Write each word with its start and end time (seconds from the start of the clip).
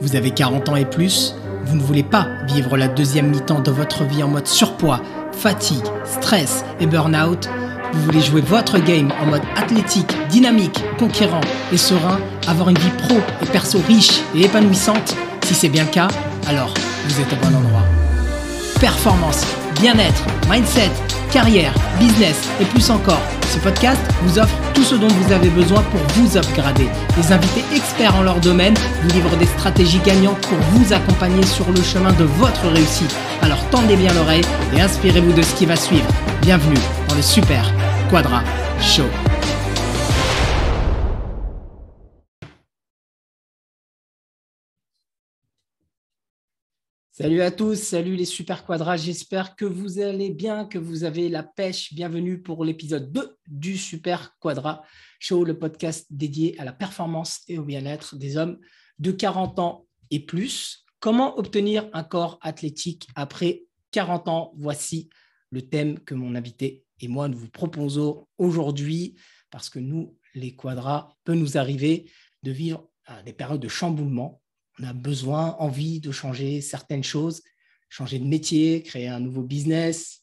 Vous 0.00 0.16
avez 0.16 0.30
40 0.30 0.68
ans 0.70 0.76
et 0.76 0.84
plus, 0.84 1.34
vous 1.64 1.76
ne 1.76 1.82
voulez 1.82 2.02
pas 2.02 2.26
vivre 2.48 2.76
la 2.76 2.88
deuxième 2.88 3.28
mi-temps 3.28 3.60
de 3.60 3.70
votre 3.70 4.04
vie 4.04 4.22
en 4.22 4.28
mode 4.28 4.46
surpoids, 4.46 5.00
fatigue, 5.32 5.84
stress 6.04 6.64
et 6.80 6.86
burn-out. 6.86 7.48
Vous 7.92 8.02
voulez 8.02 8.20
jouer 8.20 8.40
votre 8.40 8.78
game 8.78 9.12
en 9.22 9.26
mode 9.26 9.42
athlétique, 9.56 10.12
dynamique, 10.30 10.82
conquérant 10.98 11.40
et 11.72 11.76
serein, 11.76 12.18
avoir 12.48 12.70
une 12.70 12.78
vie 12.78 12.90
pro 12.98 13.16
et 13.42 13.46
perso 13.46 13.80
riche 13.86 14.20
et 14.34 14.44
épanouissante 14.44 15.16
Si 15.44 15.54
c'est 15.54 15.68
bien 15.68 15.84
le 15.84 15.90
cas, 15.90 16.08
alors 16.48 16.74
vous 17.06 17.20
êtes 17.20 17.32
au 17.32 17.36
bon 17.36 17.56
endroit. 17.56 17.84
Performance, 18.80 19.44
bien-être, 19.80 20.24
mindset, 20.50 20.90
carrière, 21.30 21.74
business 21.98 22.48
et 22.60 22.64
plus 22.64 22.90
encore. 22.90 23.20
Ce 23.48 23.58
podcast 23.58 24.00
vous 24.22 24.38
offre 24.38 24.54
tout 24.74 24.82
ce 24.82 24.94
dont 24.94 25.08
vous 25.08 25.32
avez 25.32 25.48
besoin 25.48 25.82
pour 25.82 26.00
vous 26.14 26.36
upgrader. 26.36 26.88
Les 27.16 27.32
invités 27.32 27.64
experts 27.74 28.14
en 28.16 28.22
leur 28.22 28.40
domaine 28.40 28.74
vous 29.02 29.08
livrent 29.10 29.36
des 29.36 29.46
stratégies 29.46 30.00
gagnantes 30.00 30.40
pour 30.40 30.58
vous 30.72 30.92
accompagner 30.92 31.44
sur 31.44 31.70
le 31.70 31.82
chemin 31.82 32.12
de 32.12 32.24
votre 32.24 32.68
réussite. 32.68 33.14
Alors 33.42 33.64
tendez 33.70 33.96
bien 33.96 34.12
l'oreille 34.14 34.44
et 34.76 34.80
inspirez-vous 34.80 35.32
de 35.32 35.42
ce 35.42 35.54
qui 35.54 35.66
va 35.66 35.76
suivre. 35.76 36.08
Bienvenue 36.42 36.78
dans 37.08 37.14
le 37.14 37.22
Super 37.22 37.72
Quadra 38.10 38.42
Show. 38.80 39.06
Salut 47.20 47.42
à 47.42 47.50
tous, 47.50 47.74
salut 47.74 48.14
les 48.14 48.24
super 48.24 48.64
quadras, 48.64 48.96
j'espère 48.96 49.56
que 49.56 49.64
vous 49.64 49.98
allez 49.98 50.30
bien, 50.30 50.66
que 50.66 50.78
vous 50.78 51.02
avez 51.02 51.28
la 51.28 51.42
pêche. 51.42 51.92
Bienvenue 51.92 52.40
pour 52.40 52.64
l'épisode 52.64 53.10
2 53.10 53.36
du 53.48 53.76
Super 53.76 54.38
Quadra 54.38 54.84
Show, 55.18 55.42
le 55.42 55.58
podcast 55.58 56.06
dédié 56.10 56.56
à 56.60 56.64
la 56.64 56.72
performance 56.72 57.40
et 57.48 57.58
au 57.58 57.64
bien-être 57.64 58.14
des 58.14 58.36
hommes 58.36 58.60
de 59.00 59.10
40 59.10 59.58
ans 59.58 59.88
et 60.12 60.20
plus. 60.20 60.84
Comment 61.00 61.36
obtenir 61.36 61.90
un 61.92 62.04
corps 62.04 62.38
athlétique 62.40 63.08
après 63.16 63.64
40 63.90 64.28
ans? 64.28 64.52
Voici 64.56 65.08
le 65.50 65.62
thème 65.62 65.98
que 65.98 66.14
mon 66.14 66.36
invité 66.36 66.84
et 67.00 67.08
moi 67.08 67.26
nous 67.26 67.38
vous 67.38 67.50
proposons 67.50 68.28
aujourd'hui 68.38 69.16
parce 69.50 69.70
que 69.70 69.80
nous, 69.80 70.16
les 70.36 70.54
quadras, 70.54 71.08
peut 71.24 71.34
nous 71.34 71.58
arriver 71.58 72.08
de 72.44 72.52
vivre 72.52 72.88
euh, 73.10 73.20
des 73.24 73.32
périodes 73.32 73.60
de 73.60 73.66
chamboulement 73.66 74.40
on 74.80 74.84
a 74.84 74.92
besoin, 74.92 75.56
envie 75.58 76.00
de 76.00 76.12
changer 76.12 76.60
certaines 76.60 77.04
choses, 77.04 77.42
changer 77.88 78.18
de 78.18 78.24
métier, 78.24 78.82
créer 78.82 79.08
un 79.08 79.20
nouveau 79.20 79.42
business, 79.42 80.22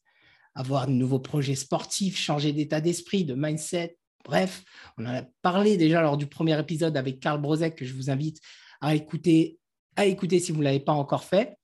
avoir 0.54 0.88
de 0.88 0.94
nouveaux 0.94 1.20
projets 1.20 1.56
sportifs, 1.56 2.18
changer 2.18 2.54
d'état 2.54 2.82
d'esprit, 2.82 3.26
de 3.26 3.34
mindset. 3.34 3.98
Bref, 4.24 4.64
on 4.98 5.06
en 5.06 5.16
a 5.16 5.24
parlé 5.42 5.78
déjà 5.78 6.02
lors 6.02 6.18
du 6.18 6.28
premier 6.28 6.58
épisode 6.60 6.98
avec 6.98 7.20
Karl 7.20 7.42
Brozek 7.42 7.76
que 7.76 7.86
je 7.86 7.94
vous 7.94 8.10
invite 8.10 8.40
à 8.82 8.96
écouter, 8.96 9.60
à 9.96 10.06
écouter 10.06 10.40
si 10.40 10.52
vous 10.52 10.60
ne 10.60 10.64
l'avez 10.64 10.80
pas 10.80 10.94
encore 10.94 11.26
fait. 11.26 11.58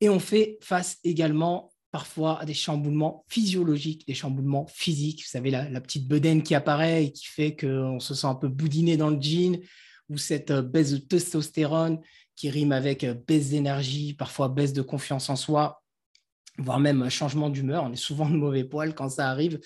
Et 0.00 0.08
on 0.08 0.18
fait 0.18 0.58
face 0.60 0.98
également 1.04 1.72
parfois 1.92 2.40
à 2.40 2.44
des 2.44 2.54
chamboulements 2.54 3.24
physiologiques, 3.28 4.06
des 4.06 4.14
chamboulements 4.14 4.66
physiques. 4.66 5.22
Vous 5.22 5.30
savez, 5.30 5.50
la, 5.50 5.70
la 5.70 5.80
petite 5.80 6.08
bedaine 6.08 6.42
qui 6.42 6.56
apparaît 6.56 7.04
et 7.04 7.12
qui 7.12 7.26
fait 7.26 7.54
qu'on 7.54 8.00
se 8.00 8.14
sent 8.14 8.26
un 8.26 8.34
peu 8.34 8.48
boudiné 8.48 8.96
dans 8.96 9.10
le 9.10 9.20
jean, 9.20 9.60
ou 10.08 10.18
cette 10.18 10.50
euh, 10.50 10.62
baisse 10.62 10.92
de 10.92 10.98
testostérone 10.98 12.00
qui 12.36 12.50
rime 12.50 12.72
avec 12.72 13.04
euh, 13.04 13.14
baisse 13.14 13.50
d'énergie, 13.50 14.14
parfois 14.14 14.48
baisse 14.48 14.72
de 14.72 14.82
confiance 14.82 15.30
en 15.30 15.36
soi, 15.36 15.82
voire 16.58 16.80
même 16.80 17.08
changement 17.10 17.50
d'humeur. 17.50 17.84
On 17.84 17.92
est 17.92 17.96
souvent 17.96 18.28
de 18.28 18.36
mauvais 18.36 18.64
poil 18.64 18.94
quand 18.94 19.08
ça 19.08 19.30
arrive. 19.30 19.60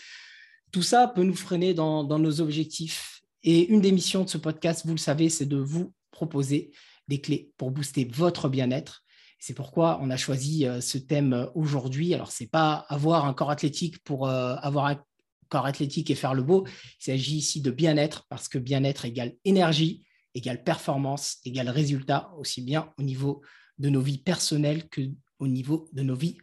Tout 0.73 0.83
ça 0.83 1.09
peut 1.09 1.23
nous 1.23 1.35
freiner 1.35 1.75
dans, 1.75 2.05
nos 2.05 2.41
objectifs. 2.41 3.23
Et 3.43 3.69
une 3.69 3.81
des 3.81 3.93
missions 3.93 4.25
de 4.25 4.29
ce 4.29 4.39
podcast, 4.39 4.85
vous 4.85 4.93
le 4.93 4.99
savez, 4.99 5.29
c'est 5.29 5.47
de 5.47 5.57
vous 5.57 5.93
proposer 6.11 6.73
des 7.07 7.21
clés 7.21 7.53
pour 7.57 7.71
booster 7.71 8.05
votre 8.05 8.49
bien-être. 8.49 9.03
C'est 9.39 9.55
pourquoi 9.55 9.99
on 10.03 10.11
a 10.11 10.17
choisi 10.17 10.67
euh, 10.67 10.81
ce 10.81 10.99
thème 10.99 11.33
euh, 11.33 11.47
aujourd'hui. 11.55 12.13
Alors, 12.13 12.33
ce 12.33 12.43
n'est 12.43 12.49
pas 12.49 12.85
avoir 12.89 13.25
un 13.25 13.33
corps 13.33 13.51
athlétique 13.51 14.03
pour 14.03 14.29
avoir 14.29 14.87
un 14.87 15.01
corps 15.49 15.65
athlétique 15.65 16.11
et 16.11 16.15
faire 16.15 16.35
le 16.35 16.43
beau. 16.43 16.67
Il 17.01 17.05
s'agit 17.05 17.37
ici 17.37 17.63
de 17.63 17.71
bien-être 17.71 18.27
parce 18.29 18.49
que 18.49 18.59
bien-être 18.59 19.05
égale 19.05 19.35
énergie, 19.45 20.05
égale 20.39 20.63
performance, 20.63 21.39
égale 21.45 21.69
résultat, 21.69 22.33
aussi 22.39 22.63
bien 22.63 22.93
au 22.99 23.03
niveau 23.03 23.43
de 23.79 23.89
nos 23.91 24.01
vies 24.01 24.19
personnelles 24.19 24.89
que 24.89 25.03
au 25.39 25.49
niveau 25.49 25.89
de 25.93 26.03
nos 26.03 26.15
vies 26.15 26.39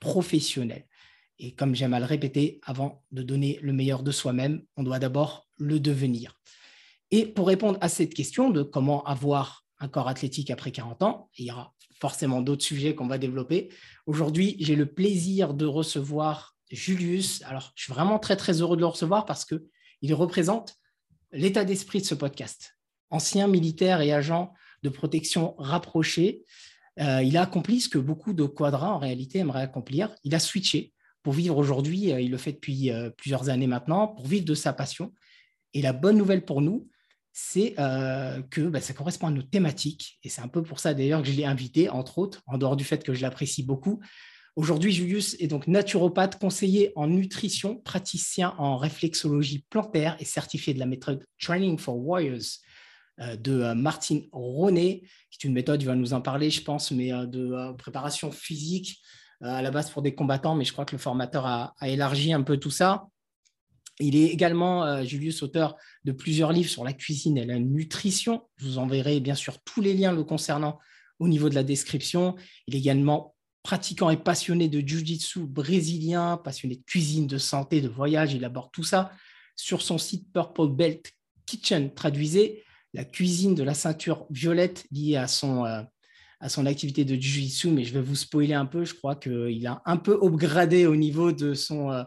professionnelles. 0.00 0.86
Et 1.38 1.54
comme 1.54 1.74
j'aime 1.74 1.94
à 1.94 2.00
le 2.00 2.06
répéter, 2.06 2.60
avant 2.62 3.04
de 3.10 3.22
donner 3.22 3.58
le 3.62 3.72
meilleur 3.72 4.02
de 4.02 4.10
soi-même, 4.10 4.62
on 4.76 4.82
doit 4.82 4.98
d'abord 4.98 5.48
le 5.56 5.80
devenir. 5.80 6.38
Et 7.10 7.26
pour 7.26 7.46
répondre 7.46 7.78
à 7.80 7.88
cette 7.88 8.14
question 8.14 8.50
de 8.50 8.62
comment 8.62 9.04
avoir 9.04 9.64
un 9.80 9.88
corps 9.88 10.08
athlétique 10.08 10.50
après 10.50 10.72
40 10.72 11.02
ans, 11.02 11.30
il 11.38 11.46
y 11.46 11.50
aura 11.50 11.74
forcément 12.00 12.42
d'autres 12.42 12.64
sujets 12.64 12.94
qu'on 12.94 13.06
va 13.06 13.18
développer. 13.18 13.70
Aujourd'hui, 14.06 14.56
j'ai 14.60 14.76
le 14.76 14.86
plaisir 14.86 15.54
de 15.54 15.66
recevoir 15.66 16.54
Julius. 16.70 17.42
Alors, 17.42 17.72
je 17.76 17.84
suis 17.84 17.92
vraiment 17.92 18.18
très, 18.18 18.36
très 18.36 18.60
heureux 18.60 18.76
de 18.76 18.82
le 18.82 18.86
recevoir 18.86 19.24
parce 19.24 19.44
qu'il 19.44 20.14
représente 20.14 20.74
l'état 21.32 21.64
d'esprit 21.64 22.00
de 22.00 22.06
ce 22.06 22.14
podcast 22.14 22.77
ancien 23.10 23.46
militaire 23.46 24.00
et 24.00 24.12
agent 24.12 24.52
de 24.82 24.88
protection 24.88 25.54
rapproché, 25.58 26.42
euh, 27.00 27.22
il 27.22 27.36
a 27.36 27.42
accompli 27.42 27.80
ce 27.80 27.88
que 27.88 27.98
beaucoup 27.98 28.32
de 28.32 28.44
quadras 28.44 28.90
en 28.90 28.98
réalité 28.98 29.38
aimeraient 29.38 29.62
accomplir. 29.62 30.14
Il 30.24 30.34
a 30.34 30.38
switché 30.38 30.92
pour 31.22 31.32
vivre 31.32 31.56
aujourd'hui, 31.56 32.12
euh, 32.12 32.20
il 32.20 32.30
le 32.30 32.38
fait 32.38 32.52
depuis 32.52 32.90
euh, 32.90 33.10
plusieurs 33.10 33.48
années 33.48 33.66
maintenant, 33.66 34.08
pour 34.08 34.26
vivre 34.26 34.44
de 34.44 34.54
sa 34.54 34.72
passion. 34.72 35.12
Et 35.74 35.82
la 35.82 35.92
bonne 35.92 36.16
nouvelle 36.16 36.44
pour 36.44 36.60
nous, 36.60 36.88
c'est 37.32 37.74
que 38.50 38.62
bah, 38.62 38.80
ça 38.80 38.94
correspond 38.94 39.28
à 39.28 39.30
nos 39.30 39.42
thématiques. 39.42 40.18
Et 40.24 40.28
c'est 40.28 40.40
un 40.40 40.48
peu 40.48 40.60
pour 40.64 40.80
ça 40.80 40.92
d'ailleurs 40.92 41.22
que 41.22 41.28
je 41.28 41.34
l'ai 41.34 41.44
invité, 41.44 41.88
entre 41.88 42.18
autres, 42.18 42.42
en 42.46 42.58
dehors 42.58 42.74
du 42.74 42.82
fait 42.82 43.04
que 43.04 43.14
je 43.14 43.22
l'apprécie 43.22 43.62
beaucoup. 43.62 44.00
Aujourd'hui, 44.56 44.90
Julius 44.90 45.36
est 45.38 45.46
donc 45.46 45.68
naturopathe, 45.68 46.40
conseiller 46.40 46.90
en 46.96 47.06
nutrition, 47.06 47.76
praticien 47.76 48.56
en 48.58 48.76
réflexologie 48.76 49.64
plantaire 49.70 50.16
et 50.18 50.24
certifié 50.24 50.74
de 50.74 50.80
la 50.80 50.86
méthode 50.86 51.24
Training 51.40 51.78
for 51.78 51.96
Warriors 51.96 52.58
de 53.18 53.60
euh, 53.60 53.74
Martine 53.74 54.26
Ronet, 54.32 55.02
qui 55.30 55.38
est 55.38 55.48
une 55.48 55.54
méthode, 55.54 55.82
il 55.82 55.86
va 55.86 55.94
nous 55.94 56.14
en 56.14 56.20
parler, 56.20 56.50
je 56.50 56.62
pense, 56.62 56.90
mais 56.90 57.12
euh, 57.12 57.26
de 57.26 57.72
préparation 57.76 58.30
physique 58.30 59.00
à 59.40 59.62
la 59.62 59.70
base 59.70 59.90
pour 59.90 60.02
des 60.02 60.16
combattants, 60.16 60.56
mais 60.56 60.64
je 60.64 60.72
crois 60.72 60.84
que 60.84 60.96
le 60.96 60.98
formateur 60.98 61.46
a, 61.46 61.74
élargi 61.82 62.32
un 62.32 62.42
peu 62.42 62.56
tout 62.56 62.72
ça. 62.72 63.06
Il 64.00 64.16
est 64.16 64.26
également, 64.26 65.04
Julius, 65.04 65.44
auteur 65.44 65.76
de 66.04 66.10
plusieurs 66.10 66.50
livres 66.50 66.68
sur 66.68 66.82
la 66.82 66.92
cuisine 66.92 67.38
et 67.38 67.46
la 67.46 67.60
nutrition. 67.60 68.42
Je 68.56 68.66
vous 68.66 68.78
enverrai 68.78 69.20
bien 69.20 69.36
sûr 69.36 69.60
tous 69.60 69.80
les 69.80 69.94
liens 69.94 70.12
le 70.12 70.24
concernant 70.24 70.80
au 71.20 71.28
niveau 71.28 71.48
de 71.48 71.54
la 71.54 71.62
description. 71.62 72.34
Il 72.66 72.74
est 72.74 72.78
également 72.78 73.36
pratiquant 73.62 74.10
et 74.10 74.16
passionné 74.16 74.68
de 74.68 74.80
jiu-jitsu 74.80 75.46
brésilien, 75.46 76.36
passionné 76.36 76.76
de 76.76 76.82
cuisine, 76.82 77.28
de 77.28 77.38
santé, 77.38 77.80
de 77.80 77.88
voyage. 77.88 78.34
Il 78.34 78.44
aborde 78.44 78.72
tout 78.72 78.84
ça 78.84 79.12
sur 79.54 79.82
son 79.82 79.98
site 79.98 80.32
Purple 80.32 80.68
Belt 80.68 81.12
Kitchen, 81.46 81.92
traduisez 81.94 82.64
la 82.94 83.04
cuisine 83.04 83.54
de 83.54 83.62
la 83.62 83.74
ceinture 83.74 84.26
violette 84.30 84.86
liée 84.90 85.16
à 85.16 85.26
son, 85.26 85.64
euh, 85.64 85.82
à 86.40 86.48
son 86.48 86.66
activité 86.66 87.04
de 87.04 87.14
Jiu-Jitsu, 87.14 87.70
mais 87.70 87.84
je 87.84 87.92
vais 87.92 88.00
vous 88.00 88.14
spoiler 88.14 88.54
un 88.54 88.66
peu. 88.66 88.84
Je 88.84 88.94
crois 88.94 89.16
qu'il 89.16 89.66
a 89.66 89.82
un 89.84 89.96
peu 89.96 90.18
upgradé 90.22 90.86
au 90.86 90.96
niveau 90.96 91.32
de 91.32 91.54
son, 91.54 91.90
euh, 91.90 92.04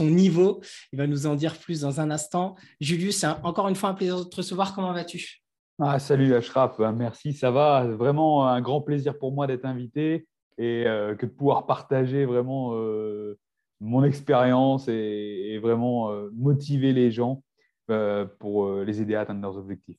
niveau. 0.00 0.62
Il 0.92 0.98
va 0.98 1.06
nous 1.06 1.26
en 1.26 1.34
dire 1.34 1.56
plus 1.58 1.80
dans 1.82 2.00
un 2.00 2.10
instant. 2.10 2.56
Julius, 2.80 3.24
encore 3.42 3.68
une 3.68 3.74
fois 3.74 3.90
un 3.90 3.94
plaisir 3.94 4.18
de 4.18 4.24
te 4.24 4.36
recevoir. 4.36 4.74
Comment 4.74 4.92
vas-tu? 4.92 5.42
Ah, 5.80 5.98
Salut 5.98 6.34
Ashraf, 6.34 6.78
ben, 6.78 6.92
merci, 6.92 7.32
ça 7.32 7.50
va. 7.50 7.86
Vraiment 7.86 8.48
un 8.48 8.60
grand 8.60 8.80
plaisir 8.80 9.16
pour 9.18 9.32
moi 9.32 9.46
d'être 9.46 9.64
invité 9.64 10.26
et 10.56 10.84
euh, 10.86 11.14
que 11.14 11.26
de 11.26 11.30
pouvoir 11.30 11.66
partager 11.66 12.24
vraiment 12.24 12.72
mon 13.80 14.02
expérience 14.02 14.88
et, 14.88 15.60
vraiment 15.62 16.10
motiver 16.32 16.92
les 16.92 17.12
gens 17.12 17.42
pour 18.38 18.66
euh, 18.66 18.84
les 18.84 19.00
aider 19.00 19.14
à 19.14 19.20
atteindre 19.20 19.42
leurs 19.42 19.56
objectifs. 19.56 19.98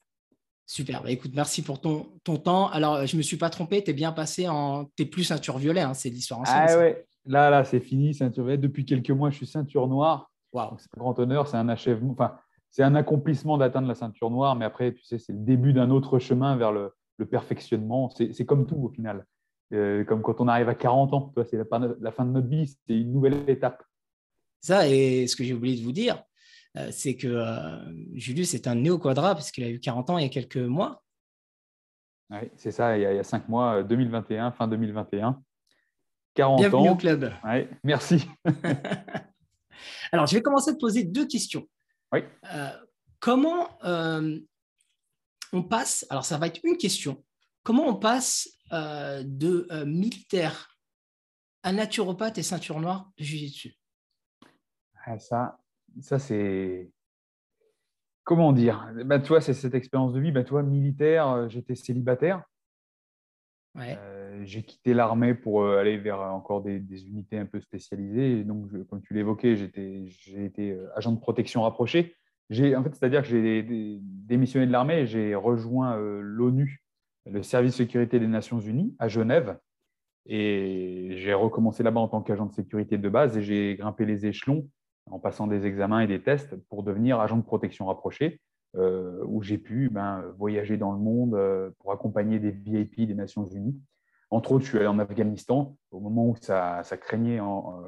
Super. 0.66 1.02
Bah, 1.02 1.12
écoute, 1.12 1.32
merci 1.34 1.64
pour 1.64 1.82
ton, 1.82 2.08
ton 2.24 2.38
temps. 2.38 2.70
Alors, 2.70 3.06
je 3.06 3.16
ne 3.16 3.18
me 3.18 3.24
suis 3.24 3.38
pas 3.38 3.50
trompé, 3.50 3.84
tu 3.84 3.90
es 3.90 3.94
bien 3.94 4.12
passé 4.12 4.47
en. 4.47 4.86
Tu 4.96 5.03
es 5.03 5.06
plus 5.06 5.24
ceinture 5.24 5.58
violet, 5.58 5.82
hein, 5.82 5.94
c'est 5.94 6.09
l'histoire 6.09 6.41
ancienne. 6.41 6.66
Ah 6.68 6.78
ouais, 6.78 7.08
là, 7.26 7.50
là, 7.50 7.64
c'est 7.64 7.80
fini, 7.80 8.14
ceinture 8.14 8.44
violet. 8.44 8.58
Depuis 8.58 8.86
quelques 8.86 9.09
mois, 9.09 9.32
je 9.32 9.38
suis 9.38 9.47
ceinture 9.47 9.88
noire. 9.88 10.32
Wow. 10.53 10.76
C'est 10.78 10.90
un 10.96 11.00
grand 11.00 11.18
honneur, 11.18 11.47
c'est 11.47 11.58
un 11.58 11.70
achèvement. 11.70 12.12
Enfin, 12.12 12.38
c'est 12.70 12.84
un 12.84 12.96
accomplissement 12.96 13.58
d'atteindre 13.58 13.88
la 13.88 13.96
ceinture 13.96 14.30
noire, 14.30 14.56
mais 14.56 14.66
après, 14.66 14.94
tu 14.94 15.03
sais, 15.03 15.18
c'est 15.18 15.34
le 15.34 15.40
début 15.40 15.74
d'un 15.74 15.90
autre 15.90 16.20
chemin 16.20 16.56
vers 16.56 16.72
le, 16.72 16.94
le 17.18 17.26
perfectionnement. 17.26 18.09
C'est 18.09 18.46
comme 18.46 18.68
tout 18.68 18.78
au 18.78 18.90
final. 18.90 19.26
Euh, 19.74 20.03
comme 20.03 20.22
quand 20.22 20.42
on 20.42 20.47
arrive 20.47 20.70
à 20.70 20.76
40 20.76 21.14
ans, 21.14 21.34
c'est 21.46 21.58
la, 21.58 21.66
la, 22.00 22.12
fin 22.12 22.26
de 22.26 22.32
notre 22.32 22.47
vie, 22.47 22.68
c'est 22.68 22.94
une 22.94 23.12
nouvelle 23.12 23.47
étape. 23.47 23.84
Ça, 24.62 24.88
et 24.88 25.28
ce 25.28 25.35
que 25.35 25.44
j'ai 25.44 25.53
oublié 25.53 25.80
de 25.80 25.84
vous 25.84 25.92
dire, 25.92 26.16
euh, 26.16 26.22
c'est 26.92 27.16
que 27.16 27.28
euh, 27.28 27.78
Julius 28.14 28.54
est 28.54 28.68
un 28.68 28.76
néo-quadra 28.76 29.36
parce 29.36 29.52
qu'il 29.52 29.64
a 29.64 29.70
eu 29.70 29.80
40 29.80 30.10
ans 30.12 30.18
il 30.18 30.24
y 30.24 30.26
a 30.26 30.30
quelques 30.30 30.58
mois. 30.58 31.04
Oui, 32.30 32.40
c'est 32.58 32.72
ça, 32.72 32.98
il 32.98 33.02
y, 33.02 33.06
a, 33.06 33.24
cinq 33.24 33.50
mois, 33.50 33.84
2021, 33.84 34.48
euh, 34.48 34.52
fin 34.52 34.68
2021. 34.68 35.42
40 36.36 36.60
Bienvenue 36.60 36.90
au 36.90 36.96
club. 36.96 37.34
Merci. 37.84 38.28
Alors, 40.12 40.28
je 40.28 40.36
vais 40.36 40.42
commencer 40.42 40.72
à 40.72 40.74
te 40.74 40.80
poser 40.80 41.04
deux 41.04 41.26
questions. 41.26 41.68
Oui. 42.12 42.22
comment, 43.20 43.68
on 45.54 45.64
passe, 45.64 46.06
alors 46.10 46.26
ça 46.26 46.38
va 46.38 46.48
être 46.48 46.60
une 46.64 46.78
question, 46.78 47.24
comment 47.64 47.88
on 47.88 47.96
passe 47.96 48.50
euh, 48.72 49.24
de 49.26 49.68
euh, 49.72 49.86
militaire 49.86 50.78
à 51.64 51.72
naturopathe 51.72 52.38
et 52.38 52.44
ceinture 52.44 52.80
noire 52.80 53.12
de 53.18 53.24
dessus 53.24 53.76
ah, 55.06 55.20
Ça, 55.20 55.60
ça 56.01 56.19
c'est. 56.19 56.91
Comment 58.23 58.53
dire? 58.53 58.91
Bah, 59.05 59.19
Tu 59.19 59.29
vois, 59.29 59.41
c'est 59.41 59.53
cette 59.53 59.73
expérience 59.73 60.13
de 60.13 60.19
vie. 60.19 60.31
Bah, 60.31 60.43
tu 60.43 60.51
vois, 60.51 60.63
militaire, 60.63 61.28
euh, 61.29 61.49
j'étais 61.49 61.75
célibataire. 61.75 62.43
j'ai 64.43 64.63
quitté 64.63 64.93
l'armée 64.93 65.34
pour 65.34 65.66
aller 65.66 65.97
vers 65.97 66.19
encore 66.19 66.61
des, 66.61 66.78
unités 67.07 67.37
un 67.37 67.46
peu 67.46 67.59
spécialisées. 67.59 68.43
donc, 68.43 68.69
comme 68.87 69.01
tu 69.01 69.13
l'évoquais, 69.13 69.55
j'ai 69.55 70.46
été 70.46 70.78
agent 70.96 71.11
de 71.11 71.19
protection 71.19 71.63
rapproché. 71.63 72.16
En 72.51 72.84
fait, 72.84 72.96
c'est-à-dire 72.96 73.22
que 73.22 73.28
j'ai 73.28 73.63
démissionné 74.01 74.67
de 74.67 74.72
l'armée 74.72 75.01
et 75.01 75.05
j'ai 75.05 75.35
rejoint 75.35 75.97
l'ONU 75.97 76.84
le 77.25 77.43
service 77.43 77.73
de 77.73 77.78
sécurité 77.78 78.19
des 78.19 78.28
Nations 78.28 78.59
Unies 78.59 78.96
à 78.99 79.07
Genève. 79.07 79.57
Et 80.25 81.16
j'ai 81.17 81.34
recommencé 81.34 81.84
là-bas 81.84 82.01
en 82.01 82.07
tant 82.07 82.22
qu'agent 82.22 82.46
de 82.46 82.53
sécurité 82.53 82.97
de 82.97 83.09
base 83.09 83.37
et 83.37 83.41
j'ai 83.41 83.75
grimpé 83.75 84.05
les 84.05 84.25
échelons 84.25 84.67
en 85.11 85.20
passant 85.20 85.47
des 85.47 85.66
examens 85.66 86.02
et 86.02 86.08
des 86.08 86.22
tests 86.22 86.56
pour 86.70 86.84
devenir 86.84 87.20
agent 87.20 87.38
de 87.38 87.44
protection 87.44 87.88
rapproché, 87.88 88.41
euh, 88.76 89.23
où 89.26 89.41
j'ai 89.41 89.58
pu 89.58 89.90
ben, 89.90 90.23
voyager 90.38 90.78
dans 90.78 90.91
le 90.91 91.00
monde 91.00 91.35
euh, 91.35 91.72
pour 91.79 91.91
accompagner 91.91 92.40
des 92.40 92.52
VIP 92.52 93.08
des 93.08 93.16
Nations 93.16 93.46
Unies. 93.46 93.79
Entre 94.29 94.52
autres, 94.52 94.66
je 94.66 94.70
suis 94.70 94.78
allé 94.78 94.88
en 94.88 95.00
Afghanistan 95.00 95.76
au 95.91 96.00
moment 96.00 96.28
où 96.28 96.35
ça, 96.35 96.84
craignait 97.02 97.40
en, 97.40 97.82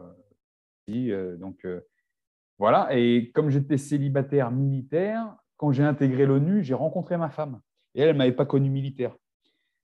euh, 0.89 1.37
donc 1.37 1.65
voilà. 2.57 2.89
Et 2.91 3.31
comme 3.33 3.49
j'étais 3.49 3.77
célibataire 3.77 4.51
militaire, 4.51 5.35
quand 5.57 5.71
j'ai 5.71 5.83
intégré 5.83 6.25
l'ONU, 6.25 6.63
j'ai 6.63 6.73
rencontré 6.73 7.17
ma 7.17 7.29
femme. 7.29 7.61
Et 7.93 8.01
elle, 8.01 8.09
elle 8.09 8.17
m'avait 8.17 8.31
pas 8.31 8.45
connu 8.45 8.69
militaire. 8.69 9.15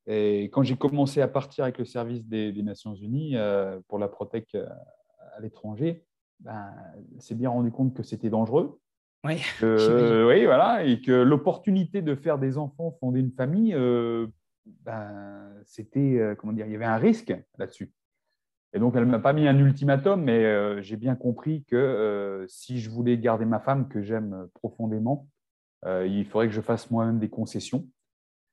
Et 0.07 0.45
quand 0.45 0.63
j'ai 0.63 0.77
commencé 0.77 1.21
à 1.21 1.27
partir 1.27 1.65
avec 1.65 1.77
le 1.77 1.85
service 1.85 2.25
des, 2.25 2.53
Nations 2.63 2.95
Unies 2.95 3.35
euh, 3.35 3.79
pour 3.87 3.99
la 3.99 4.07
Protec 4.07 4.55
euh, 4.55 4.65
à 5.35 5.41
l'étranger, 5.41 6.05
ben, 6.39 6.73
s'est 7.19 7.35
bien 7.35 7.49
rendu 7.49 7.71
compte 7.71 7.93
que 7.93 8.03
c'était 8.03 8.29
dangereux. 8.29 8.79
Oui, 9.23 9.41
oui, 9.61 10.45
voilà, 10.45 10.83
et 10.83 11.01
que 11.01 11.11
l'opportunité 11.11 12.01
de 12.01 12.15
faire 12.15 12.37
des 12.37 12.57
enfants, 12.57 12.95
fonder 12.99 13.19
une 13.19 13.31
famille, 13.31 13.73
euh, 13.73 14.27
ben, 14.65 15.51
c'était, 15.65 16.35
comment 16.37 16.53
dire, 16.53 16.65
il 16.67 16.71
y 16.71 16.75
avait 16.75 16.85
un 16.85 16.97
risque 16.97 17.35
là-dessus. 17.57 17.91
Et 18.73 18.79
donc, 18.79 18.95
elle 18.95 19.05
ne 19.05 19.11
m'a 19.11 19.19
pas 19.19 19.33
mis 19.33 19.47
un 19.47 19.57
ultimatum, 19.57 20.23
mais 20.23 20.83
j'ai 20.83 20.97
bien 20.97 21.15
compris 21.15 21.63
que 21.63 22.45
si 22.47 22.79
je 22.79 22.89
voulais 22.89 23.17
garder 23.17 23.45
ma 23.45 23.59
femme, 23.59 23.87
que 23.87 24.01
j'aime 24.01 24.47
profondément, 24.53 25.27
il 25.85 26.25
faudrait 26.25 26.47
que 26.47 26.53
je 26.53 26.61
fasse 26.61 26.91
moi-même 26.91 27.17
des 27.17 27.29
concessions. 27.29 27.87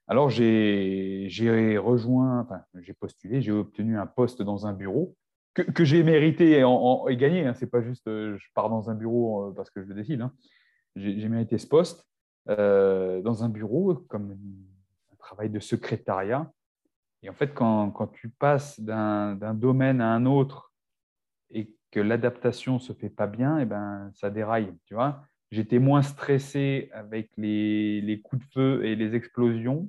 Alors, 0.06 0.30
j'ai 0.30 1.78
rejoint, 1.78 2.40
enfin, 2.40 2.62
j'ai 2.80 2.92
postulé, 2.94 3.42
j'ai 3.42 3.52
obtenu 3.52 3.98
un 3.98 4.06
poste 4.06 4.40
dans 4.42 4.66
un 4.66 4.72
bureau 4.72 5.16
que, 5.54 5.84
j'ai 5.84 6.02
mérité 6.02 6.58
et, 6.58 7.16
gagné. 7.16 7.46
Hein. 7.46 7.54
Ce 7.54 7.64
n'est 7.64 7.70
pas 7.70 7.82
juste 7.82 8.06
euh, 8.08 8.36
je 8.36 8.46
pars 8.54 8.68
dans 8.68 8.90
un 8.90 8.94
bureau 8.94 9.48
euh, 9.48 9.54
parce 9.54 9.70
que 9.70 9.82
je 9.82 9.88
le 9.88 9.94
décide. 9.94 10.20
Hein. 10.20 10.32
J'ai 10.96 11.28
mérité 11.28 11.58
ce 11.58 11.66
poste 11.66 12.06
euh, 12.48 13.20
dans 13.22 13.42
un 13.42 13.48
bureau 13.48 13.94
comme 14.08 14.36
un 15.12 15.16
travail 15.16 15.50
de 15.50 15.60
secrétariat. 15.60 16.52
Et 17.22 17.30
en 17.30 17.34
fait, 17.34 17.54
quand, 17.54 18.12
tu 18.12 18.28
passes 18.28 18.78
d'un 18.80 19.54
domaine 19.54 20.00
à 20.00 20.08
un 20.08 20.26
autre 20.26 20.72
et 21.50 21.74
que 21.90 22.00
l'adaptation 22.00 22.74
ne 22.74 22.78
se 22.80 22.92
fait 22.92 23.08
pas 23.08 23.26
bien, 23.26 23.58
et 23.58 23.62
eh 23.62 23.64
ben, 23.64 24.10
ça 24.12 24.28
déraille. 24.28 24.74
Tu 24.84 24.94
vois 24.94 25.24
J'étais 25.50 25.78
moins 25.78 26.02
stressé 26.02 26.90
avec 26.92 27.30
les, 27.36 28.20
coups 28.24 28.44
de 28.44 28.52
feu 28.52 28.84
et 28.84 28.96
les 28.96 29.14
explosions 29.14 29.88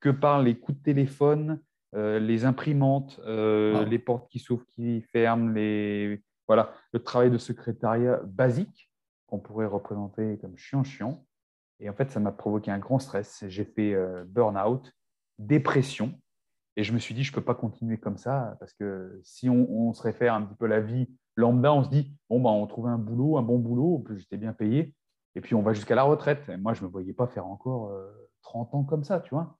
que 0.00 0.08
par 0.08 0.42
les 0.42 0.58
coups 0.58 0.78
de 0.78 0.82
téléphone, 0.82 1.60
euh, 1.94 2.18
les 2.18 2.44
imprimantes, 2.44 3.20
euh, 3.26 3.84
les 3.84 3.98
portes 3.98 4.28
qui 4.28 4.38
s'ouvrent, 4.38 4.66
qui 4.66 5.02
ferment, 5.12 5.52
les... 5.52 6.22
voilà, 6.46 6.72
le 6.92 7.02
travail 7.02 7.30
de 7.30 7.38
secrétariat 7.38 8.20
basique 8.24 8.90
qu'on 9.26 9.38
pourrait 9.38 9.66
représenter 9.66 10.38
comme 10.38 10.56
chiant-chiant. 10.56 11.24
Et 11.80 11.88
en 11.90 11.94
fait, 11.94 12.10
ça 12.10 12.20
m'a 12.20 12.32
provoqué 12.32 12.70
un 12.70 12.78
grand 12.78 12.98
stress. 12.98 13.44
J'ai 13.48 13.64
fait 13.64 13.94
euh, 13.94 14.24
burn-out, 14.26 14.92
dépression. 15.38 16.18
Et 16.76 16.84
je 16.84 16.92
me 16.92 16.98
suis 16.98 17.14
dit, 17.14 17.22
je 17.22 17.32
ne 17.32 17.34
peux 17.34 17.42
pas 17.42 17.54
continuer 17.54 17.98
comme 17.98 18.18
ça, 18.18 18.56
parce 18.60 18.74
que 18.74 19.18
si 19.24 19.48
on, 19.48 19.92
se 19.94 20.02
réfère 20.02 20.34
un 20.34 20.42
petit 20.42 20.56
peu 20.56 20.66
à 20.66 20.68
la 20.68 20.80
vie 20.80 21.08
lambda, 21.34 21.72
on 21.72 21.82
se 21.82 21.88
dit, 21.88 22.14
bon, 22.28 22.40
bah, 22.40 22.50
on 22.50 22.66
trouvait 22.66 22.90
un 22.90 22.98
boulot, 22.98 23.38
un 23.38 23.42
bon 23.42 23.58
boulot, 23.58 23.96
en 23.96 24.00
plus 24.00 24.18
j'étais 24.18 24.36
bien 24.36 24.52
payé, 24.52 24.94
et 25.34 25.40
puis 25.40 25.54
on 25.54 25.62
va 25.62 25.72
jusqu'à 25.72 25.94
la 25.94 26.02
retraite. 26.02 26.46
Et 26.50 26.58
moi, 26.58 26.74
je 26.74 26.82
ne 26.82 26.86
me 26.86 26.92
voyais 26.92 27.14
pas 27.14 27.26
faire 27.28 27.46
encore 27.46 27.92
30 28.42 28.74
euh, 28.74 28.76
ans 28.76 28.84
comme 28.84 29.04
ça, 29.04 29.20
tu 29.20 29.30
vois. 29.30 29.56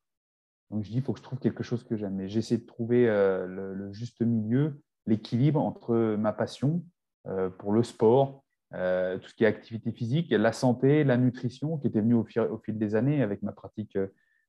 Donc 0.70 0.84
je 0.84 0.90
dis, 0.90 0.96
il 0.96 1.02
faut 1.02 1.12
que 1.12 1.18
je 1.18 1.24
trouve 1.24 1.38
quelque 1.38 1.62
chose 1.62 1.84
que 1.84 1.96
j'aime. 1.96 2.20
Et 2.20 2.28
j'essaie 2.28 2.58
de 2.58 2.66
trouver 2.66 3.08
euh, 3.08 3.46
le, 3.46 3.92
juste 3.92 4.20
milieu, 4.20 4.80
l'équilibre 5.06 5.60
entre 5.60 6.16
ma 6.16 6.32
passion 6.32 6.84
euh, 7.26 7.50
pour 7.50 7.72
le 7.72 7.82
sport, 7.82 8.42
tout 8.72 9.28
ce 9.28 9.34
qui 9.34 9.44
est 9.44 9.46
activité 9.46 9.92
physique, 9.92 10.30
la 10.30 10.52
santé, 10.52 11.04
la 11.04 11.16
nutrition, 11.16 11.78
qui 11.78 11.86
était 11.86 12.00
venue 12.00 12.14
au, 12.14 12.24
fil 12.24 12.76
des 12.76 12.94
années 12.94 13.22
avec 13.22 13.42
ma 13.42 13.52
pratique 13.52 13.96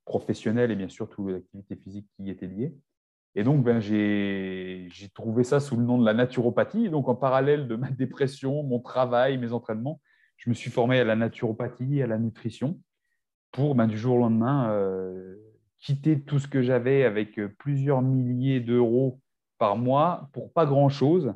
professionnelle 0.06 0.72
et 0.72 0.76
bien 0.76 0.90
sûr 0.90 1.08
toute 1.08 1.30
l'activité 1.30 1.76
physique 1.76 2.08
qui 2.16 2.24
y 2.24 2.30
était 2.30 2.48
liée. 2.48 2.76
Et 3.38 3.44
donc, 3.44 3.64
ben, 3.64 3.80
j'ai 3.80 4.90
trouvé 5.14 5.44
ça 5.44 5.60
sous 5.60 5.78
le 5.78 5.84
nom 5.84 6.00
de 6.00 6.06
la 6.06 6.16
naturopathie. 6.16 6.90
Donc, 6.90 7.08
en 7.08 7.14
parallèle 7.14 7.68
de 7.68 7.76
ma 7.76 7.92
dépression, 7.92 8.64
mon 8.64 8.80
travail, 8.80 9.38
mes 9.38 9.54
entraînements, 9.54 10.02
je 10.38 10.50
me 10.50 10.56
suis 10.56 10.72
formé 10.72 11.00
à 11.00 11.04
la 11.04 11.16
naturopathie, 11.16 12.02
à 12.02 12.08
la 12.08 12.18
nutrition, 12.18 12.82
pour 13.52 13.76
ben, 13.76 13.86
du 13.86 13.96
jour 13.96 14.16
au 14.16 14.20
lendemain 14.20 14.72
euh, 14.72 15.36
quitter 15.80 16.22
tout 16.22 16.40
ce 16.40 16.48
que 16.48 16.62
j'avais 16.62 17.04
avec 17.04 17.40
plusieurs 17.58 18.02
milliers 18.02 18.60
d'euros 18.60 19.20
par 19.58 19.78
mois 19.78 20.30
pour 20.34 20.52
pas 20.52 20.66
grand-chose. 20.66 21.34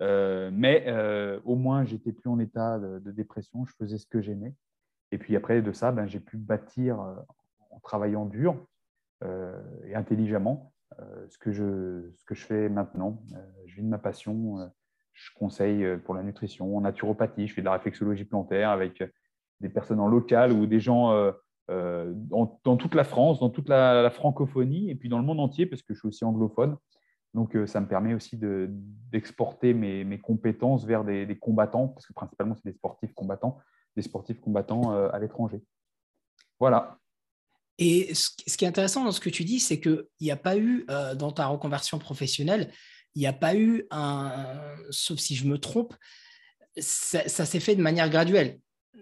Euh, 0.00 0.50
mais 0.52 0.84
euh, 0.86 1.40
au 1.44 1.56
moins, 1.56 1.84
j'étais 1.84 2.12
plus 2.12 2.28
en 2.28 2.38
état 2.38 2.78
de, 2.78 3.10
dépression, 3.10 3.64
je 3.64 3.72
faisais 3.78 3.98
ce 3.98 4.06
que 4.06 4.20
j'aimais. 4.20 4.54
Et 5.10 5.18
puis 5.18 5.34
après 5.36 5.62
de 5.62 5.72
ça, 5.72 5.90
ben, 5.90 6.06
j'ai 6.06 6.20
pu 6.20 6.36
bâtir 6.36 7.00
en 7.70 7.80
travaillant 7.80 8.26
dur 8.26 8.56
et 9.22 9.94
intelligemment 9.94 10.72
euh, 11.00 11.26
ce, 11.28 11.38
que 11.38 11.52
je, 11.52 12.10
ce 12.16 12.24
que 12.24 12.34
je 12.34 12.44
fais 12.44 12.68
maintenant. 12.68 13.22
Euh, 13.34 13.36
je 13.66 13.76
vis 13.76 13.82
de 13.82 13.88
ma 13.88 13.98
passion. 13.98 14.60
Euh, 14.60 14.66
je 15.12 15.30
conseille 15.34 15.84
pour 16.04 16.14
la 16.14 16.22
nutrition, 16.22 16.76
en 16.76 16.80
naturopathie. 16.80 17.48
Je 17.48 17.54
fais 17.54 17.60
de 17.60 17.64
la 17.64 17.72
réflexologie 17.72 18.24
plantaire 18.24 18.70
avec 18.70 19.02
des 19.58 19.68
personnes 19.68 19.98
en 19.98 20.06
local 20.06 20.52
ou 20.52 20.66
des 20.66 20.78
gens 20.78 21.32
dans, 21.68 22.76
toute 22.76 22.94
la 22.94 23.04
France, 23.04 23.40
dans 23.40 23.50
toute 23.50 23.68
la, 23.68 24.10
francophonie 24.10 24.90
et 24.90 24.94
puis 24.94 25.08
dans 25.08 25.18
le 25.18 25.24
monde 25.24 25.40
entier 25.40 25.66
parce 25.66 25.82
que 25.82 25.94
je 25.94 25.98
suis 25.98 26.08
aussi 26.08 26.24
anglophone. 26.24 26.76
Donc, 27.34 27.56
ça 27.66 27.80
me 27.80 27.86
permet 27.86 28.14
aussi 28.14 28.38
d'exporter 28.40 29.74
mes, 29.74 30.18
compétences 30.18 30.86
vers 30.86 31.04
des, 31.04 31.38
combattants, 31.38 31.88
parce 31.88 32.06
que 32.06 32.14
principalement, 32.14 32.54
c'est 32.54 32.70
des 32.70 32.76
sportifs 32.76 33.12
combattants, 33.14 33.58
des 33.96 34.02
sportifs 34.02 34.40
combattants 34.40 34.90
à 35.10 35.18
l'étranger. 35.18 35.60
Voilà. 36.58 36.98
Et 37.78 38.12
ce, 38.14 38.56
qui 38.56 38.64
est 38.64 38.68
intéressant 38.68 39.04
dans 39.04 39.12
ce 39.12 39.20
que 39.20 39.30
tu 39.30 39.44
dis, 39.44 39.60
c'est 39.60 39.80
qu'il 39.80 40.04
n'y 40.20 40.32
a 40.32 40.36
pas 40.36 40.56
eu, 40.56 40.84
euh, 40.90 41.14
dans 41.14 41.30
ta 41.30 41.46
reconversion 41.46 41.98
professionnelle, 41.98 42.72
il 43.14 43.20
n'y 43.20 43.26
a 43.26 43.32
pas 43.32 43.54
eu 43.54 43.86
un, 43.90 44.42
sauf 44.90 45.18
si 45.18 45.36
je 45.36 45.46
me 45.46 45.58
trompe, 45.58 45.94
ça, 46.76 47.28
s'est 47.28 47.60
fait 47.60 47.76
de 47.76 47.82
manière 47.82 48.10
graduelle. 48.10 48.58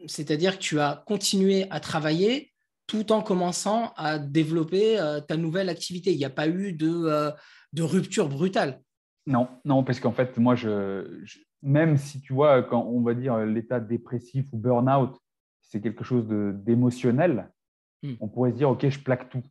C'est-à-dire 0.06 0.58
que 0.58 0.62
tu 0.62 0.78
as 0.78 1.02
continué 1.06 1.66
à 1.70 1.80
travailler 1.80 2.52
tout 2.86 3.12
en 3.12 3.22
commençant 3.22 3.92
à 3.96 4.18
développer 4.18 4.98
euh, 4.98 5.20
ta 5.20 5.36
nouvelle 5.36 5.68
activité. 5.68 6.12
Il 6.12 6.18
n'y 6.18 6.24
a 6.24 6.30
pas 6.30 6.48
eu 6.48 6.72
de, 6.72 6.90
euh, 6.90 7.30
de 7.72 7.82
rupture 7.82 8.28
brutale. 8.28 8.80
Non, 9.26 9.48
non, 9.64 9.82
parce 9.82 9.98
qu'en 9.98 10.12
fait, 10.12 10.38
moi, 10.38 10.54
je, 10.54 11.24
même 11.62 11.96
si 11.96 12.20
tu 12.20 12.32
vois, 12.32 12.62
quand 12.62 12.84
on 12.84 13.00
va 13.00 13.14
dire 13.14 13.38
l'état 13.38 13.80
dépressif 13.80 14.46
ou 14.52 14.58
burn-out, 14.58 15.16
c'est 15.62 15.80
quelque 15.80 16.04
chose 16.04 16.28
d'émotionnel, 16.28 17.50
Hmm. 18.02 18.14
On 18.20 18.28
pourrait 18.28 18.52
se 18.52 18.56
dire, 18.56 18.70
OK, 18.70 18.88
je 18.88 19.00
plaque 19.00 19.28
tout. 19.28 19.42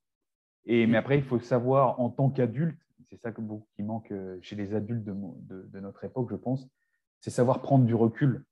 Et, 0.65 0.87
mais 0.87 0.93
hmm. 0.93 0.99
après, 0.99 1.17
il 1.17 1.23
faut 1.23 1.39
savoir, 1.39 1.99
en 1.99 2.09
tant 2.09 2.29
qu'adulte, 2.29 2.79
c'est 3.09 3.17
ça 3.17 3.31
que 3.31 3.41
beaucoup 3.41 3.67
qui 3.75 3.83
manque 3.83 4.11
euh, 4.11 4.37
chez 4.41 4.55
les 4.55 4.73
adultes 4.73 5.03
de, 5.03 5.79
notre 5.79 6.03
époque, 6.03 6.29
je 6.31 6.35
pense, 6.35 6.67
c'est 7.19 7.29
savoir 7.29 7.61
prendre 7.61 7.85
du 7.85 7.95
recul. 7.95 8.43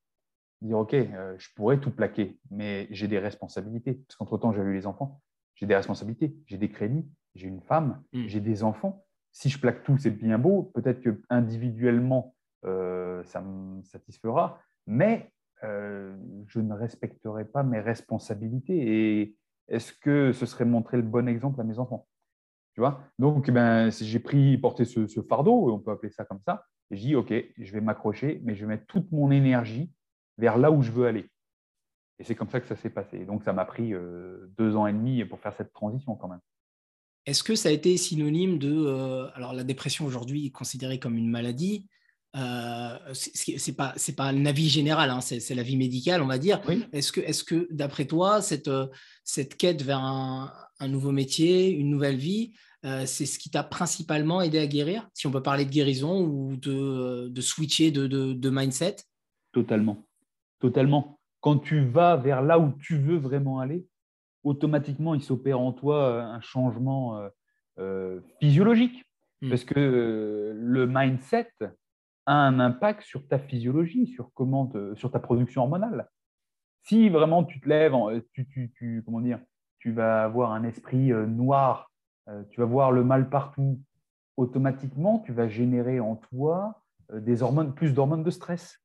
Dire, 0.63 0.79
OK, 0.79 0.93
euh, 0.93 1.35
je 1.37 1.49
pourrais 1.55 1.79
tout 1.79 1.91
plaquer, 1.91 2.39
mais 2.49 2.87
j'ai 2.89 3.07
des 3.07 3.19
responsabilités. 3.19 3.93
Parce 3.93 4.15
qu'entre-temps, 4.15 4.53
j'ai 4.53 4.61
eu 4.61 4.73
les 4.73 4.87
enfants, 4.87 5.21
j'ai 5.55 5.65
des 5.65 5.75
responsabilités, 5.75 6.35
j'ai 6.45 6.57
des 6.57 6.69
crédits, 6.69 7.05
j'ai 7.35 7.47
une 7.47 7.61
femme, 7.61 8.01
hmm. 8.13 8.27
j'ai 8.27 8.39
des 8.39 8.63
enfants. 8.63 9.05
Si 9.33 9.49
je 9.49 9.59
plaque 9.59 9.83
tout, 9.83 9.97
c'est 9.97 10.11
bien 10.11 10.39
beau. 10.39 10.71
Peut-être 10.73 11.01
que 11.01 11.21
individuellement, 11.29 12.33
euh, 12.65 13.23
ça 13.25 13.41
me 13.41 13.83
satisfera, 13.83 14.59
mais 14.87 15.29
je 15.61 16.59
ne 16.59 16.73
respecterai 16.73 17.45
pas 17.45 17.63
mes 17.63 17.79
responsabilités. 17.79 19.21
Et, 19.21 19.37
est-ce 19.69 19.93
que 19.93 20.33
ce 20.33 20.45
serait 20.45 20.65
montrer 20.65 20.97
le 20.97 21.03
bon 21.03 21.27
exemple 21.27 21.61
à 21.61 21.63
mes 21.63 21.79
enfants? 21.79 22.07
Tu 22.73 22.81
vois? 22.81 23.01
Donc, 23.19 23.49
ben, 23.51 23.89
j'ai 23.91 24.19
pris, 24.19 24.57
porté 24.57 24.83
ce, 24.85 25.21
fardeau, 25.21 25.71
on 25.71 25.79
peut 25.79 25.91
appeler 25.91 26.11
ça 26.11 26.25
comme 26.25 26.41
ça, 26.45 26.65
et 26.91 26.95
j'ai 26.95 27.07
dit, 27.07 27.15
OK, 27.15 27.33
je 27.57 27.71
vais 27.71 27.81
m'accrocher, 27.81 28.41
mais 28.43 28.55
je 28.55 28.61
vais 28.61 28.67
mettre 28.67 28.85
toute 28.87 29.11
mon 29.11 29.31
énergie 29.31 29.91
vers 30.37 30.57
là 30.57 30.71
où 30.71 30.81
je 30.81 30.91
veux 30.91 31.05
aller. 31.05 31.29
Et 32.19 32.23
c'est 32.23 32.35
comme 32.35 32.49
ça 32.49 32.59
que 32.59 32.67
ça 32.67 32.75
s'est 32.75 32.89
passé. 32.89 33.25
donc, 33.25 33.43
ça 33.43 33.53
m'a 33.53 33.65
pris 33.65 33.93
deux 34.57 34.75
ans 34.75 34.87
et 34.87 34.93
demi 34.93 35.25
pour 35.25 35.39
faire 35.39 35.53
cette 35.55 35.73
transition 35.73 36.15
quand 36.15 36.27
même. 36.27 36.39
Est-ce 37.25 37.43
que 37.43 37.55
ça 37.55 37.69
a 37.69 37.71
été 37.71 37.97
synonyme 37.97 38.59
de... 38.59 39.27
alors, 39.35 39.53
la 39.53 39.63
dépression 39.63 40.05
aujourd'hui 40.05 40.47
est 40.47 40.51
considérée 40.51 40.99
comme 40.99 41.17
une 41.17 41.29
maladie. 41.29 41.87
Euh, 42.35 42.97
c'est 43.13 43.75
pas 43.77 43.93
c'est 43.95 44.15
pas 44.15 44.29
avis 44.29 44.67
général, 44.67 45.11
hein, 45.11 45.21
c'est 45.21 45.53
la 45.53 45.61
vie 45.61 45.77
médicale, 45.77 46.21
on 46.21 46.25
va 46.25 46.39
dire. 46.39 46.61
Est-ce 46.91 47.11
que 47.11 47.21
est-ce 47.21 47.43
que 47.43 47.67
d'après 47.71 48.05
toi 48.05 48.41
cette 48.41 48.71
cette 49.23 49.55
quête 49.55 49.83
vers 49.83 49.99
un, 49.99 50.51
nouveau 50.87 51.11
métier, 51.11 51.69
une 51.69 51.89
nouvelle 51.89 52.17
vie, 52.17 52.53
euh, 52.85 53.05
c'est 53.05 53.27
ce 53.27 53.37
qui 53.37 53.51
t'a 53.51 53.63
principalement 53.63 54.41
aidé 54.41 54.57
à 54.57 54.65
guérir? 54.65 55.07
Si 55.13 55.27
on 55.27 55.31
peut 55.31 55.43
parler 55.43 55.63
de 55.63 55.69
guérison 55.69 56.21
ou 56.21 56.57
de, 56.57 57.29
de 57.29 57.41
switcher 57.41 57.91
de, 57.91 58.07
de, 58.07 58.49
mindset? 58.49 58.97
Totalement, 59.51 60.03
totalement. 60.63 61.19
Quand 61.41 61.57
tu 61.57 61.83
vas 61.83 62.15
vers 62.15 62.41
là 62.41 62.57
où 62.57 62.71
tu 62.79 62.97
veux 62.97 63.17
vraiment 63.17 63.59
aller, 63.59 63.85
automatiquement 64.43 65.13
il 65.13 65.21
s'opère 65.21 65.59
en 65.59 65.73
toi 65.73 66.23
un 66.23 66.39
changement 66.39 67.19
euh, 67.79 68.21
physiologique, 68.39 69.03
hmm. 69.41 69.49
parce 69.49 69.65
que 69.65 70.53
le 70.55 70.87
mindset 70.87 71.51
a 72.25 72.33
un 72.33 72.61
impact 72.61 73.01
sur 73.03 73.27
ta 73.27 73.39
physiologie, 73.39 74.07
sur, 74.07 74.31
comment 74.33 74.71
sur 74.95 75.11
ta 75.11 75.19
production 75.19 75.63
hormonale. 75.63 76.07
Si 76.83 77.09
vraiment 77.09 77.43
tu 77.43 77.59
te 77.59 77.67
lèves, 77.67 77.93
tu, 78.31 78.71
tu, 78.73 79.03
comment 79.05 79.19
dire, 79.19 79.39
tu 79.79 79.91
vas 79.91 80.23
avoir 80.23 80.53
un 80.53 80.63
esprit 80.63 81.11
euh, 81.11 81.25
noir, 81.25 81.91
euh, 82.29 82.41
tu 82.51 82.61
vas 82.61 82.65
voir 82.65 82.93
le 82.93 83.03
mal 83.03 83.29
partout, 83.29 83.81
automatiquement, 84.37 85.19
tu 85.19 85.33
vas 85.33 85.49
générer 85.49 85.99
en 85.99 86.15
toi 86.15 86.81
euh, 87.11 87.19
des 87.19 87.43
hormones, 87.43 87.73
plus 87.73 87.93
d'hormones 87.93 88.23
de 88.23 88.31
stress. 88.31 88.79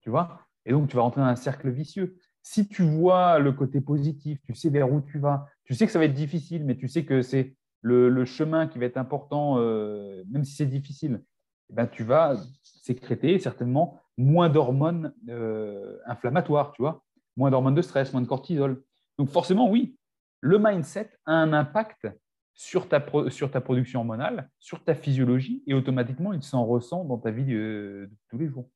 Tu 0.00 0.10
vois? 0.10 0.46
Et 0.66 0.72
donc, 0.72 0.88
tu 0.88 0.96
vas 0.96 1.02
rentrer 1.02 1.20
dans 1.20 1.26
un 1.26 1.36
cercle 1.36 1.70
vicieux. 1.70 2.16
Si 2.42 2.68
tu 2.68 2.82
vois 2.82 3.38
le 3.38 3.52
côté 3.52 3.80
positif, 3.80 4.38
tu 4.44 4.54
sais 4.54 4.70
vers 4.70 4.92
où 4.92 5.00
tu 5.00 5.18
vas, 5.18 5.46
tu 5.64 5.74
sais 5.74 5.86
que 5.86 5.92
ça 5.92 5.98
va 5.98 6.04
être 6.04 6.14
difficile, 6.14 6.64
mais 6.64 6.76
tu 6.76 6.88
sais 6.88 7.04
que 7.04 7.22
c'est 7.22 7.56
le, 7.80 8.24
chemin 8.24 8.66
qui 8.66 8.78
va 8.78 8.86
être 8.86 8.96
important, 8.96 9.58
même 9.58 10.44
si 10.44 10.54
c'est 10.54 10.66
difficile, 10.66 11.22
eh 11.70 11.74
ben, 11.74 11.86
tu 11.86 12.04
vas 12.04 12.36
sécréter 12.62 13.38
certainement 13.38 14.00
moins 14.16 14.48
d'hormones 14.48 15.12
euh, 15.28 15.98
inflammatoires, 16.06 16.72
tu 16.72 16.82
vois, 16.82 17.04
moins 17.36 17.50
d'hormones 17.50 17.74
de 17.74 17.82
stress, 17.82 18.12
moins 18.12 18.22
de 18.22 18.26
cortisol. 18.26 18.82
Donc 19.18 19.30
forcément, 19.30 19.70
oui, 19.70 19.96
le 20.40 20.58
mindset 20.58 21.10
a 21.26 21.32
un 21.32 21.52
impact 21.52 22.08
sur 22.54 22.88
ta, 22.88 23.04
sur 23.30 23.50
ta 23.50 23.60
production 23.60 24.00
hormonale, 24.00 24.50
sur 24.60 24.84
ta 24.84 24.94
physiologie, 24.94 25.62
et 25.66 25.74
automatiquement, 25.74 26.32
il 26.32 26.42
s'en 26.42 26.64
ressent 26.64 27.04
dans 27.04 27.18
ta 27.18 27.30
vie 27.30 27.44
de, 27.44 28.10
tous 28.28 28.38
les 28.38 28.48
jours. 28.48 28.68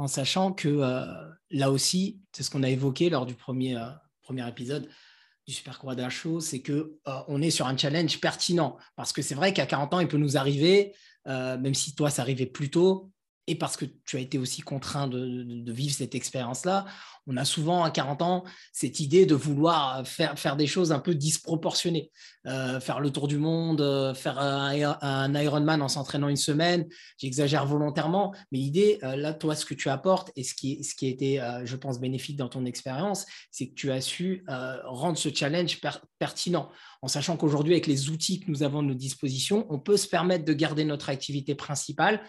En 0.00 0.08
sachant 0.08 0.52
que 0.52 0.68
euh, 0.68 1.04
là 1.50 1.70
aussi, 1.70 2.20
c'est 2.32 2.42
ce 2.42 2.50
qu'on 2.50 2.62
a 2.62 2.70
évoqué 2.70 3.10
lors 3.10 3.26
du 3.26 3.34
premier, 3.34 3.76
euh, 3.76 3.90
premier 4.22 4.48
épisode 4.48 4.88
du 5.46 5.52
Super 5.52 5.78
Quadra 5.78 6.08
Show, 6.08 6.40
c'est 6.40 6.62
que 6.62 6.98
on 7.28 7.42
est 7.42 7.50
sur 7.50 7.66
un 7.66 7.76
challenge 7.76 8.18
pertinent. 8.18 8.78
Parce 8.96 9.12
que 9.12 9.20
c'est 9.20 9.34
vrai 9.34 9.52
qu'à 9.52 9.66
40 9.66 9.94
ans, 9.94 10.00
il 10.00 10.08
peut 10.08 10.16
nous 10.16 10.38
arriver 10.38 10.94
euh, 11.26 11.58
même 11.58 11.74
si 11.74 11.94
toi, 11.94 12.10
ça 12.10 12.22
arrivait 12.22 12.46
plus 12.46 12.70
tôt, 12.70 13.10
et 13.46 13.56
parce 13.56 13.76
que 13.76 13.84
tu 14.04 14.16
as 14.16 14.20
été 14.20 14.38
aussi 14.38 14.60
contraint 14.62 15.08
de, 15.08 15.72
vivre 15.72 15.94
cette 15.94 16.14
expérience-là, 16.14 16.86
on 17.26 17.36
a 17.36 17.44
souvent 17.44 17.82
à 17.84 17.90
40 17.90 18.22
ans 18.22 18.44
cette 18.72 19.00
idée 19.00 19.26
de 19.26 19.34
vouloir 19.34 20.06
faire, 20.06 20.38
faire 20.38 20.56
des 20.56 20.66
choses 20.66 20.92
un 20.92 20.98
peu 20.98 21.14
disproportionnées. 21.14 22.10
Euh, 22.46 22.80
faire 22.80 23.00
le 23.00 23.10
tour 23.10 23.28
du 23.28 23.36
monde, 23.36 23.80
euh, 23.80 24.14
faire 24.14 24.38
un, 24.38 25.34
Ironman 25.34 25.82
en 25.82 25.88
s'entraînant 25.88 26.28
une 26.28 26.36
semaine, 26.36 26.86
j'exagère 27.18 27.66
volontairement, 27.66 28.34
mais 28.50 28.58
l'idée, 28.58 28.98
là, 29.02 29.34
toi, 29.34 29.54
ce 29.54 29.64
que 29.64 29.74
tu 29.74 29.88
apportes 29.88 30.30
et 30.36 30.42
ce 30.42 30.54
qui, 30.54 30.82
ce 30.84 30.94
qui 30.94 31.06
a 31.06 31.08
été, 31.08 31.60
je 31.64 31.76
pense, 31.76 32.00
bénéfique 32.00 32.36
dans 32.36 32.48
ton 32.48 32.64
expérience, 32.64 33.26
c'est 33.50 33.68
que 33.68 33.74
tu 33.74 33.90
as 33.90 34.00
su 34.00 34.44
rendre 34.84 35.18
ce 35.18 35.28
challenge 35.32 35.80
pertinent 36.18 36.70
en 37.02 37.08
sachant 37.08 37.36
qu'aujourd'hui, 37.36 37.72
avec 37.72 37.86
les 37.86 38.10
outils 38.10 38.40
que 38.40 38.50
nous 38.50 38.62
avons 38.62 38.80
à 38.80 38.82
nos 38.82 38.94
dispositions, 38.94 39.66
on 39.70 39.78
peut 39.78 39.96
se 39.96 40.06
permettre 40.06 40.44
de 40.44 40.52
garder 40.52 40.84
notre 40.84 41.08
activité 41.08 41.54
principale 41.54 42.20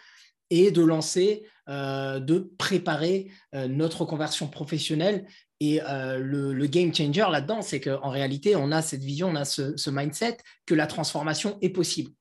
et 0.52 0.70
de 0.70 0.84
lancer, 0.84 1.48
euh, 1.68 2.20
de 2.20 2.52
préparer 2.60 3.32
euh, 3.56 3.68
notre 3.68 4.06
conversion 4.06 4.48
professionnelle. 4.48 5.26
Et 5.60 5.82
euh, 5.82 6.20
le, 6.20 6.68
game 6.68 6.94
changer 6.94 7.26
là-dedans, 7.32 7.64
c'est 7.64 7.82
qu'en 7.82 8.10
réalité, 8.10 8.56
on 8.56 8.72
a 8.72 8.84
cette 8.84 9.04
vision, 9.04 9.30
on 9.30 9.36
a 9.36 9.46
ce 9.46 9.90
mindset 9.90 10.38
que 10.68 10.76
la 10.76 10.86
transformation 10.86 11.58
est 11.62 11.70
possible 11.70 12.12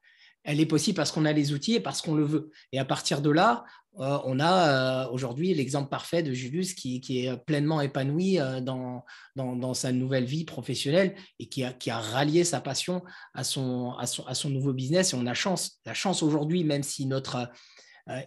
elle 0.45 0.61
est 0.61 0.67
possible 0.67 0.97
parce 0.97 1.13
qu'on 1.13 1.25
a 1.25 1.33
les 1.33 1.53
outils 1.53 1.75
et 1.75 1.81
parce 1.81 2.01
qu'on 2.03 2.15
le 2.15 2.25
veut. 2.25 2.51
Et 2.73 2.79
à 2.79 2.85
partir 2.85 3.21
de 3.21 3.31
là, 3.31 3.65
on 3.95 4.39
a 4.41 5.09
aujourd'hui 5.11 5.53
l'exemple 5.53 5.91
parfait 5.91 6.23
de 6.23 6.33
Julius 6.33 6.75
qui, 6.75 7.01
est 7.11 7.37
pleinement 7.45 7.81
épanoui 7.81 8.39
euh, 8.39 8.61
dans, 8.61 9.05
dans, 9.37 9.75
sa 9.75 9.93
nouvelle 9.93 10.25
vie 10.25 10.45
professionnelle 10.45 11.15
et 11.39 11.49
qui 11.49 11.65
a, 11.65 11.73
qui 11.73 11.91
a 11.91 11.99
rallié 11.99 12.45
sa 12.45 12.61
passion 12.61 13.03
à 13.35 13.45
son, 13.45 13.93
à 13.99 14.07
son, 14.07 14.25
à 14.27 14.35
son 14.35 14.49
nouveau 14.49 14.73
business. 14.73 15.13
Et 15.13 15.17
on 15.17 15.27
a 15.27 15.35
chance, 15.35 15.81
la 15.85 15.95
chance 15.95 16.23
aujourd'hui, 16.23 16.65
même 16.65 16.83
si 16.83 17.05
notre 17.07 17.51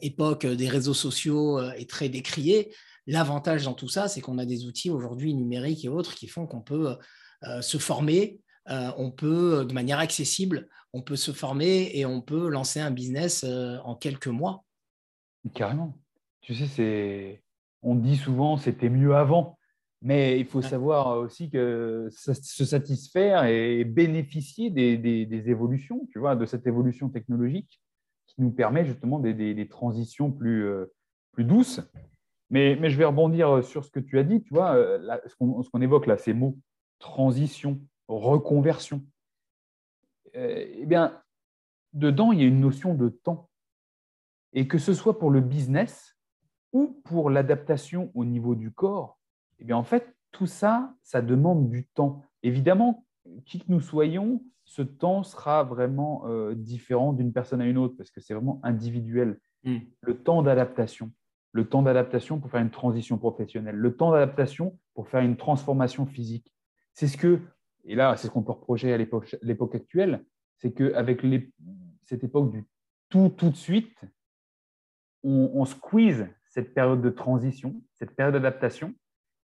époque 0.01 0.45
des 0.45 0.69
réseaux 0.69 0.93
sociaux 0.93 1.61
est 1.61 1.89
très 1.89 2.09
décriée, 2.09 2.73
l'avantage 3.07 3.65
dans 3.65 3.73
tout 3.73 3.89
ça, 3.89 4.07
c'est 4.07 4.21
qu'on 4.21 4.37
a 4.37 4.45
des 4.45 4.65
outils 4.65 4.89
aujourd'hui 4.89 5.33
numériques 5.33 5.85
et 5.85 5.89
autres 5.89 6.15
qui 6.15 6.27
font 6.27 6.47
qu'on 6.47 6.61
peut 6.61 6.95
se 7.61 7.77
former, 7.77 8.39
on 8.67 9.11
peut, 9.11 9.65
de 9.65 9.73
manière 9.73 9.99
accessible, 9.99 10.69
on 10.93 11.01
peut 11.01 11.15
se 11.15 11.31
former 11.31 11.91
et 11.93 12.05
on 12.05 12.21
peut 12.21 12.47
lancer 12.49 12.79
un 12.79 12.91
business 12.91 13.43
en 13.43 13.95
quelques 13.95 14.27
mois. 14.27 14.63
Carrément. 15.53 15.97
Tu 16.41 16.55
sais, 16.55 16.67
c'est, 16.67 17.43
on 17.81 17.95
dit 17.95 18.17
souvent 18.17 18.57
c'était 18.57 18.89
mieux 18.89 19.15
avant, 19.15 19.57
mais 20.01 20.39
il 20.39 20.45
faut 20.45 20.61
savoir 20.61 21.17
aussi 21.17 21.49
que 21.49 22.09
se 22.11 22.65
satisfaire 22.65 23.45
et 23.45 23.83
bénéficier 23.83 24.69
des, 24.69 25.49
évolutions, 25.49 26.07
tu 26.11 26.19
vois, 26.19 26.35
de 26.35 26.45
cette 26.45 26.65
évolution 26.67 27.09
technologique 27.09 27.81
qui 28.35 28.41
nous 28.41 28.51
permet 28.51 28.85
justement 28.85 29.19
des, 29.19 29.67
transitions 29.69 30.31
plus, 30.31 30.65
euh, 30.65 30.91
plus 31.31 31.43
douces. 31.43 31.81
Mais, 32.49 32.75
mais, 32.79 32.89
je 32.89 32.97
vais 32.97 33.05
rebondir 33.05 33.63
sur 33.63 33.83
ce 33.83 33.89
que 33.89 33.99
tu 33.99 34.19
as 34.19 34.23
dit, 34.23 34.41
tu 34.43 34.53
vois, 34.53 34.75
euh, 34.75 35.17
ce 35.25 35.35
qu'on 35.69 35.81
évoque 35.81 36.05
là, 36.05 36.17
ces 36.17 36.33
mots 36.33 36.57
transition, 37.03 37.81
reconversion. 38.07 39.03
Euh, 40.35 40.65
eh 40.73 40.85
bien, 40.85 41.21
dedans, 41.91 42.31
il 42.31 42.39
y 42.39 42.43
a 42.43 42.47
une 42.47 42.61
notion 42.61 42.95
de 42.95 43.09
temps. 43.09 43.49
Et 44.53 44.67
que 44.67 44.77
ce 44.77 44.93
soit 44.93 45.19
pour 45.19 45.29
le 45.29 45.41
business 45.41 46.15
ou 46.71 47.01
pour 47.03 47.29
l'adaptation 47.29 48.09
au 48.15 48.23
niveau 48.23 48.55
du 48.55 48.71
corps, 48.71 49.19
eh 49.59 49.65
bien 49.65 49.75
en 49.75 49.83
fait, 49.83 50.15
tout 50.31 50.47
ça, 50.47 50.95
ça 51.03 51.21
demande 51.21 51.69
du 51.69 51.85
temps. 51.87 52.23
Évidemment, 52.41 53.05
qui 53.45 53.59
que 53.59 53.65
nous 53.67 53.81
soyons, 53.81 54.41
ce 54.73 54.81
temps 54.81 55.21
sera 55.21 55.63
vraiment 55.63 56.23
euh, 56.25 56.55
différent 56.55 57.13
d'une 57.13 57.31
personne 57.31 57.61
à 57.61 57.67
une 57.67 57.77
autre 57.77 57.93
parce 57.95 58.09
que 58.09 58.19
c'est 58.19 58.33
vraiment 58.33 58.59
individuel. 58.63 59.39
Hmm. 59.63 59.77
Le 60.01 60.17
temps 60.17 60.41
d'adaptation, 60.41 61.11
le 61.51 61.69
temps 61.69 61.83
d'adaptation 61.83 62.39
pour 62.39 62.49
faire 62.49 62.61
une 62.61 62.71
transition 62.71 63.19
professionnelle, 63.19 63.75
le 63.75 63.95
temps 63.95 64.11
d'adaptation 64.11 64.79
pour 64.95 65.07
faire 65.09 65.21
une 65.21 65.37
transformation 65.37 66.07
physique. 66.07 66.51
C'est 66.93 67.07
ce 67.07 67.17
que, 67.17 67.39
et 67.83 67.93
là, 67.93 68.17
c'est 68.17 68.25
ce 68.25 68.31
qu'on 68.31 68.41
peut 68.41 68.53
reprocher 68.53 68.91
à 68.91 68.97
l'époque 68.97 69.75
actuelle, 69.75 70.25
c'est 70.57 70.73
qu'avec 70.73 71.21
cette 72.01 72.23
époque 72.23 72.49
du 72.49 72.65
tout 73.09 73.29
tout 73.29 73.51
de 73.51 73.55
suite, 73.55 74.03
on, 75.21 75.65
squeeze 75.65 76.27
cette 76.45 76.73
période 76.73 77.01
de 77.01 77.11
transition, 77.11 77.79
cette 77.93 78.15
période 78.15 78.33
d'adaptation, 78.33 78.95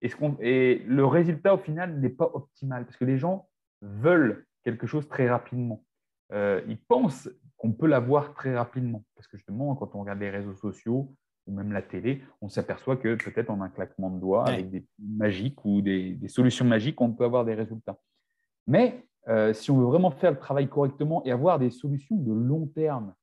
et, 0.03 0.13
et, 0.41 0.79
le 0.87 1.05
résultat 1.05 1.55
au 1.55 1.59
final 1.59 1.99
n'est 1.99 2.11
pas 2.11 2.31
optimal 2.33 2.85
parce 2.85 2.97
que 2.97 3.05
les 3.05 3.19
gens 3.19 3.49
veulent 3.83 4.47
quelque 4.67 4.89
chose 4.89 5.07
très 5.07 5.31
rapidement. 5.31 5.85
Euh, 6.33 6.61
ils 6.67 6.77
pensent 6.77 7.31
qu'on 7.57 7.73
peut 7.73 7.87
l'avoir 7.87 8.35
très 8.35 8.57
rapidement 8.57 9.05
parce 9.15 9.29
que 9.29 9.37
justement, 9.37 9.77
quand 9.77 9.95
on 9.95 10.01
regarde 10.01 10.19
les 10.19 10.29
réseaux 10.29 10.57
sociaux 10.57 11.15
ou 11.47 11.53
même 11.53 11.71
la 11.71 11.83
télé, 11.83 12.21
on 12.41 12.49
s'aperçoit 12.49 12.97
que 12.97 13.15
peut-être 13.15 13.51
en 13.51 13.61
un 13.61 13.69
claquement 13.69 14.11
de 14.11 14.19
doigts, 14.19 14.49
avec 14.49 14.69
des 14.69 14.85
magiques 14.99 15.65
ou 15.65 15.83
des, 15.83 16.19
solutions 16.27 16.65
magiques, 16.65 17.01
on 17.01 17.13
peut 17.13 17.25
avoir 17.25 17.45
des 17.45 17.55
résultats. 17.55 17.97
Mais 18.67 19.07
euh, 19.29 19.53
si 19.53 19.71
on 19.71 19.79
veut 19.79 19.85
vraiment 19.85 20.11
faire 20.11 20.33
le 20.33 20.39
travail 20.39 20.69
correctement 20.69 21.25
et 21.25 21.31
avoir 21.31 21.61
des 21.61 21.71
solutions 21.71 22.17
de 22.17 22.33
long 22.33 22.67
terme, 22.67 23.15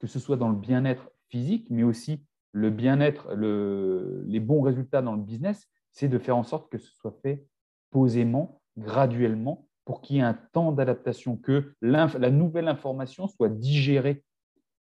que 0.00 0.08
ce 0.08 0.18
soit 0.18 0.36
dans 0.36 0.48
le 0.48 0.56
bien-être 0.56 1.08
physique, 1.28 1.68
mais 1.70 1.84
aussi 1.84 2.24
le 2.50 2.70
bien-être, 2.70 3.32
le, 3.36 4.24
les 4.26 4.40
bons 4.40 4.62
résultats 4.62 5.02
dans 5.02 5.14
le 5.14 5.22
business, 5.22 5.68
c'est 5.92 6.08
de 6.08 6.18
faire 6.18 6.36
en 6.36 6.42
sorte 6.42 6.68
que 6.68 6.78
ce 6.78 6.90
soit 6.96 7.16
fait 7.22 7.46
posément, 7.92 8.60
graduellement, 8.76 9.68
pour 9.90 10.02
qu'il 10.02 10.14
y 10.14 10.18
ait 10.20 10.22
un 10.22 10.38
temps 10.52 10.70
d'adaptation, 10.70 11.36
que 11.36 11.74
la 11.82 12.30
nouvelle 12.30 12.68
information 12.68 13.26
soit 13.26 13.48
digérée, 13.48 14.22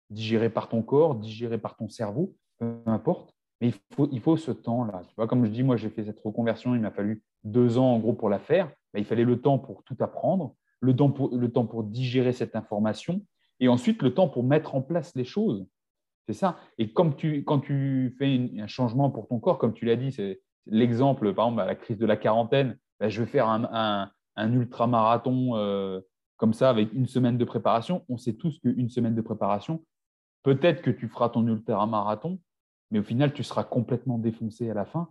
digérée 0.10 0.50
par 0.50 0.68
ton 0.68 0.82
corps, 0.82 1.16
digérée 1.16 1.58
par 1.58 1.78
ton 1.78 1.88
cerveau, 1.88 2.36
peu 2.58 2.76
importe. 2.88 3.34
Mais 3.62 3.70
il 3.70 3.74
faut, 3.96 4.10
il 4.12 4.20
faut 4.20 4.36
ce 4.36 4.52
temps-là. 4.52 5.04
Comme 5.28 5.46
je 5.46 5.50
dis, 5.50 5.64
moi, 5.64 5.78
j'ai 5.78 5.90
fait 5.90 6.04
cette 6.04 6.20
reconversion, 6.20 6.76
il 6.76 6.82
m'a 6.82 6.92
fallu 6.92 7.24
deux 7.46 7.78
ans 7.78 7.94
en 7.94 8.00
gros 8.00 8.12
pour 8.12 8.30
la 8.30 8.38
faire. 8.38 8.70
il 8.98 9.06
fallait 9.06 9.24
le 9.24 9.40
temps 9.40 9.60
pour 9.60 9.82
tout 9.86 9.96
apprendre, 10.02 10.56
le 10.82 10.94
temps 10.94 11.10
pour, 11.10 11.34
le 11.34 11.50
temps 11.50 11.66
pour 11.66 11.86
digérer 11.86 12.34
cette 12.34 12.58
information, 12.58 13.22
et 13.62 13.70
ensuite 13.70 14.02
le 14.02 14.14
temps 14.14 14.28
pour 14.28 14.44
mettre 14.44 14.76
en 14.76 14.82
place 14.82 15.16
les 15.16 15.24
choses. 15.24 15.66
C'est 16.28 16.34
ça. 16.34 16.58
Et 16.80 16.92
comme 16.92 17.16
tu, 17.16 17.46
quand 17.46 17.60
tu 17.60 18.14
fais 18.20 18.52
un 18.60 18.68
changement 18.68 19.10
pour 19.10 19.30
ton 19.30 19.40
corps, 19.40 19.58
comme 19.58 19.74
tu 19.74 19.86
l'as 19.86 19.96
dit, 19.96 20.12
c'est 20.12 20.42
l'exemple, 20.66 21.34
par 21.34 21.46
exemple, 21.46 21.62
à 21.62 21.66
la 21.66 21.76
crise 21.76 21.98
de 21.98 22.06
la 22.06 22.18
quarantaine, 22.18 22.78
ben, 23.00 23.08
je 23.08 23.22
vais 23.22 23.30
faire 23.30 23.48
un, 23.48 24.12
ultra-marathon 24.38 25.56
euh, 25.56 26.02
comme 26.38 26.54
ça 26.54 26.70
avec 26.70 26.94
une 26.94 27.08
semaine 27.08 27.38
de 27.38 27.46
préparation. 27.46 28.04
On 28.10 28.18
sait 28.18 28.34
tous 28.34 28.60
qu'une 28.60 28.90
semaine 28.90 29.16
de 29.16 29.22
préparation, 29.22 29.84
peut-être 30.44 30.82
que 30.82 30.92
tu 30.92 31.08
feras 31.08 31.30
ton 31.30 31.46
ultra-marathon, 31.48 32.40
mais 32.92 33.00
au 33.00 33.04
final, 33.04 33.34
tu 33.34 33.44
seras 33.44 33.64
complètement 33.64 34.18
défoncé 34.18 34.70
à 34.70 34.74
la 34.74 34.86
fin. 34.86 35.10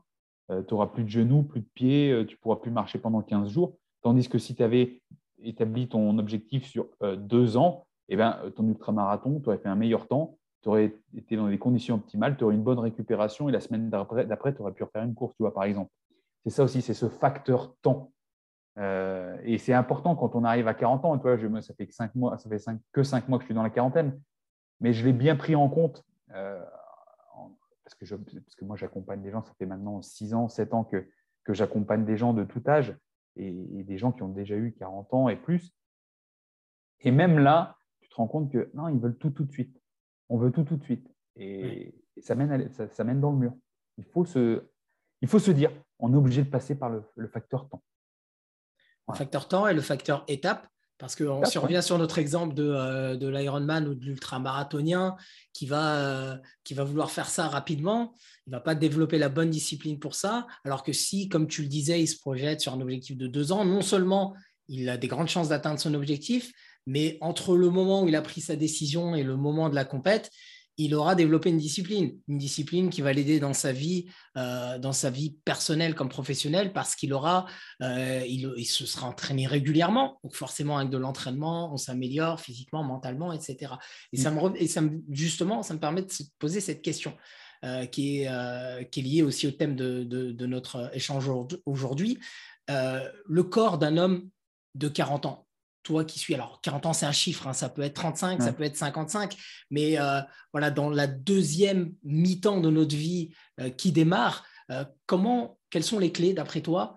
Euh, 0.50 0.62
tu 0.62 0.74
n'auras 0.74 0.86
plus 0.86 1.04
de 1.04 1.08
genoux, 1.08 1.42
plus 1.42 1.60
de 1.60 1.68
pieds, 1.74 2.12
euh, 2.12 2.24
tu 2.24 2.36
ne 2.36 2.40
pourras 2.40 2.56
plus 2.56 2.70
marcher 2.70 2.98
pendant 2.98 3.22
15 3.22 3.50
jours. 3.50 3.76
Tandis 4.02 4.28
que 4.28 4.38
si 4.38 4.54
tu 4.54 4.62
avais 4.62 5.02
établi 5.42 5.88
ton 5.88 6.18
objectif 6.18 6.64
sur 6.64 6.86
deux 7.18 7.56
ans, 7.56 7.86
eh 8.08 8.16
ben, 8.16 8.38
ton 8.54 8.66
ultra-marathon, 8.68 9.40
tu 9.40 9.48
aurais 9.48 9.58
fait 9.58 9.68
un 9.68 9.74
meilleur 9.74 10.06
temps, 10.06 10.38
tu 10.62 10.68
aurais 10.68 10.96
été 11.16 11.36
dans 11.36 11.48
des 11.48 11.58
conditions 11.58 11.96
optimales, 11.96 12.36
tu 12.36 12.44
aurais 12.44 12.54
une 12.54 12.62
bonne 12.62 12.78
récupération 12.78 13.48
et 13.48 13.52
la 13.52 13.60
semaine 13.60 13.90
d'après, 13.90 14.54
tu 14.54 14.62
aurais 14.62 14.72
pu 14.72 14.82
refaire 14.82 15.02
une 15.02 15.14
course, 15.14 15.34
tu 15.36 15.42
vois, 15.42 15.54
par 15.54 15.64
exemple. 15.64 15.90
C'est 16.44 16.50
ça 16.50 16.64
aussi, 16.64 16.82
c'est 16.82 16.94
ce 16.94 17.08
facteur 17.08 17.74
temps. 17.82 18.12
Euh, 18.78 19.38
et 19.44 19.58
c'est 19.58 19.72
important 19.72 20.16
quand 20.16 20.34
on 20.34 20.44
arrive 20.44 20.68
à 20.68 20.74
40 20.74 21.04
ans. 21.04 21.18
Toi, 21.18 21.36
je, 21.36 21.60
ça 21.60 21.74
fait, 21.74 21.86
que 21.86 21.94
5 21.94 22.14
mois, 22.14 22.36
ça 22.38 22.48
fait 22.48 22.62
que 22.92 23.02
5 23.02 23.28
mois 23.28 23.38
que 23.38 23.42
je 23.42 23.46
suis 23.46 23.54
dans 23.54 23.62
la 23.62 23.70
quarantaine, 23.70 24.20
mais 24.80 24.92
je 24.92 25.04
l'ai 25.04 25.12
bien 25.12 25.36
pris 25.36 25.54
en 25.54 25.68
compte 25.68 26.04
euh, 26.32 26.62
parce, 27.84 27.94
que 27.94 28.04
parce, 28.14 28.54
que 28.54 28.64
moi, 28.64 28.76
j'accompagne 28.76 29.22
des 29.22 29.30
gens, 29.30 29.42
ça 29.42 29.52
fait 29.58 29.66
maintenant 29.66 30.02
6 30.02 30.34
ans, 30.34 30.48
7 30.48 30.74
ans 30.74 30.84
que, 30.84 31.08
que 31.44 31.54
j'accompagne 31.54 32.04
des 32.04 32.16
gens 32.16 32.34
de 32.34 32.44
tout 32.44 32.62
âge 32.66 32.96
et, 33.36 33.52
des 33.84 33.98
gens 33.98 34.12
qui 34.12 34.22
ont 34.22 34.28
déjà 34.28 34.56
eu 34.56 34.72
40 34.72 35.14
ans 35.14 35.28
et 35.28 35.36
plus. 35.36 35.72
Et 37.00 37.10
même 37.10 37.38
là, 37.38 37.76
tu 38.00 38.08
te 38.08 38.14
rends 38.16 38.26
compte 38.26 38.50
que 38.50 38.70
non, 38.74 38.88
ils 38.88 38.98
veulent 38.98 39.16
tout 39.16 39.30
tout 39.30 39.44
de 39.44 39.52
suite. 39.52 39.80
On 40.28 40.38
veut 40.38 40.50
tout 40.50 40.64
tout 40.64 40.76
de 40.76 40.84
suite. 40.84 41.08
Et, 41.36 41.94
ça, 42.18 42.34
mène 42.34 42.70
ça, 42.72 43.04
mène 43.04 43.20
dans 43.20 43.30
le 43.30 43.36
mur. 43.36 43.52
Il 43.98 44.04
faut 44.04 44.24
se, 44.24 44.66
il 45.20 45.28
faut 45.28 45.38
se 45.38 45.50
dire, 45.50 45.70
on 45.98 46.12
est 46.12 46.16
obligé 46.16 46.42
de 46.42 46.48
passer 46.48 46.74
par 46.74 46.90
le, 46.90 47.28
facteur 47.28 47.68
temps. 47.68 47.82
Le 49.08 49.14
facteur 49.14 49.48
temps 49.48 49.66
et 49.68 49.74
le 49.74 49.80
facteur 49.80 50.24
étape. 50.28 50.66
Parce 50.98 51.14
que 51.14 51.24
si 51.44 51.58
on 51.58 51.62
revient 51.62 51.82
sur 51.82 51.98
notre 51.98 52.18
exemple 52.18 52.54
de, 52.54 52.64
euh, 52.64 53.16
de 53.16 53.28
l'Ironman 53.28 53.86
ou 53.86 53.94
de 53.94 54.02
l'ultramarathonien 54.02 55.14
qui, 55.52 55.66
va, 55.66 55.96
euh, 55.96 56.36
qui 56.64 56.72
va 56.72 56.84
vouloir 56.84 57.10
faire 57.10 57.28
ça 57.28 57.48
rapidement, 57.48 58.14
il 58.46 58.50
ne 58.50 58.56
va 58.56 58.60
pas 58.60 58.74
développer 58.74 59.18
la 59.18 59.28
bonne 59.28 59.50
discipline 59.50 59.98
pour 59.98 60.14
ça. 60.14 60.46
Alors 60.64 60.82
que 60.82 60.94
si, 60.94 61.28
comme 61.28 61.48
tu 61.48 61.60
le 61.60 61.68
disais, 61.68 62.00
il 62.00 62.06
se 62.06 62.18
projette 62.18 62.62
sur 62.62 62.72
un 62.72 62.80
objectif 62.80 63.16
de 63.18 63.26
deux 63.26 63.52
ans, 63.52 63.66
non 63.66 63.82
seulement 63.82 64.34
il 64.68 64.88
a 64.88 64.96
des 64.96 65.06
grandes 65.06 65.28
chances 65.28 65.50
d'atteindre 65.50 65.78
son 65.78 65.92
objectif, 65.92 66.52
mais 66.86 67.18
entre 67.20 67.56
le 67.56 67.68
moment 67.68 68.02
où 68.02 68.08
il 68.08 68.16
a 68.16 68.22
pris 68.22 68.40
sa 68.40 68.56
décision 68.56 69.14
et 69.14 69.22
le 69.22 69.36
moment 69.36 69.68
de 69.68 69.74
la 69.74 69.84
compète, 69.84 70.30
il 70.78 70.94
aura 70.94 71.14
développé 71.14 71.50
une 71.50 71.58
discipline, 71.58 72.18
une 72.28 72.38
discipline 72.38 72.90
qui 72.90 73.00
va 73.00 73.12
l'aider 73.12 73.40
dans 73.40 73.54
sa 73.54 73.72
vie, 73.72 74.06
euh, 74.36 74.78
dans 74.78 74.92
sa 74.92 75.10
vie 75.10 75.36
personnelle 75.44 75.94
comme 75.94 76.08
professionnelle, 76.08 76.72
parce 76.72 76.94
qu'il 76.94 77.12
aura, 77.12 77.46
euh, 77.82 78.22
il, 78.26 78.66
se 78.66 78.84
sera 78.84 79.08
entraîné 79.08 79.46
régulièrement. 79.46 80.20
Donc 80.22 80.34
forcément, 80.34 80.78
avec 80.78 80.90
de 80.90 80.98
l'entraînement, 80.98 81.72
on 81.72 81.76
s'améliore 81.76 82.40
physiquement, 82.40 82.82
mentalement, 82.82 83.32
etc. 83.32 83.74
Et, 84.12 84.18
ça 84.18 84.30
me, 84.30 84.62
et 84.62 84.66
ça 84.66 84.82
justement, 85.10 85.62
ça 85.62 85.74
me 85.74 85.80
permet 85.80 86.02
de 86.02 86.10
se 86.10 86.22
poser 86.38 86.60
cette 86.60 86.82
question. 86.82 87.16
Euh, 87.64 87.86
qui, 87.86 88.18
est, 88.18 88.90
qui 88.90 89.00
est 89.00 89.02
liée 89.02 89.22
aussi 89.22 89.46
au 89.46 89.50
thème 89.50 89.74
de, 89.76 90.04
de 90.04 90.46
notre 90.46 90.90
échange 90.92 91.30
aujourd'hui. 91.64 92.18
le 92.68 93.42
corps 93.42 93.78
d'un 93.78 93.96
homme 93.96 94.28
de 94.74 94.88
40 94.88 95.24
ans, 95.24 95.45
toi 95.86 96.04
qui 96.04 96.18
suis, 96.18 96.34
alors 96.34 96.60
40 96.62 96.86
ans 96.86 96.92
c'est 96.92 97.06
un 97.06 97.12
chiffre, 97.12 97.46
hein, 97.46 97.52
ça 97.52 97.68
peut 97.68 97.82
être 97.82 97.94
35, 97.94 98.42
ça 98.42 98.52
peut 98.52 98.64
être 98.64 98.76
55, 98.76 99.36
mais 99.70 99.98
euh, 100.00 100.20
voilà, 100.50 100.72
dans 100.72 100.90
la 100.90 101.06
deuxième 101.06 101.94
mi-temps 102.02 102.60
de 102.60 102.70
notre 102.70 102.96
vie 102.96 103.30
euh, 103.60 103.70
qui 103.70 103.92
démarre, 103.92 104.44
euh, 104.72 104.84
comment, 105.06 105.60
quelles 105.70 105.84
sont 105.84 106.00
les 106.00 106.10
clés 106.10 106.34
d'après 106.34 106.60
toi 106.60 106.96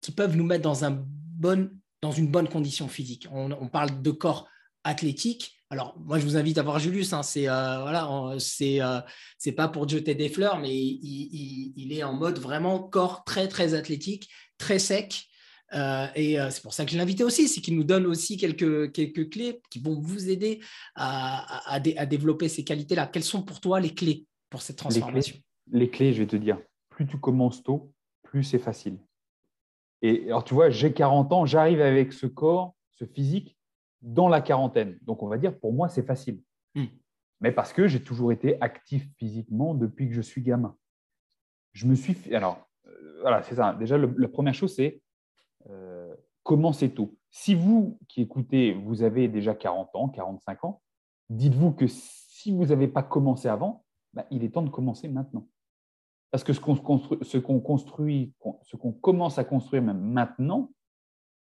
qui 0.00 0.12
peuvent 0.12 0.34
nous 0.34 0.46
mettre 0.46 0.62
dans, 0.62 0.86
un 0.86 1.04
bon, 1.06 1.70
dans 2.00 2.10
une 2.10 2.28
bonne 2.28 2.48
condition 2.48 2.88
physique? 2.88 3.28
On, 3.30 3.68
parle 3.68 4.00
de 4.00 4.10
corps 4.10 4.48
athlétique. 4.82 5.52
Alors, 5.68 5.98
moi, 5.98 6.18
je 6.18 6.24
vous 6.24 6.38
invite 6.38 6.56
à 6.56 6.62
voir 6.62 6.78
Julius. 6.78 7.12
Hein, 7.12 7.22
c'est 7.22 7.46
voilà, 7.46 8.08
c'est 8.38 8.78
c'est 9.36 9.52
pas 9.52 9.68
pour 9.68 9.88
jeter 9.88 10.14
des 10.14 10.28
fleurs, 10.28 10.58
mais 10.58 10.74
il, 10.74 11.72
il, 11.76 11.92
est 11.92 12.04
en 12.04 12.14
mode 12.14 12.38
vraiment 12.38 12.78
corps 12.78 13.24
très 13.24 13.48
très 13.48 13.74
athlétique, 13.74 14.30
très 14.58 14.78
sec, 14.78 15.28
euh, 15.74 16.06
et 16.14 16.40
euh, 16.40 16.50
c'est 16.50 16.62
pour 16.62 16.72
ça 16.72 16.84
que 16.84 16.90
je 16.90 16.96
l'ai 16.96 17.02
invité 17.02 17.24
aussi, 17.24 17.48
c'est 17.48 17.60
qu'il 17.60 17.76
nous 17.76 17.84
donne 17.84 18.06
aussi 18.06 18.36
quelques, 18.36 18.92
quelques 18.92 19.30
clés 19.30 19.60
qui 19.70 19.80
vont 19.80 20.00
vous 20.00 20.30
aider 20.30 20.60
à, 20.94 21.72
à, 21.72 22.06
développer 22.06 22.48
ces 22.48 22.64
qualités-là. 22.64 23.06
Quelles 23.06 23.24
sont 23.24 23.42
pour 23.42 23.60
toi 23.60 23.80
les 23.80 23.94
clés 23.94 24.26
pour 24.48 24.62
cette 24.62 24.76
transformation? 24.76 25.36
les 25.72 25.90
clés, 25.90 26.12
je 26.12 26.22
vais 26.22 26.26
te 26.26 26.36
dire, 26.36 26.58
plus 26.88 27.06
tu 27.06 27.18
commences 27.18 27.62
tôt, 27.62 27.92
plus 28.22 28.44
c'est 28.44 28.58
facile. 28.58 28.98
Et 30.02 30.26
alors, 30.26 30.44
tu 30.44 30.54
vois, 30.54 30.70
j'ai 30.70 30.92
40 30.92 31.32
ans, 31.32 31.46
j'arrive 31.46 31.80
avec 31.80 32.12
ce 32.12 32.26
corps, 32.26 32.74
ce 32.90 33.04
physique, 33.04 33.56
dans 34.02 34.28
la 34.28 34.40
quarantaine. 34.40 34.98
Donc, 35.02 35.22
on 35.22 35.28
va 35.28 35.38
dire, 35.38 35.58
pour 35.58 35.72
moi, 35.72 35.88
c'est 35.88 36.06
facile. 36.06 36.40
Hmm. 36.74 36.84
Mais 37.40 37.52
parce 37.52 37.72
que 37.72 37.88
j'ai 37.88 38.02
toujours 38.02 38.32
été 38.32 38.60
actif 38.60 39.08
physiquement 39.18 39.74
depuis 39.74 40.08
que 40.08 40.14
je 40.14 40.20
suis 40.20 40.42
gamin. 40.42 40.76
Je 41.72 41.86
me 41.86 41.94
suis. 41.94 42.16
Alors, 42.34 42.68
euh, 42.86 43.18
voilà, 43.22 43.42
c'est 43.42 43.56
ça. 43.56 43.74
Déjà, 43.74 43.98
la 43.98 44.28
première 44.28 44.54
chose, 44.54 44.74
c'est 44.74 45.00
euh, 45.70 46.14
commencez 46.42 46.92
tôt. 46.94 47.16
Si 47.30 47.54
vous 47.54 47.98
qui 48.08 48.22
écoutez, 48.22 48.72
vous 48.72 49.02
avez 49.02 49.28
déjà 49.28 49.54
40 49.54 49.94
ans, 49.94 50.08
45 50.08 50.64
ans, 50.64 50.82
dites-vous 51.28 51.72
que 51.72 51.86
si 51.86 52.52
vous 52.52 52.66
n'avez 52.66 52.88
pas 52.88 53.02
commencé 53.02 53.48
avant, 53.48 53.84
bah, 54.12 54.24
il 54.30 54.44
est 54.44 54.50
temps 54.50 54.62
de 54.62 54.70
commencer 54.70 55.08
maintenant. 55.08 55.46
Parce 56.30 56.44
que 56.44 56.52
ce 56.52 56.60
qu'on 56.60 56.76
construit, 56.76 57.18
ce 57.22 57.38
qu'on 57.38 57.60
construit, 57.60 58.32
ce 58.62 58.76
qu'on 58.76 58.92
commence 58.92 59.38
à 59.38 59.44
construire 59.44 59.82
même 59.82 60.00
maintenant, 60.00 60.70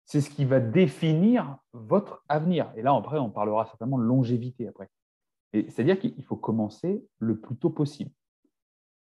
c'est 0.05 0.21
ce 0.21 0.29
qui 0.29 0.45
va 0.45 0.59
définir 0.59 1.57
votre 1.71 2.23
avenir. 2.27 2.71
Et 2.75 2.81
là, 2.81 2.93
après, 2.93 3.19
on 3.19 3.29
parlera 3.29 3.65
certainement 3.65 3.97
de 3.97 4.03
longévité 4.03 4.67
après. 4.67 4.89
C'est-à-dire 5.53 5.99
qu'il 5.99 6.23
faut 6.23 6.35
commencer 6.35 7.05
le 7.19 7.39
plus 7.39 7.55
tôt 7.55 7.69
possible. 7.69 8.11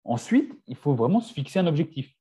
Ensuite, 0.04 0.54
il 0.68 0.76
faut 0.76 0.94
vraiment 0.94 1.22
se 1.22 1.34
fixer 1.34 1.60
un 1.60 1.68
objectif. 1.68 2.14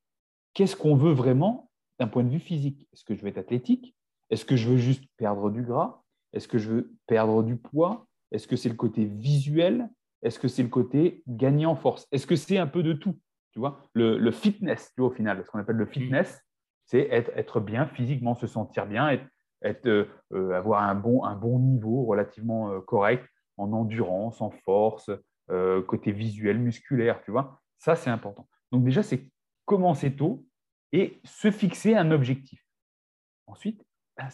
Qu'est-ce 0.54 0.76
qu'on 0.76 0.96
veut 0.96 1.12
vraiment 1.12 1.69
d'un 2.00 2.08
point 2.08 2.24
de 2.24 2.30
vue 2.30 2.40
physique. 2.40 2.88
Est-ce 2.92 3.04
que 3.04 3.14
je 3.14 3.20
veux 3.20 3.28
être 3.28 3.38
athlétique? 3.38 3.94
Est-ce 4.30 4.44
que 4.44 4.56
je 4.56 4.68
veux 4.68 4.78
juste 4.78 5.04
perdre 5.18 5.50
du 5.50 5.62
gras? 5.62 6.02
Est-ce 6.32 6.48
que 6.48 6.58
je 6.58 6.70
veux 6.70 6.92
perdre 7.06 7.42
du 7.42 7.56
poids? 7.56 8.06
Est-ce 8.32 8.48
que 8.48 8.56
c'est 8.56 8.70
le 8.70 8.74
côté 8.74 9.04
visuel? 9.04 9.88
Est-ce 10.22 10.38
que 10.38 10.48
c'est 10.48 10.62
le 10.62 10.68
côté 10.68 11.22
gagner 11.28 11.66
en 11.66 11.76
force? 11.76 12.08
Est-ce 12.10 12.26
que 12.26 12.36
c'est 12.36 12.58
un 12.58 12.66
peu 12.66 12.82
de 12.82 12.94
tout? 12.94 13.18
Tu 13.52 13.58
vois, 13.58 13.82
le, 13.94 14.30
fitness, 14.30 14.92
tu 14.94 15.02
vois, 15.02 15.10
au 15.10 15.12
final, 15.12 15.44
ce 15.44 15.50
qu'on 15.50 15.58
appelle 15.58 15.76
le 15.76 15.86
fitness, 15.86 16.40
c'est 16.86 17.08
être, 17.10 17.60
bien 17.60 17.86
physiquement, 17.86 18.34
se 18.34 18.46
sentir 18.46 18.86
bien, 18.86 19.10
être, 19.62 19.86
euh, 19.86 20.06
euh, 20.32 20.52
avoir 20.52 20.82
un 20.84 20.94
bon, 20.94 21.24
un 21.24 21.36
bon 21.36 21.58
niveau 21.58 22.04
relativement 22.04 22.70
euh, 22.70 22.80
correct 22.80 23.26
en 23.56 23.72
endurance, 23.72 24.40
en 24.40 24.50
force, 24.50 25.10
côté 25.88 26.12
visuel, 26.12 26.60
musculaire, 26.60 27.20
tu 27.24 27.32
vois. 27.32 27.60
Ça, 27.76 27.96
c'est 27.96 28.08
important. 28.08 28.48
Donc 28.70 28.84
déjà, 28.84 29.02
c'est 29.02 29.28
commencer 29.64 30.14
tôt 30.14 30.46
et 30.92 31.20
se 31.24 31.50
fixer 31.50 31.94
un 31.94 32.10
objectif. 32.10 32.64
Ensuite, 33.46 33.84
ben, 34.16 34.28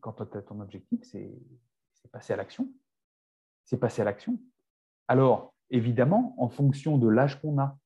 quand 0.00 0.12
tu 0.12 0.38
as 0.38 0.42
ton 0.42 0.60
objectif, 0.60 1.00
c'est 1.04 1.30
passer 2.12 2.32
à 2.32 2.36
l'action. 2.36 2.68
C'est 3.64 3.78
passer 3.78 4.02
à 4.02 4.04
l'action. 4.04 4.38
Alors, 5.08 5.54
évidemment, 5.70 6.34
en 6.38 6.48
fonction 6.48 6.98
de 6.98 7.08
l'âge 7.08 7.40
qu'on 7.40 7.58
a 7.58 7.76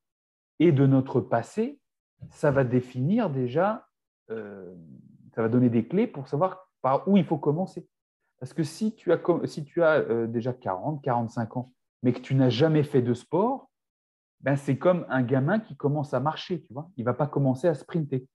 et 0.59 0.73
de 0.73 0.87
notre 0.87 1.21
passé, 1.21 1.81
ça 2.29 2.51
va 2.51 2.65
définir 2.65 3.31
déjà, 3.31 3.89
euh, 4.31 4.75
ça 5.35 5.43
va 5.43 5.49
donner 5.49 5.71
des 5.71 5.87
clés 5.87 6.07
pour 6.07 6.29
savoir 6.29 6.69
par 6.83 7.09
où 7.09 7.17
il 7.17 7.25
faut 7.25 7.39
commencer. 7.39 7.89
Parce 8.39 8.53
que 8.53 8.63
si 8.63 8.95
tu 8.95 9.13
as, 9.13 9.21
si 9.45 9.65
tu 9.65 9.83
as 9.83 9.99
euh, 10.01 10.27
déjà 10.27 10.53
40, 10.53 11.03
45 11.03 11.57
ans, 11.57 11.73
mais 12.03 12.13
que 12.13 12.21
tu 12.21 12.35
n'as 12.35 12.51
jamais 12.51 12.83
fait 12.83 13.03
de 13.03 13.15
sport, 13.15 13.70
ben, 14.40 14.57
c'est 14.57 14.79
comme 14.79 15.05
un 15.09 15.22
gamin 15.22 15.61
qui 15.61 15.76
commence 15.76 16.14
à 16.14 16.20
marcher, 16.20 16.62
tu 16.62 16.72
vois. 16.72 16.90
Il 16.96 17.00
ne 17.00 17.07
va 17.07 17.14
pas 17.14 17.26
commencer 17.26 17.68
à 17.68 17.74
sprinter. 17.74 18.26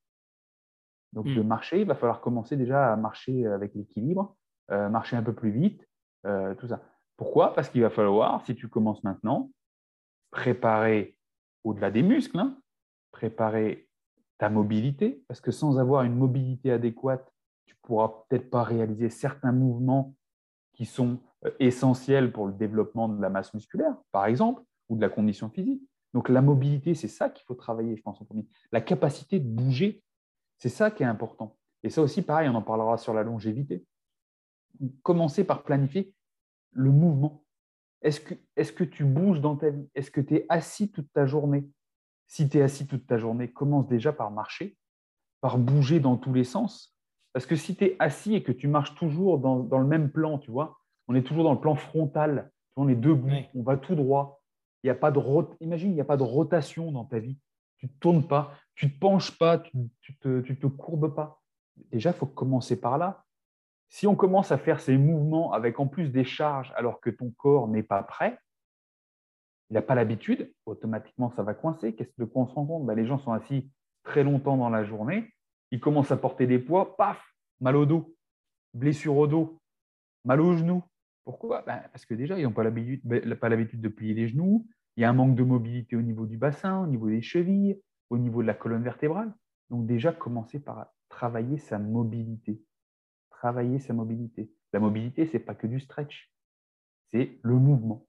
Donc, 1.14 1.26
de 1.26 1.42
hmm. 1.42 1.48
marcher, 1.48 1.82
il 1.82 1.88
va 1.88 1.96
falloir 1.96 2.22
commencer 2.22 2.58
déjà 2.58 2.92
à 2.92 2.96
marcher 2.96 3.48
avec 3.48 3.74
l'équilibre, 3.74 4.36
euh, 4.72 4.90
marcher 4.90 5.16
un 5.16 5.24
peu 5.24 5.34
plus 5.34 5.52
vite, 5.52 5.88
euh, 6.26 6.54
tout 6.56 6.68
ça. 6.68 6.82
Pourquoi? 7.18 7.54
Parce 7.54 7.70
qu'il 7.70 7.82
va 7.82 7.90
falloir, 7.90 8.46
si 8.46 8.56
tu 8.56 8.68
commences 8.68 9.04
maintenant, 9.04 9.50
préparer 10.32 11.18
au-delà 11.64 11.90
des 11.90 12.04
muscles, 12.04 12.38
hein, 12.38 12.60
préparer 13.12 13.88
ta 14.38 14.50
mobilité, 14.50 15.24
parce 15.28 15.40
que 15.40 15.52
sans 15.52 15.80
avoir 15.80 16.04
une 16.04 16.16
mobilité 16.16 16.72
adéquate, 16.72 17.32
tu 17.66 17.74
ne 17.74 17.80
pourras 17.88 18.26
peut-être 18.28 18.50
pas 18.50 18.64
réaliser 18.64 19.10
certains 19.10 19.54
mouvements 19.54 20.14
qui 20.74 20.86
sont 20.86 21.20
euh, 21.46 21.52
essentiels 21.60 22.32
pour 22.34 22.48
le 22.48 22.54
développement 22.54 23.08
de 23.08 23.22
la 23.22 23.30
masse 23.30 23.54
musculaire, 23.54 23.96
par 24.12 24.26
exemple, 24.26 24.62
ou 24.90 24.98
de 24.98 25.02
la 25.02 25.10
condition 25.10 25.50
physique. 25.50 25.82
Donc 26.16 26.30
la 26.30 26.42
mobilité, 26.42 26.96
c'est 26.96 27.10
ça 27.10 27.30
qu'il 27.30 27.44
faut 27.44 27.56
travailler, 27.56 27.98
je 27.98 28.02
pense, 28.02 28.22
en 28.22 28.26
premier. 28.26 28.48
La 28.72 28.80
capacité 28.80 29.38
de 29.38 29.48
bouger, 29.48 30.02
c'est 30.58 30.70
ça 30.70 30.90
qui 30.90 31.04
est 31.04 31.06
important. 31.06 31.58
Et 31.84 31.90
ça 31.90 32.02
aussi, 32.02 32.22
pareil, 32.22 32.48
on 32.48 32.56
en 32.56 32.62
parlera 32.62 32.98
sur 32.98 33.14
la 33.14 33.22
longévité. 33.22 33.86
Commencer 35.04 35.44
par 35.44 35.64
planifier 35.64 36.14
le 36.72 36.90
mouvement. 36.90 37.44
Est-ce 38.02 38.22
que, 38.22 38.34
est 38.56 38.74
que 38.74 38.86
tu 38.86 39.04
bouges 39.04 39.42
dans 39.42 39.58
ta 39.58 39.70
vie? 39.70 39.90
Est-ce 39.94 40.10
que 40.10 40.22
tu 40.22 40.36
es 40.36 40.46
assis 40.48 40.90
toute 40.90 41.12
ta 41.12 41.26
journée? 41.26 41.70
Si 42.28 42.48
tu 42.48 42.60
es 42.60 42.62
assis 42.62 42.88
toute 42.88 43.06
ta 43.06 43.18
journée, 43.18 43.52
commence 43.52 43.90
déjà 43.90 44.14
par 44.14 44.32
marcher, 44.32 44.78
par 45.42 45.58
bouger 45.58 46.00
dans 46.00 46.16
tous 46.16 46.34
les 46.34 46.46
sens. 46.46 46.96
Parce 47.34 47.46
que 47.46 47.58
si 47.58 47.76
tu 47.76 47.84
es 47.84 47.96
assis 48.00 48.36
et 48.36 48.42
que 48.42 48.54
tu 48.54 48.70
marches 48.70 48.96
toujours 48.96 49.38
dans, 49.38 49.60
dans, 49.60 49.80
le 49.80 49.88
même 49.88 50.10
plan, 50.10 50.40
tu 50.40 50.50
vois, 50.50 50.80
on 51.10 51.16
est 51.16 51.24
toujours 51.24 51.44
dans 51.44 51.54
le 51.54 51.60
plan 51.60 51.76
frontal, 51.76 52.54
on 52.78 52.88
est 52.88 52.96
debout, 52.96 53.30
on 53.54 53.64
va 53.64 53.76
tout 53.76 53.96
droit. 53.96 54.42
Il 54.86 55.48
Imagine, 55.62 55.92
il 55.92 55.96
n'y 55.96 56.02
a 56.02 56.06
pas 56.06 56.18
de 56.18 56.24
rotation 56.24 56.92
dans 56.92 57.06
ta 57.06 57.20
vie. 57.20 57.40
Tu 57.78 57.88
ne 57.88 57.92
tournes 58.00 58.28
pas, 58.28 58.54
tu 58.76 58.86
ne 58.86 58.92
te 58.92 59.00
penches 59.00 59.38
pas, 59.38 59.58
tu 59.58 59.78
ne 59.78 60.42
te, 60.42 60.68
courbes 60.68 61.14
pas. 61.14 61.42
Déjà, 61.92 62.12
il 62.12 62.16
faut 62.16 62.28
commencer 62.28 62.80
par 62.80 62.98
là. 62.98 63.26
Si 63.90 64.06
on 64.06 64.16
commence 64.16 64.52
à 64.52 64.58
faire 64.58 64.80
ces 64.80 64.98
mouvements 64.98 65.54
avec 65.54 65.80
en 65.80 65.88
plus 65.88 66.10
des 66.10 66.24
charges 66.24 66.74
alors 66.76 67.00
que 67.02 67.10
ton 67.10 67.32
corps 67.32 67.68
n'est 67.68 67.84
pas 67.84 68.04
prêt, 68.04 68.38
il 69.70 69.74
n'a 69.74 69.82
pas 69.82 69.96
l'habitude, 69.96 70.54
automatiquement 70.66 71.32
ça 71.32 71.44
va 71.44 71.54
coincer. 71.54 71.96
Qu'est-ce 71.96 72.14
de 72.18 72.26
quoi 72.26 72.44
on 72.44 72.48
se 72.48 72.54
rend 72.54 72.66
compte? 72.66 72.86
Ben, 72.86 72.96
Les 72.96 73.06
gens 73.06 73.18
sont 73.18 73.34
assis 73.34 73.72
très 74.04 74.24
longtemps 74.24 74.58
dans 74.58 74.70
la 74.70 74.84
journée, 74.84 75.34
ils 75.72 75.80
commencent 75.80 76.12
à 76.12 76.18
porter 76.18 76.46
des 76.46 76.60
poids, 76.60 76.96
paf, 76.96 77.20
mal 77.60 77.76
au 77.76 77.88
dos, 77.88 78.16
blessure 78.74 79.18
au 79.18 79.26
dos, 79.26 79.60
mal 80.24 80.42
au 80.42 80.56
genou. 80.56 80.84
Pourquoi? 81.24 81.64
Ben, 81.64 81.82
Parce 81.92 82.06
que 82.06 82.14
déjà, 82.14 82.38
ils 82.38 82.44
n'ont 82.44 82.52
pas 82.52 82.64
l'habitude 82.64 83.82
de 83.82 83.88
plier 83.88 84.14
les 84.14 84.28
genoux, 84.28 84.68
il 84.98 85.02
y 85.02 85.04
a 85.04 85.10
un 85.10 85.14
manque 85.14 85.36
de 85.36 85.44
mobilité 85.44 85.96
au 85.96 86.02
niveau 86.02 86.26
du 86.26 86.38
bassin, 86.38 86.82
au 86.82 86.88
niveau 86.88 87.10
des 87.10 87.22
chevilles, 87.22 87.80
au 88.10 88.18
niveau 88.18 88.42
de 88.42 88.48
la 88.48 88.54
colonne 88.54 88.84
vertébrale. 88.84 89.34
Donc 89.70 89.86
déjà, 89.86 90.12
commencer 90.12 90.60
par 90.60 90.88
travailler 91.10 91.58
sa 91.58 91.80
mobilité 91.80 92.62
travailler 93.46 93.80
sa 93.80 93.94
mobilité. 93.94 94.50
La 94.74 94.80
mobilité, 94.80 95.28
ce 95.28 95.34
n'est 95.34 95.44
pas 95.44 95.54
que 95.54 95.68
du 95.68 95.80
stretch, 95.80 96.32
c'est 97.12 97.38
le 97.44 97.54
mouvement. 97.54 98.08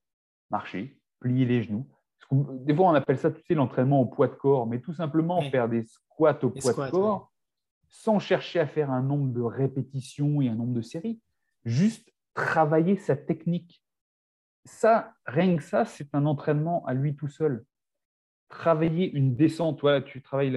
Marcher, 0.50 0.98
plier 1.20 1.44
les 1.44 1.62
genoux. 1.62 1.86
Des 2.30 2.74
fois, 2.74 2.86
on 2.86 2.94
appelle 2.94 3.18
ça, 3.18 3.30
tu 3.30 3.42
sais, 3.42 3.54
l'entraînement 3.54 4.00
au 4.00 4.06
poids 4.06 4.28
de 4.28 4.34
corps, 4.34 4.66
mais 4.66 4.80
tout 4.80 4.94
simplement 4.94 5.42
faire 5.42 5.68
des 5.68 5.84
squats 5.84 6.38
au 6.42 6.50
poids 6.50 6.72
de 6.72 6.90
corps 6.90 7.32
sans 7.88 8.18
chercher 8.18 8.60
à 8.60 8.66
faire 8.66 8.90
un 8.90 9.02
nombre 9.02 9.32
de 9.32 9.42
répétitions 9.42 10.40
et 10.40 10.48
un 10.48 10.54
nombre 10.54 10.72
de 10.72 10.80
séries. 10.80 11.20
Juste 11.64 12.10
travailler 12.34 12.96
sa 12.96 13.14
technique. 13.14 13.84
Ça, 14.66 15.14
rien 15.26 15.56
que 15.56 15.62
ça, 15.62 15.84
c'est 15.84 16.12
un 16.12 16.26
entraînement 16.26 16.84
à 16.86 16.94
lui 16.94 17.14
tout 17.14 17.28
seul. 17.28 17.64
Travailler 18.48 19.10
une 19.12 19.36
descente, 19.36 19.80
voilà, 19.80 20.02
tu 20.02 20.22
travailles 20.22 20.50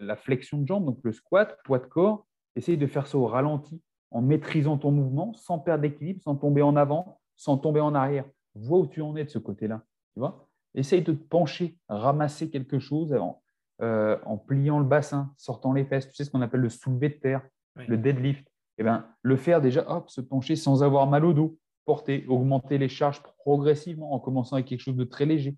la 0.00 0.16
flexion 0.16 0.58
de 0.58 0.66
jambe, 0.66 0.86
donc 0.86 0.98
le 1.02 1.12
squat, 1.12 1.58
poids 1.64 1.80
de 1.80 1.86
corps, 1.86 2.26
essaye 2.54 2.76
de 2.76 2.86
faire 2.86 3.06
ça 3.06 3.18
au 3.18 3.26
ralenti 3.26 3.82
en 4.10 4.22
maîtrisant 4.22 4.78
ton 4.78 4.92
mouvement, 4.92 5.34
sans 5.34 5.58
perdre 5.58 5.82
d'équilibre, 5.82 6.22
sans 6.22 6.36
tomber 6.36 6.62
en 6.62 6.76
avant, 6.76 7.20
sans 7.36 7.58
tomber 7.58 7.80
en 7.80 7.94
arrière. 7.94 8.24
Vois 8.54 8.78
où 8.78 8.86
tu 8.86 9.02
en 9.02 9.16
es 9.16 9.24
de 9.24 9.30
ce 9.30 9.38
côté-là. 9.38 9.82
Tu 10.14 10.20
vois 10.20 10.48
Essaye 10.74 11.02
de 11.02 11.12
te 11.12 11.24
pencher, 11.24 11.76
ramasser 11.88 12.50
quelque 12.50 12.78
chose 12.78 13.12
avant, 13.12 13.42
euh, 13.82 14.16
en 14.24 14.38
pliant 14.38 14.78
le 14.78 14.84
bassin, 14.84 15.32
sortant 15.36 15.72
les 15.72 15.84
fesses. 15.84 16.08
Tu 16.08 16.14
sais 16.14 16.24
ce 16.24 16.30
qu'on 16.30 16.42
appelle 16.42 16.60
le 16.60 16.68
soulevé 16.68 17.08
de 17.08 17.14
terre, 17.14 17.42
le 17.74 17.98
deadlift. 17.98 18.46
Eh 18.78 18.84
ben, 18.84 19.06
le 19.22 19.36
faire 19.36 19.60
déjà, 19.60 19.84
hop, 19.90 20.08
se 20.10 20.20
pencher 20.20 20.54
sans 20.54 20.82
avoir 20.82 21.06
mal 21.06 21.24
au 21.24 21.32
dos, 21.32 21.58
porter, 21.86 22.26
augmenter 22.28 22.76
les 22.76 22.88
charges 22.88 23.22
progressivement 23.38 24.12
en 24.12 24.18
commençant 24.18 24.56
avec 24.56 24.66
quelque 24.66 24.80
chose 24.80 24.96
de 24.96 25.04
très 25.04 25.24
léger. 25.24 25.56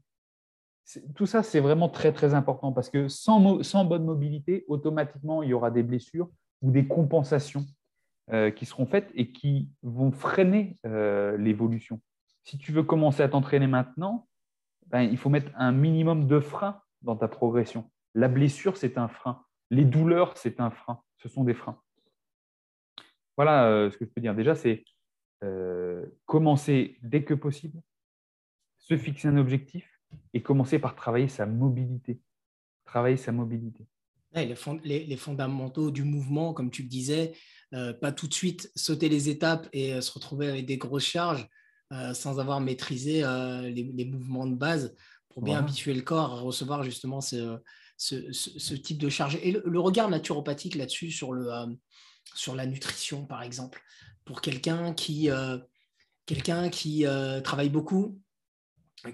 Tout 1.16 1.26
ça, 1.26 1.42
c'est 1.42 1.60
vraiment 1.60 1.88
très, 1.88 2.12
très 2.12 2.34
important 2.34 2.72
parce 2.72 2.88
que 2.88 3.08
sans, 3.08 3.84
bonne 3.84 4.04
mobilité, 4.04 4.64
automatiquement, 4.68 5.42
il 5.42 5.50
y 5.50 5.54
aura 5.54 5.70
des 5.70 5.82
blessures 5.82 6.30
ou 6.62 6.70
des 6.70 6.86
compensations 6.86 7.64
euh, 8.30 8.50
qui 8.50 8.64
seront 8.64 8.86
faites 8.86 9.10
et 9.14 9.32
qui 9.32 9.70
vont 9.82 10.12
freiner 10.12 10.76
euh, 10.86 11.36
l'évolution. 11.36 12.00
Si 12.44 12.56
tu 12.56 12.72
veux 12.72 12.82
commencer 12.82 13.22
à 13.22 13.28
t'entraîner 13.28 13.66
maintenant, 13.66 14.28
ben, 14.86 15.02
il 15.02 15.18
faut 15.18 15.28
mettre 15.28 15.50
un 15.56 15.72
minimum 15.72 16.26
de 16.26 16.40
frein 16.40 16.80
dans 17.02 17.16
ta 17.16 17.28
progression. 17.28 17.90
La 18.14 18.28
blessure, 18.28 18.76
c'est 18.76 18.96
un 18.96 19.08
frein. 19.08 19.44
Les 19.70 19.84
douleurs, 19.84 20.36
c'est 20.36 20.60
un 20.60 20.70
frein. 20.70 21.00
Ce 21.18 21.28
sont 21.28 21.44
des 21.44 21.54
freins. 21.54 21.78
Voilà 23.36 23.66
euh, 23.66 23.90
ce 23.90 23.98
que 23.98 24.06
je 24.06 24.10
peux 24.10 24.20
dire. 24.20 24.34
Déjà, 24.34 24.54
c'est 24.54 24.84
commencer 26.26 26.98
dès 27.02 27.24
que 27.24 27.34
possible, 27.34 27.80
se 28.78 28.96
fixer 28.96 29.28
un 29.28 29.36
objectif 29.36 29.84
et 30.32 30.42
commencer 30.42 30.78
par 30.78 30.94
travailler 30.94 31.28
sa 31.28 31.46
mobilité. 31.46 32.20
Travailler 32.84 33.16
sa 33.16 33.32
mobilité. 33.32 33.86
les, 34.32 35.16
fondamentaux 35.16 35.90
du 35.90 36.04
mouvement, 36.04 36.54
comme 36.54 36.70
tu 36.70 36.82
le 36.82 36.88
disais, 36.88 37.34
euh, 37.74 37.92
pas 37.92 38.12
tout 38.12 38.26
de 38.26 38.34
suite 38.34 38.72
sauter 38.74 39.08
les 39.08 39.28
étapes 39.28 39.68
et 39.74 39.92
euh, 39.92 40.00
se 40.00 40.10
retrouver 40.12 40.48
avec 40.48 40.64
des 40.64 40.78
grosses 40.78 41.04
charges 41.04 41.46
euh, 41.92 42.14
sans 42.14 42.40
avoir 42.40 42.60
maîtrisé 42.60 43.22
les, 43.62 44.04
mouvements 44.06 44.46
de 44.46 44.54
base 44.54 44.94
pour 45.28 45.42
bien 45.42 45.58
habituer 45.58 45.92
le 45.92 46.02
corps 46.02 46.32
à 46.32 46.40
recevoir 46.40 46.82
justement 46.82 47.20
ce, 47.20 47.60
type 48.76 48.98
de 48.98 49.08
charge. 49.10 49.38
Et 49.42 49.52
le, 49.52 49.80
regard 49.80 50.08
naturopathique 50.08 50.76
là-dessus 50.76 51.10
sur, 51.10 51.34
sur 52.34 52.54
la 52.54 52.66
nutrition, 52.66 53.26
par 53.26 53.42
exemple, 53.42 53.82
pour 54.28 54.40
quelqu'un 54.40 54.92
qui, 54.94 55.28
quelqu'un 56.26 56.68
qui 56.68 57.04
travaille 57.42 57.70
beaucoup, 57.70 58.20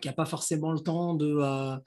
qui 0.01 0.09
n'a 0.09 0.13
pas 0.13 0.27
forcément 0.27 0.73
le 0.73 0.81
temps 0.81 1.15
de 1.15 1.81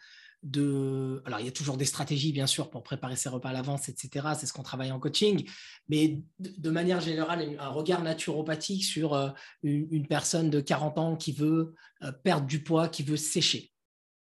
de... 0.44 1.22
Alors, 1.26 1.40
il 1.40 1.46
y 1.46 1.50
a 1.50 1.52
toujours 1.52 1.78
des 1.78 1.86
stratégies, 1.86 2.32
bien 2.32 2.48
sûr, 2.48 2.70
pour 2.70 2.84
préparer 2.84 3.16
ses 3.16 3.30
repas 3.30 3.50
à 3.50 3.54
l'avance, 3.54 3.90
etc. 3.90 4.28
C'est 4.36 4.46
ce 4.46 4.54
qu'on 4.54 4.63
travaille 4.63 4.92
en 4.92 5.00
coaching. 5.00 5.48
Mais 5.90 6.22
de, 6.40 6.70
manière 6.70 7.00
générale, 7.00 7.58
un 7.60 7.70
regard 7.70 8.04
naturopathique 8.04 8.84
sur 8.84 9.13
euh, 9.13 9.30
une, 9.63 10.08
personne 10.08 10.50
de 10.50 10.60
40 10.60 10.98
ans 10.98 11.16
qui 11.16 11.32
veut 11.32 11.76
euh, 12.04 12.12
perdre 12.12 12.48
du 12.48 12.63
poids, 12.63 12.88
qui 12.88 13.04
veut 13.04 13.18
sécher. 13.18 13.72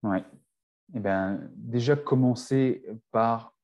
Oui. 0.03 0.19
Eh 0.95 0.99
bien, 0.99 1.39
déjà, 1.55 1.95
commencer 1.95 2.85
par 3.11 3.55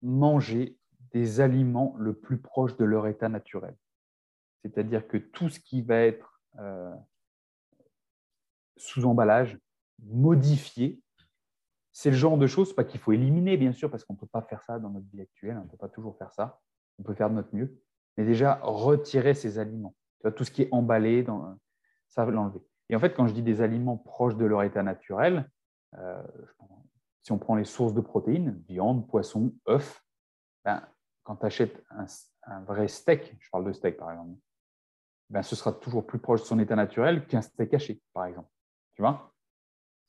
manger 0.00 0.78
des 1.12 1.40
aliments 1.40 1.94
le 1.98 2.14
plus 2.14 2.38
proche 2.38 2.76
de 2.76 2.84
leur 2.84 3.06
état 3.06 3.28
naturel. 3.28 3.76
C'est-à-dire 4.62 5.06
que 5.08 5.16
tout 5.16 5.48
ce 5.48 5.60
qui 5.60 5.82
va 5.82 5.96
être 5.96 6.40
euh, 6.58 6.94
sous 8.76 9.04
emballage, 9.04 9.58
modifié, 9.98 11.02
c'est 11.92 12.10
le 12.10 12.16
genre 12.16 12.38
de 12.38 12.46
choses, 12.46 12.74
pas 12.74 12.84
qu'il 12.84 13.00
faut 13.00 13.12
éliminer, 13.12 13.56
bien 13.56 13.72
sûr, 13.72 13.90
parce 13.90 14.04
qu'on 14.04 14.14
ne 14.14 14.18
peut 14.18 14.26
pas 14.26 14.42
faire 14.42 14.62
ça 14.62 14.78
dans 14.78 14.90
notre 14.90 15.06
vie 15.12 15.20
actuelle, 15.20 15.58
on 15.58 15.64
ne 15.64 15.68
peut 15.68 15.76
pas 15.76 15.88
toujours 15.88 16.16
faire 16.16 16.32
ça, 16.32 16.60
on 16.98 17.02
peut 17.02 17.14
faire 17.14 17.28
de 17.28 17.34
notre 17.34 17.54
mieux, 17.54 17.78
mais 18.16 18.24
déjà 18.24 18.60
retirer 18.62 19.34
ces 19.34 19.58
aliments. 19.58 19.94
tout 20.36 20.44
ce 20.44 20.50
qui 20.50 20.62
est 20.62 20.68
emballé, 20.72 21.22
dans, 21.22 21.58
ça 22.08 22.24
va 22.24 22.30
l'enlever. 22.30 22.60
Et 22.88 22.96
en 22.96 23.00
fait, 23.00 23.14
quand 23.14 23.26
je 23.26 23.32
dis 23.32 23.42
des 23.42 23.60
aliments 23.60 23.96
proches 23.96 24.36
de 24.36 24.44
leur 24.44 24.62
état 24.62 24.82
naturel, 24.82 25.48
euh, 25.94 26.22
si 27.22 27.32
on 27.32 27.38
prend 27.38 27.54
les 27.54 27.64
sources 27.64 27.94
de 27.94 28.00
protéines, 28.00 28.62
viande, 28.68 29.06
poisson, 29.08 29.52
œufs, 29.68 30.04
ben, 30.64 30.82
quand 31.22 31.36
tu 31.36 31.46
achètes 31.46 31.82
un, 31.90 32.60
vrai 32.64 32.88
steak, 32.88 33.36
je 33.38 33.50
parle 33.50 33.64
de 33.64 33.72
steak 33.72 33.96
par 33.96 34.10
exemple, 34.10 34.38
ben, 35.32 35.42
ce 35.42 35.56
sera 35.56 35.72
toujours 35.72 36.06
plus 36.06 36.18
proche 36.18 36.42
de 36.42 36.46
son 36.46 36.58
état 36.58 36.76
naturel 36.76 37.26
qu'un 37.26 37.40
steak 37.40 37.72
haché, 37.72 38.00
par 38.12 38.26
exemple. 38.26 38.50
Tu 38.94 39.02
vois? 39.02 39.34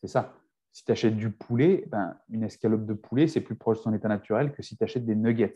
C'est 0.02 0.10
ça. 0.10 0.36
Si 0.74 0.84
tu 0.84 0.92
achètes 0.92 1.16
du 1.16 1.32
poulet, 1.32 1.86
ben, 1.88 2.18
une 2.30 2.44
escalope 2.44 2.86
de 2.86 2.94
poulet, 2.94 3.28
c'est 3.28 3.40
plus 3.40 3.56
proche 3.56 3.78
de 3.78 3.84
son 3.84 3.94
état 3.94 4.10
naturel 4.10 4.52
que 4.52 4.62
si 4.62 4.76
tu 4.76 4.84
achètes 4.84 5.06
des 5.06 5.16
nuggets 5.16 5.54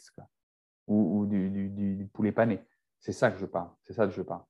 ou, 0.87 1.25
du, 1.25 2.09
poulet 2.13 2.31
pané. 2.31 2.63
C'est 2.99 3.11
ça 3.11 3.29
que 3.29 3.37
je 3.39 3.45
parle. 3.45 3.69
C'est 3.83 3.91
ça 3.91 4.07
que 4.07 4.13
je 4.13 4.21
parle. 4.21 4.43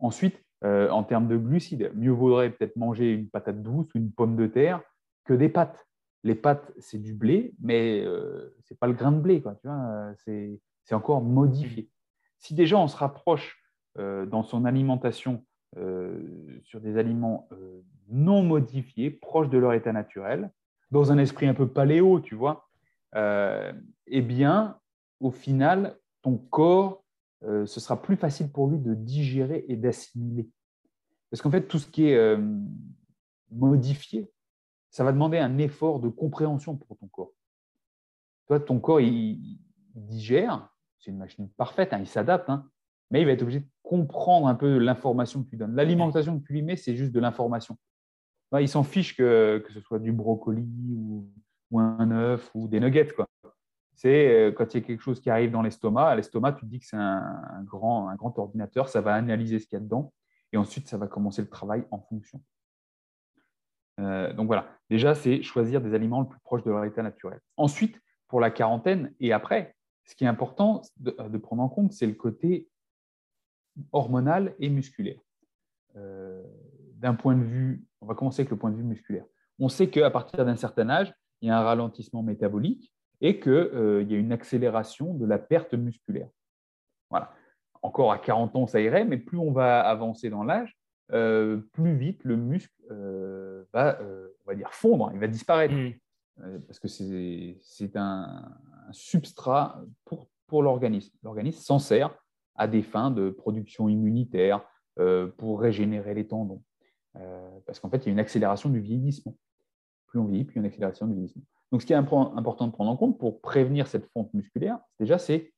Ensuite, 0.00 0.38
euh, 0.64 0.90
en 0.90 1.02
termes 1.02 1.28
de 1.28 1.38
glucides, 1.38 1.90
mieux 1.94 2.10
vaudrait 2.10 2.50
peut-être 2.50 2.76
manger 2.76 3.14
une 3.14 3.30
patate 3.30 3.62
douce 3.62 3.86
ou 3.94 3.98
une 3.98 4.12
pomme 4.12 4.36
de 4.36 4.46
terre 4.46 4.82
que 5.24 5.32
des 5.32 5.48
pâtes. 5.48 5.86
Les 6.24 6.34
pâtes, 6.34 6.72
c'est 6.78 6.98
du 6.98 7.14
blé, 7.14 7.54
mais 7.58 8.04
euh, 8.04 8.54
ce 8.64 8.74
n'est 8.74 8.76
pas 8.76 8.86
le 8.86 8.92
grain 8.92 9.12
de 9.12 9.20
blé. 9.20 9.40
Quoi, 9.40 9.54
tu 9.54 9.66
vois, 9.66 10.12
c'est, 10.16 10.60
encore 10.90 11.22
modifié. 11.22 11.90
Si 12.38 12.54
déjà 12.54 12.76
on 12.76 12.88
se 12.88 12.96
rapproche 12.96 13.56
euh, 13.56 13.67
dans 13.98 14.42
son 14.44 14.64
alimentation 14.64 15.44
euh, 15.76 16.60
sur 16.62 16.80
des 16.80 16.96
aliments 16.96 17.46
euh, 17.52 17.82
non 18.08 18.42
modifiés, 18.42 19.10
proches 19.10 19.50
de 19.50 19.58
leur 19.58 19.74
état 19.74 19.92
naturel, 19.92 20.50
dans 20.90 21.12
un 21.12 21.18
esprit 21.18 21.46
un 21.46 21.52
peu 21.52 21.68
paléo, 21.68 22.20
tu 22.20 22.34
vois, 22.34 22.70
euh, 23.14 23.70
eh 24.06 24.22
bien, 24.22 24.78
au 25.20 25.30
final, 25.30 25.98
ton 26.22 26.38
corps, 26.38 27.04
ce 27.42 27.66
sera 27.66 28.02
plus 28.02 28.16
facile 28.16 28.50
pour 28.50 28.66
lui 28.66 28.78
de 28.78 28.94
digérer 28.94 29.64
et 29.68 29.76
d'assimiler. 29.76 30.48
Parce 31.30 31.40
qu'en 31.40 31.50
fait, 31.50 31.68
tout 31.68 31.78
ce 31.78 31.86
qui 31.86 32.08
est 32.08 32.36
modifié, 33.52 34.28
ça 34.90 35.04
va 35.04 35.12
demander 35.12 35.38
un 35.38 35.58
effort 35.58 36.00
de 36.00 36.08
compréhension 36.08 36.76
pour 36.76 36.96
ton 36.96 37.06
corps. 37.06 37.32
Toi, 38.48 38.58
ton 38.58 38.80
corps, 38.80 39.00
il, 39.00 39.60
digère, 39.94 40.68
c'est 40.98 41.12
une 41.12 41.18
machine 41.18 41.48
parfaite, 41.50 41.92
hein, 41.92 42.00
il 42.00 42.08
s'adapte, 42.08 42.50
hein, 42.50 42.68
mais 43.10 43.20
il 43.22 43.26
va 43.26 43.32
être 43.32 43.42
obligé 43.42 43.60
de 43.60 43.68
comprendre 43.82 44.46
un 44.46 44.54
peu 44.54 44.78
l'information 44.78 45.42
que 45.42 45.50
tu 45.50 45.56
donnes. 45.56 45.74
L'alimentation 45.74 46.38
que 46.38 46.46
tu 46.46 46.52
lui 46.52 46.62
mets, 46.62 46.76
c'est 46.76 46.96
juste 46.96 47.12
de 47.12 47.20
l'information. 47.20 47.78
Il 48.58 48.68
s'en 48.68 48.82
fiche 48.82 49.16
que, 49.16 49.62
que, 49.66 49.72
ce 49.72 49.80
soit 49.80 49.98
du 49.98 50.12
brocoli 50.12 50.66
ou, 50.94 51.28
un 51.78 52.10
œuf 52.10 52.50
ou 52.54 52.66
des 52.66 52.80
nuggets. 52.80 53.12
C'est 53.94 54.28
euh, 54.28 54.52
quand 54.52 54.72
il 54.72 54.80
y 54.80 54.82
a 54.82 54.86
quelque 54.86 55.02
chose 55.02 55.20
qui 55.20 55.28
arrive 55.28 55.50
dans 55.50 55.60
l'estomac, 55.60 56.08
à 56.08 56.16
l'estomac, 56.16 56.52
tu 56.52 56.64
te 56.64 56.70
dis 56.70 56.78
que 56.78 56.86
c'est 56.86 56.96
un, 56.96 57.62
grand, 57.64 58.08
un 58.08 58.14
grand 58.14 58.38
ordinateur, 58.38 58.88
ça 58.88 59.00
va 59.00 59.14
analyser 59.14 59.58
ce 59.58 59.66
qu'il 59.66 59.76
y 59.76 59.80
a 59.80 59.84
dedans 59.84 60.12
et 60.52 60.56
ensuite, 60.56 60.88
ça 60.88 60.96
va 60.96 61.06
commencer 61.06 61.42
le 61.42 61.48
travail 61.48 61.84
en 61.90 61.98
fonction. 61.98 62.40
Euh, 64.00 64.32
donc 64.32 64.46
voilà, 64.46 64.68
déjà, 64.88 65.14
c'est 65.14 65.42
choisir 65.42 65.80
des 65.80 65.94
aliments 65.94 66.20
le 66.20 66.28
plus 66.28 66.40
proche 66.40 66.62
de 66.62 66.70
leur 66.70 66.84
état 66.84 67.02
naturel. 67.02 67.40
Ensuite, 67.56 68.00
pour 68.28 68.40
la 68.40 68.50
quarantaine 68.50 69.12
et 69.20 69.32
après, 69.32 69.74
ce 70.04 70.14
qui 70.14 70.24
est 70.24 70.28
important 70.28 70.82
de, 70.98 71.38
prendre 71.38 71.62
en 71.62 71.68
compte, 71.68 71.92
c'est 71.92 72.06
le 72.06 72.14
côté 72.14 72.68
hormonal 73.92 74.54
et 74.58 74.68
musculaire. 74.68 75.20
Euh, 75.96 76.42
d'un 76.94 77.14
point 77.14 77.34
de 77.34 77.42
vue, 77.42 77.84
on 78.00 78.06
va 78.06 78.14
commencer 78.14 78.42
avec 78.42 78.50
le 78.50 78.56
point 78.56 78.70
de 78.70 78.76
vue 78.76 78.82
musculaire. 78.82 79.24
On 79.58 79.68
sait 79.68 79.88
qu'à 79.88 80.10
partir 80.10 80.44
d'un 80.44 80.56
certain 80.56 80.88
âge, 80.88 81.12
il 81.40 81.48
y 81.48 81.50
a 81.50 81.58
un 81.58 81.62
ralentissement 81.62 82.22
métabolique 82.22 82.92
et 83.20 83.40
qu'il 83.40 83.52
euh, 83.52 84.02
y 84.02 84.14
a 84.14 84.18
une 84.18 84.32
accélération 84.32 85.14
de 85.14 85.26
la 85.26 85.38
perte 85.38 85.74
musculaire. 85.74 86.28
Voilà. 87.10 87.32
Encore 87.82 88.12
à 88.12 88.18
40 88.18 88.56
ans, 88.56 88.66
ça 88.66 88.80
irait, 88.80 89.04
mais 89.04 89.18
plus 89.18 89.38
on 89.38 89.52
va 89.52 89.80
avancer 89.80 90.30
dans 90.30 90.44
l'âge, 90.44 90.76
euh, 91.12 91.58
plus 91.72 91.96
vite 91.96 92.22
le 92.24 92.36
muscle 92.36 92.74
euh, 92.90 93.64
va, 93.72 93.98
on 94.00 94.50
va 94.50 94.54
dire, 94.54 94.72
fondre, 94.72 95.10
il 95.14 95.20
va 95.20 95.28
disparaître. 95.28 95.74
Mmh. 95.74 96.60
parce 96.66 96.78
que 96.78 96.88
c'est 96.88 97.96
un, 97.96 98.52
substrat 98.90 99.82
pour, 100.04 100.28
pour 100.46 100.62
l'organisme. 100.62 101.14
L'organisme 101.22 101.60
s'en 101.60 101.78
sert 101.78 102.14
à 102.58 102.68
des 102.68 102.82
fins 102.82 103.10
de 103.10 103.30
production 103.30 103.88
immunitaire, 103.88 104.62
pour 105.36 105.60
régénérer 105.60 106.12
les 106.12 106.26
tendons. 106.26 106.62
parce 107.66 107.78
qu'en 107.78 107.88
fait, 107.88 107.98
il 107.98 108.06
y 108.06 108.08
a 108.08 108.12
une 108.12 108.18
accélération 108.18 108.68
du 108.68 108.80
vieillissement. 108.80 109.36
Plus 110.08 110.18
on 110.18 110.24
vieillit, 110.24 110.44
plus 110.44 110.54
il 110.54 110.56
y 110.56 110.58
a 110.58 110.62
une 110.62 110.66
accélération 110.66 111.06
du 111.06 111.14
vieillissement. 111.14 111.42
Donc, 111.70 111.82
ce 111.82 111.86
qui 111.86 111.92
est 111.92 111.96
important 111.96 112.66
de 112.66 112.72
prendre 112.72 112.90
en 112.90 112.96
compte 112.96 113.18
pour 113.18 113.40
prévenir 113.40 113.86
cette 113.86 114.06
fonte 114.06 114.32
musculaire, 114.34 114.78
déjà, 114.98 115.18
c'est 115.18 115.52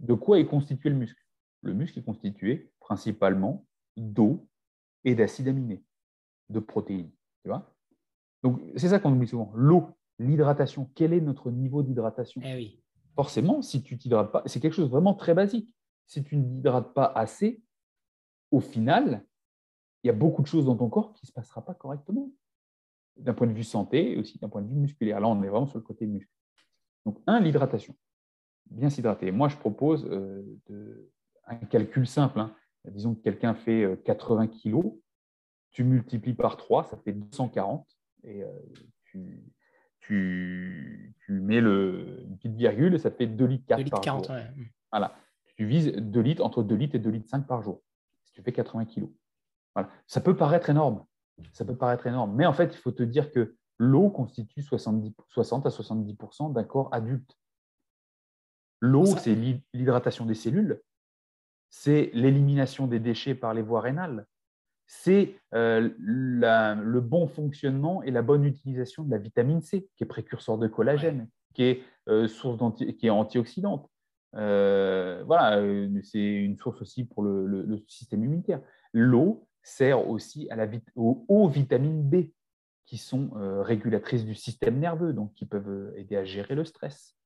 de 0.00 0.14
quoi 0.14 0.38
est 0.38 0.46
constitué 0.46 0.90
le 0.90 0.96
muscle. 0.96 1.20
Le 1.62 1.74
muscle 1.74 1.98
est 1.98 2.04
constitué 2.04 2.72
principalement 2.80 3.66
d'eau 3.96 4.48
et 5.04 5.14
d'acides 5.14 5.48
aminés, 5.48 5.84
de 6.50 6.60
protéines. 6.60 7.10
Tu 7.42 7.48
vois 7.48 7.74
Donc, 8.42 8.60
c'est 8.76 8.88
ça 8.88 8.98
qu'on 8.98 9.12
oublie 9.12 9.28
souvent. 9.28 9.52
L'eau, 9.54 9.88
l'hydratation. 10.18 10.90
Quel 10.94 11.12
est 11.12 11.20
notre 11.20 11.50
niveau 11.50 11.82
d'hydratation? 11.82 12.40
Eh 12.44 12.80
Forcément, 13.14 13.62
si 13.62 13.82
tu 13.82 13.98
t'hydrates 13.98 14.30
pas, 14.30 14.42
c'est 14.46 14.60
quelque 14.60 14.74
chose 14.74 14.86
de 14.86 14.90
vraiment 14.90 15.14
très 15.14 15.34
basique. 15.34 15.75
Si 16.06 16.22
tu 16.22 16.36
ne 16.36 16.42
t'hydrates 16.42 16.94
pas 16.94 17.06
assez, 17.14 17.62
au 18.50 18.60
final, 18.60 19.24
il 20.02 20.06
y 20.06 20.10
a 20.10 20.12
beaucoup 20.12 20.42
de 20.42 20.46
choses 20.46 20.66
dans 20.66 20.76
ton 20.76 20.88
corps 20.88 21.12
qui 21.14 21.24
ne 21.24 21.28
se 21.28 21.32
passera 21.32 21.64
pas 21.64 21.74
correctement 21.74 22.30
d'un 23.16 23.34
point 23.34 23.46
de 23.46 23.52
vue 23.52 23.64
santé 23.64 24.12
et 24.12 24.16
aussi 24.16 24.38
d'un 24.38 24.48
point 24.48 24.62
de 24.62 24.68
vue 24.68 24.76
musculaire. 24.76 25.20
Là, 25.20 25.28
on 25.28 25.42
est 25.42 25.48
vraiment 25.48 25.66
sur 25.66 25.78
le 25.78 25.84
côté 25.84 26.06
muscle. 26.06 26.30
Donc, 27.04 27.18
un, 27.26 27.40
l'hydratation. 27.40 27.96
Bien 28.70 28.90
s'hydrater. 28.90 29.30
Moi, 29.32 29.48
je 29.48 29.56
propose 29.56 30.06
euh, 30.06 31.10
un 31.46 31.56
calcul 31.56 32.06
simple. 32.06 32.40
Hein. 32.40 32.54
Disons 32.84 33.14
que 33.14 33.20
quelqu'un 33.20 33.54
fait 33.54 34.00
80 34.04 34.44
euh, 34.44 34.46
kg, 34.46 34.92
tu 35.70 35.84
multiplies 35.84 36.34
par 36.34 36.56
3, 36.56 36.84
ça 36.84 36.96
fait 36.98 37.12
240. 37.12 37.86
Et 38.24 38.42
euh, 38.42 38.48
tu, 39.04 39.44
tu, 40.00 41.14
mets 41.28 41.60
le, 41.60 42.22
une 42.28 42.36
petite 42.36 42.54
virgule 42.54 42.94
et 42.94 42.98
ça 42.98 43.10
fait 43.10 43.26
2 43.26 43.44
litres 43.44 43.66
4 43.66 43.90
par 43.90 44.02
jour. 44.02 44.36
Voilà. 44.90 45.16
Tu 45.56 45.66
vises 45.66 45.92
2 45.92 46.20
litres, 46.20 46.44
entre 46.44 46.62
2 46.62 46.74
litres 46.74 46.94
et 46.94 46.98
2 46.98 47.10
litres 47.10 47.28
5 47.28 47.46
par 47.46 47.62
jour, 47.62 47.82
si 48.24 48.32
tu 48.32 48.42
fais 48.42 48.52
80 48.52 48.86
kg. 48.86 49.08
Voilà. 49.74 49.90
Ça 50.06 50.20
peut 50.20 50.36
paraître 50.36 50.70
énorme, 50.70 51.04
ça 51.52 51.64
peut 51.64 51.76
paraître 51.76 52.06
énorme, 52.06 52.34
mais 52.34 52.46
en 52.46 52.52
fait, 52.52 52.74
il 52.74 52.78
faut 52.78 52.92
te 52.92 53.02
dire 53.02 53.30
que 53.32 53.56
l'eau 53.78 54.10
constitue 54.10 54.62
70, 54.62 55.12
60 55.28 55.66
à 55.66 55.68
70% 55.68 56.52
d'un 56.52 56.64
corps 56.64 56.88
adulte. 56.92 57.36
L'eau, 58.80 59.06
c'est 59.06 59.34
l'hydratation 59.74 60.26
des 60.26 60.34
cellules, 60.34 60.82
c'est 61.70 62.10
l'élimination 62.12 62.86
des 62.86 63.00
déchets 63.00 63.34
par 63.34 63.54
les 63.54 63.62
voies 63.62 63.80
rénales, 63.80 64.26
c'est 64.86 65.40
euh, 65.54 65.90
le 65.98 67.00
bon 67.00 67.26
fonctionnement 67.26 68.02
et 68.02 68.10
la 68.10 68.22
bonne 68.22 68.44
utilisation 68.44 69.02
de 69.02 69.10
la 69.10 69.18
vitamine 69.18 69.60
C, 69.60 69.88
qui 69.96 70.04
est 70.04 70.06
précurseur 70.06 70.58
de 70.58 70.68
collagène, 70.68 71.28
qui 71.54 71.64
est 71.64 71.82
euh, 72.08 72.28
source 72.28 72.58
qui 72.76 73.06
est 73.06 73.10
antioxydante. 73.10 73.90
Euh, 74.36 75.22
voilà, 75.24 75.62
c'est 76.02 76.18
une 76.18 76.56
source 76.56 76.80
aussi 76.82 77.04
pour 77.04 77.22
le 77.22 77.84
système 77.88 78.24
immunitaire. 78.24 78.60
L'eau, 78.92 79.46
sert 79.66 80.08
aussi 80.08 80.48
à 80.50 80.56
la, 80.56 80.68
aux, 80.94 81.48
vitamines 81.48 82.08
B, 82.08 82.30
qui 82.86 82.98
sont 82.98 83.30
euh, 83.36 83.62
régulatrices 83.62 84.24
du 84.24 84.36
système 84.36 84.78
nerveux, 84.78 85.12
donc 85.12 85.34
qui 85.34 85.44
peuvent 85.44 85.68
euh, 85.68 85.92
aider 85.96 86.16
à 86.16 86.24
gérer 86.24 86.54
le 86.54 86.64
stress. 86.64 87.16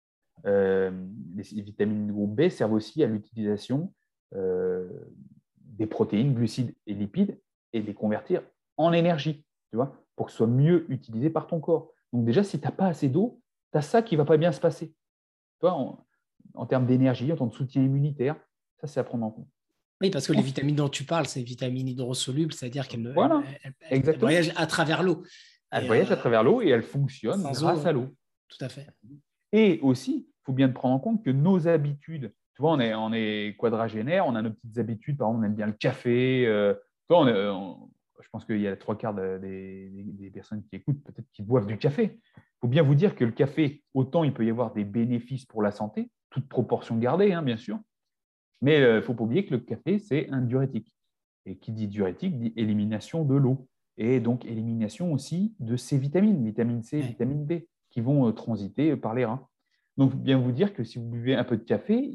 Euh, 0.47 0.91
les, 1.35 1.61
vitamines 1.61 2.11
B 2.11 2.49
servent 2.49 2.73
aussi 2.73 3.05
à 3.05 3.07
l'utilisation 3.07 3.93
des 4.33 5.87
protéines, 5.87 6.35
glucides 6.35 6.73
et 6.87 6.95
lipides 6.95 7.39
et 7.73 7.83
les 7.83 7.95
convertir 7.95 8.43
en 8.77 8.93
énergie, 8.93 9.45
tu 9.71 9.77
vois, 9.77 10.01
pour 10.15 10.27
que 10.27 10.33
ce 10.33 10.39
soit 10.39 10.47
mieux 10.47 10.87
utilisé 10.89 11.31
par 11.31 11.49
ton 11.49 11.59
corps. 11.59 11.93
Donc 12.13 12.25
déjà, 12.25 12.45
si 12.45 12.61
tu 12.61 12.65
n'as 12.65 12.71
pas 12.71 12.87
assez 12.87 13.09
d'eau, 13.09 13.41
tu 13.73 13.79
as 13.79 13.83
ça 13.83 14.03
qui 14.03 14.15
va 14.15 14.25
pas 14.25 14.37
bien 14.37 14.53
se 14.53 14.61
passer. 14.61 14.95
Tu 15.61 15.67
en, 15.67 16.07
en 16.55 16.67
termes 16.67 16.87
d'énergie, 16.87 17.33
en 17.33 17.37
termes 17.37 17.51
de 17.51 17.55
soutien 17.55 17.83
immunitaire, 17.83 18.37
ça, 18.81 18.87
c'est 18.87 19.01
à 19.01 19.05
prendre 19.05 19.25
en 19.25 19.31
compte. 19.31 19.49
Oui, 20.01 20.11
parce 20.11 20.27
que 20.27 20.33
les 20.33 20.43
vitamines 20.43 20.77
dont 20.77 20.89
tu 20.89 21.05
parles, 21.05 21.27
c'est 21.27 21.41
des 21.41 21.47
vitamines 21.47 21.89
hydrosolubles, 21.89 22.55
c'est-à-dire 22.55 22.89
qu'elles 22.89 23.13
voilà, 23.13 23.43
voyagent 24.19 24.53
à 24.57 24.67
travers 24.67 25.03
l'eau. 25.03 25.23
Elles 25.71 25.87
voyagent 25.87 26.11
à 26.11 26.15
euh, 26.15 26.17
travers 26.17 26.43
l'eau 26.43 26.63
et 26.63 26.69
elles 26.69 26.83
fonctionnent 26.83 27.43
grâce 27.43 27.85
à 27.85 27.93
l'eau. 27.93 28.09
Tout 28.49 28.65
à 28.65 28.69
fait. 28.69 28.87
Et 29.53 29.79
aussi, 29.83 30.27
il 30.29 30.45
faut 30.45 30.53
bien 30.53 30.71
prendre 30.71 30.95
en 30.95 30.99
compte 30.99 31.23
que 31.23 31.31
nos 31.31 31.69
habitudes, 31.69 32.33
tu 32.55 32.63
vois, 32.63 32.73
on 32.73 32.81
est, 32.81 32.95
on 32.95 33.13
est 33.13 33.57
quadragénaire, 33.59 34.27
on 34.27 34.35
a 34.35 34.43
nos 34.43 34.51
petites 34.51 34.79
habitudes, 34.79 35.19
par 35.19 35.29
exemple, 35.29 35.45
on 35.45 35.47
aime 35.47 35.55
bien 35.55 35.67
le 35.67 35.75
café. 35.75 36.47
Euh, 36.47 36.75
je 37.11 38.29
pense 38.33 38.45
qu'il 38.45 38.61
y 38.61 38.69
a 38.69 38.77
trois 38.77 38.97
quarts 38.97 39.15
des, 39.15 39.91
des, 39.91 40.31
personnes 40.31 40.63
qui 40.65 40.77
écoutent, 40.77 41.03
peut-être 41.03 41.29
qui 41.33 41.43
boivent 41.43 41.67
du 41.67 41.79
café. 41.79 42.21
Il 42.37 42.61
faut 42.61 42.69
bien 42.69 42.83
vous 42.83 42.95
dire 42.95 43.15
que 43.15 43.25
le 43.25 43.33
café, 43.33 43.83
autant 43.93 44.25
il 44.25 44.33
peut 44.33 44.47
y 44.47 44.51
avoir 44.51 44.73
des 44.73 44.85
bénéfices 44.85 45.47
pour 45.47 45.63
la 45.63 45.73
santé, 45.73 46.11
toute 46.31 46.49
proportion 46.49 46.97
gardée, 46.97 47.33
hein, 47.33 47.43
bien 47.43 47.57
sûr, 47.57 47.79
mais 48.63 48.79
il 48.79 48.83
euh, 48.83 48.97
ne 48.97 49.01
faut 49.01 49.15
pas 49.15 49.25
oublier 49.25 49.45
que 49.45 49.55
le 49.55 49.61
café, 49.61 49.99
c'est 49.99 50.29
un 50.31 50.41
diurétique. 50.41 50.93
Et 51.47 51.57
qui 51.57 51.73
dit 51.73 51.89
diurétique 51.89 52.39
dit 52.39 52.53
élimination 52.57 53.25
de 53.25 53.35
l'eau. 53.35 53.67
Et 53.97 54.21
donc 54.21 54.45
élimination 54.45 55.13
aussi 55.13 55.55
de 55.59 55.77
ces 55.77 55.99
vitamines, 55.99 56.45
vitamine 56.45 56.83
C, 56.83 57.01
vitamine 57.01 57.45
B, 57.45 57.63
qui 57.91 58.01
vont 58.01 58.29
euh, 58.29 58.33
transiter 58.33 58.97
par 58.97 59.15
les 59.15 59.25
reins. 59.25 59.47
Donc, 59.97 60.15
bien 60.15 60.39
vous 60.39 60.53
dire 60.53 60.73
que 60.73 60.85
si 60.85 60.99
vous 60.99 61.05
buvez 61.05 61.35
un 61.35 61.45
peu 61.45 61.57
de 61.59 61.63
café, 61.63 62.11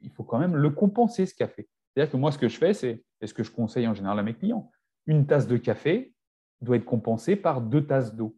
il 0.00 0.10
faut 0.10 0.24
quand 0.24 0.38
même 0.38 0.56
le 0.56 0.70
compenser, 0.70 1.24
ce 1.24 1.34
café. 1.34 1.68
C'est-à-dire 1.94 2.12
que 2.12 2.16
moi, 2.16 2.32
ce 2.32 2.38
que 2.38 2.48
je 2.48 2.58
fais, 2.58 2.74
c'est, 2.74 3.02
et 3.20 3.26
ce 3.26 3.32
que 3.32 3.42
je 3.42 3.50
conseille 3.50 3.86
en 3.86 3.94
général 3.94 4.18
à 4.18 4.22
mes 4.22 4.34
clients, 4.34 4.70
une 5.06 5.26
tasse 5.26 5.46
de 5.46 5.56
café 5.56 6.12
doit 6.60 6.76
être 6.76 6.84
compensée 6.84 7.36
par 7.36 7.60
deux 7.60 7.86
tasses 7.86 8.14
d'eau. 8.14 8.36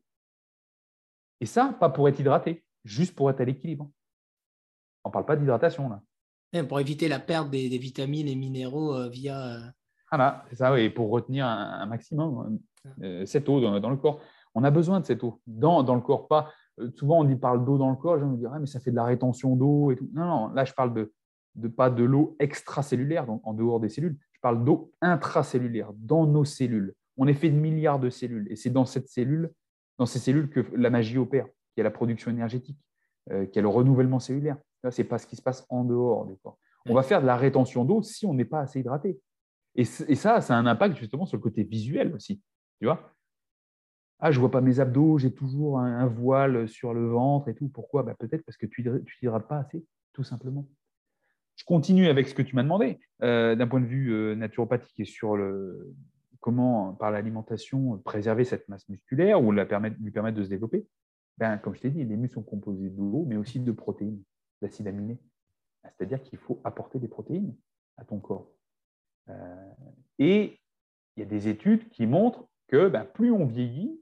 Et 1.40 1.46
ça, 1.46 1.76
pas 1.80 1.88
pour 1.88 2.08
être 2.08 2.20
hydraté, 2.20 2.64
juste 2.84 3.14
pour 3.14 3.30
être 3.30 3.40
à 3.40 3.44
l'équilibre. 3.44 3.90
On 5.06 5.10
ne 5.10 5.12
parle 5.12 5.26
pas 5.26 5.36
d'hydratation 5.36 5.88
là 5.88 6.02
pour 6.64 6.80
éviter 6.80 7.08
la 7.08 7.18
perte 7.18 7.50
des, 7.50 7.68
vitamines 7.78 8.28
et 8.28 8.34
minéraux 8.34 8.94
euh, 8.94 9.08
via. 9.08 9.46
Euh, 9.46 9.60
voilà, 10.10 10.44
c'est 10.48 10.56
ça, 10.56 10.78
et 10.78 10.90
pour 10.90 11.10
retenir 11.10 11.46
un, 11.46 11.86
maximum 11.86 12.58
euh, 13.02 13.26
cette 13.26 13.48
eau 13.48 13.60
dans, 13.60 13.90
le 13.90 13.96
corps. 13.96 14.20
On 14.54 14.64
a 14.64 14.70
besoin 14.70 15.00
de 15.00 15.04
cette 15.04 15.24
eau 15.24 15.40
dans, 15.46 15.82
dans 15.82 15.94
le 15.94 16.00
corps. 16.00 16.28
Pas, 16.28 16.52
souvent, 16.94 17.20
on 17.20 17.24
dit 17.24 17.36
parle 17.36 17.64
d'eau 17.64 17.76
dans 17.76 17.90
le 17.90 17.96
corps, 17.96 18.18
je 18.18 18.24
me 18.24 18.36
dirais, 18.36 18.58
mais 18.60 18.66
ça 18.66 18.80
fait 18.80 18.92
de 18.92 18.96
la 18.96 19.04
rétention 19.04 19.56
d'eau 19.56 19.90
et 19.90 19.96
tout. 19.96 20.08
Non, 20.14 20.24
non, 20.24 20.48
là, 20.54 20.64
je 20.64 20.72
parle 20.72 20.94
de, 20.94 21.12
de 21.56 21.68
pas 21.68 21.90
de 21.90 22.04
l'eau 22.04 22.36
extracellulaire, 22.38 23.26
donc 23.26 23.40
en 23.44 23.52
dehors 23.52 23.80
des 23.80 23.88
cellules. 23.88 24.16
Je 24.32 24.40
parle 24.40 24.64
d'eau 24.64 24.92
intracellulaire, 25.00 25.90
dans 25.94 26.26
nos 26.26 26.44
cellules. 26.44 26.94
On 27.16 27.26
est 27.26 27.34
fait 27.34 27.50
de 27.50 27.56
milliards 27.56 27.98
de 27.98 28.10
cellules, 28.10 28.46
et 28.50 28.56
c'est 28.56 28.70
dans 28.70 28.84
cette 28.84 29.08
cellule, 29.08 29.50
dans 29.98 30.06
ces 30.06 30.20
cellules 30.20 30.48
que 30.50 30.64
la 30.74 30.90
magie 30.90 31.18
opère, 31.18 31.46
qui 31.74 31.80
est 31.80 31.84
la 31.84 31.90
production 31.90 32.30
énergétique, 32.30 32.78
qui 33.28 33.58
est 33.58 33.62
le 33.62 33.68
renouvellement 33.68 34.20
cellulaire. 34.20 34.56
Ce 34.90 35.02
n'est 35.02 35.08
pas 35.08 35.18
ce 35.18 35.26
qui 35.26 35.36
se 35.36 35.42
passe 35.42 35.66
en 35.68 35.84
dehors 35.84 36.26
du 36.26 36.36
corps. 36.36 36.58
On 36.88 36.94
va 36.94 37.02
faire 37.02 37.20
de 37.20 37.26
la 37.26 37.36
rétention 37.36 37.84
d'eau 37.84 38.02
si 38.02 38.26
on 38.26 38.34
n'est 38.34 38.44
pas 38.44 38.60
assez 38.60 38.80
hydraté. 38.80 39.18
Et, 39.74 39.84
ça, 39.84 40.40
ça 40.40 40.54
a 40.54 40.58
un 40.58 40.66
impact 40.66 40.96
justement 40.96 41.26
sur 41.26 41.36
le 41.36 41.42
côté 41.42 41.62
visuel 41.62 42.14
aussi. 42.14 42.40
Tu 42.78 42.86
vois 42.86 43.12
ah, 44.18 44.30
je 44.30 44.40
vois 44.40 44.50
pas 44.50 44.62
mes 44.62 44.80
abdos, 44.80 45.18
j'ai 45.18 45.30
toujours 45.30 45.78
un, 45.78 46.06
voile 46.06 46.66
sur 46.68 46.94
le 46.94 47.06
ventre 47.06 47.48
et 47.48 47.54
tout. 47.54 47.68
Pourquoi? 47.68 48.02
Bah, 48.02 48.14
Peut-être 48.18 48.42
parce 48.46 48.56
que 48.56 48.64
tu 48.64 48.82
ne 48.82 48.98
t'hydrates 49.20 49.46
pas 49.46 49.58
assez, 49.58 49.84
tout 50.14 50.24
simplement. 50.24 50.66
Je 51.56 51.64
continue 51.64 52.06
avec 52.06 52.26
ce 52.26 52.34
que 52.34 52.40
tu 52.40 52.56
m'as 52.56 52.62
demandé 52.62 52.98
euh, 53.22 53.54
d'un 53.56 53.66
point 53.66 53.80
de 53.80 53.84
vue 53.84 54.14
euh, 54.14 54.34
naturopathique 54.34 54.98
et 55.00 55.04
sur 55.04 55.36
le, 55.36 55.94
comment, 56.40 56.94
par 56.94 57.10
l'alimentation, 57.10 57.98
préserver 57.98 58.44
cette 58.44 58.66
masse 58.70 58.88
musculaire 58.88 59.42
ou 59.42 59.52
la 59.52 59.66
permettre, 59.66 59.96
lui 60.00 60.10
permettre 60.10 60.38
de 60.38 60.44
se 60.44 60.48
développer. 60.48 60.86
Ben, 61.36 61.58
comme 61.58 61.74
je 61.74 61.82
t'ai 61.82 61.90
dit, 61.90 62.02
les 62.02 62.16
muscles 62.16 62.36
sont 62.36 62.42
composés 62.42 62.88
d'eau, 62.88 63.26
mais 63.28 63.36
aussi 63.36 63.60
de 63.60 63.72
protéines 63.72 64.22
d'acides 64.62 64.86
aminés. 64.86 65.18
C'est-à-dire 65.82 66.22
qu'il 66.22 66.38
faut 66.38 66.60
apporter 66.64 66.98
des 66.98 67.08
protéines 67.08 67.54
à 67.96 68.04
ton 68.04 68.18
corps. 68.18 68.50
Euh, 69.28 69.72
et 70.18 70.58
il 71.16 71.20
y 71.20 71.22
a 71.22 71.26
des 71.26 71.48
études 71.48 71.88
qui 71.88 72.06
montrent 72.06 72.48
que 72.68 72.88
ben, 72.88 73.04
plus 73.04 73.30
on 73.30 73.46
vieillit, 73.46 74.00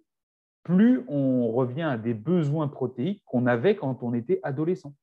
plus 0.63 1.05
on 1.09 1.53
revient 1.53 1.83
à 1.83 1.99
des 1.99 2.15
besoins 2.15 2.69
protéiques 2.69 3.23
qu'on 3.27 3.47
avait 3.47 3.77
quand 3.77 4.03
on 4.03 4.15
était 4.15 4.41
adolescent. 4.43 4.95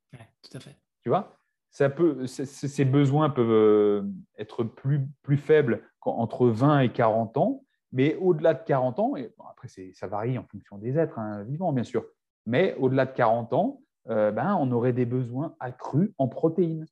tout 0.41 0.57
à 0.57 0.59
fait. 0.59 0.75
Tu 1.01 1.09
vois 1.09 1.37
ça 1.71 1.89
peut, 1.89 2.27
Ces 2.27 2.85
besoins 2.85 3.29
peuvent 3.29 3.49
euh, 3.49 4.03
être 4.37 4.63
plus, 4.63 5.07
plus 5.23 5.37
faibles 5.37 5.83
entre 6.01 6.47
20 6.47 6.81
et 6.81 6.91
40 6.91 7.37
ans, 7.37 7.63
mais 7.93 8.15
au-delà 8.15 8.53
de 8.53 8.63
40 8.65 8.99
ans, 8.99 9.15
et 9.15 9.33
après, 9.49 9.69
ça 9.93 10.07
varie 10.07 10.37
en 10.37 10.43
fonction 10.43 10.77
des 10.77 10.97
êtres 10.97 11.17
hein, 11.17 11.43
vivants, 11.43 11.71
bien 11.71 11.83
sûr. 11.83 12.05
Mais 12.45 12.75
au-delà 12.75 13.05
de 13.05 13.13
40 13.13 13.53
ans, 13.53 13.81
euh, 14.09 14.31
ben, 14.31 14.55
on 14.55 14.71
aurait 14.71 14.93
des 14.93 15.05
besoins 15.05 15.55
accrus 15.59 16.13
en 16.17 16.27
protéines. 16.27 16.85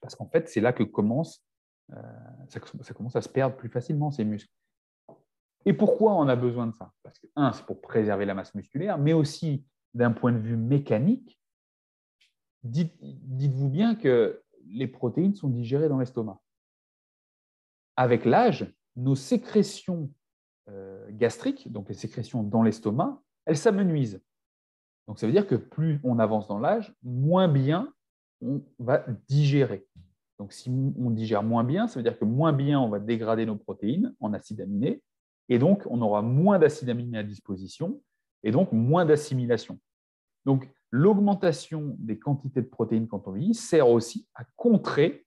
Parce 0.00 0.14
qu'en 0.14 0.26
fait, 0.26 0.48
c'est 0.48 0.60
là 0.60 0.72
que 0.72 0.82
commence, 0.82 1.44
ça, 2.48 2.60
commence 2.94 3.16
à 3.16 3.20
se 3.20 3.28
perdre 3.28 3.56
plus 3.56 3.68
facilement, 3.68 4.10
ces 4.10 4.24
muscles. 4.24 4.52
Et 5.66 5.72
pourquoi 5.72 6.14
on 6.14 6.28
a 6.28 6.36
besoin 6.36 6.66
de 6.66 6.74
ça? 6.74 6.92
Parce 7.02 7.18
que, 7.18 7.26
un, 7.36 7.52
c'est 7.52 7.66
pour 7.66 7.80
préserver 7.80 8.24
la 8.24 8.34
masse 8.34 8.54
musculaire, 8.54 8.96
mais 8.98 9.12
aussi 9.12 9.64
d'un 9.92 10.12
point 10.12 10.32
de 10.32 10.38
vue 10.38 10.56
mécanique, 10.56 11.38
dites-vous 12.62 13.68
bien 13.68 13.94
que 13.94 14.42
les 14.66 14.86
protéines 14.86 15.34
sont 15.34 15.48
digérées 15.48 15.88
dans 15.88 15.98
l'estomac. 15.98 16.40
Avec 17.96 18.24
l'âge, 18.24 18.72
nos 18.96 19.16
sécrétions 19.16 20.10
euh, 20.68 21.06
gastriques, 21.10 21.70
donc 21.70 21.88
les 21.88 21.94
sécrétions 21.94 22.42
dans 22.42 22.62
l'estomac, 22.62 23.20
elles 23.44 23.56
s'amenuisent. 23.56 24.22
Donc 25.06 25.18
ça 25.18 25.26
veut 25.26 25.32
dire 25.32 25.46
que 25.46 25.54
plus 25.54 26.00
on 26.04 26.18
avance 26.18 26.48
dans 26.48 26.58
l'âge, 26.58 26.94
moins 27.02 27.48
bien 27.48 27.92
on 28.42 28.62
va 28.78 29.04
digérer. 29.28 29.86
Donc 30.38 30.52
si 30.52 30.70
on 30.70 31.10
digère 31.10 31.42
moins 31.42 31.64
bien, 31.64 31.86
ça 31.86 31.98
veut 31.98 32.02
dire 32.02 32.18
que 32.18 32.24
moins 32.24 32.52
bien 32.52 32.80
on 32.80 32.88
va 32.88 32.98
dégrader 32.98 33.44
nos 33.44 33.56
protéines 33.56 34.14
en 34.20 34.32
acides 34.32 34.60
aminés, 34.60 35.02
et 35.48 35.58
donc 35.58 35.82
on 35.90 36.00
aura 36.00 36.22
moins 36.22 36.58
d'acides 36.58 36.88
aminés 36.88 37.18
à 37.18 37.22
disposition, 37.22 38.00
et 38.42 38.50
donc 38.50 38.72
moins 38.72 39.04
d'assimilation. 39.04 39.78
Donc 40.46 40.68
l'augmentation 40.90 41.96
des 41.98 42.18
quantités 42.18 42.62
de 42.62 42.68
protéines 42.68 43.06
quand 43.06 43.28
on 43.28 43.32
vieillit 43.32 43.54
sert 43.54 43.88
aussi 43.88 44.26
à 44.34 44.44
contrer 44.56 45.26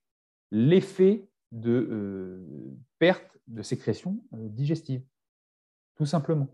l'effet 0.52 1.30
de 1.52 1.88
euh, 1.92 2.76
perte 3.00 3.38
de 3.48 3.62
sécrétion 3.62 4.24
euh, 4.34 4.50
digestive, 4.50 5.04
tout 5.96 6.06
simplement. 6.06 6.48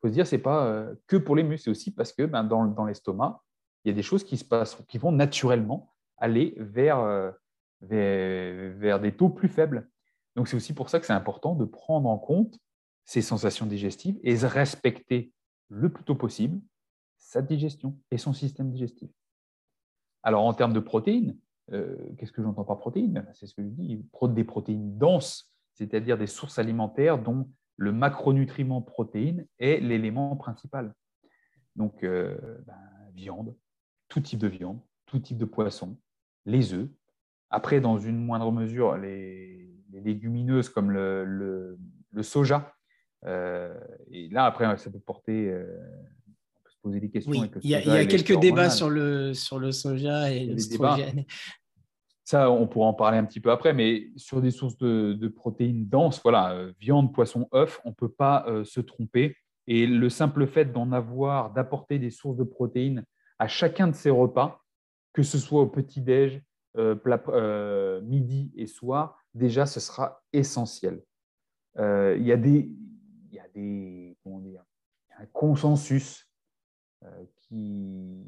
Faut 0.00 0.08
se 0.08 0.12
dire, 0.12 0.26
ce 0.26 0.36
n'est 0.36 0.42
pas 0.42 0.66
euh, 0.66 0.94
que 1.06 1.16
pour 1.16 1.36
les 1.36 1.42
muscles, 1.42 1.64
c'est 1.64 1.70
aussi 1.70 1.90
parce 1.92 2.12
que 2.12 2.24
ben, 2.24 2.44
dans, 2.44 2.84
l'estomac, 2.84 3.42
il 3.84 3.88
y 3.88 3.92
a 3.92 3.94
des 3.94 4.02
choses 4.02 4.24
qui 4.24 4.36
se 4.36 4.44
passent, 4.44 4.76
qui 4.88 4.98
vont 4.98 5.12
naturellement 5.12 5.92
aller 6.16 6.54
vers, 6.58 7.32
vers 7.80 9.00
des 9.00 9.16
taux 9.16 9.30
plus 9.30 9.48
faibles. 9.48 9.88
Donc 10.36 10.48
c'est 10.48 10.56
aussi 10.56 10.74
pour 10.74 10.90
ça 10.90 11.00
que 11.00 11.06
c'est 11.06 11.14
important 11.14 11.54
de 11.54 11.64
prendre 11.64 12.08
en 12.08 12.18
compte 12.18 12.58
ces 13.06 13.22
sensations 13.22 13.64
digestives 13.64 14.20
et 14.22 14.36
respecter 14.36 15.32
le 15.70 15.88
plus 15.90 16.04
tôt 16.04 16.14
possible 16.14 16.60
sa 17.20 17.42
digestion 17.42 17.96
et 18.10 18.18
son 18.18 18.32
système 18.32 18.70
digestif. 18.70 19.10
Alors, 20.22 20.44
en 20.44 20.52
termes 20.52 20.72
de 20.72 20.80
protéines, 20.80 21.36
euh, 21.72 21.96
qu'est-ce 22.18 22.32
que 22.32 22.42
j'entends 22.42 22.64
par 22.64 22.78
protéines? 22.78 23.12
Ben, 23.12 23.26
C'est 23.34 23.46
ce 23.46 23.54
que 23.54 23.62
je 23.62 23.68
dis, 23.68 24.04
des 24.30 24.44
protéines 24.44 24.98
denses, 24.98 25.52
c'est-à-dire 25.74 26.18
des 26.18 26.26
sources 26.26 26.58
alimentaires 26.58 27.18
dont 27.18 27.48
le 27.80 27.92
macronutriment 27.92 28.82
protéine 28.82 29.46
est 29.58 29.80
l'élément 29.80 30.36
principal. 30.36 30.94
Donc, 31.76 32.04
euh, 32.04 32.36
ben, 32.66 32.76
viande, 33.14 33.56
tout 34.08 34.20
type 34.20 34.38
de 34.38 34.48
viande, 34.48 34.80
tout 35.06 35.18
type 35.18 35.38
de 35.38 35.46
poisson, 35.46 35.98
les 36.44 36.74
œufs. 36.74 36.90
Après, 37.48 37.80
dans 37.80 37.98
une 37.98 38.22
moindre 38.22 38.52
mesure, 38.52 38.98
les, 38.98 39.72
légumineuses 39.92 40.68
comme 40.68 40.90
le, 40.90 41.78
soja. 42.20 42.74
Euh, 43.24 43.74
et 44.10 44.28
là, 44.28 44.44
après, 44.44 44.76
ça 44.76 44.90
peut 44.90 45.00
porter 45.00 45.50
poser 46.82 47.00
des 47.00 47.10
questions. 47.10 47.32
il 47.62 47.70
y 47.70 47.74
a, 47.74 48.06
quelques 48.06 48.38
débats 48.40 48.70
sur 48.70 48.90
le, 48.90 49.34
sur 49.34 49.58
le 49.58 49.72
soja 49.72 50.30
et 50.30 50.46
l'oestrogène. 50.46 51.24
Ça, 52.30 52.48
on 52.48 52.68
pourra 52.68 52.86
en 52.86 52.94
parler 52.94 53.18
un 53.18 53.24
petit 53.24 53.40
peu 53.40 53.50
après, 53.50 53.74
mais 53.74 54.06
sur 54.14 54.40
des 54.40 54.52
sources 54.52 54.78
de, 54.78 55.26
protéines 55.26 55.88
denses, 55.88 56.22
voilà, 56.22 56.52
euh, 56.52 56.72
viande, 56.78 57.12
poisson, 57.12 57.48
œuf, 57.52 57.80
on 57.84 57.88
ne 57.88 57.94
peut 57.94 58.08
pas 58.08 58.44
euh, 58.46 58.62
se 58.62 58.80
tromper. 58.80 59.36
Et 59.66 59.84
le 59.84 60.08
simple 60.08 60.46
fait 60.46 60.66
d'en 60.66 60.92
avoir, 60.92 61.52
d'apporter 61.52 61.98
des 61.98 62.10
sources 62.10 62.36
de 62.36 62.44
protéines 62.44 63.04
à 63.40 63.48
chacun 63.48 63.88
de 63.88 63.96
ces 63.96 64.10
repas, 64.10 64.62
que 65.12 65.24
ce 65.24 65.38
soit 65.38 65.60
au 65.62 65.66
petit-déj, 65.66 66.40
euh, 66.76 68.00
midi 68.02 68.52
et 68.54 68.68
soir, 68.68 69.18
déjà, 69.34 69.66
ce 69.66 69.80
sera 69.80 70.22
essentiel. 70.32 71.02
il 71.76 72.22
y 72.22 72.30
a 72.30 72.36
des, 72.36 72.70
y 73.32 73.40
a 73.40 73.48
des 73.52 74.16
comment 74.22 74.38
dire, 74.38 74.62
un 75.18 75.26
consensus 75.32 76.30
qui, 77.38 78.24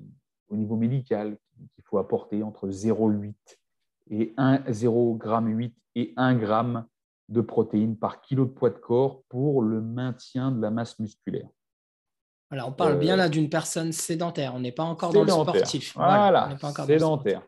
au 0.49 0.57
niveau 0.57 0.75
médical, 0.75 1.39
qu'il 1.73 1.85
faut 1.85 1.99
apporter 1.99 2.43
entre 2.43 2.69
0,8 2.69 3.62
et 4.11 4.35
0,8 4.37 5.73
et 5.95 6.13
1 6.17 6.41
g 6.41 6.63
de 7.29 7.41
protéines 7.41 7.97
par 7.97 8.21
kilo 8.21 8.45
de 8.45 8.51
poids 8.51 8.71
de 8.71 8.79
corps 8.79 9.23
pour 9.29 9.63
le 9.63 9.81
maintien 9.81 10.51
de 10.51 10.61
la 10.61 10.71
masse 10.71 10.99
musculaire. 10.99 11.49
Alors, 12.51 12.69
on 12.69 12.73
parle 12.73 12.99
bien 12.99 13.17
là 13.17 13.31
d'une 13.31 13.49
personne 13.49 13.93
sédentaire. 13.93 14.55
On 14.55 14.61
n'est 14.61 14.73
pas 14.73 14.83
encore 14.83 15.13
dans 15.13 15.25
le 15.25 15.31
sportif. 15.31 15.95
Voilà, 15.97 16.55
sédentaire. 16.87 17.43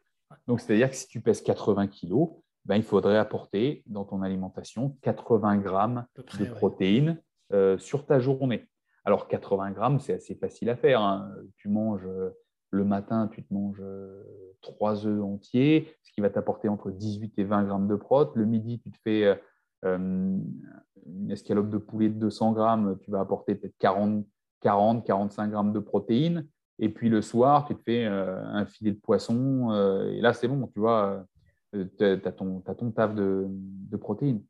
Donc, 0.46 0.60
c'est-à-dire 0.60 0.88
que 0.88 0.96
si 0.96 1.06
tu 1.06 1.20
pèses 1.20 1.42
80 1.42 1.88
kg, 1.88 2.30
ben, 2.64 2.76
il 2.76 2.82
faudrait 2.82 3.18
apporter 3.18 3.82
dans 3.86 4.04
ton 4.04 4.22
alimentation 4.22 4.96
80 5.02 5.58
grammes 5.58 6.06
de 6.38 6.44
protéines 6.46 7.20
euh, 7.52 7.76
sur 7.76 8.06
ta 8.06 8.18
journée. 8.18 8.66
Alors 9.04 9.28
80 9.28 9.72
grammes, 9.72 10.00
c'est 10.00 10.14
assez 10.14 10.34
facile 10.34 10.70
à 10.70 10.76
faire. 10.76 11.02
Hein. 11.02 11.30
Tu 11.56 11.68
manges 11.68 12.06
euh, 12.06 12.30
le 12.74 12.84
matin, 12.84 13.28
tu 13.28 13.42
te 13.42 13.54
manges 13.54 13.82
3 14.62 15.06
euh, 15.06 15.08
œufs 15.08 15.22
entiers, 15.22 15.94
ce 16.02 16.12
qui 16.12 16.20
va 16.20 16.30
t'apporter 16.30 16.68
entre 16.68 16.90
18 16.90 17.38
et 17.38 17.44
20 17.44 17.64
grammes 17.64 17.88
de 17.88 17.96
prot. 17.96 18.30
Le 18.34 18.44
midi, 18.44 18.80
tu 18.80 18.90
te 18.90 18.98
fais 19.02 19.40
euh, 19.84 19.96
une 19.96 21.30
escalope 21.30 21.70
de 21.70 21.78
poulet 21.78 22.08
de 22.08 22.18
200 22.18 22.52
grammes, 22.52 22.98
tu 23.02 23.10
vas 23.10 23.20
apporter 23.20 23.54
peut-être 23.54 23.76
40, 23.78 24.26
40, 24.60 25.06
45 25.06 25.50
grammes 25.50 25.72
de 25.72 25.78
protéines. 25.78 26.46
Et 26.80 26.88
puis 26.88 27.08
le 27.08 27.22
soir, 27.22 27.66
tu 27.66 27.76
te 27.76 27.82
fais 27.82 28.04
un 28.04 28.66
filet 28.66 28.90
de 28.90 28.98
poisson. 28.98 29.72
et 30.10 30.20
là, 30.20 30.32
c'est 30.32 30.48
bon, 30.48 30.66
tu 30.66 30.80
vois, 30.80 31.24
tu 31.72 32.04
as, 32.04 32.32
ton, 32.32 32.60
taf 32.60 33.14
de, 33.14 33.46
de 33.48 33.96
protéines 33.96 34.42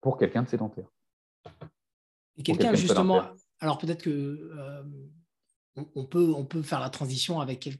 pour 0.00 0.16
quelqu'un 0.16 0.44
de 0.44 0.48
sédentaire. 0.48 0.86
Et 2.38 2.42
quelqu'un, 2.42 2.72
justement, 2.72 3.20
alors 3.60 3.76
peut-être 3.76 4.02
que 4.02 4.50
euh, 5.78 5.82
on, 5.94 6.04
peut, 6.04 6.32
on 6.36 6.44
peut 6.44 6.62
faire 6.62 6.80
la 6.80 6.90
transition 6.90 7.40
avec, 7.40 7.70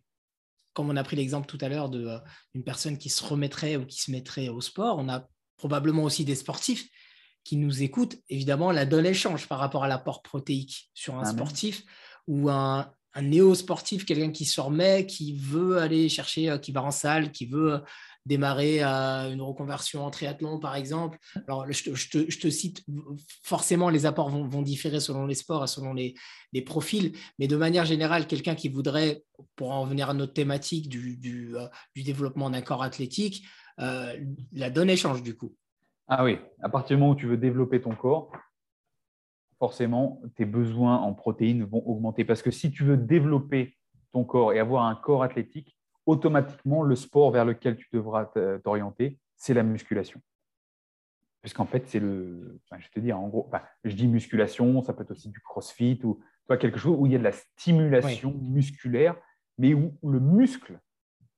comme 0.73 0.91
on 0.91 0.97
a 0.97 1.05
pris 1.05 1.17
l'exemple 1.17 1.47
tout 1.47 1.59
à 1.61 1.69
l'heure 1.69 1.91
d'une 1.91 2.09
euh, 2.09 2.63
personne 2.65 2.99
qui 2.99 3.09
se 3.09 3.25
remettrait 3.25 3.77
ou 3.77 3.87
qui 3.87 4.01
se 4.01 4.11
mettrait 4.11 4.49
au 4.49 4.61
sport. 4.61 4.99
On 4.99 5.09
a 5.09 5.29
probablement 5.57 6.05
aussi 6.05 6.25
des 6.25 6.35
sportifs 6.35 6.89
qui 7.45 7.57
nous 7.57 7.83
écoutent. 7.83 8.17
Évidemment, 8.29 8.71
la 8.71 8.87
donne 8.87 9.13
change 9.13 9.49
par 9.49 9.59
rapport 9.59 9.85
à 9.85 9.89
l'apport 9.89 10.23
protéique 10.23 10.91
sur 10.95 11.19
un 11.19 11.25
sportif 11.25 11.83
ou 12.27 12.49
un, 12.51 12.93
un 13.15 13.23
néo-sportif, 13.23 14.05
quelqu'un 14.05 14.31
qui 14.31 14.45
se 14.45 14.61
remet, 14.61 15.07
qui 15.07 15.37
veut 15.37 15.79
aller 15.79 16.09
chercher, 16.09 16.51
euh, 16.51 16.59
qui 16.59 16.73
va 16.73 16.83
en 16.83 16.91
salle, 16.91 17.33
qui 17.33 17.47
veut 17.47 17.83
démarrer 18.27 18.83
à 18.83 19.29
une 19.29 19.43
reconversion 19.43 20.05
en 20.05 20.11
triathlon, 20.11 20.59
par 20.59 20.77
exemple. 20.77 21.19
Alors, 21.49 21.71
je 21.71 22.39
te, 22.39 22.51
cite, 22.51 22.85
forcément, 23.43 23.89
les 23.89 24.07
apports 24.07 24.31
vont, 24.31 24.63
différer 24.63 25.01
selon 25.01 25.27
les 25.27 25.35
sports 25.35 25.65
et 25.65 25.67
selon 25.67 25.95
les, 25.95 26.15
profils, 26.65 27.17
mais 27.39 27.49
de 27.49 27.57
manière 27.57 27.85
générale, 27.85 28.27
quelqu'un 28.27 28.55
qui 28.55 28.69
voudrait, 28.69 29.25
pour 29.57 29.73
en 29.73 29.85
venir 29.85 30.11
à 30.11 30.15
notre 30.15 30.33
thématique 30.33 30.89
du, 30.89 31.57
euh, 31.57 31.67
développement 31.97 32.51
d'un 32.51 32.63
corps 32.63 32.83
athlétique, 32.83 33.45
euh, 33.81 34.17
la 34.53 34.71
donnée 34.71 34.97
change 34.97 35.23
du 35.23 35.37
coup. 35.37 35.55
Ah 36.09 36.25
oui, 36.25 36.39
à 36.63 36.69
partir 36.69 36.97
du 36.97 37.01
moment 37.01 37.15
où 37.15 37.17
tu 37.17 37.27
veux 37.27 37.37
développer 37.37 37.81
ton 37.81 37.95
corps, 37.95 38.31
forcément, 39.59 40.21
tes 40.37 40.45
besoins 40.45 40.99
en 40.99 41.15
protéines 41.15 41.65
vont 41.65 41.83
augmenter. 41.87 42.25
Parce 42.25 42.43
que 42.43 42.51
si 42.51 42.71
tu 42.71 42.85
veux 42.85 42.97
développer 42.97 43.77
ton 44.13 44.25
corps 44.25 44.53
et 44.53 44.59
avoir 44.59 44.85
un 44.85 44.95
corps 44.95 45.23
athlétique, 45.23 45.77
automatiquement, 46.07 46.83
le 46.83 46.97
sport 46.97 47.31
vers 47.31 47.45
lequel 47.45 47.77
tu 47.77 47.89
devras 47.93 48.27
t'orienter, 48.65 49.19
c'est 49.37 49.55
la 49.55 49.63
musculation. 49.63 50.21
Puisqu'en 51.41 51.67
fait, 51.67 51.89
c'est 51.89 51.99
le. 51.99 52.61
je 52.79 52.89
te 52.89 53.01
dis, 53.01 53.13
en 53.13 53.29
gros, 53.29 53.51
je 53.85 53.95
dis 53.95 54.07
musculation, 54.07 54.81
ça 54.83 54.93
peut 54.93 55.03
être 55.03 55.11
aussi 55.11 55.29
du 55.29 55.41
crossfit 55.41 56.01
ou 56.05 56.21
quelque 56.61 56.79
chose 56.79 56.97
où 56.99 57.07
il 57.07 57.13
y 57.13 57.15
a 57.15 57.19
de 57.19 57.25
la 57.25 57.33
stimulation 57.33 58.35
musculaire, 58.43 59.17
mais 59.57 59.73
où 59.73 59.93
le 60.03 60.21
muscle 60.21 60.79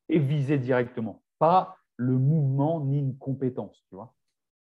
est 0.08 0.18
visé 0.18 0.58
directement, 0.58 1.22
pas 1.38 1.76
le 1.96 2.18
mouvement 2.18 2.84
ni 2.84 2.98
une 2.98 3.16
compétence. 3.16 3.84
Tu 3.88 3.94
vois 3.94 4.12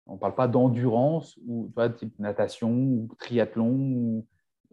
on 0.07 0.15
ne 0.15 0.19
parle 0.19 0.35
pas 0.35 0.49
d'endurance 0.49 1.39
ou 1.47 1.73
type 1.97 2.19
natation 2.19 2.71
ou 2.71 3.09
triathlon 3.19 4.23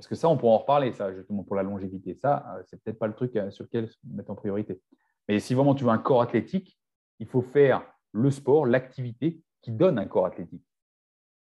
parce 0.02 0.08
que 0.08 0.16
ça, 0.16 0.30
on 0.30 0.36
pourra 0.36 0.54
en 0.54 0.58
reparler, 0.58 0.94
ça, 0.94 1.14
justement, 1.14 1.44
pour 1.44 1.56
la 1.56 1.62
longévité. 1.62 2.16
Ça, 2.16 2.56
euh, 2.58 2.64
c'est 2.66 2.82
peut-être 2.82 2.98
pas 2.98 3.06
le 3.06 3.14
truc 3.14 3.36
euh, 3.36 3.52
sur 3.52 3.66
lequel 3.66 3.88
mettre 4.04 4.32
en 4.32 4.36
priorité. 4.36 4.82
Mais 5.28 5.40
si 5.40 5.54
vraiment 5.54 5.76
tu 5.76 5.84
veux 5.84 5.90
un 5.90 5.98
corps 5.98 6.22
athlétique, 6.22 6.78
il 7.20 7.28
faut 7.28 7.42
faire 7.42 7.84
le 8.12 8.32
sport, 8.32 8.66
l'activité 8.66 9.42
qui 9.62 9.72
donne 9.72 10.00
un 10.00 10.06
corps 10.06 10.26
athlétique. 10.26 10.66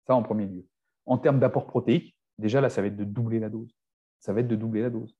Ça 0.07 0.15
en 0.15 0.23
premier 0.23 0.47
lieu. 0.47 0.67
En 1.07 1.19
termes 1.19 1.41
d'apport 1.41 1.67
protéique, 1.67 2.17
déjà 2.39 2.61
là, 2.61 2.69
ça 2.69 2.81
va 2.83 2.89
être 2.89 2.97
de 2.97 3.05
doubler 3.05 3.41
la 3.41 3.49
dose. 3.49 3.75
Ça 4.21 4.33
va 4.33 4.41
être 4.41 4.49
de 4.49 4.57
doubler 4.57 4.83
la 4.83 4.91
dose. 4.91 5.17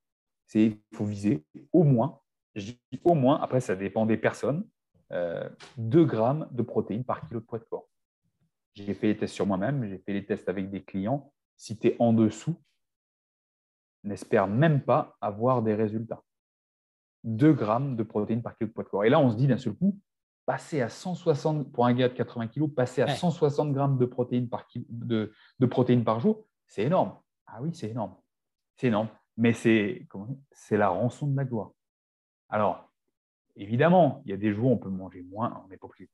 Il 0.55 0.79
faut 0.93 1.05
viser 1.05 1.45
au 1.73 1.83
moins, 1.83 2.21
au 3.03 3.15
moins, 3.15 3.41
après 3.41 3.61
ça 3.61 3.75
dépend 3.75 4.07
des 4.07 4.17
personnes, 4.17 4.69
2 5.11 5.17
euh, 5.17 6.05
grammes 6.05 6.49
de 6.53 6.63
protéines 6.63 7.05
par 7.05 7.27
kilo 7.27 7.41
de 7.41 7.45
poids 7.45 7.59
de 7.59 7.65
corps. 7.65 7.89
J'ai 8.75 8.95
fait 8.95 9.09
les 9.09 9.17
tests 9.17 9.35
sur 9.35 9.47
moi-même, 9.47 9.87
j'ai 9.87 9.99
fait 9.99 10.13
les 10.13 10.25
tests 10.25 10.49
avec 10.49 10.71
des 10.71 10.83
clients. 10.83 11.33
si 11.57 11.79
tu 11.79 11.89
es 11.89 11.97
en 12.01 12.13
dessous, 12.13 12.57
n'espère 14.03 14.49
même 14.49 14.83
pas 14.83 15.17
avoir 15.21 15.63
des 15.63 15.75
résultats. 15.75 16.23
2 17.25 17.53
grammes 17.53 17.97
de 17.97 18.03
protéines 18.03 18.43
par 18.43 18.57
kilo 18.57 18.69
de 18.69 18.73
poids 18.73 18.85
de 18.85 18.89
corps. 18.89 19.05
Et 19.05 19.09
là, 19.09 19.19
on 19.19 19.31
se 19.31 19.37
dit 19.37 19.47
d'un 19.47 19.59
seul 19.59 19.75
coup, 19.75 19.99
passer 20.47 20.81
à 20.81 20.89
160, 20.89 21.73
pour 21.73 21.87
un 21.87 21.95
gars 21.95 22.09
de 22.09 22.15
80 22.15 22.49
kg, 22.49 22.69
passer 22.69 23.03
à 23.03 23.09
160 23.09 23.73
grammes 23.73 23.99
de 23.99 24.07
protéines 24.07 24.49
par, 24.49 24.67
de, 24.89 25.33
protéines 25.69 26.05
par 26.05 26.21
jour, 26.21 26.47
c'est 26.67 26.85
énorme. 26.85 27.19
Ah 27.47 27.61
oui, 27.63 27.71
c'est 27.75 27.91
énorme. 27.91 28.15
C'est 28.77 28.89
énorme. 28.89 29.09
Mais 29.37 29.53
c'est 29.53 30.07
la 30.71 30.89
rançon 30.89 31.27
de 31.27 31.37
la 31.37 31.45
gloire. 31.45 31.73
Alors, 32.49 32.93
évidemment, 33.57 34.23
il 34.25 34.31
y 34.31 34.35
a 34.35 34.37
des 34.37 34.53
jours 34.53 34.71
où 34.71 34.75
on 34.75 34.79
peut 34.79 34.91
manger 34.91 35.23
moins, 35.23 35.63
on 35.65 35.69
n'est 35.69 35.77
pas 35.77 35.89
plus 35.89 36.09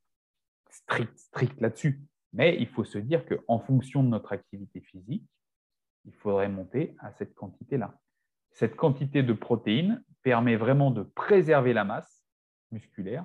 strict, 0.71 1.19
strict 1.19 1.61
là-dessus. 1.61 2.03
Mais 2.33 2.57
il 2.61 2.69
faut 2.69 2.85
se 2.85 2.99
dire 2.99 3.25
qu'en 3.27 3.59
fonction 3.59 4.05
de 4.05 4.09
notre 4.09 4.33
activité 4.33 4.81
physique, 4.81 5.27
il 6.05 6.15
faudrait 6.15 6.49
monter 6.49 6.95
à 7.01 7.13
cette 7.13 7.35
quantité-là. 7.35 7.99
Cette 8.51 8.77
quantité 8.77 9.23
de 9.23 9.33
protéines 9.33 10.05
permet 10.23 10.57
vraiment 10.57 10.91
de 10.91 11.03
préserver 11.03 11.73
la 11.73 11.85
masse 11.85 12.23
musculaire 12.71 13.25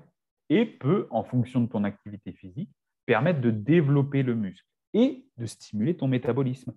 et 0.49 0.65
peut, 0.65 1.07
en 1.09 1.23
fonction 1.23 1.61
de 1.61 1.67
ton 1.67 1.83
activité 1.83 2.31
physique, 2.31 2.69
permettre 3.05 3.41
de 3.41 3.51
développer 3.51 4.23
le 4.23 4.35
muscle 4.35 4.67
et 4.93 5.27
de 5.37 5.45
stimuler 5.45 5.97
ton 5.97 6.07
métabolisme. 6.07 6.73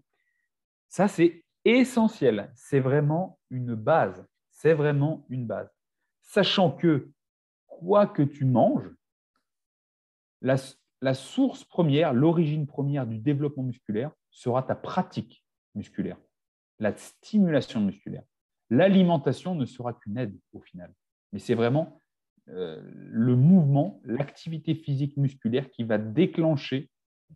Ça, 0.89 1.09
c'est 1.09 1.45
essentiel. 1.65 2.51
C'est 2.55 2.81
vraiment 2.81 3.39
une 3.51 3.75
base. 3.75 4.27
C'est 4.51 4.75
vraiment 4.75 5.25
une 5.29 5.47
base. 5.47 5.71
Sachant 6.23 6.73
que 6.73 7.11
quoi 7.67 8.07
que 8.07 8.23
tu 8.23 8.45
manges, 8.45 8.91
la, 10.41 10.57
la 11.01 11.15
source 11.15 11.65
première, 11.65 12.13
l'origine 12.13 12.67
première 12.67 13.07
du 13.07 13.19
développement 13.19 13.63
musculaire 13.63 14.11
sera 14.31 14.63
ta 14.63 14.75
pratique 14.75 15.45
musculaire, 15.75 16.19
la 16.79 16.97
stimulation 16.97 17.81
musculaire. 17.81 18.25
L'alimentation 18.71 19.55
ne 19.55 19.65
sera 19.65 19.95
qu'une 19.95 20.19
aide 20.19 20.37
au 20.53 20.61
final. 20.61 20.93
Mais 21.33 21.39
c'est 21.39 21.55
vraiment 21.55 22.01
euh, 22.51 22.81
le 22.85 23.37
mouvement, 23.37 24.01
l'activité 24.05 24.75
physique 24.75 25.17
musculaire 25.17 25.71
qui 25.71 25.85
va 25.85 25.99
déclencher 25.99 26.91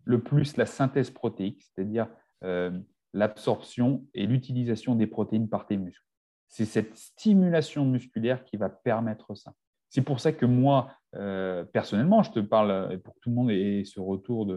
le 0.04 0.22
plus 0.22 0.56
la 0.56 0.64
synthèse 0.64 1.10
protéique, 1.10 1.62
c'est-à-dire 1.62 2.08
euh, 2.44 2.70
l'absorption 3.12 4.06
et 4.14 4.26
l'utilisation 4.26 4.94
des 4.94 5.06
protéines 5.06 5.48
par 5.48 5.66
tes 5.66 5.76
muscles. 5.76 6.04
C'est 6.48 6.64
cette 6.64 6.96
stimulation 6.96 7.84
musculaire 7.84 8.44
qui 8.44 8.56
va 8.56 8.70
permettre 8.70 9.34
ça. 9.34 9.52
C'est 9.90 10.02
pour 10.02 10.20
ça 10.20 10.32
que 10.32 10.46
moi, 10.46 10.90
euh, 11.14 11.64
personnellement, 11.64 12.22
je 12.22 12.30
te 12.30 12.40
parle 12.40 12.98
pour 13.02 13.14
que 13.14 13.20
tout 13.20 13.28
le 13.28 13.36
monde 13.36 13.50
ait 13.50 13.84
ce 13.84 14.00
retour 14.00 14.50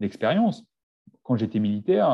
d'expérience. 0.00 0.66
quand 1.22 1.36
j'étais 1.36 1.58
militaire, 1.58 2.08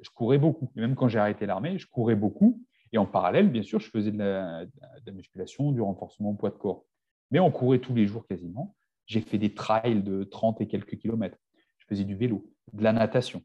je 0.00 0.10
courais 0.10 0.38
beaucoup. 0.38 0.70
même 0.74 0.96
quand 0.96 1.06
j'ai 1.06 1.20
arrêté 1.20 1.46
l'armée, 1.46 1.78
je 1.78 1.86
courais 1.86 2.16
beaucoup. 2.16 2.60
Et 2.94 2.98
en 2.98 3.06
parallèle, 3.06 3.50
bien 3.50 3.64
sûr, 3.64 3.80
je 3.80 3.90
faisais 3.90 4.12
de 4.12 4.18
la, 4.18 4.66
musculation, 5.12 5.72
du 5.72 5.80
renforcement 5.80 6.30
au 6.30 6.34
poids 6.34 6.50
de 6.50 6.54
corps. 6.54 6.84
Mais 7.32 7.40
on 7.40 7.50
courait 7.50 7.80
tous 7.80 7.92
les 7.92 8.06
jours 8.06 8.24
quasiment. 8.24 8.76
J'ai 9.06 9.20
fait 9.20 9.36
des 9.36 9.52
trails 9.52 10.04
de 10.04 10.22
30 10.22 10.60
et 10.60 10.68
quelques 10.68 10.96
kilomètres. 10.96 11.36
Je 11.78 11.86
faisais 11.86 12.04
du 12.04 12.14
vélo, 12.14 12.48
de 12.72 12.84
la 12.84 12.92
natation. 12.92 13.42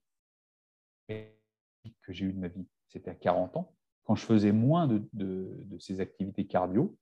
Et 1.07 1.33
que 2.03 2.13
j'ai 2.13 2.25
eu 2.25 2.33
de 2.33 2.37
ma 2.37 2.47
vie, 2.47 2.67
c'était 2.89 3.09
à 3.09 3.15
40 3.15 3.57
ans, 3.57 3.73
quand 4.03 4.13
je 4.13 4.23
faisais 4.23 4.51
moins 4.51 4.85
de, 4.85 5.09
de 5.13 5.79
ces 5.79 5.99
activités 5.99 6.45
cardio, 6.45 6.95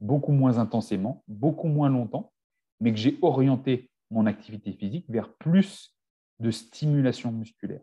beaucoup 0.00 0.32
moins 0.32 0.58
intensément, 0.58 1.24
beaucoup 1.26 1.66
moins 1.66 1.88
longtemps, 1.88 2.32
mais 2.78 2.92
que 2.92 2.98
j'ai 2.98 3.18
orienté 3.20 3.90
mon 4.10 4.26
activité 4.26 4.72
physique 4.72 5.06
vers 5.08 5.34
plus 5.34 5.92
de 6.38 6.52
stimulation 6.52 7.32
musculaire, 7.32 7.82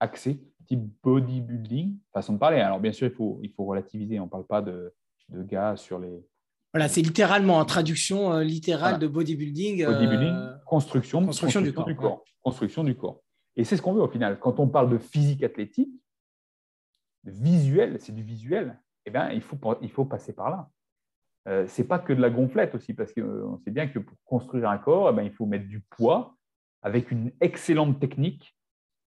axé 0.00 0.46
type 0.66 0.82
bodybuilding, 1.02 1.98
façon 2.12 2.34
de 2.34 2.38
parler. 2.38 2.60
Alors 2.60 2.80
bien 2.80 2.92
sûr, 2.92 3.06
il 3.06 3.14
faut, 3.14 3.38
il 3.42 3.50
faut 3.50 3.64
relativiser, 3.64 4.20
on 4.20 4.24
ne 4.24 4.30
parle 4.30 4.46
pas 4.46 4.62
de, 4.62 4.94
de 5.28 5.42
gars 5.42 5.76
sur 5.76 5.98
les, 5.98 6.24
voilà, 6.74 6.88
c'est 6.88 7.02
littéralement 7.02 7.58
en 7.58 7.64
traduction 7.64 8.32
euh, 8.32 8.42
littérale 8.42 8.98
de 8.98 9.06
bodybuilding. 9.06 9.84
Euh, 9.84 9.92
bodybuilding, 9.92 10.34
construction, 10.66 11.24
construction, 11.24 11.60
du, 11.60 11.72
corps. 11.72 12.24
Construction 12.42 12.82
du 12.82 12.96
corps. 12.96 13.22
Et 13.54 13.62
c'est 13.62 13.76
ce 13.76 13.82
qu'on 13.82 13.92
veut 13.92 14.02
au 14.02 14.08
final. 14.08 14.40
Quand 14.40 14.58
on 14.58 14.66
parle 14.66 14.90
de 14.90 14.98
physique 14.98 15.44
athlétique, 15.44 15.92
de 17.22 17.30
visuel, 17.30 17.98
c'est 18.00 18.12
du 18.12 18.24
visuel, 18.24 18.76
eh 19.06 19.12
bien, 19.12 19.30
il, 19.30 19.40
faut, 19.40 19.56
il 19.82 19.90
faut 19.90 20.04
passer 20.04 20.32
par 20.32 20.50
là. 20.50 20.68
Euh, 21.46 21.64
ce 21.68 21.80
n'est 21.80 21.86
pas 21.86 22.00
que 22.00 22.12
de 22.12 22.20
la 22.20 22.28
gonflette 22.28 22.74
aussi, 22.74 22.92
parce 22.92 23.12
qu'on 23.12 23.56
sait 23.58 23.70
bien 23.70 23.86
que 23.86 24.00
pour 24.00 24.16
construire 24.24 24.68
un 24.68 24.78
corps, 24.78 25.10
eh 25.10 25.12
bien, 25.12 25.22
il 25.22 25.32
faut 25.32 25.46
mettre 25.46 25.68
du 25.68 25.78
poids 25.78 26.36
avec 26.82 27.12
une 27.12 27.30
excellente 27.40 28.00
technique, 28.00 28.56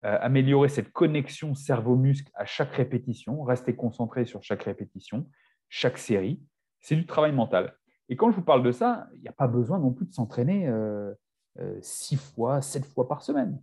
améliorer 0.02 0.68
cette 0.68 0.92
connexion 0.92 1.54
cerveau-muscle 1.54 2.30
à 2.34 2.44
chaque 2.44 2.72
répétition, 2.72 3.42
rester 3.42 3.74
concentré 3.74 4.24
sur 4.24 4.42
chaque 4.42 4.62
répétition, 4.62 5.28
chaque 5.68 5.98
série 5.98 6.40
c'est 6.80 6.96
du 6.96 7.06
travail 7.06 7.32
mental. 7.32 7.74
Et 8.08 8.16
quand 8.16 8.30
je 8.30 8.36
vous 8.36 8.42
parle 8.42 8.62
de 8.62 8.72
ça, 8.72 9.08
il 9.14 9.20
n'y 9.20 9.28
a 9.28 9.32
pas 9.32 9.48
besoin 9.48 9.78
non 9.78 9.92
plus 9.92 10.06
de 10.06 10.12
s'entraîner 10.12 10.66
euh, 10.68 11.12
euh, 11.58 11.78
six 11.82 12.16
fois, 12.16 12.62
sept 12.62 12.84
fois 12.84 13.08
par 13.08 13.22
semaine. 13.22 13.60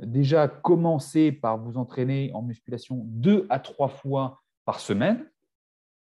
Déjà, 0.00 0.46
commencez 0.46 1.32
par 1.32 1.58
vous 1.58 1.76
entraîner 1.76 2.30
en 2.34 2.42
musculation 2.42 3.02
deux 3.06 3.46
à 3.48 3.58
trois 3.58 3.88
fois 3.88 4.40
par 4.64 4.80
semaine. 4.80 5.28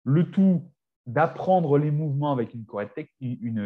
Le 0.03 0.31
tout 0.31 0.71
d'apprendre 1.05 1.77
les 1.77 1.91
mouvements 1.91 2.31
avec 2.31 2.53
une, 2.53 2.65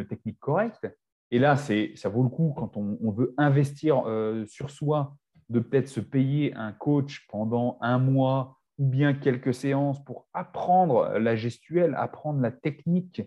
technique 0.08 0.40
correcte. 0.40 0.88
Et 1.32 1.40
là, 1.40 1.56
ça 1.56 2.10
vaut 2.10 2.24
le 2.24 2.30
coup 2.30 2.54
quand 2.58 2.76
on, 2.76 3.12
veut 3.12 3.34
investir 3.38 4.04
euh, 4.08 4.46
sur 4.48 4.72
soi, 4.72 5.16
de 5.50 5.60
peut-être 5.60 5.88
se 5.88 6.00
payer 6.00 6.54
un 6.56 6.72
coach 6.72 7.26
pendant 7.30 7.78
un 7.82 7.98
mois 7.98 8.60
ou 8.78 8.88
bien 8.88 9.14
quelques 9.14 9.54
séances 9.54 10.04
pour 10.04 10.28
apprendre 10.34 11.18
la 11.20 11.36
gestuelle, 11.36 11.96
apprendre 11.98 12.40
la 12.40 12.52
technique, 12.52 13.22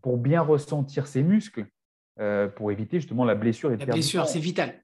pour 0.00 0.18
bien 0.18 0.40
ressentir 0.40 1.06
ses 1.06 1.22
muscles, 1.22 1.66
euh, 2.20 2.48
pour 2.48 2.70
éviter 2.70 3.00
justement 3.00 3.24
la 3.24 3.34
blessure. 3.34 3.72
Et 3.72 3.76
la 3.76 3.86
blessure, 3.86 4.26
c'est 4.26 4.38
vital. 4.38 4.74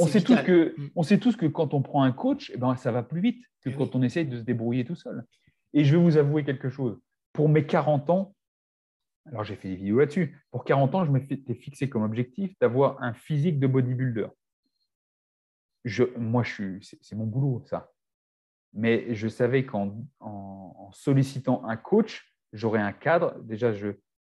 On 0.00 0.06
sait, 0.06 0.20
Tous 0.20 0.36
que, 0.42 0.74
mm. 0.76 0.90
on 0.94 1.02
sait 1.02 1.18
tous 1.18 1.36
que 1.36 1.46
quand 1.46 1.74
on 1.74 1.82
prend 1.82 2.02
un 2.02 2.12
coach, 2.12 2.52
eh 2.54 2.58
ben, 2.58 2.76
ça 2.76 2.92
va 2.92 3.02
plus 3.02 3.20
vite 3.20 3.44
que 3.64 3.70
eh 3.70 3.74
quand 3.74 3.96
on 3.96 4.02
essaye 4.02 4.26
de 4.26 4.38
se 4.38 4.42
débrouiller 4.42 4.84
tout 4.84 4.94
seul. 4.94 5.24
Et 5.74 5.84
je 5.84 5.96
vais 5.96 6.02
vous 6.02 6.16
avouer 6.16 6.44
quelque 6.44 6.70
chose. 6.70 6.98
Pour 7.32 7.48
mes 7.48 7.66
40 7.66 8.10
ans, 8.10 8.34
alors 9.26 9.44
j'ai 9.44 9.56
fait 9.56 9.68
des 9.68 9.76
vidéos 9.76 9.98
là-dessus, 9.98 10.40
pour 10.50 10.64
40 10.64 10.94
ans, 10.94 11.04
je 11.04 11.10
m'étais 11.10 11.54
fixé 11.54 11.88
comme 11.88 12.02
objectif 12.02 12.52
d'avoir 12.60 13.02
un 13.02 13.12
physique 13.12 13.58
de 13.58 13.66
bodybuilder. 13.66 14.28
Je, 15.84 16.04
moi, 16.16 16.42
c'est 17.02 17.16
mon 17.16 17.26
boulot, 17.26 17.62
ça 17.66 17.92
mais 18.72 19.14
je 19.14 19.28
savais 19.28 19.64
qu'en 19.64 19.94
sollicitant 20.92 21.64
un 21.64 21.76
coach, 21.76 22.32
j'aurais 22.52 22.80
un 22.80 22.92
cadre. 22.92 23.38
Déjà, 23.42 23.72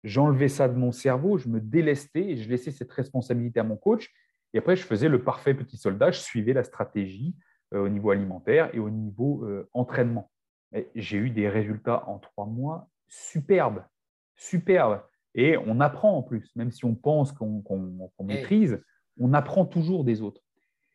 j'enlevais 0.03 0.49
ça 0.49 0.67
de 0.67 0.75
mon 0.75 0.91
cerveau, 0.91 1.37
je 1.37 1.49
me 1.49 1.59
délestais 1.59 2.31
et 2.31 2.37
je 2.37 2.49
laissais 2.49 2.71
cette 2.71 2.91
responsabilité 2.91 3.59
à 3.59 3.63
mon 3.63 3.77
coach. 3.77 4.09
Et 4.53 4.57
après, 4.57 4.75
je 4.75 4.83
faisais 4.83 5.07
le 5.07 5.23
parfait 5.23 5.53
petit 5.53 5.77
soldat, 5.77 6.11
je 6.11 6.19
suivais 6.19 6.53
la 6.53 6.63
stratégie 6.63 7.35
euh, 7.73 7.85
au 7.85 7.89
niveau 7.89 8.11
alimentaire 8.11 8.69
et 8.75 8.79
au 8.79 8.89
niveau 8.89 9.45
euh, 9.45 9.69
entraînement. 9.73 10.29
J'ai 10.95 11.17
eu 11.17 11.29
des 11.29 11.49
résultats 11.49 12.07
en 12.07 12.19
trois 12.19 12.45
mois 12.45 12.89
superbes, 13.07 13.83
superbes. 14.35 15.01
Et 15.33 15.57
on 15.57 15.79
apprend 15.79 16.17
en 16.17 16.23
plus, 16.23 16.53
même 16.55 16.71
si 16.71 16.83
on 16.83 16.95
pense 16.95 17.31
qu'on 17.31 17.63
maîtrise, 18.21 18.81
on 19.17 19.33
apprend 19.33 19.65
toujours 19.65 20.03
des 20.03 20.21
autres. 20.21 20.41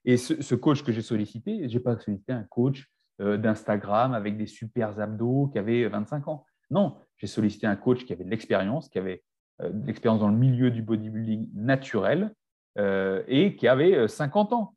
Et 0.06 0.16
ce, 0.16 0.54
coach 0.54 0.84
que 0.84 0.92
j'ai 0.92 1.02
sollicité, 1.02 1.68
je 1.68 1.76
n'ai 1.76 1.82
pas 1.82 1.98
sollicité 1.98 2.32
un 2.32 2.44
coach 2.44 2.88
euh, 3.20 3.36
d'Instagram 3.36 4.14
avec 4.14 4.38
des 4.38 4.46
super 4.46 4.98
abdos 5.00 5.48
qui 5.48 5.58
avaient 5.58 5.88
25 5.88 6.28
ans. 6.28 6.46
Non, 6.70 6.96
j'ai 7.16 7.26
sollicité 7.26 7.66
un 7.66 7.74
coach 7.74 8.04
qui 8.04 8.12
avait 8.12 8.22
de 8.22 8.30
l'expérience, 8.30 8.88
qui 8.88 8.98
avait 8.98 9.24
euh, 9.62 9.70
de 9.70 9.84
l'expérience 9.84 10.20
dans 10.20 10.28
le 10.28 10.36
milieu 10.36 10.70
du 10.70 10.80
bodybuilding 10.80 11.50
naturel 11.54 12.32
euh, 12.78 13.24
et 13.26 13.56
qui 13.56 13.66
avait 13.66 14.06
50 14.06 14.52
ans. 14.52 14.76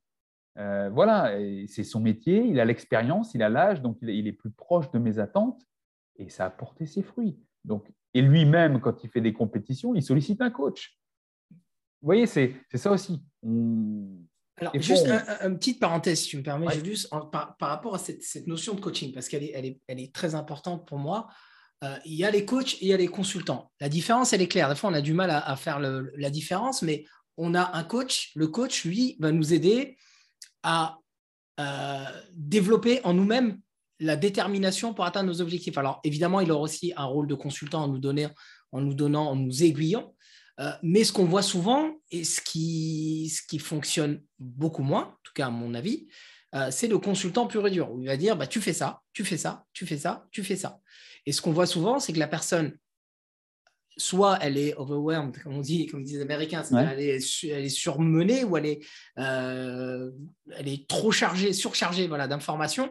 voilà, 0.56 1.38
c'est 1.68 1.84
son 1.84 2.00
métier, 2.00 2.44
il 2.44 2.60
a 2.60 2.66
l'expérience, 2.66 3.36
il 3.36 3.44
a 3.44 3.50
l'âge, 3.50 3.82
donc 3.84 3.98
il 4.02 4.28
est 4.28 4.34
plus 4.34 4.52
proche 4.52 4.90
de 4.92 4.98
mes 4.98 5.20
attentes 5.20 5.62
et 6.16 6.30
ça 6.30 6.46
a 6.46 6.50
porté 6.50 6.88
ses 6.88 7.04
fruits. 7.04 7.40
Donc, 7.64 7.88
et 8.16 8.22
lui-même, 8.24 8.82
quand 8.82 9.04
il 9.04 9.10
fait 9.12 9.22
des 9.22 9.34
compétitions, 9.34 9.94
il 9.94 10.02
sollicite 10.02 10.42
un 10.42 10.50
coach. 10.50 10.98
Vous 11.52 12.08
voyez, 12.08 12.26
c'est 12.26 12.56
ça 12.74 12.92
aussi. 12.92 13.22
Alors, 14.62 14.74
juste 14.76 15.08
une 15.42 15.58
petite 15.58 15.80
parenthèse, 15.80 16.22
si 16.22 16.30
tu 16.30 16.38
me 16.38 16.44
permets, 16.44 16.68
juste 16.84 17.10
par, 17.32 17.56
rapport 17.60 17.96
à 17.96 18.00
cette, 18.00 18.48
notion 18.48 18.74
de 18.74 18.80
coaching, 18.80 19.14
parce 19.14 19.28
qu'elle 19.28 19.44
est, 19.44 19.52
elle 19.54 19.66
est, 19.66 19.80
elle 19.88 20.00
est, 20.00 20.14
très 20.14 20.36
importante 20.36 20.88
pour 20.88 20.98
moi. 20.98 21.28
Euh, 21.84 21.96
il 22.04 22.14
y 22.14 22.26
a 22.26 22.32
les 22.32 22.46
coachs 22.46 22.74
et 22.76 22.78
il 22.82 22.88
y 22.90 22.94
a 22.94 22.98
les 22.98 23.08
consultants. 23.08 23.72
La 23.80 23.88
différence, 23.88 24.34
elle 24.34 24.42
est 24.42 24.48
claire. 24.48 24.70
Des 24.70 24.76
fois, 24.76 24.90
on 24.90 24.94
a 24.94 25.02
du 25.02 25.14
mal 25.14 25.30
à, 25.32 25.56
faire 25.56 25.80
la 25.80 26.30
différence, 26.30 26.82
mais 26.82 27.06
on 27.38 27.56
a 27.56 27.76
un 27.78 27.84
coach. 27.84 28.32
Le 28.36 28.48
coach, 28.48 28.84
lui, 28.84 29.16
va 29.20 29.32
nous 29.32 29.54
aider 29.54 29.98
à 30.64 30.98
euh, 31.60 32.06
développer 32.34 33.00
en 33.06 33.14
nous-mêmes 33.14 33.60
la 34.00 34.16
détermination 34.16 34.94
pour 34.94 35.06
atteindre 35.06 35.28
nos 35.28 35.42
objectifs. 35.42 35.78
Alors, 35.78 36.00
évidemment, 36.04 36.42
il 36.42 36.52
aura 36.52 36.62
aussi 36.62 36.94
un 36.96 37.06
rôle 37.06 37.28
de 37.28 37.36
consultant 37.36 37.84
en 37.84 37.88
nous, 37.88 38.02
en 38.72 38.82
nous 38.82 38.94
donnant, 38.94 39.30
en 39.30 39.36
nous 39.36 39.64
aiguillant. 39.64 40.14
Euh, 40.60 40.72
mais 40.84 41.04
ce 41.04 41.14
qu'on 41.14 41.26
voit 41.26 41.42
souvent 41.42 41.96
et 42.12 42.24
ce 42.24 42.42
qui, 42.42 43.32
fonctionne 43.60 44.22
beaucoup 44.40 44.84
moins, 44.84 45.04
en 45.04 45.18
tout 45.24 45.34
cas 45.34 45.48
à 45.48 45.50
mon 45.50 45.74
avis, 45.74 46.08
euh, 46.56 46.70
c'est 46.72 46.88
le 46.88 46.98
consultant 46.98 47.48
pur 47.48 47.66
et 47.68 47.72
dur. 47.72 47.92
Où 47.92 48.02
il 48.02 48.08
va 48.08 48.18
dire, 48.18 48.36
bah, 48.36 48.48
tu 48.48 48.60
fais 48.60 48.74
ça, 48.74 49.02
tu 49.14 49.24
fais 49.24 49.38
ça, 49.38 49.66
tu 49.74 49.86
fais 49.86 49.98
ça, 49.98 50.28
tu 50.32 50.44
fais 50.44 50.56
ça. 50.56 50.80
Et 51.26 51.32
ce 51.32 51.42
qu'on 51.42 51.54
voit 51.54 51.66
souvent, 51.66 52.00
c'est 52.00 52.12
que 52.12 52.20
la 52.20 52.28
personne, 52.28 52.78
soit 54.00 54.40
elle 54.42 54.58
est 54.58 54.74
overwhelmed, 54.76 55.38
comme 55.44 55.58
on 55.58 55.62
dit, 55.62 55.86
comme 55.88 56.04
disent 56.04 56.18
les 56.18 56.22
Américains, 56.22 56.64
elle, 56.72 57.00
est, 57.00 57.20
elle, 57.44 57.66
est, 57.66 57.70
surmenée 57.70 58.44
ou 58.44 58.58
elle 58.58 58.66
est, 58.66 58.80
euh, 59.18 60.10
elle 60.56 60.68
est 60.68 60.88
trop 60.88 61.12
chargée, 61.12 61.54
surchargée 61.54 62.08
voilà, 62.08 62.28
d'informations 62.28 62.90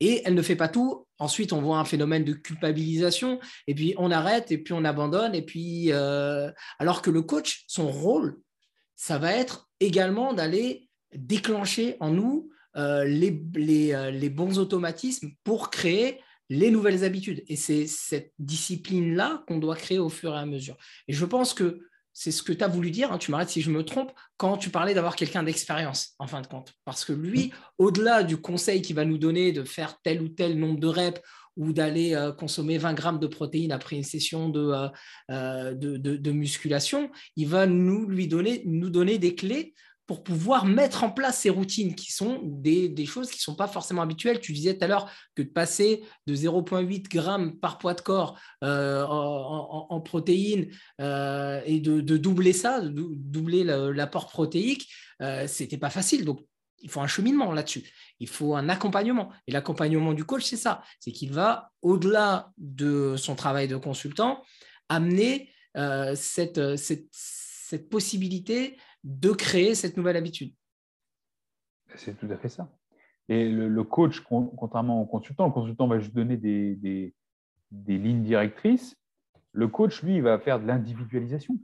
et 0.00 0.22
elle 0.24 0.34
ne 0.34 0.42
fait 0.42 0.56
pas 0.56 0.68
tout. 0.68 1.06
Ensuite, 1.18 1.52
on 1.52 1.60
voit 1.60 1.78
un 1.78 1.84
phénomène 1.84 2.24
de 2.24 2.32
culpabilisation 2.32 3.38
et 3.66 3.74
puis 3.74 3.94
on 3.98 4.10
arrête 4.10 4.50
et 4.50 4.58
puis 4.58 4.72
on 4.72 4.84
abandonne. 4.84 5.34
Et 5.34 5.42
puis, 5.42 5.92
euh, 5.92 6.50
alors 6.78 7.02
que 7.02 7.10
le 7.10 7.22
coach, 7.22 7.64
son 7.66 7.90
rôle, 7.90 8.38
ça 8.94 9.18
va 9.18 9.32
être 9.32 9.68
également 9.80 10.32
d'aller 10.32 10.88
déclencher 11.14 11.96
en 12.00 12.10
nous 12.10 12.50
euh, 12.76 13.04
les, 13.04 13.42
les, 13.54 14.10
les 14.12 14.30
bons 14.30 14.58
automatismes 14.58 15.30
pour 15.44 15.70
créer 15.70 16.20
les 16.48 16.70
nouvelles 16.70 17.04
habitudes. 17.04 17.44
Et 17.48 17.56
c'est 17.56 17.86
cette 17.86 18.32
discipline-là 18.38 19.44
qu'on 19.46 19.58
doit 19.58 19.76
créer 19.76 19.98
au 19.98 20.08
fur 20.08 20.34
et 20.34 20.38
à 20.38 20.46
mesure. 20.46 20.76
Et 21.08 21.12
je 21.12 21.24
pense 21.24 21.54
que 21.54 21.80
c'est 22.12 22.30
ce 22.30 22.42
que 22.42 22.52
tu 22.52 22.64
as 22.64 22.68
voulu 22.68 22.90
dire, 22.90 23.12
hein, 23.12 23.18
tu 23.18 23.30
m'arrêtes 23.30 23.50
si 23.50 23.60
je 23.60 23.70
me 23.70 23.84
trompe, 23.84 24.10
quand 24.38 24.56
tu 24.56 24.70
parlais 24.70 24.94
d'avoir 24.94 25.16
quelqu'un 25.16 25.42
d'expérience, 25.42 26.14
en 26.18 26.26
fin 26.26 26.40
de 26.40 26.46
compte. 26.46 26.72
Parce 26.86 27.04
que 27.04 27.12
lui, 27.12 27.52
au-delà 27.76 28.22
du 28.22 28.38
conseil 28.38 28.80
qu'il 28.80 28.96
va 28.96 29.04
nous 29.04 29.18
donner 29.18 29.52
de 29.52 29.64
faire 29.64 30.00
tel 30.02 30.22
ou 30.22 30.28
tel 30.28 30.58
nombre 30.58 30.80
de 30.80 30.86
reps 30.86 31.20
ou 31.56 31.72
d'aller 31.72 32.14
euh, 32.14 32.32
consommer 32.32 32.78
20 32.78 32.94
grammes 32.94 33.18
de 33.18 33.26
protéines 33.26 33.72
après 33.72 33.96
une 33.96 34.02
session 34.02 34.48
de, 34.48 34.60
euh, 34.60 34.88
euh, 35.30 35.74
de, 35.74 35.96
de, 35.96 36.30
musculation, 36.30 37.10
il 37.36 37.48
va 37.48 37.66
nous, 37.66 38.06
lui 38.06 38.28
donner, 38.28 38.62
nous 38.64 38.90
donner 38.90 39.18
des 39.18 39.34
clés 39.34 39.74
pour 40.06 40.22
pouvoir 40.22 40.66
mettre 40.66 41.02
en 41.02 41.10
place 41.10 41.40
ces 41.40 41.50
routines 41.50 41.94
qui 41.94 42.12
sont 42.12 42.40
des, 42.42 43.06
choses 43.06 43.28
qui 43.30 43.38
ne 43.38 43.42
sont 43.42 43.56
pas 43.56 43.66
forcément 43.66 44.02
habituelles. 44.02 44.40
Tu 44.40 44.52
disais 44.52 44.78
tout 44.78 44.84
à 44.84 44.86
l'heure 44.86 45.10
que 45.34 45.42
de 45.42 45.48
passer 45.48 46.04
de 46.26 46.34
0,8 46.34 47.08
grammes 47.08 47.58
par 47.58 47.78
poids 47.78 47.94
de 47.94 48.00
corps 48.00 48.38
euh, 48.62 49.04
en, 49.04 50.00
protéines 50.00 50.68
euh, 51.00 51.60
et 51.66 51.80
de, 51.80 52.00
doubler 52.16 52.52
ça, 52.52 52.80
de 52.80 52.90
doubler 52.90 53.64
l'apport 53.64 54.28
protéique, 54.28 54.88
euh, 55.22 55.48
ce 55.48 55.64
n'était 55.64 55.78
pas 55.78 55.90
facile. 55.90 56.24
Donc, 56.24 56.46
il 56.82 56.90
faut 56.90 57.00
un 57.00 57.08
cheminement 57.08 57.52
là-dessus. 57.52 57.90
Il 58.20 58.28
faut 58.28 58.54
un 58.54 58.68
accompagnement. 58.68 59.32
Et 59.48 59.52
l'accompagnement 59.52 60.12
du 60.12 60.24
coach, 60.24 60.44
c'est 60.44 60.56
ça. 60.56 60.82
C'est 61.00 61.10
qu'il 61.10 61.32
va, 61.32 61.72
au-delà 61.82 62.52
de 62.58 63.16
son 63.16 63.34
travail 63.34 63.66
de 63.66 63.76
consultant, 63.76 64.44
amener 64.88 65.50
cette, 66.14 66.60
possibilité 67.90 68.76
de 69.06 69.30
créer 69.30 69.76
cette 69.76 69.96
nouvelle 69.96 70.16
habitude. 70.16 70.52
C'est 71.94 72.18
tout 72.18 72.26
à 72.30 72.36
fait 72.36 72.48
ça. 72.48 72.68
Et 73.28 73.48
le, 73.48 73.84
coach, 73.84 74.20
contrairement 74.20 75.00
au 75.00 75.06
consultant, 75.06 75.46
le 75.46 75.52
consultant 75.52 75.86
va 75.86 75.98
juste 76.00 76.14
donner 76.14 76.36
des, 76.36 77.14
lignes 77.86 78.22
directrices. 78.22 78.96
Le 79.52 79.68
coach, 79.68 80.02
lui, 80.02 80.20
va 80.20 80.38
faire 80.38 80.60
de 80.60 80.66
l'individualisation. 80.66 81.56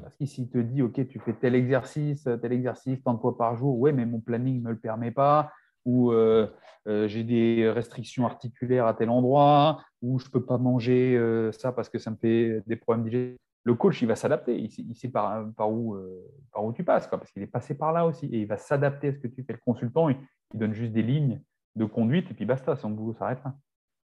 Parce 0.00 0.14
qu'ici, 0.16 0.42
il 0.42 0.48
te 0.48 0.58
dit, 0.58 0.80
OK, 0.82 1.06
tu 1.06 1.20
fais 1.20 1.34
tel 1.34 1.54
exercice, 1.54 2.26
tel 2.40 2.52
exercice, 2.52 3.02
tant 3.02 3.14
de 3.14 3.20
fois 3.20 3.36
par 3.36 3.56
jour, 3.56 3.78
ouais, 3.78 3.92
mais 3.92 4.06
mon 4.06 4.20
planning 4.20 4.56
ne 4.56 4.62
me 4.62 4.70
le 4.70 4.78
permet 4.78 5.10
pas, 5.10 5.52
ou 5.84 6.10
euh, 6.12 6.48
euh, 6.88 7.06
j'ai 7.06 7.22
des 7.22 7.70
restrictions 7.70 8.24
articulaires 8.24 8.86
à 8.86 8.94
tel 8.94 9.10
endroit, 9.10 9.84
ou 10.00 10.18
je 10.18 10.26
ne 10.26 10.30
peux 10.30 10.44
pas 10.44 10.56
manger 10.56 11.16
euh, 11.16 11.52
ça 11.52 11.72
parce 11.72 11.90
que 11.90 11.98
ça 11.98 12.10
me 12.10 12.16
fait 12.16 12.62
des 12.66 12.76
problèmes 12.76 13.04
digestifs 13.04 13.38
le 13.64 13.74
coach, 13.74 14.02
il 14.02 14.08
va 14.08 14.16
s'adapter. 14.16 14.58
Il, 14.58 14.96
sait, 14.96 15.08
par, 15.08 15.52
où, 15.70 15.94
euh, 15.94 16.28
par 16.52 16.64
où 16.64 16.72
tu 16.72 16.84
passes, 16.84 17.06
parce 17.08 17.30
qu'il 17.30 17.42
est 17.42 17.46
passé 17.46 17.74
par 17.74 17.92
là 17.92 18.06
aussi. 18.06 18.26
Et 18.26 18.40
il 18.40 18.46
va 18.46 18.56
s'adapter 18.56 19.08
à 19.08 19.12
ce 19.12 19.18
que 19.18 19.28
tu 19.28 19.44
fais. 19.44 19.52
Le 19.52 19.60
consultant, 19.64 20.08
il, 20.08 20.16
donne 20.54 20.74
juste 20.74 20.92
des 20.92 21.02
lignes 21.02 21.40
de 21.76 21.86
conduite 21.86 22.30
et 22.30 22.34
puis 22.34 22.44
basta, 22.44 22.76
son 22.76 22.90
boulot 22.90 23.14
s'arrête 23.14 23.38
là. 23.42 23.54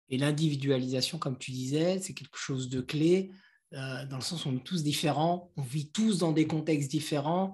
Et 0.08 0.18
l'individualisation, 0.18 1.18
comme 1.18 1.38
tu 1.38 1.52
disais, 1.52 2.00
c'est 2.00 2.14
quelque 2.14 2.38
chose 2.38 2.70
de 2.70 2.80
clé, 2.80 3.34
euh, 3.74 4.06
dans 4.06 4.16
le 4.16 4.22
sens 4.22 4.46
où 4.46 4.50
on 4.50 4.56
est 4.56 4.64
tous 4.64 4.82
différents, 4.82 5.52
on 5.58 5.62
vit 5.62 5.92
tous 5.92 6.20
dans 6.20 6.32
des 6.32 6.48
contextes 6.48 6.90
différents. 6.90 7.54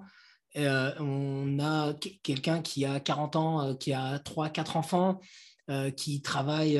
Euh, 0.56 0.92
on 1.00 1.58
a 1.58 1.94
quelqu'un 2.22 2.62
qui 2.62 2.84
a 2.84 3.00
40 3.00 3.34
ans, 3.34 3.74
qui 3.74 3.92
a 3.92 4.20
3, 4.20 4.50
4 4.50 4.76
enfants, 4.76 5.20
qui 5.96 6.22
travaille 6.22 6.78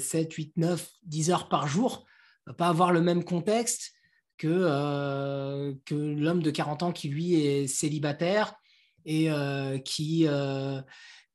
7, 0.00 0.32
8, 0.32 0.56
9, 0.56 0.90
10 1.02 1.30
heures 1.30 1.48
par 1.50 1.66
jour, 1.66 2.06
ne 2.46 2.52
va 2.52 2.56
pas 2.56 2.68
avoir 2.68 2.92
le 2.92 3.02
même 3.02 3.24
contexte 3.24 3.93
que, 4.38 4.48
euh, 4.48 5.74
que 5.84 5.94
l'homme 5.94 6.42
de 6.42 6.50
40 6.50 6.82
ans 6.82 6.92
qui, 6.92 7.08
lui, 7.08 7.34
est 7.34 7.66
célibataire 7.66 8.54
et 9.04 9.30
euh, 9.30 9.78
qui, 9.78 10.26
euh, 10.26 10.80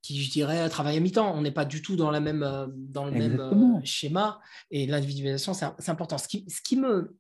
qui, 0.02 0.22
je 0.24 0.32
dirais, 0.32 0.68
travaille 0.70 0.98
à 0.98 1.00
mi-temps. 1.00 1.34
On 1.36 1.42
n'est 1.42 1.52
pas 1.52 1.66
du 1.66 1.82
tout 1.82 1.96
dans, 1.96 2.12
la 2.12 2.20
même, 2.20 2.46
dans 2.76 3.06
le 3.06 3.12
même 3.12 3.82
schéma. 3.86 4.40
Et 4.72 4.88
l'individualisation, 4.88 5.54
c'est 5.54 5.90
important. 5.90 6.18
Ce 6.18 6.28
qui, 6.28 6.46
ce 6.50 6.62
qui 6.62 6.76
me... 6.76 7.16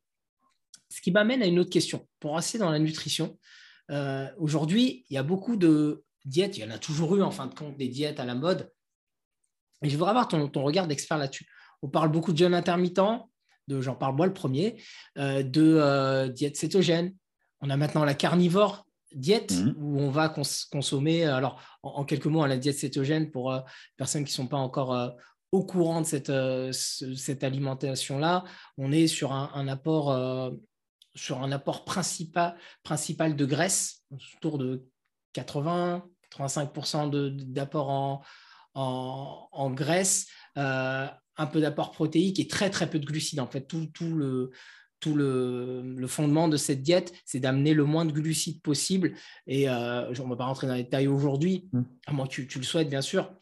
Ce 0.92 1.02
qui 1.02 1.12
m'amène 1.12 1.44
à 1.44 1.46
une 1.46 1.60
autre 1.60 1.70
question. 1.70 2.08
Pour 2.20 2.36
rester 2.36 2.58
dans 2.58 2.72
la 2.72 2.80
nutrition, 2.80 3.38
aujourd'hui, 4.38 5.06
il 5.10 5.14
y 5.14 5.18
a 5.18 5.24
beaucoup 5.24 5.56
de 5.56 6.04
diètes, 6.26 6.58
il 6.58 6.62
y 6.62 6.64
en 6.64 6.72
a 6.72 6.80
toujours 6.80 7.16
eu 7.16 7.22
en 7.22 7.30
fin 7.30 7.46
de 7.46 7.54
compte 7.54 7.78
des 7.78 7.88
diètes 7.88 8.20
à 8.20 8.26
la 8.26 8.34
mode. 8.34 8.72
Et 9.84 9.90
je 9.90 9.96
voudrais 9.96 10.10
avoir 10.10 10.28
ton, 10.28 10.48
ton 10.48 10.64
regard 10.64 10.88
d'expert 10.88 11.20
là-dessus. 11.20 11.48
On 11.84 11.90
parle 11.90 12.12
beaucoup 12.12 12.34
de 12.34 12.40
jeûne 12.40 12.56
intermittent, 12.56 13.00
j'en 13.80 13.96
parle 13.96 14.16
moi 14.16 14.28
le 14.28 14.34
premier, 14.34 14.82
euh, 15.18 15.44
de 15.44 15.78
euh, 15.80 16.28
diète 16.28 16.58
cétogène. 16.58 17.16
On 17.62 17.70
a 17.70 17.78
maintenant 17.78 18.04
la 18.06 18.14
carnivore 18.14 18.86
diète 19.14 19.52
mhm. 19.52 19.74
où 19.78 20.00
on 20.00 20.10
va 20.10 20.30
consommer, 20.30 21.26
alors 21.26 21.62
en, 21.84 22.06
quelques 22.06 22.28
mots, 22.28 22.44
hein, 22.44 22.48
la 22.48 22.58
diète 22.58 22.78
cétogène 22.78 23.32
pour 23.32 23.52
euh, 23.52 23.60
personnes 23.98 24.24
qui 24.24 24.32
ne 24.32 24.36
sont 24.36 24.48
pas 24.48 24.58
encore 24.58 25.14
au 25.52 25.64
courant 25.64 26.02
de 26.02 26.06
cette, 26.06 26.32
cette 26.72 27.44
alimentation-là, 27.44 28.44
on 28.78 28.92
est 28.92 29.08
sur 29.08 29.34
un, 29.34 29.68
apport, 29.68 30.54
sur 31.16 31.42
un 31.42 31.52
apport 31.52 31.86
principal, 31.86 32.56
principal 32.84 33.36
de 33.36 33.46
graisse, 33.46 34.04
autour 34.38 34.60
de 34.60 34.86
80-85% 35.34 37.36
d'apport 37.52 37.90
en, 37.90 38.22
en, 38.76 39.50
en, 39.52 39.72
graisse, 39.72 40.28
un 41.40 41.48
peu 41.48 41.62
d'apport 41.62 41.92
protéique 41.92 42.40
et 42.40 42.48
très 42.48 42.70
très 42.70 42.90
peu 42.90 43.00
de 43.00 43.06
glucides. 43.06 43.40
En 43.40 43.48
fait, 43.48 43.62
tout, 43.62 43.88
tout 43.94 44.14
le, 44.14 44.52
tout 45.00 45.16
le, 45.16 46.06
fondement 46.08 46.48
de 46.48 46.58
cette 46.58 46.82
diète, 46.82 47.14
c'est 47.26 47.40
d'amener 47.40 47.74
le 47.74 47.86
moins 47.86 48.06
de 48.06 48.12
glucides 48.12 48.62
possible. 48.62 49.14
Et 49.48 49.70
euh, 49.70 50.14
on 50.20 50.26
ne 50.26 50.30
va 50.30 50.36
pas 50.36 50.46
rentrer 50.46 50.68
dans 50.68 50.76
les 50.76 50.84
détails 50.84 51.08
aujourd'hui, 51.08 51.70
mm. 51.72 51.82
à 52.08 52.14
moins 52.14 52.28
que 52.28 52.34
tu, 52.34 52.48
tu, 52.48 52.60
le 52.60 52.66
souhaites, 52.66 52.90
bien 52.90 53.02
sûr. 53.02 53.34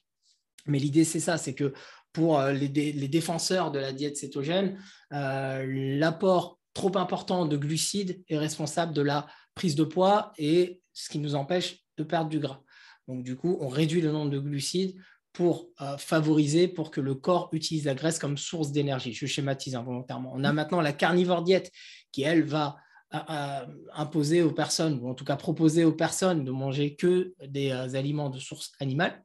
Mais 0.67 0.79
l'idée, 0.79 1.03
c'est 1.03 1.19
ça, 1.19 1.37
c'est 1.37 1.55
que 1.55 1.73
pour 2.13 2.39
euh, 2.39 2.53
les, 2.53 2.67
les, 2.67 3.07
défenseurs 3.07 3.71
de 3.71 3.79
la 3.79 3.91
diète 3.91 4.17
cétogène, 4.17 4.79
euh, 5.13 5.65
l'apport 5.97 6.59
trop 6.73 6.95
important 6.97 7.47
de 7.47 7.57
glucides 7.57 8.23
est 8.27 8.37
responsable 8.37 8.93
de 8.93 9.01
la 9.01 9.25
prise 9.55 9.75
de 9.75 9.83
poids 9.83 10.33
et 10.37 10.81
ce 10.93 11.09
qui 11.09 11.17
nous 11.17 11.33
empêche 11.33 11.83
de 11.97 12.03
perdre 12.03 12.29
du 12.29 12.39
gras. 12.39 12.61
Donc, 13.07 13.23
du 13.23 13.35
coup, 13.35 13.57
on 13.61 13.67
réduit 13.67 14.01
le 14.01 14.11
nombre 14.11 14.29
de 14.29 14.39
glucides 14.39 14.95
pour 15.37 15.69
euh, 15.81 15.97
favoriser, 15.99 16.67
pour 16.67 16.89
que 16.89 16.99
le 16.99 17.13
corps 17.13 17.49
utilise 17.51 17.85
la 17.85 17.93
graisse 17.93 18.17
comme 18.17 18.39
source 18.39 18.71
d'énergie. 18.71 19.13
Je 19.13 19.27
schématise 19.27 19.75
involontairement. 19.75 20.31
On 20.33 20.43
a 20.43 20.51
maintenant 20.51 20.81
la 20.81 20.93
carnivore 20.93 21.43
diète 21.43 21.71
qui, 22.11 22.23
elle, 22.23 22.43
va 22.43 22.77
euh, 23.13 23.19
euh, 23.29 23.67
imposer 23.93 24.41
aux 24.41 24.51
personnes, 24.51 24.99
ou 24.99 25.07
en 25.07 25.13
tout 25.13 25.25
cas 25.25 25.35
proposer 25.35 25.83
aux 25.83 25.93
personnes 25.93 26.43
de 26.43 26.49
manger 26.49 26.95
que 26.95 27.35
des 27.45 27.69
aliments 27.71 28.31
de 28.31 28.39
source 28.39 28.71
animale. 28.79 29.23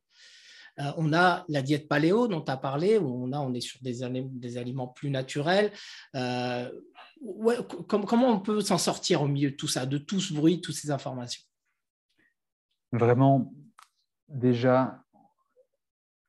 on 0.98 1.14
a 1.14 1.46
la 1.48 1.62
diète 1.62 1.88
paléo 1.88 2.28
dont 2.28 2.42
tu 2.42 2.52
as 2.52 2.58
parlé, 2.58 2.98
où 2.98 3.24
on, 3.24 3.32
a, 3.32 3.38
on 3.38 3.54
est 3.54 3.62
sur 3.62 3.80
des, 3.80 4.00
des 4.22 4.58
aliments 4.58 4.88
plus 4.88 5.08
naturels. 5.08 5.72
comment 7.88 8.28
on 8.28 8.40
peut 8.40 8.60
s'en 8.60 8.76
sortir 8.76 9.22
au 9.22 9.28
milieu 9.28 9.52
de 9.52 9.56
tout 9.56 9.68
ça, 9.68 9.86
de 9.86 9.96
tout 9.96 10.20
ce 10.20 10.34
bruit, 10.34 10.56
de 10.56 10.60
toutes 10.60 10.74
ces 10.74 10.90
informations? 10.90 11.42
Vraiment, 12.92 13.50
déjà, 14.28 15.01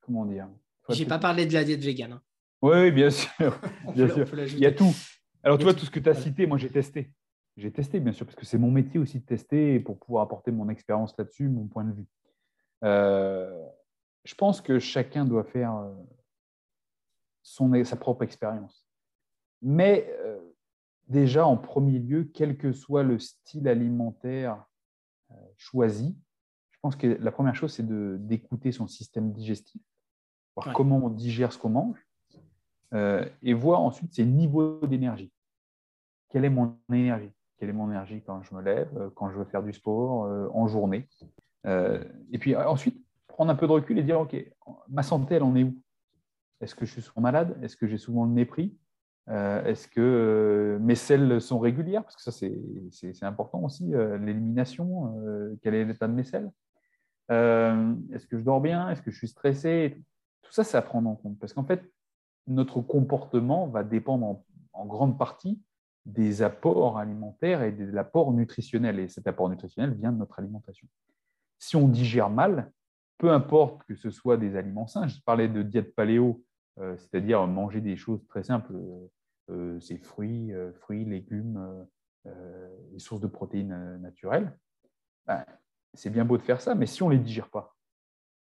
comment 0.05 0.25
dire? 0.25 0.47
J'ai 0.89 1.05
pas 1.05 1.19
parlé 1.19 1.45
de 1.45 1.53
la 1.53 1.63
diète 1.63 1.81
végane. 1.81 2.13
Hein. 2.13 2.21
Oui, 2.61 2.91
bien 2.91 3.09
sûr. 3.09 3.59
bien 3.93 4.07
sûr. 4.07 4.25
Il 4.33 4.59
y 4.59 4.65
a 4.65 4.71
tout. 4.71 4.93
Alors, 5.43 5.57
tu 5.57 5.63
vois, 5.63 5.73
tout 5.73 5.85
ce 5.85 5.91
que 5.91 5.99
tu 5.99 6.09
as 6.09 6.13
cité, 6.13 6.45
moi, 6.45 6.57
j'ai 6.57 6.69
testé. 6.69 7.11
J'ai 7.57 7.71
testé, 7.71 7.99
bien 7.99 8.13
sûr, 8.13 8.25
parce 8.25 8.35
que 8.35 8.45
c'est 8.45 8.57
mon 8.57 8.71
métier 8.71 8.99
aussi 8.99 9.19
de 9.19 9.25
tester 9.25 9.79
pour 9.79 9.99
pouvoir 9.99 10.23
apporter 10.23 10.51
mon 10.51 10.69
expérience 10.69 11.15
là-dessus, 11.17 11.49
mon 11.49 11.67
point 11.67 11.83
de 11.83 11.93
vue. 11.93 12.07
Euh, 12.83 13.65
je 14.23 14.33
pense 14.35 14.61
que 14.61 14.79
chacun 14.79 15.25
doit 15.25 15.43
faire 15.43 15.75
euh, 15.75 15.93
son, 17.43 17.83
sa 17.83 17.95
propre 17.95 18.23
expérience. 18.23 18.87
Mais 19.61 20.09
euh, 20.21 20.39
déjà, 21.07 21.45
en 21.45 21.57
premier 21.57 21.99
lieu, 21.99 22.23
quel 22.33 22.57
que 22.57 22.71
soit 22.71 23.03
le 23.03 23.19
style 23.19 23.67
alimentaire 23.67 24.63
choisi, 25.57 26.15
je 26.71 26.79
pense 26.81 26.95
que 26.95 27.07
la 27.07 27.31
première 27.31 27.55
chose, 27.55 27.73
c'est 27.73 27.85
d'écouter 28.27 28.71
son 28.71 28.87
système 28.87 29.31
digestif 29.31 29.81
voir 30.55 30.73
comment 30.73 30.97
on 30.97 31.09
digère 31.09 31.51
ce 31.51 31.57
qu'on 31.57 31.69
mange, 31.69 32.05
euh, 32.93 33.25
et 33.41 33.53
voir 33.53 33.81
ensuite 33.81 34.13
ses 34.13 34.25
niveaux 34.25 34.79
d'énergie. 34.85 35.31
Quelle 36.29 36.45
est 36.45 36.49
mon 36.49 36.77
énergie? 36.91 37.31
Quelle 37.57 37.69
est 37.69 37.73
mon 37.73 37.89
énergie 37.89 38.21
quand 38.21 38.43
je 38.43 38.53
me 38.53 38.61
lève, 38.61 38.89
euh, 38.97 39.09
quand 39.15 39.31
je 39.31 39.37
veux 39.37 39.45
faire 39.45 39.63
du 39.63 39.73
sport, 39.73 40.25
euh, 40.25 40.47
en 40.53 40.67
journée? 40.67 41.07
Et 41.65 42.39
puis 42.39 42.55
ensuite, 42.57 43.01
prendre 43.27 43.49
un 43.49 43.55
peu 43.55 43.67
de 43.67 43.71
recul 43.71 43.97
et 43.97 44.03
dire, 44.03 44.19
OK, 44.19 44.35
ma 44.89 45.01
santé, 45.01 45.35
elle 45.35 45.43
en 45.43 45.55
est 45.55 45.63
où? 45.63 45.73
Est-ce 46.59 46.75
que 46.75 46.85
je 46.85 46.91
suis 46.91 47.01
souvent 47.01 47.21
malade? 47.21 47.57
Est-ce 47.61 47.77
que 47.77 47.87
j'ai 47.87 47.97
souvent 47.97 48.25
le 48.25 48.31
mépris 48.31 48.77
euh, 49.29 49.63
Est-ce 49.63 49.87
que 49.87 50.77
mes 50.81 50.95
selles 50.95 51.39
sont 51.39 51.59
régulières? 51.59 52.03
Parce 52.03 52.17
que 52.17 52.21
ça, 52.21 52.31
c'est 52.31 53.23
important 53.23 53.63
aussi, 53.63 53.91
l'élimination. 54.19 55.57
quel 55.61 55.73
est 55.73 55.85
l'état 55.85 56.09
de 56.09 56.13
mes 56.13 56.25
selles? 56.25 56.51
Est-ce 57.29 58.27
que 58.27 58.37
je 58.37 58.43
dors 58.43 58.59
bien? 58.59 58.89
Est-ce 58.89 59.01
que 59.01 59.09
je 59.09 59.17
suis 59.17 59.29
stressé 59.29 60.03
Tout 60.43 60.51
ça, 60.51 60.63
c'est 60.63 60.77
à 60.77 60.81
prendre 60.81 61.09
en 61.09 61.15
compte. 61.15 61.39
Parce 61.39 61.53
qu'en 61.53 61.63
fait, 61.63 61.83
notre 62.47 62.81
comportement 62.81 63.67
va 63.67 63.83
dépendre 63.83 64.43
en 64.73 64.85
grande 64.85 65.17
partie 65.17 65.61
des 66.05 66.41
apports 66.41 66.97
alimentaires 66.97 67.63
et 67.63 67.71
de 67.71 67.85
l'apport 67.85 68.33
nutritionnel. 68.33 68.99
Et 68.99 69.07
cet 69.07 69.27
apport 69.27 69.49
nutritionnel 69.49 69.93
vient 69.93 70.11
de 70.11 70.17
notre 70.17 70.39
alimentation. 70.39 70.87
Si 71.59 71.75
on 71.75 71.87
digère 71.87 72.29
mal, 72.29 72.71
peu 73.17 73.31
importe 73.31 73.83
que 73.85 73.95
ce 73.95 74.11
soit 74.11 74.37
des 74.37 74.55
aliments 74.55 74.87
sains, 74.87 75.07
je 75.07 75.19
parlais 75.21 75.47
de 75.47 75.61
diète 75.61 75.95
paléo, 75.95 76.43
euh, 76.79 76.97
c'est-à-dire 76.97 77.45
manger 77.47 77.81
des 77.81 77.95
choses 77.95 78.25
très 78.27 78.43
simples, 78.43 78.73
euh, 78.73 79.07
euh, 79.49 79.79
c'est 79.79 79.97
fruits, 79.97 80.51
fruits, 80.81 81.05
légumes, 81.05 81.87
les 82.93 82.99
sources 82.99 83.19
de 83.21 83.27
protéines 83.27 83.97
naturelles, 84.01 84.57
ben, 85.25 85.45
c'est 85.93 86.09
bien 86.09 86.23
beau 86.23 86.37
de 86.37 86.41
faire 86.41 86.61
ça, 86.61 86.73
mais 86.73 86.85
si 86.85 87.03
on 87.03 87.09
ne 87.09 87.15
les 87.15 87.19
digère 87.19 87.49
pas. 87.49 87.75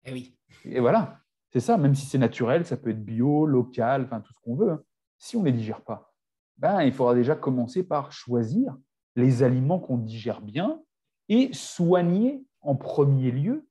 Et 0.04 0.10
eh 0.10 0.14
oui. 0.14 0.38
Et 0.66 0.82
voilà, 0.82 1.22
c'est 1.54 1.60
ça, 1.60 1.78
même 1.78 1.93
si 1.93 2.08
c'est 2.08 2.18
naturel, 2.18 2.66
ça 2.66 2.78
peut 2.78 2.89
être 2.89 3.06
bio, 3.06 3.45
local, 3.45 4.04
enfin 4.06 4.22
tout 4.22 4.34
ce 4.34 4.39
qu'on 4.41 4.56
veut. 4.56 4.72
Hein. 4.72 4.84
Si 5.20 5.38
on 5.38 5.41
ne 5.41 5.45
les 5.45 5.51
digère 5.51 5.82
pas, 5.82 6.12
ben, 6.58 6.82
il 6.82 6.91
faudra 6.91 7.14
déjà 7.14 7.36
commencer 7.36 7.84
par 7.84 8.12
choisir 8.12 8.76
les 9.16 9.43
aliments 9.43 9.80
qu'on 9.80 9.99
digère 9.99 10.41
bien 10.41 10.82
et 11.30 11.54
soigner 11.54 12.43
en 12.62 12.76
premier 12.76 13.30
lieu 13.30 13.68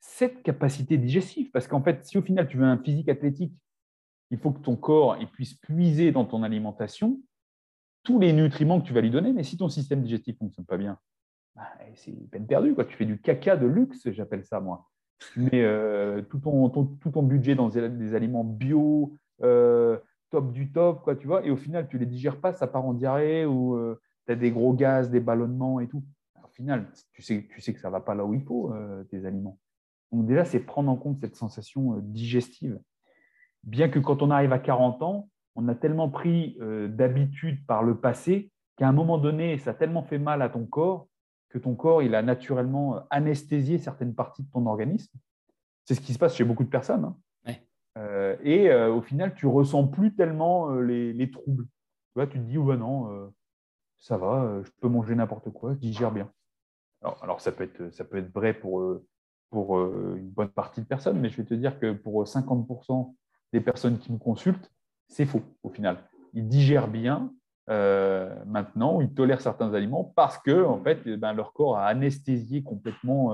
cette 0.00 0.42
capacité 0.42 0.98
digestive. 0.98 1.52
Parce 1.52 1.68
qu'en 1.68 1.82
fait, 1.82 2.04
si 2.04 2.18
au 2.18 2.22
final 2.22 2.48
tu 2.48 2.56
veux 2.56 2.64
un 2.64 2.78
physique 2.78 3.08
athlétique, 3.08 3.54
il 4.32 4.38
faut 4.38 4.50
que 4.50 4.60
ton 4.60 4.74
corps 4.74 5.16
puisse 5.32 5.54
puiser 5.54 6.10
dans 6.10 6.24
ton 6.24 6.42
alimentation 6.42 7.20
tous 8.02 8.18
les 8.18 8.32
nutriments 8.32 8.80
que 8.80 8.86
tu 8.86 8.92
vas 8.92 9.02
lui 9.02 9.10
donner. 9.10 9.32
Mais 9.32 9.44
si 9.44 9.56
ton 9.56 9.68
système 9.68 10.02
digestif 10.02 10.34
ne 10.40 10.46
fonctionne 10.46 10.66
pas 10.66 10.78
bien, 10.78 10.98
ben, 11.54 11.64
c'est 11.94 12.12
peine 12.30 12.46
perdue. 12.46 12.74
Quoi. 12.74 12.86
Tu 12.86 12.96
fais 12.96 13.06
du 13.06 13.20
caca 13.20 13.56
de 13.56 13.66
luxe, 13.66 14.10
j'appelle 14.10 14.44
ça 14.44 14.58
moi. 14.58 14.90
Mets 15.36 15.62
euh, 15.62 16.22
tout, 16.22 16.38
ton, 16.38 17.22
budget 17.22 17.54
dans 17.54 17.68
des, 17.68 18.14
aliments 18.14 18.44
bio, 18.44 19.14
euh, 19.42 19.98
top 20.30 20.52
du 20.52 20.72
top, 20.72 21.02
quoi, 21.02 21.16
tu 21.16 21.26
vois, 21.26 21.44
et 21.44 21.50
au 21.50 21.56
final, 21.56 21.88
tu 21.88 21.98
les 21.98 22.06
digères 22.06 22.40
pas, 22.40 22.52
ça 22.52 22.66
part 22.66 22.84
en 22.84 22.94
diarrhée 22.94 23.44
ou 23.44 23.76
euh, 23.76 24.00
tu 24.26 24.32
as 24.32 24.36
des 24.36 24.50
gros 24.50 24.72
gaz, 24.72 25.10
des 25.10 25.20
ballonnements 25.20 25.80
et 25.80 25.88
tout. 25.88 26.04
au 26.42 26.48
final, 26.48 26.90
tu 27.12 27.22
sais, 27.22 27.46
tu 27.50 27.60
sais 27.60 27.74
que 27.74 27.80
ça 27.80 27.88
ne 27.88 27.92
va 27.92 28.00
pas 28.00 28.14
là 28.14 28.24
où 28.24 28.32
il 28.34 28.42
faut, 28.42 28.72
euh, 28.72 29.04
tes 29.04 29.26
aliments. 29.26 29.58
Donc 30.12 30.26
déjà, 30.26 30.44
c'est 30.44 30.60
prendre 30.60 30.90
en 30.90 30.96
compte 30.96 31.18
cette 31.20 31.36
sensation 31.36 31.96
euh, 31.96 32.00
digestive. 32.02 32.80
Bien 33.64 33.88
que 33.88 33.98
quand 33.98 34.22
on 34.22 34.30
arrive 34.30 34.52
à 34.52 34.58
40 34.58 35.02
ans, 35.02 35.28
on 35.56 35.68
a 35.68 35.74
tellement 35.74 36.08
pris 36.08 36.56
d'habitude 36.88 37.66
par 37.66 37.82
le 37.82 37.98
passé 37.98 38.50
qu'à 38.76 38.88
un 38.88 38.92
moment 38.92 39.18
donné, 39.18 39.58
ça 39.58 39.72
a 39.72 39.74
tellement 39.74 40.02
fait 40.02 40.18
mal 40.18 40.40
à 40.40 40.48
ton 40.48 40.64
corps 40.64 41.08
que 41.50 41.58
ton 41.58 41.74
corps, 41.74 42.02
il 42.02 42.14
a 42.14 42.22
naturellement 42.22 43.06
anesthésié 43.10 43.78
certaines 43.78 44.14
parties 44.14 44.42
de 44.42 44.50
ton 44.50 44.66
organisme. 44.66 45.12
C'est 45.84 45.94
ce 45.94 46.00
qui 46.00 46.14
se 46.14 46.18
passe 46.18 46.36
chez 46.36 46.44
beaucoup 46.44 46.64
de 46.64 46.70
personnes. 46.70 47.04
Hein. 47.04 47.16
Euh, 47.98 48.36
et 48.42 48.70
euh, 48.70 48.92
au 48.92 49.02
final, 49.02 49.34
tu 49.34 49.46
ressens 49.46 49.86
plus 49.88 50.14
tellement 50.14 50.70
euh, 50.70 50.80
les, 50.82 51.30
troubles. 51.30 51.64
Tu, 51.64 52.14
vois, 52.14 52.26
tu 52.26 52.38
te 52.38 52.44
dis, 52.44 52.58
oh, 52.58 52.64
bah 52.64 52.76
non, 52.76 53.32
ça 53.98 54.16
va, 54.16 54.62
je 54.64 54.70
peux 54.80 54.88
manger 54.88 55.14
n'importe 55.14 55.50
quoi, 55.50 55.74
je 55.74 55.78
digère 55.78 56.12
bien. 56.12 56.30
Alors, 57.22 57.40
ça, 57.40 57.52
peut 57.52 57.64
être, 57.64 57.90
ça 57.92 58.04
peut 58.04 58.18
être 58.18 58.32
vrai 58.32 58.54
pour, 58.54 58.82
pour 59.50 59.78
une 59.78 60.30
bonne 60.30 60.48
partie 60.48 60.80
de 60.80 60.86
personnes, 60.86 61.20
mais 61.20 61.28
je 61.28 61.36
vais 61.36 61.44
te 61.44 61.54
dire 61.54 61.78
que 61.78 61.92
pour 61.92 62.24
50% 62.24 63.14
des 63.52 63.60
personnes 63.60 63.98
qui 63.98 64.12
me 64.12 64.18
consultent, 64.18 64.70
c'est 65.08 65.26
faux 65.26 65.42
au 65.62 65.70
final. 65.70 66.08
Ils 66.32 66.46
digèrent 66.46 66.88
bien 66.88 67.32
maintenant, 67.70 69.00
ils 69.00 69.14
tolèrent 69.14 69.40
certains 69.40 69.72
aliments 69.74 70.12
parce 70.16 70.38
que 70.38 70.64
en 70.64 70.82
fait, 70.82 70.98
eh 71.06 71.16
ben, 71.16 71.32
leur 71.32 71.52
corps 71.52 71.78
a 71.78 71.86
anesthésié 71.86 72.62
complètement 72.62 73.32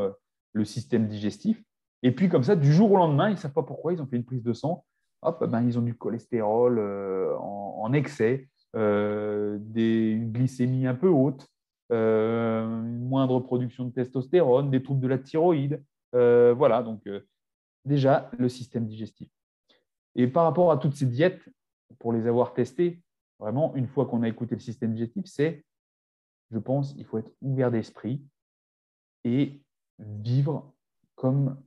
le 0.53 0.65
système 0.65 1.09
digestif 1.09 1.63
et 2.03 2.13
puis, 2.13 2.29
comme 2.29 2.45
ça, 2.45 2.57
du 2.57 2.73
jour 2.73 2.93
au 2.93 2.97
lendemain, 2.97 3.29
ils 3.29 3.33
ne 3.33 3.39
savent 3.39 3.53
pas 3.53 3.63
pourquoi, 3.63 3.93
ils 3.93 4.01
ont 4.01 4.07
fait 4.07 4.17
une 4.17 4.25
prise 4.25 4.43
de 4.43 4.53
sang. 4.53 4.85
Hop, 5.23 5.45
ben, 5.45 5.63
ils 5.63 5.79
ont 5.79 5.83
du 5.83 5.97
cholestérol 5.97 6.79
euh, 6.79 7.35
en, 7.39 7.93
excès, 7.93 8.49
euh, 8.77 9.59
des, 9.61 10.17
glycémies 10.17 10.87
un 10.87 10.95
peu 10.95 11.09
hautes, 11.09 11.49
euh, 11.91 12.65
une 12.65 13.09
moindre 13.09 13.41
production 13.41 13.87
de 13.87 13.91
testostérone, 13.91 14.71
des 14.71 14.83
troubles 14.83 15.01
de 15.01 15.09
la 15.09 15.19
thyroïde. 15.19 15.83
voilà, 16.13 16.83
donc 16.83 17.09
déjà, 17.85 18.31
le 18.39 18.49
système 18.49 18.87
digestif. 18.87 19.29
Et 20.15 20.29
par 20.29 20.45
rapport 20.45 20.71
à 20.71 20.79
toutes 20.79 20.95
ces 20.95 21.07
diètes, 21.07 21.43
pour 21.99 22.13
les 22.13 22.27
avoir 22.27 22.55
testées, 22.55 23.03
vraiment, 23.39 23.75
une 23.75 23.87
fois 23.87 24.07
qu'on 24.07 24.23
a 24.23 24.29
écouté 24.29 24.55
le 24.55 24.61
système 24.61 24.95
digestif, 24.95 25.27
c'est, 25.27 25.65
je 26.51 26.59
pense, 26.59 26.95
il 26.97 27.05
faut 27.05 27.19
être 27.19 27.33
ouvert 27.43 27.71
d'esprit 27.71 28.25
et 29.25 29.63
vivre 29.99 30.73
comme 31.15 31.61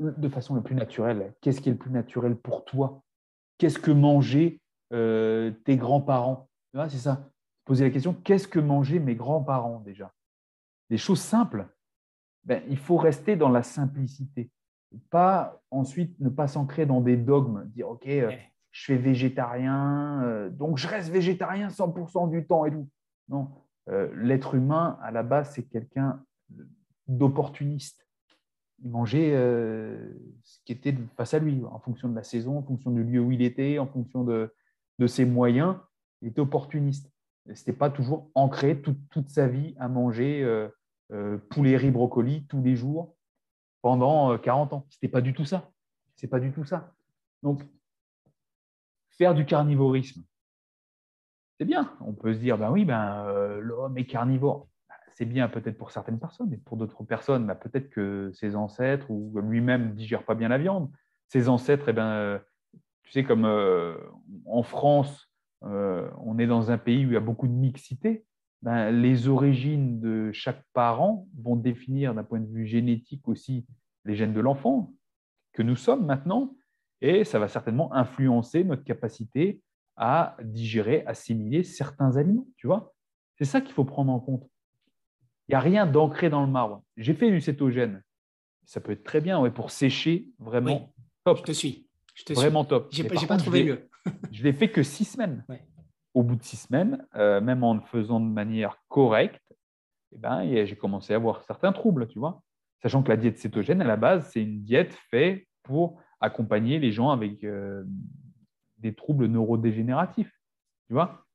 de 0.00 0.28
façon 0.28 0.54
la 0.54 0.60
plus 0.60 0.74
naturelle. 0.74 1.34
Qu'est-ce 1.40 1.60
qui 1.60 1.68
est 1.68 1.72
le 1.72 1.78
plus 1.78 1.90
naturel 1.90 2.36
pour 2.36 2.64
toi? 2.64 3.02
Qu'est-ce 3.58 3.78
que 3.78 3.90
mangeaient 3.90 4.60
euh, 4.92 5.50
tes 5.64 5.76
grands-parents? 5.76 6.48
C'est 6.74 6.98
ça. 6.98 7.30
Poser 7.64 7.84
la 7.84 7.90
question, 7.90 8.14
qu'est-ce 8.14 8.48
que 8.48 8.58
mangeaient 8.58 8.98
mes 8.98 9.14
grands-parents 9.14 9.80
déjà? 9.80 10.12
Des 10.90 10.98
choses 10.98 11.20
simples. 11.20 11.66
Ben, 12.44 12.62
il 12.68 12.76
faut 12.76 12.96
rester 12.96 13.34
dans 13.34 13.48
la 13.48 13.62
simplicité. 13.62 14.50
Pas 15.10 15.60
ensuite 15.70 16.18
ne 16.20 16.28
pas 16.28 16.46
s'ancrer 16.46 16.86
dans 16.86 17.00
des 17.00 17.16
dogmes, 17.16 17.64
dire 17.74 17.88
OK, 17.88 18.06
euh, 18.06 18.30
je 18.76 18.84
fais 18.84 18.96
végétarien, 18.96 20.22
euh, 20.24 20.50
donc 20.50 20.78
je 20.78 20.86
reste 20.86 21.10
végétarien 21.10 21.68
100% 21.68 22.30
du 22.30 22.46
temps 22.46 22.64
et 22.64 22.70
tout. 22.70 22.88
Non, 23.28 23.48
l'être 24.14 24.54
humain, 24.54 24.98
à 25.02 25.10
la 25.10 25.22
base, 25.22 25.52
c'est 25.54 25.64
quelqu'un 25.64 26.22
d'opportuniste 27.08 28.06
il 28.84 28.90
mangeait 28.90 29.32
euh, 29.34 30.12
ce 30.42 30.58
qui 30.64 30.72
était 30.72 30.94
face 31.16 31.34
à 31.34 31.38
lui, 31.38 31.62
en 31.64 31.78
fonction 31.78 32.08
de 32.08 32.14
la 32.14 32.22
saison, 32.22 32.58
en 32.58 32.62
fonction 32.62 32.90
du 32.90 33.02
lieu 33.02 33.20
où 33.20 33.32
il 33.32 33.42
était, 33.42 33.78
en 33.78 33.86
fonction 33.86 34.24
de, 34.24 34.52
ses 35.06 35.24
moyens. 35.24 35.76
Il 36.22 36.28
était 36.28 36.40
opportuniste. 36.40 37.10
Ce 37.46 37.52
n'était 37.52 37.72
pas 37.72 37.90
toujours 37.90 38.30
ancré 38.34 38.80
toute, 38.80 39.28
sa 39.28 39.46
vie 39.46 39.74
à 39.78 39.88
manger 39.88 40.42
euh, 40.42 40.68
euh, 41.12 41.38
poulet, 41.50 41.76
riz, 41.76 41.90
brocoli 41.90 42.46
tous 42.46 42.62
les 42.62 42.76
jours 42.76 43.14
pendant 43.82 44.36
40 44.36 44.72
ans. 44.72 44.86
Ce 44.90 44.96
n'était 44.96 45.12
pas 45.12 45.20
du 45.20 45.32
tout 45.32 45.44
ça. 45.44 45.70
C'est 46.16 46.28
pas 46.28 46.40
du 46.40 46.50
tout 46.50 46.64
ça. 46.64 46.92
Donc, 47.42 47.62
faire 49.18 49.34
du 49.34 49.44
carnivorisme, 49.44 50.22
c'est 51.58 51.64
bien. 51.64 51.96
On 52.00 52.12
peut 52.12 52.34
se 52.34 52.38
dire, 52.38 52.58
ben 52.58 52.70
oui, 52.70 52.84
ben, 52.84 53.26
l'homme 53.60 53.96
est 53.98 54.06
carnivore 54.06 54.68
c'est 55.16 55.24
bien 55.24 55.48
peut-être 55.48 55.78
pour 55.78 55.92
certaines 55.92 56.18
personnes, 56.18 56.52
et 56.52 56.58
pour 56.58 56.76
d'autres 56.76 57.02
personnes, 57.02 57.46
bah, 57.46 57.54
peut-être 57.54 57.88
que 57.88 58.30
ses 58.34 58.54
ancêtres 58.54 59.10
ou 59.10 59.32
lui-même 59.40 59.88
ne 59.88 59.92
digère 59.92 60.24
pas 60.24 60.34
bien 60.34 60.48
la 60.48 60.58
viande. 60.58 60.90
Ses 61.28 61.48
ancêtres, 61.48 61.88
eh 61.88 61.94
ben, 61.94 62.06
euh, 62.06 62.38
tu 63.02 63.12
sais, 63.12 63.24
comme 63.24 63.46
euh, 63.46 63.96
en 64.44 64.62
France, 64.62 65.32
euh, 65.64 66.10
on 66.18 66.38
est 66.38 66.46
dans 66.46 66.70
un 66.70 66.76
pays 66.76 67.06
où 67.06 67.08
il 67.08 67.14
y 67.14 67.16
a 67.16 67.20
beaucoup 67.20 67.48
de 67.48 67.52
mixité, 67.52 68.26
ben, 68.60 68.90
les 68.90 69.26
origines 69.26 70.00
de 70.00 70.32
chaque 70.32 70.62
parent 70.74 71.26
vont 71.38 71.56
définir 71.56 72.14
d'un 72.14 72.24
point 72.24 72.40
de 72.40 72.52
vue 72.52 72.66
génétique 72.66 73.26
aussi 73.26 73.66
les 74.04 74.16
gènes 74.16 74.34
de 74.34 74.40
l'enfant 74.40 74.92
que 75.54 75.62
nous 75.62 75.76
sommes 75.76 76.04
maintenant, 76.04 76.54
et 77.00 77.24
ça 77.24 77.38
va 77.38 77.48
certainement 77.48 77.92
influencer 77.92 78.64
notre 78.64 78.84
capacité 78.84 79.60
à 79.96 80.36
digérer, 80.42 81.04
assimiler 81.06 81.64
certains 81.64 82.16
aliments, 82.16 82.46
tu 82.56 82.66
vois. 82.66 82.94
C'est 83.38 83.44
ça 83.44 83.60
qu'il 83.60 83.72
faut 83.72 83.84
prendre 83.84 84.12
en 84.12 84.20
compte. 84.20 84.48
Il 85.48 85.52
n'y 85.52 85.56
a 85.56 85.60
rien 85.60 85.86
d'ancré 85.86 86.28
dans 86.30 86.44
le 86.44 86.50
marbre. 86.50 86.82
J'ai 86.96 87.14
fait 87.14 87.30
du 87.30 87.40
cétogène. 87.40 88.02
Ça 88.64 88.80
peut 88.80 88.92
être 88.92 89.04
très 89.04 89.20
bien 89.20 89.40
ouais, 89.40 89.50
pour 89.50 89.70
sécher, 89.70 90.28
vraiment 90.38 90.92
top. 91.24 91.38
Je 91.38 91.42
te 91.42 91.52
suis. 91.52 91.86
Je 92.14 92.24
te 92.24 92.32
vraiment 92.32 92.64
top. 92.64 92.88
Je 92.92 93.02
n'ai 93.02 93.08
pas 93.08 93.36
trouvé 93.36 93.64
mieux. 93.64 93.88
je 94.32 94.42
l'ai 94.42 94.52
fait 94.52 94.70
que 94.70 94.82
six 94.82 95.04
semaines. 95.04 95.44
Au 96.14 96.22
bout 96.22 96.36
de 96.36 96.42
six 96.42 96.56
semaines, 96.56 97.06
euh, 97.14 97.40
même 97.40 97.62
en 97.62 97.74
le 97.74 97.82
faisant 97.82 98.20
de 98.20 98.26
manière 98.26 98.78
correcte, 98.88 99.42
eh 100.12 100.18
ben, 100.18 100.64
j'ai 100.64 100.76
commencé 100.76 101.12
à 101.12 101.16
avoir 101.16 101.42
certains 101.42 101.72
troubles, 101.72 102.08
tu 102.08 102.18
vois. 102.18 102.42
Sachant 102.82 103.02
que 103.02 103.08
la 103.10 103.16
diète 103.16 103.38
cétogène, 103.38 103.82
à 103.82 103.84
la 103.84 103.96
base, 103.96 104.30
c'est 104.32 104.42
une 104.42 104.62
diète 104.62 104.94
faite 105.10 105.46
pour 105.62 106.00
accompagner 106.20 106.78
les 106.78 106.92
gens 106.92 107.10
avec 107.10 107.44
euh, 107.44 107.84
des 108.78 108.94
troubles 108.94 109.26
neurodégénératifs, 109.26 110.32
tu 110.86 110.94
vois? 110.94 111.26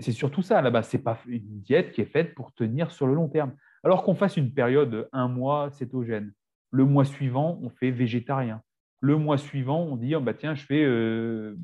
C'est 0.00 0.12
surtout 0.12 0.40
ça 0.40 0.62
là-bas. 0.62 0.82
Ce 0.82 0.96
n'est 0.96 1.02
pas 1.02 1.18
une 1.26 1.60
diète 1.60 1.92
qui 1.92 2.00
est 2.00 2.06
faite 2.06 2.34
pour 2.34 2.54
tenir 2.54 2.90
sur 2.90 3.06
le 3.06 3.12
long 3.12 3.28
terme. 3.28 3.54
Alors 3.82 4.02
qu'on 4.02 4.14
fasse 4.14 4.38
une 4.38 4.54
période 4.54 5.10
un 5.12 5.28
mois 5.28 5.70
cétogène, 5.72 6.32
le 6.70 6.86
mois 6.86 7.04
suivant, 7.04 7.58
on 7.62 7.68
fait 7.68 7.90
végétarien. 7.90 8.62
Le 9.00 9.18
mois 9.18 9.36
suivant, 9.36 9.82
on 9.82 9.96
dit 9.96 10.14
oh, 10.14 10.20
bah, 10.20 10.32
tiens, 10.32 10.54
je 10.54 10.64
fais 10.64 10.82
euh, 10.82 11.54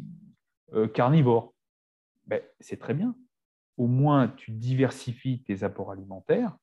euh, 0.74 0.86
carnivore. 0.86 1.54
Ben, 2.26 2.42
c'est 2.60 2.78
très 2.78 2.92
bien. 2.92 3.16
Au 3.78 3.86
moins, 3.86 4.28
tu 4.28 4.50
diversifies 4.50 5.42
tes 5.42 5.64
apports 5.64 5.90
alimentaires 5.90 6.58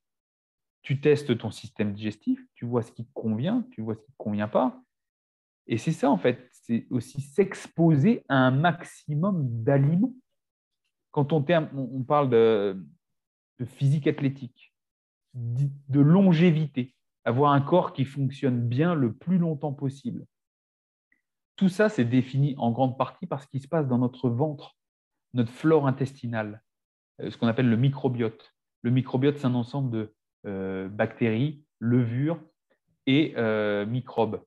tu 0.88 1.00
testes 1.00 1.36
ton 1.36 1.50
système 1.50 1.92
digestif, 1.92 2.40
tu 2.54 2.64
vois 2.64 2.82
ce 2.82 2.92
qui 2.92 3.04
te 3.04 3.12
convient, 3.12 3.66
tu 3.72 3.82
vois 3.82 3.94
ce 3.94 4.00
qui 4.00 4.10
ne 4.10 4.12
te 4.12 4.16
convient 4.16 4.48
pas. 4.48 4.80
Et 5.68 5.78
c'est 5.78 5.92
ça, 5.92 6.10
en 6.10 6.16
fait, 6.16 6.48
c'est 6.52 6.86
aussi 6.90 7.20
s'exposer 7.20 8.24
à 8.28 8.36
un 8.36 8.50
maximum 8.50 9.62
d'aliments. 9.62 10.14
Quand 11.10 11.32
on, 11.32 11.42
parle 11.42 12.30
de, 12.30 12.84
physique 13.64 14.06
athlétique, 14.06 14.74
de 15.34 16.00
longévité, 16.00 16.94
avoir 17.24 17.52
un 17.52 17.60
corps 17.60 17.92
qui 17.92 18.04
fonctionne 18.04 18.66
bien 18.66 18.94
le 18.94 19.12
plus 19.12 19.38
longtemps 19.38 19.72
possible. 19.72 20.26
Tout 21.56 21.68
ça, 21.68 21.88
c'est 21.88 22.04
défini 22.04 22.54
en 22.56 22.70
grande 22.70 22.96
partie 22.96 23.26
par 23.26 23.42
ce 23.42 23.48
qui 23.48 23.60
se 23.60 23.68
passe 23.68 23.88
dans 23.88 23.98
notre 23.98 24.30
ventre, 24.30 24.76
notre 25.34 25.52
flore 25.52 25.86
intestinale, 25.86 26.62
euh, 27.20 27.30
ce 27.30 27.36
qu'on 27.36 27.48
appelle 27.48 27.68
le 27.68 27.76
microbiote. 27.76 28.54
Le 28.82 28.90
microbiote, 28.90 29.38
c'est 29.38 29.46
un 29.46 29.54
ensemble 29.54 29.90
de 29.90 30.14
euh, 30.46 30.88
bactéries, 30.88 31.64
levures 31.80 32.40
et 33.06 33.34
euh, 33.36 33.84
microbes. 33.86 34.40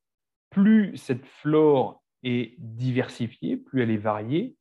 Plus 0.52 0.96
cette 0.98 1.26
flore 1.26 2.04
est 2.22 2.54
diversifiée, 2.60 3.58
plus 3.58 3.82
elle 3.82 3.90
est 3.90 3.98
variée, 3.98 4.56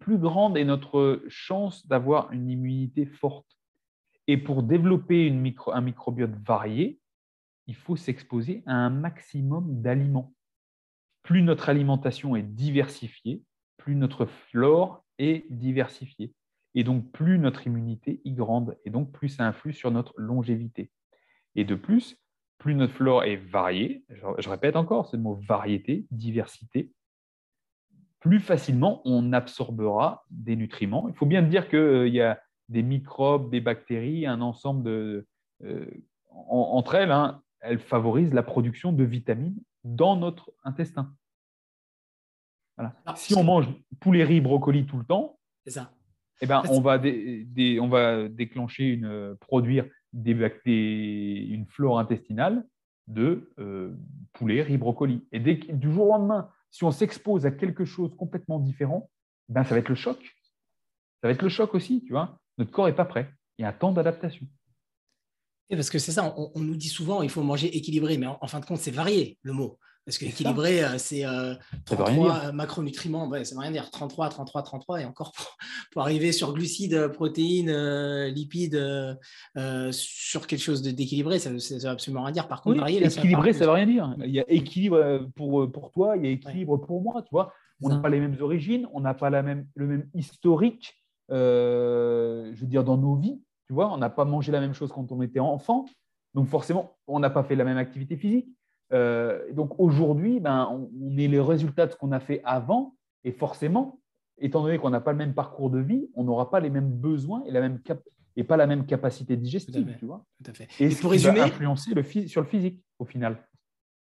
plus 0.00 0.16
grande 0.18 0.56
est 0.56 0.64
notre 0.64 1.22
chance 1.28 1.86
d'avoir 1.86 2.32
une 2.32 2.48
immunité 2.48 3.04
forte. 3.04 3.58
Et 4.26 4.38
pour 4.38 4.62
développer 4.62 5.28
un 5.28 5.80
microbiote 5.80 6.34
varié, 6.44 6.98
il 7.66 7.74
faut 7.74 7.96
s'exposer 7.96 8.62
à 8.64 8.74
un 8.74 8.90
maximum 8.90 9.82
d'aliments. 9.82 10.34
Plus 11.22 11.42
notre 11.42 11.68
alimentation 11.68 12.34
est 12.34 12.42
diversifiée, 12.42 13.42
plus 13.76 13.94
notre 13.94 14.24
flore 14.24 15.04
est 15.18 15.44
diversifiée 15.50 16.32
et 16.74 16.84
donc 16.84 17.10
plus 17.12 17.38
notre 17.38 17.66
immunité 17.66 18.20
y 18.24 18.32
grande, 18.32 18.78
et 18.84 18.90
donc 18.90 19.12
plus 19.12 19.28
ça 19.28 19.46
influe 19.46 19.72
sur 19.72 19.90
notre 19.90 20.14
longévité. 20.16 20.90
Et 21.56 21.64
de 21.64 21.74
plus, 21.74 22.16
plus 22.60 22.74
notre 22.74 22.92
flore 22.92 23.24
est 23.24 23.36
variée, 23.36 24.04
je 24.10 24.48
répète 24.48 24.76
encore 24.76 25.06
ce 25.06 25.16
mot 25.16 25.34
variété, 25.34 26.06
diversité, 26.10 26.92
plus 28.20 28.38
facilement 28.38 29.00
on 29.06 29.32
absorbera 29.32 30.24
des 30.30 30.56
nutriments. 30.56 31.08
Il 31.08 31.14
faut 31.14 31.26
bien 31.26 31.40
dire 31.40 31.68
qu'il 31.70 31.78
euh, 31.78 32.08
y 32.08 32.20
a 32.20 32.38
des 32.68 32.82
microbes, 32.82 33.50
des 33.50 33.60
bactéries, 33.60 34.26
un 34.26 34.42
ensemble 34.42 34.84
de... 34.84 35.26
Euh, 35.64 35.86
entre 36.30 36.94
elles, 36.94 37.10
hein, 37.10 37.42
elles 37.60 37.80
favorisent 37.80 38.34
la 38.34 38.42
production 38.42 38.92
de 38.92 39.04
vitamines 39.04 39.58
dans 39.82 40.16
notre 40.16 40.52
intestin. 40.62 41.14
si 43.16 43.34
on 43.34 43.42
mange 43.42 43.66
poulet, 44.00 44.22
riz, 44.22 44.42
brocoli 44.42 44.86
tout 44.86 44.98
le 44.98 45.04
temps, 45.04 45.38
ça 45.66 45.90
eh 46.42 46.46
ben, 46.46 46.62
on, 46.70 46.80
va 46.80 46.98
on 47.82 47.88
va 47.88 48.28
déclencher 48.28 48.84
une, 48.84 49.36
produire 49.40 49.86
des, 50.12 51.46
une 51.50 51.66
flore 51.66 51.98
intestinale 51.98 52.64
de 53.06 53.52
euh, 53.58 53.94
poulet, 54.32 54.62
riz, 54.62 54.78
brocoli. 54.78 55.26
Et 55.32 55.40
dès, 55.40 55.54
du 55.54 55.92
jour 55.92 56.08
au 56.08 56.12
lendemain, 56.12 56.50
si 56.70 56.84
on 56.84 56.90
s'expose 56.90 57.46
à 57.46 57.50
quelque 57.50 57.84
chose 57.84 58.14
complètement 58.16 58.60
différent, 58.60 59.10
ben, 59.48 59.64
ça 59.64 59.74
va 59.74 59.80
être 59.80 59.88
le 59.88 59.94
choc. 59.94 60.18
Ça 61.20 61.28
va 61.28 61.30
être 61.32 61.42
le 61.42 61.48
choc 61.48 61.74
aussi, 61.74 62.02
tu 62.04 62.12
vois. 62.12 62.38
Notre 62.58 62.70
corps 62.70 62.86
n'est 62.86 62.92
pas 62.92 63.04
prêt. 63.04 63.32
Il 63.58 63.62
y 63.62 63.64
a 63.64 63.68
un 63.68 63.72
temps 63.72 63.92
d'adaptation. 63.92 64.46
Parce 65.68 65.90
que 65.90 65.98
c'est 65.98 66.12
ça, 66.12 66.34
on, 66.36 66.60
nous 66.60 66.74
dit 66.74 66.88
souvent 66.88 67.22
il 67.22 67.30
faut 67.30 67.42
manger 67.42 67.76
équilibré, 67.76 68.18
mais 68.18 68.26
en 68.26 68.46
fin 68.48 68.58
de 68.58 68.64
compte, 68.64 68.78
c'est 68.78 68.90
varié 68.90 69.38
le 69.42 69.52
mot. 69.52 69.78
Parce 70.06 70.16
qu'équilibré, 70.18 70.82
euh, 70.82 70.98
c'est 70.98 71.24
33 71.84 72.46
euh, 72.46 72.52
macronutriments, 72.52 73.28
ouais, 73.28 73.44
ça 73.44 73.54
veut 73.54 73.60
rien 73.60 73.70
dire. 73.70 73.90
33, 73.90 74.30
33, 74.30 74.62
33, 74.62 75.02
et 75.02 75.04
encore 75.04 75.32
pour, 75.92 76.02
arriver 76.02 76.32
sur 76.32 76.54
glucides, 76.54 77.08
protéines, 77.08 77.68
euh, 77.68 78.28
lipides, 78.28 78.80
sur 79.92 80.46
quelque 80.46 80.62
chose 80.62 80.82
d'équilibré, 80.82 81.38
ça 81.38 81.50
ne 81.50 81.58
veut 81.58 81.88
absolument 81.88 82.24
rien 82.24 82.32
dire. 82.32 82.48
Par 82.48 82.62
contre, 82.62 82.78
varié, 82.80 83.04
équilibré, 83.04 83.52
ça 83.52 83.60
ne 83.60 83.64
veut 83.66 83.74
rien 83.74 83.86
dire. 83.86 84.14
Il 84.24 84.30
y 84.30 84.40
a 84.40 84.44
équilibre 84.50 85.28
pour, 85.36 85.70
pour 85.70 85.90
toi, 85.92 86.16
il 86.16 86.24
y 86.24 86.28
a 86.28 86.30
équilibre 86.30 86.78
pour 86.78 87.02
moi, 87.02 87.22
tu 87.22 87.30
vois. 87.30 87.52
On 87.82 87.88
n'a 87.88 87.98
pas 87.98 88.08
les 88.08 88.20
mêmes 88.20 88.36
origines, 88.40 88.88
on 88.92 89.00
n'a 89.00 89.14
pas 89.14 89.30
la 89.30 89.42
même, 89.42 89.66
le 89.74 89.86
même 89.86 90.08
historique, 90.14 90.94
je 91.30 92.54
veux 92.56 92.66
dire, 92.66 92.84
dans 92.84 92.96
nos 92.96 93.16
vies. 93.16 93.40
Tu 93.66 93.74
vois, 93.74 93.92
on 93.92 93.98
n'a 93.98 94.10
pas 94.10 94.24
mangé 94.24 94.50
la 94.50 94.60
même 94.60 94.74
chose 94.74 94.90
quand 94.90 95.12
on 95.12 95.22
était 95.22 95.40
enfant. 95.40 95.84
Donc 96.34 96.48
forcément, 96.48 96.96
on 97.06 97.20
n'a 97.20 97.30
pas 97.30 97.44
fait 97.44 97.54
la 97.54 97.64
même 97.64 97.78
activité 97.78 98.16
physique. 98.16 98.48
Euh, 98.92 99.52
donc 99.52 99.78
aujourd'hui, 99.78 100.40
ben, 100.40 100.68
on, 100.70 101.16
est 101.16 101.28
les 101.28 101.40
résultats 101.40 101.86
de 101.86 101.92
ce 101.92 101.96
qu'on 101.96 102.12
a 102.12 102.20
fait 102.20 102.40
avant, 102.44 102.94
et 103.24 103.32
forcément, 103.32 104.00
étant 104.38 104.62
donné 104.62 104.78
qu'on 104.78 104.90
n'a 104.90 105.00
pas 105.00 105.12
le 105.12 105.18
même 105.18 105.34
parcours 105.34 105.70
de 105.70 105.78
vie, 105.78 106.08
on 106.14 106.24
n'aura 106.24 106.50
pas 106.50 106.60
les 106.60 106.70
mêmes 106.70 106.90
besoins 106.90 107.42
et, 107.46 107.50
la 107.50 107.60
même 107.60 107.80
et 108.36 108.44
pas 108.44 108.56
la 108.56 108.66
même 108.66 108.86
capacité 108.86 109.36
digestive. 109.36 109.94
Tu 109.98 110.06
vois 110.06 110.24
Tout 110.42 110.50
à 110.50 110.54
fait. 110.54 110.68
Et, 110.80 110.94
pour 110.94 111.10
résumer, 111.10 111.40
va 111.40 111.46
influencer 111.46 111.94
le 111.94 112.02
sur 112.02 112.40
le 112.40 112.46
physique 112.46 112.82
au 112.98 113.04
final. 113.04 113.36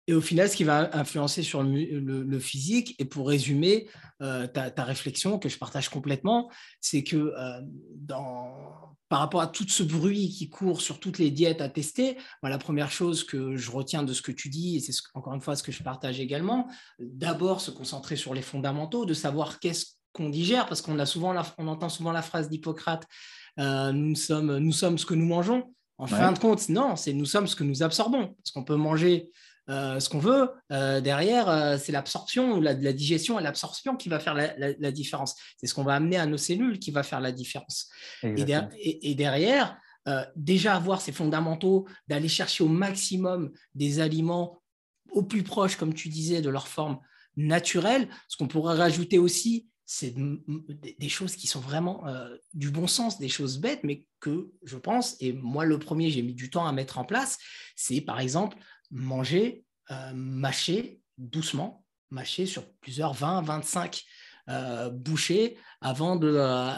Et 0.09 0.13
au 0.15 0.21
final, 0.21 0.49
ce 0.49 0.55
qui 0.55 0.63
va 0.63 0.89
influencer 0.97 1.43
sur 1.43 1.61
le, 1.61 2.39
physique, 2.39 2.95
et 2.97 3.05
pour 3.05 3.27
résumer 3.27 3.87
euh, 4.23 4.47
ta, 4.47 4.83
réflexion 4.83 5.37
que 5.37 5.49
je 5.49 5.59
partage 5.59 5.89
complètement, 5.89 6.49
c'est 6.81 7.03
que 7.03 7.15
euh, 7.15 7.61
dans, 7.93 8.97
par 9.07 9.19
rapport 9.19 9.41
à 9.41 9.45
tout 9.45 9.69
ce 9.69 9.83
bruit 9.83 10.29
qui 10.29 10.49
court 10.49 10.81
sur 10.81 10.99
toutes 10.99 11.19
les 11.19 11.29
diètes 11.29 11.61
à 11.61 11.69
tester, 11.69 12.17
la 12.41 12.57
première 12.57 12.89
chose 12.89 13.23
que 13.23 13.55
je 13.55 13.69
retiens 13.69 14.01
de 14.01 14.11
ce 14.11 14.23
que 14.23 14.31
tu 14.31 14.49
dis, 14.49 14.77
et 14.77 14.79
c'est 14.79 14.93
encore 15.13 15.35
une 15.35 15.41
fois 15.41 15.55
ce 15.55 15.61
que 15.61 15.71
je 15.71 15.83
partage 15.83 16.19
également, 16.19 16.67
d'abord 16.97 17.61
se 17.61 17.69
concentrer 17.69 18.15
sur 18.15 18.33
les 18.33 18.41
fondamentaux, 18.41 19.05
de 19.05 19.13
savoir 19.13 19.59
qu'est-ce 19.59 19.93
qu'on 20.11 20.29
digère, 20.29 20.65
parce 20.65 20.81
qu'on 20.81 20.97
a 20.97 21.05
souvent 21.05 21.35
on 21.59 21.67
entend 21.67 21.89
souvent 21.89 22.11
la 22.11 22.23
phrase 22.23 22.49
d'Hippocrate, 22.49 23.05
euh, 23.59 23.91
nous, 23.91 24.15
sommes, 24.15 24.57
nous 24.57 24.73
sommes 24.73 24.97
ce 24.97 25.05
que 25.05 25.13
nous 25.13 25.27
mangeons. 25.27 25.71
En 25.99 26.07
fin 26.07 26.31
de 26.31 26.39
compte, 26.39 26.67
non, 26.69 26.95
c'est 26.95 27.13
nous 27.13 27.25
sommes 27.25 27.45
ce 27.45 27.55
que 27.55 27.63
nous 27.63 27.83
absorbons, 27.83 28.27
parce 28.27 28.51
qu'on 28.51 28.63
peut 28.63 28.77
manger 28.77 29.29
euh, 29.69 29.99
ce 29.99 30.09
qu'on 30.09 30.19
veut. 30.19 30.49
Euh, 30.71 30.99
derrière, 30.99 31.47
euh, 31.47 31.77
c'est 31.77 31.91
l'absorption 31.91 32.53
ou 32.53 32.61
la, 32.61 32.73
digestion 32.73 33.39
et 33.39 33.43
l'absorption 33.43 33.95
qui 33.95 34.09
va 34.09 34.19
faire 34.19 34.33
la, 34.33 34.91
différence. 34.91 35.35
C'est 35.57 35.67
ce 35.67 35.75
qu'on 35.75 35.83
va 35.83 35.93
amener 35.93 36.17
à 36.17 36.25
nos 36.25 36.37
cellules 36.37 36.79
qui 36.79 36.89
va 36.89 37.03
faire 37.03 37.21
la 37.21 37.31
différence. 37.31 37.89
Et, 38.23 39.15
derrière, 39.15 39.77
déjà 40.35 40.75
avoir 40.75 41.01
ces 41.01 41.11
fondamentaux, 41.11 41.87
d'aller 42.07 42.27
chercher 42.27 42.63
au 42.63 42.67
maximum 42.67 43.51
des 43.75 43.99
aliments 43.99 44.63
au 45.11 45.21
plus 45.21 45.43
proche, 45.43 45.75
comme 45.75 45.93
tu 45.93 46.09
disais, 46.09 46.41
de 46.41 46.49
leur 46.49 46.67
forme 46.67 46.99
naturelle. 47.37 48.09
Ce 48.27 48.37
qu'on 48.37 48.47
pourrait 48.47 48.75
rajouter 48.75 49.19
aussi, 49.19 49.67
c'est 49.85 50.15
des 50.15 51.09
choses 51.09 51.35
qui 51.35 51.45
sont 51.45 51.59
vraiment 51.59 52.03
du 52.53 52.71
bon 52.71 52.87
sens, 52.87 53.19
des 53.19 53.29
choses 53.29 53.59
bêtes, 53.59 53.81
mais 53.83 54.05
que 54.19 54.51
je 54.63 54.77
pense, 54.77 55.15
et 55.19 55.33
moi 55.33 55.65
le 55.65 55.77
premier, 55.77 56.09
j'ai 56.09 56.23
mis 56.23 56.33
du 56.33 56.49
temps 56.49 56.67
à 56.67 56.71
mettre 56.71 56.97
en 56.97 57.05
place, 57.05 57.37
c'est 57.75 58.01
par 58.01 58.19
exemple 58.19 58.57
manger, 58.91 59.65
euh, 59.91 60.11
mâcher 60.13 61.01
doucement, 61.17 61.85
mâcher 62.09 62.45
sur 62.45 62.71
plusieurs 62.79 63.13
20, 63.13 63.41
25 63.41 64.03
euh, 64.49 64.89
bouchées 64.89 65.57
avant 65.81 66.15
de 66.15 66.27
euh, 66.27 66.71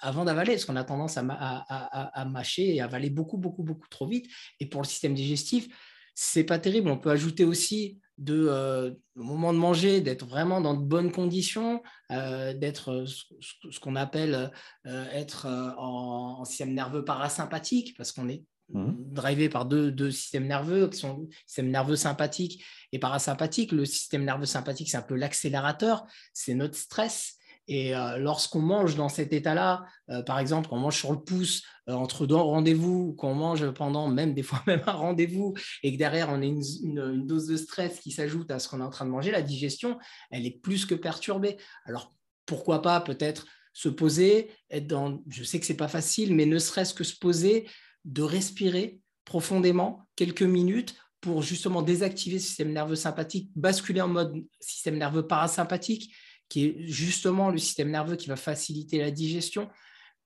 avant 0.00 0.24
d'avaler 0.24 0.52
parce 0.52 0.64
qu'on 0.64 0.76
a 0.76 0.84
tendance 0.84 1.18
à, 1.18 1.22
à, 1.28 2.24
mâcher 2.24 2.74
et 2.74 2.80
avaler 2.80 3.10
beaucoup 3.10 3.36
beaucoup 3.36 3.62
beaucoup 3.62 3.88
trop 3.88 4.06
vite. 4.06 4.26
Et 4.60 4.66
pour 4.66 4.82
le 4.82 4.86
système 4.86 5.14
digestif 5.14 5.68
c'est 6.14 6.44
pas 6.44 6.58
terrible. 6.58 6.90
On 6.90 6.98
peut 6.98 7.10
ajouter 7.10 7.44
aussi 7.44 8.00
de 8.16 8.98
au 9.16 9.22
moment 9.22 9.52
de 9.52 9.58
manger 9.58 10.00
d'être 10.00 10.26
vraiment 10.26 10.60
dans 10.60 10.74
de 10.74 10.82
bonnes 10.82 11.12
conditions 11.12 11.82
d'être 12.10 13.04
ce, 13.06 13.78
qu'on 13.78 13.94
appelle 13.94 14.50
être 14.84 15.46
en, 15.46 16.40
en, 16.40 16.44
système 16.44 16.74
nerveux 16.74 17.04
parasympathique 17.04 17.96
parce 17.96 18.10
qu'on 18.10 18.28
est 18.28 18.42
Mmh. 18.70 18.92
drivé 19.14 19.48
par 19.48 19.64
deux, 19.64 20.10
systèmes 20.10 20.46
nerveux 20.46 20.88
qui 20.90 20.98
sont 20.98 21.20
le 21.20 21.28
système 21.46 21.70
nerveux 21.70 21.96
sympathique 21.96 22.62
et 22.92 22.98
parasympathique. 22.98 23.72
Le 23.72 23.86
système 23.86 24.24
nerveux 24.24 24.44
sympathique, 24.44 24.90
c'est 24.90 24.98
un 24.98 25.02
peu 25.02 25.14
l'accélérateur, 25.14 26.06
c'est 26.34 26.54
notre 26.54 26.76
stress. 26.76 27.38
Et 27.66 27.94
euh, 27.94 28.16
lorsqu'on 28.18 28.60
mange 28.60 28.94
dans 28.94 29.08
cet 29.08 29.32
état-là, 29.32 29.84
euh, 30.10 30.22
par 30.22 30.38
exemple, 30.38 30.68
qu'on 30.68 30.78
mange 30.78 30.96
sur 30.96 31.12
le 31.12 31.20
pouce 31.20 31.62
euh, 31.88 31.92
entre 31.92 32.26
deux 32.26 32.34
rendez-vous, 32.34 33.14
qu'on 33.14 33.34
mange 33.34 33.70
pendant 33.70 34.08
même 34.08 34.34
des 34.34 34.42
fois 34.42 34.62
même 34.66 34.82
un 34.86 34.92
rendez-vous, 34.92 35.54
et 35.82 35.92
que 35.92 35.98
derrière 35.98 36.28
on 36.30 36.40
a 36.40 36.44
une, 36.44 36.62
une 36.82 37.26
dose 37.26 37.46
de 37.46 37.56
stress 37.56 38.00
qui 38.00 38.10
s'ajoute 38.10 38.50
à 38.50 38.58
ce 38.58 38.68
qu'on 38.68 38.80
est 38.80 38.84
en 38.84 38.90
train 38.90 39.04
de 39.04 39.10
manger, 39.10 39.30
la 39.30 39.42
digestion, 39.42 39.98
elle 40.30 40.46
est 40.46 40.58
plus 40.62 40.86
que 40.86 40.94
perturbée. 40.94 41.56
Alors 41.84 42.14
pourquoi 42.46 42.80
pas 42.80 43.00
peut-être 43.00 43.46
se 43.74 43.88
poser, 43.88 44.50
être 44.70 44.86
dans, 44.86 45.22
je 45.28 45.44
sais 45.44 45.60
que 45.60 45.66
c'est 45.66 45.76
pas 45.76 45.88
facile, 45.88 46.34
mais 46.34 46.46
ne 46.46 46.58
serait-ce 46.58 46.94
que 46.94 47.04
se 47.04 47.16
poser, 47.16 47.68
de 48.04 48.22
respirer 48.22 49.00
profondément 49.24 50.06
quelques 50.16 50.42
minutes 50.42 50.96
pour 51.20 51.42
justement 51.42 51.82
désactiver 51.82 52.36
le 52.36 52.42
système 52.42 52.72
nerveux 52.72 52.96
sympathique, 52.96 53.50
basculer 53.56 54.00
en 54.00 54.08
mode 54.08 54.34
système 54.60 54.96
nerveux 54.96 55.26
parasympathique, 55.26 56.14
qui 56.48 56.64
est 56.64 56.86
justement 56.86 57.50
le 57.50 57.58
système 57.58 57.90
nerveux 57.90 58.16
qui 58.16 58.28
va 58.28 58.36
faciliter 58.36 58.98
la 58.98 59.10
digestion 59.10 59.68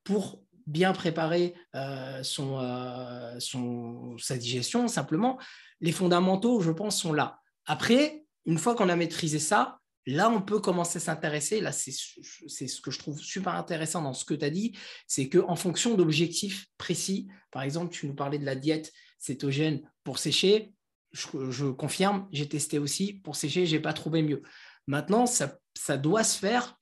pour 0.05 0.43
bien 0.67 0.93
préparer 0.93 1.55
euh, 1.75 2.23
son, 2.23 2.59
euh, 2.61 3.35
son, 3.41 4.17
sa 4.19 4.37
digestion. 4.37 4.87
Simplement, 4.87 5.39
les 5.81 5.93
fondamentaux, 5.93 6.61
je 6.61 6.71
pense, 6.71 7.01
sont 7.01 7.13
là. 7.13 7.41
Après, 7.67 8.25
une 8.47 8.59
fois 8.59 8.75
qu'on 8.75 8.89
a 8.89 8.97
maîtrisé 8.97 9.39
ça, 9.39 9.81
là, 10.07 10.31
on 10.31 10.43
peut 10.43 10.61
commencer 10.61 10.99
à 10.99 11.01
s'intéresser. 11.01 11.61
Là, 11.61 11.73
c'est 11.73 11.93
ce 11.93 12.81
que 12.81 12.91
je 12.91 12.99
trouve 12.99 13.19
super 13.21 13.55
intéressant 13.55 14.03
dans 14.03 14.15
ce 14.15 14.25
que 14.25 14.35
tu 14.35 14.45
as 14.45 14.51
dit, 14.51 14.77
c'est 15.07 15.29
qu'en 15.29 15.57
fonction 15.57 15.95
d'objectifs 15.95 16.67
précis, 16.79 17.29
par 17.51 17.63
exemple, 17.63 17.93
tu 17.93 18.07
nous 18.07 18.15
parlais 18.15 18.39
de 18.39 18.45
la 18.45 18.57
diète 18.57 18.93
cétogène 19.19 19.83
pour 20.05 20.19
sécher, 20.19 20.73
je, 21.13 21.71
confirme, 21.71 22.27
j'ai 22.33 22.49
testé 22.49 22.79
aussi 22.79 23.15
pour 23.15 23.37
sécher, 23.37 23.67
je 23.67 23.77
n'ai 23.77 23.83
pas 23.83 23.93
trouvé 23.93 24.23
mieux. 24.23 24.43
Maintenant, 24.87 25.27
ça, 25.27 25.59
ça 25.75 25.97
doit 25.99 26.25
se 26.25 26.39
faire, 26.39 26.79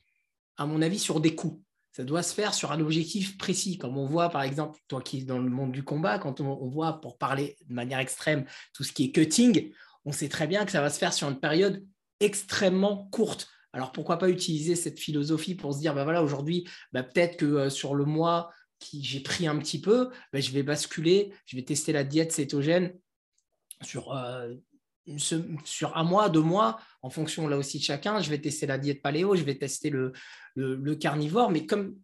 à 0.56 0.66
mon 0.66 0.80
avis, 0.82 0.98
sur 0.98 1.20
des 1.20 1.34
coûts 1.34 1.62
ça 1.92 2.04
doit 2.04 2.22
se 2.22 2.34
faire 2.34 2.54
sur 2.54 2.72
un 2.72 2.80
objectif 2.80 3.36
précis. 3.36 3.76
Comme 3.78 3.98
on 3.98 4.06
voit, 4.06 4.30
par 4.30 4.42
exemple, 4.42 4.78
toi 4.88 5.02
qui 5.02 5.20
es 5.20 5.24
dans 5.24 5.38
le 5.38 5.50
monde 5.50 5.72
du 5.72 5.82
combat, 5.82 6.18
quand 6.18 6.40
on, 6.40 6.68
voit, 6.68 7.00
pour 7.00 7.18
parler 7.18 7.56
de 7.66 7.74
manière 7.74 7.98
extrême, 7.98 8.46
tout 8.72 8.84
ce 8.84 8.92
qui 8.92 9.06
est 9.06 9.10
cutting, 9.12 9.72
on 10.04 10.12
sait 10.12 10.28
très 10.28 10.46
bien 10.46 10.64
que 10.64 10.72
ça 10.72 10.80
va 10.80 10.88
se 10.88 10.98
faire 10.98 11.12
sur 11.12 11.28
une 11.28 11.40
période 11.40 11.84
extrêmement 12.20 13.08
courte. 13.10 13.48
Alors 13.72 13.92
pourquoi 13.92 14.18
pas 14.18 14.28
utiliser 14.28 14.74
cette 14.76 14.98
philosophie 14.98 15.54
pour 15.54 15.74
se 15.74 15.78
dire, 15.78 15.94
ben 15.94 16.04
voilà, 16.04 16.22
aujourd'hui, 16.22 16.68
ben 16.92 17.02
peut-être 17.02 17.36
que 17.36 17.44
euh, 17.44 17.70
sur 17.70 17.94
le 17.94 18.04
mois 18.04 18.50
qui 18.78 19.02
j'ai 19.04 19.20
pris 19.20 19.46
un 19.46 19.56
petit 19.58 19.80
peu, 19.80 20.10
ben 20.32 20.40
je 20.40 20.50
vais 20.52 20.62
basculer, 20.62 21.32
je 21.46 21.56
vais 21.56 21.62
tester 21.62 21.92
la 21.92 22.04
diète 22.04 22.32
cétogène 22.32 22.94
sur, 23.82 24.14
euh, 24.14 24.54
sur 25.64 25.96
un 25.96 26.02
mois, 26.02 26.28
deux 26.28 26.42
mois, 26.42 26.80
en 27.02 27.10
fonction 27.10 27.46
là 27.46 27.56
aussi 27.56 27.78
de 27.78 27.84
chacun. 27.84 28.20
Je 28.20 28.30
vais 28.30 28.40
tester 28.40 28.66
la 28.66 28.78
diète 28.78 29.02
paléo, 29.02 29.36
je 29.36 29.42
vais 29.42 29.56
tester 29.56 29.90
le, 29.90 30.12
le 30.56 30.94
carnivore, 30.96 31.50
mais 31.50 31.66
comme 31.66 31.96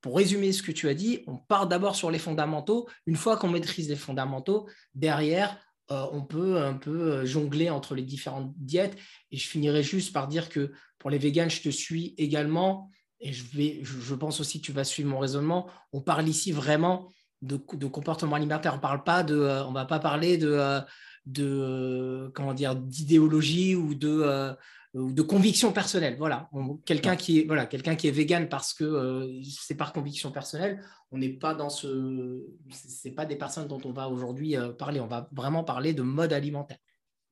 pour 0.00 0.16
résumer 0.16 0.52
ce 0.52 0.62
que 0.64 0.72
tu 0.72 0.88
as 0.88 0.94
dit, 0.94 1.22
on 1.28 1.36
part 1.36 1.68
d'abord 1.68 1.94
sur 1.94 2.10
les 2.10 2.18
fondamentaux. 2.18 2.88
Une 3.06 3.16
fois 3.16 3.36
qu'on 3.36 3.48
maîtrise 3.48 3.88
les 3.88 3.96
fondamentaux, 3.96 4.68
derrière, 4.94 5.56
euh, 5.90 6.06
on 6.12 6.22
peut 6.22 6.58
un 6.58 6.74
peu 6.74 7.12
euh, 7.12 7.26
jongler 7.26 7.70
entre 7.70 7.94
les 7.94 8.02
différentes 8.02 8.52
diètes. 8.56 8.96
Et 9.30 9.36
je 9.36 9.48
finirai 9.48 9.82
juste 9.82 10.12
par 10.12 10.28
dire 10.28 10.48
que 10.48 10.72
pour 10.98 11.10
les 11.10 11.18
véganes, 11.18 11.50
je 11.50 11.62
te 11.62 11.68
suis 11.68 12.14
également. 12.18 12.90
Et 13.20 13.32
je, 13.32 13.44
vais, 13.56 13.80
je 13.82 14.14
pense 14.14 14.40
aussi 14.40 14.60
que 14.60 14.66
tu 14.66 14.72
vas 14.72 14.84
suivre 14.84 15.10
mon 15.10 15.18
raisonnement. 15.18 15.68
On 15.92 16.00
parle 16.00 16.28
ici 16.28 16.52
vraiment 16.52 17.08
de, 17.42 17.56
comportement 17.56 18.36
alimentaire. 18.36 18.74
On 18.76 18.80
parle 18.80 19.02
pas 19.02 19.22
de, 19.22 19.36
euh, 19.36 19.64
on 19.66 19.72
va 19.72 19.84
pas 19.84 19.98
parler 19.98 20.38
de, 20.38 20.80
de 21.26 22.30
comment 22.34 22.54
dire, 22.54 22.74
d'idéologie 22.76 23.74
ou 23.76 23.94
de 23.94 24.56
ou 24.94 25.12
de 25.12 25.22
conviction 25.22 25.72
personnelle. 25.72 26.16
Voilà, 26.18 26.50
quelqu'un 26.84 27.16
qui 27.16 27.40
est 27.40 27.46
voilà, 27.46 27.66
quelqu'un 27.66 27.96
qui 27.96 28.08
est 28.08 28.10
vegan 28.10 28.48
parce 28.48 28.74
que 28.74 28.84
euh, 28.84 29.40
c'est 29.42 29.76
par 29.76 29.92
conviction 29.92 30.30
personnelle. 30.30 30.82
On 31.10 31.18
n'est 31.18 31.30
pas 31.30 31.54
dans 31.54 31.70
ce, 31.70 32.44
c'est 32.70 33.12
pas 33.12 33.26
des 33.26 33.36
personnes 33.36 33.68
dont 33.68 33.80
on 33.84 33.92
va 33.92 34.08
aujourd'hui 34.08 34.56
euh, 34.56 34.72
parler. 34.72 35.00
On 35.00 35.06
va 35.06 35.28
vraiment 35.32 35.64
parler 35.64 35.94
de 35.94 36.02
mode 36.02 36.32
alimentaire. 36.32 36.78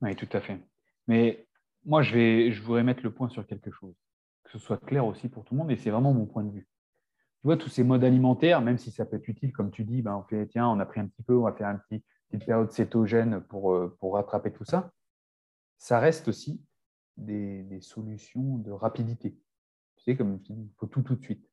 Oui, 0.00 0.16
tout 0.16 0.28
à 0.32 0.40
fait. 0.40 0.58
Mais 1.06 1.46
moi, 1.84 2.02
je 2.02 2.14
vais, 2.14 2.52
je 2.52 2.62
voudrais 2.62 2.82
mettre 2.82 3.02
le 3.02 3.12
point 3.12 3.28
sur 3.28 3.46
quelque 3.46 3.70
chose, 3.70 3.94
que 4.44 4.52
ce 4.52 4.58
soit 4.58 4.78
clair 4.78 5.04
aussi 5.04 5.28
pour 5.28 5.44
tout 5.44 5.54
le 5.54 5.58
monde. 5.58 5.70
Et 5.70 5.76
c'est 5.76 5.90
vraiment 5.90 6.14
mon 6.14 6.26
point 6.26 6.44
de 6.44 6.52
vue. 6.52 6.66
Tu 7.40 7.46
vois, 7.46 7.56
tous 7.56 7.70
ces 7.70 7.84
modes 7.84 8.04
alimentaires, 8.04 8.60
même 8.60 8.78
si 8.78 8.90
ça 8.90 9.06
peut 9.06 9.16
être 9.16 9.28
utile, 9.28 9.52
comme 9.52 9.70
tu 9.70 9.84
dis, 9.84 10.02
ben, 10.02 10.14
on 10.14 10.22
fait, 10.28 10.46
tiens, 10.46 10.68
on 10.68 10.78
a 10.78 10.86
pris 10.86 11.00
un 11.00 11.06
petit 11.06 11.22
peu, 11.22 11.36
on 11.36 11.44
va 11.44 11.52
faire 11.52 11.68
une 11.68 11.80
petit, 11.88 12.04
petite 12.30 12.46
période 12.46 12.70
cétogène 12.70 13.40
pour, 13.40 13.74
euh, 13.74 13.96
pour 14.00 14.14
rattraper 14.14 14.52
tout 14.52 14.64
ça. 14.64 14.92
Ça 15.78 15.98
reste 15.98 16.28
aussi 16.28 16.62
des, 17.16 17.80
solutions 17.80 18.58
de 18.58 18.70
rapidité. 18.70 19.36
Tu 19.96 20.04
sais, 20.04 20.16
comme 20.16 20.40
il 20.48 20.70
faut 20.76 20.86
tout 20.86 21.02
tout 21.02 21.16
de 21.16 21.22
suite. 21.22 21.46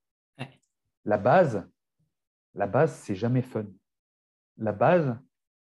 La 1.06 1.18
base, 1.18 1.66
la 2.54 2.68
base, 2.68 2.94
c'est 3.00 3.16
jamais 3.16 3.42
fun. 3.42 3.66
La 4.58 4.72
base, 4.72 5.18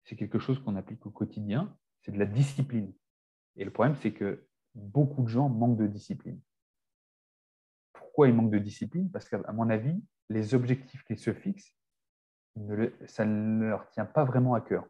c'est 0.03 0.15
quelque 0.15 0.39
chose 0.39 0.59
qu'on 0.59 0.75
applique 0.75 1.05
au 1.05 1.11
quotidien, 1.11 1.77
c'est 2.01 2.11
de 2.11 2.19
la 2.19 2.25
discipline. 2.25 2.93
Et 3.55 3.65
le 3.65 3.71
problème, 3.71 3.95
c'est 3.95 4.13
que 4.13 4.47
beaucoup 4.73 5.23
de 5.23 5.27
gens 5.27 5.49
manquent 5.49 5.77
de 5.77 5.87
discipline. 5.87 6.39
Pourquoi 7.93 8.27
ils 8.27 8.33
manquent 8.33 8.51
de 8.51 8.59
discipline? 8.59 9.11
Parce 9.11 9.29
qu'à 9.29 9.51
mon 9.51 9.69
avis, 9.69 10.01
les 10.29 10.55
objectifs 10.55 11.03
qu'ils 11.03 11.19
se 11.19 11.33
fixent, 11.33 11.75
ça 13.05 13.25
ne 13.25 13.65
leur 13.65 13.89
tient 13.89 14.05
pas 14.05 14.23
vraiment 14.23 14.53
à 14.55 14.61
cœur. 14.61 14.87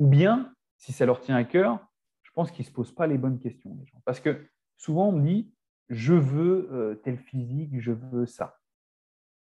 Ou 0.00 0.06
bien, 0.06 0.54
si 0.76 0.92
ça 0.92 1.06
leur 1.06 1.20
tient 1.20 1.36
à 1.36 1.44
cœur, 1.44 1.86
je 2.22 2.30
pense 2.32 2.50
qu'ils 2.50 2.64
ne 2.64 2.68
se 2.68 2.72
posent 2.72 2.94
pas 2.94 3.06
les 3.06 3.18
bonnes 3.18 3.38
questions, 3.38 3.76
les 3.78 3.86
gens. 3.86 4.00
Parce 4.04 4.20
que 4.20 4.48
souvent, 4.76 5.08
on 5.08 5.12
me 5.12 5.26
dit, 5.26 5.52
je 5.88 6.14
veux 6.14 6.68
euh, 6.72 6.94
tel 6.96 7.18
physique, 7.18 7.80
je 7.80 7.92
veux 7.92 8.26
ça. 8.26 8.58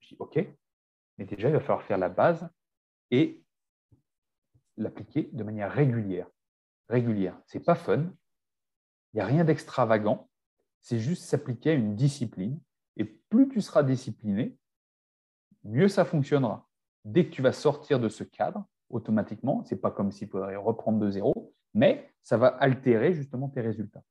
Je 0.01 0.09
dis, 0.09 0.17
OK, 0.19 0.39
mais 1.19 1.25
déjà, 1.25 1.49
il 1.49 1.53
va 1.53 1.61
falloir 1.61 1.83
faire 1.83 1.99
la 1.99 2.09
base 2.09 2.49
et 3.11 3.45
l'appliquer 4.77 5.29
de 5.33 5.45
manière 5.45 5.71
régulière. 5.71 6.29
Régulière. 6.89 7.39
Ce 7.47 7.59
n'est 7.59 7.65
pas 7.65 7.75
fun, 7.75 8.13
il 9.13 9.17
n'y 9.17 9.21
a 9.21 9.27
rien 9.27 9.45
d'extravagant, 9.45 10.31
c'est 10.81 10.99
juste 10.99 11.25
s'appliquer 11.25 11.71
à 11.71 11.75
une 11.75 11.95
discipline. 11.95 12.61
Et 12.97 13.05
plus 13.05 13.49
tu 13.49 13.61
seras 13.61 13.83
discipliné, 13.83 14.57
mieux 15.65 15.89
ça 15.89 16.05
fonctionnera. 16.05 16.69
Dès 17.05 17.27
que 17.27 17.31
tu 17.31 17.43
vas 17.43 17.53
sortir 17.53 18.01
de 18.01 18.09
ce 18.09 18.25
cadre, 18.25 18.67
automatiquement, 18.91 19.65
ce 19.65 19.75
n'est 19.75 19.81
pas 19.81 19.91
comme 19.91 20.13
s'il 20.13 20.29
faudrait 20.29 20.57
reprendre 20.57 20.99
de 20.99 21.11
zéro, 21.11 21.55
mais 21.75 22.13
ça 22.23 22.37
va 22.37 22.49
altérer 22.49 23.15
justement 23.15 23.49
tes 23.49 23.61
résultats. 23.61 24.03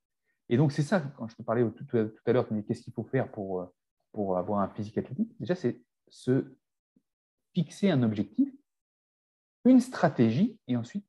Et 0.49 0.57
donc, 0.57 0.71
c'est 0.71 0.81
ça, 0.81 1.01
quand 1.17 1.27
je 1.27 1.35
te 1.35 1.43
parlais 1.43 1.63
tout, 1.71 1.85
à 2.25 2.31
l'heure, 2.31 2.47
qu'est-ce 2.67 2.81
qu'il 2.81 2.93
faut 2.93 3.03
faire 3.03 3.31
pour, 3.31 3.61
euh, 3.61 3.65
pour 4.11 4.37
avoir 4.37 4.61
un 4.61 4.69
physique 4.69 4.97
athlétique? 4.97 5.35
Déjà, 5.39 5.53
c'est 5.53 5.79
se 6.07 6.55
fixer 7.53 7.91
un 7.91 8.01
objectif, 8.01 8.51
une 9.65 9.79
stratégie, 9.79 10.57
et 10.67 10.75
ensuite 10.75 11.05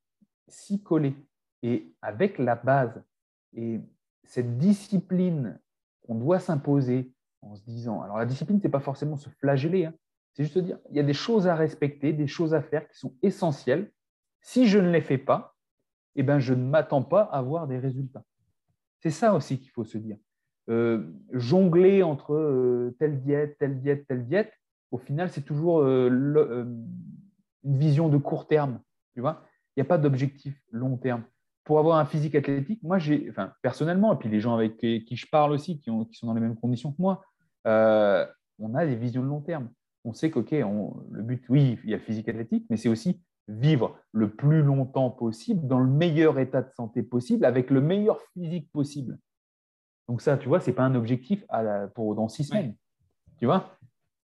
s'y 0.47 0.81
coller. 0.81 1.15
Et 1.63 1.93
avec 2.01 2.37
la 2.37 2.55
base 2.55 3.03
et 3.53 3.81
cette 4.23 4.57
discipline 4.57 5.59
qu'on 6.05 6.15
doit 6.15 6.39
s'imposer 6.39 7.11
en 7.41 7.55
se 7.55 7.63
disant, 7.63 8.01
alors 8.01 8.17
la 8.17 8.25
discipline, 8.25 8.59
ce 8.59 8.65
n'est 8.65 8.71
pas 8.71 8.79
forcément 8.79 9.17
se 9.17 9.29
flageller, 9.29 9.85
hein. 9.85 9.93
C'est 10.33 10.43
juste 10.43 10.57
dire, 10.59 10.77
il 10.89 10.95
y 10.95 10.99
a 10.99 11.03
des 11.03 11.13
choses 11.13 11.47
à 11.47 11.55
respecter, 11.55 12.13
des 12.13 12.27
choses 12.27 12.53
à 12.53 12.61
faire 12.61 12.87
qui 12.87 12.97
sont 12.97 13.13
essentielles. 13.21 13.91
Si 14.41 14.67
je 14.67 14.79
ne 14.79 14.89
les 14.89 15.01
fais 15.01 15.17
pas, 15.17 15.55
eh 16.15 16.23
ben, 16.23 16.39
je 16.39 16.53
ne 16.53 16.63
m'attends 16.63 17.03
pas 17.03 17.21
à 17.21 17.41
voir 17.41 17.67
des 17.67 17.77
résultats. 17.77 18.23
C'est 18.99 19.11
ça 19.11 19.33
aussi 19.33 19.59
qu'il 19.59 19.71
faut 19.71 19.83
se 19.83 19.97
dire. 19.97 20.17
Euh, 20.69 21.11
jongler 21.31 22.03
entre 22.03 22.33
euh, 22.33 22.95
telle 22.99 23.19
diète, 23.21 23.57
telle 23.57 23.81
diète, 23.81 24.05
telle 24.07 24.25
diète, 24.25 24.53
au 24.91 24.97
final, 24.97 25.29
c'est 25.29 25.41
toujours 25.41 25.81
euh, 25.81 26.65
une 27.63 27.77
vision 27.77 28.09
de 28.09 28.17
court 28.17 28.47
terme. 28.47 28.79
Tu 29.13 29.21
vois 29.21 29.43
Il 29.75 29.81
n'y 29.81 29.87
a 29.87 29.89
pas 29.89 29.97
d'objectif 29.97 30.55
long 30.71 30.97
terme. 30.97 31.23
Pour 31.63 31.79
avoir 31.79 31.97
un 31.97 32.05
physique 32.05 32.35
athlétique, 32.35 32.81
moi, 32.83 32.99
j'ai, 32.99 33.27
enfin, 33.29 33.53
personnellement, 33.61 34.13
et 34.13 34.17
puis 34.17 34.29
les 34.29 34.39
gens 34.39 34.53
avec 34.53 34.77
qui 34.77 35.15
je 35.15 35.27
parle 35.29 35.51
aussi, 35.51 35.79
qui 35.79 35.85
sont 35.85 36.27
dans 36.27 36.33
les 36.33 36.41
mêmes 36.41 36.55
conditions 36.55 36.91
que 36.91 37.01
moi, 37.01 37.23
on 37.65 38.75
a 38.75 38.85
des 38.85 38.95
visions 38.95 39.21
de 39.21 39.27
long 39.27 39.41
terme. 39.41 39.69
On 40.03 40.13
sait 40.13 40.31
qu'OK, 40.31 40.51
le 40.51 41.21
but, 41.21 41.43
oui, 41.49 41.79
il 41.83 41.89
y 41.89 41.93
a 41.93 41.99
physique 41.99 42.27
athlétique, 42.29 42.65
mais 42.69 42.77
c'est 42.77 42.89
aussi 42.89 43.21
vivre 43.47 43.99
le 44.11 44.33
plus 44.33 44.61
longtemps 44.61 45.09
possible, 45.09 45.67
dans 45.67 45.79
le 45.79 45.89
meilleur 45.89 46.39
état 46.39 46.61
de 46.61 46.71
santé 46.71 47.03
possible, 47.03 47.45
avec 47.45 47.69
le 47.69 47.81
meilleur 47.81 48.21
physique 48.33 48.71
possible. 48.71 49.19
Donc 50.07 50.21
ça, 50.21 50.37
tu 50.37 50.47
vois, 50.47 50.59
ce 50.59 50.69
n'est 50.69 50.75
pas 50.75 50.83
un 50.83 50.95
objectif 50.95 51.45
pour 51.95 52.15
dans 52.15 52.29
six 52.29 52.45
semaines. 52.45 52.75
Tu 53.37 53.45
vois? 53.45 53.77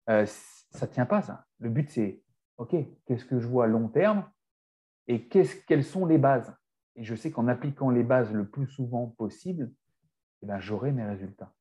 Euh, 0.09 0.25
Ça 0.25 0.85
ne 0.85 0.91
tient 0.91 1.05
pas, 1.05 1.21
ça. 1.21 1.45
Le 1.59 1.69
but, 1.69 1.89
c'est, 1.89 2.21
OK, 2.57 2.75
qu'est-ce 3.05 3.25
que 3.25 3.39
je 3.39 3.47
vois 3.47 3.65
à 3.65 3.67
long 3.67 3.87
terme 3.87 4.29
et 5.07 5.27
quelles 5.27 5.83
sont 5.83 6.05
les 6.05 6.17
bases? 6.17 6.53
Et 6.95 7.03
je 7.03 7.15
sais 7.15 7.31
qu'en 7.31 7.47
appliquant 7.47 7.89
les 7.89 8.03
bases 8.03 8.31
le 8.31 8.47
plus 8.47 8.67
souvent 8.67 9.07
possible, 9.17 9.71
eh 10.41 10.45
ben, 10.45 10.59
j'aurai 10.59 10.91
mes 10.91 11.05
résultats. 11.05 11.53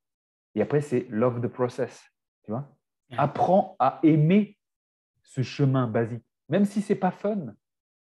Et 0.54 0.62
après, 0.62 0.80
c'est 0.80 1.07
love 1.11 1.40
the 1.40 1.48
process. 1.48 2.02
Tu 2.42 2.50
vois? 2.50 2.75
Apprends 3.18 3.76
à 3.78 4.00
aimer 4.02 4.57
ce 5.22 5.42
chemin 5.42 5.86
basique. 5.86 6.24
Même 6.48 6.64
si 6.64 6.82
ce 6.82 6.92
n'est 6.92 6.98
pas 6.98 7.11
fun, 7.11 7.54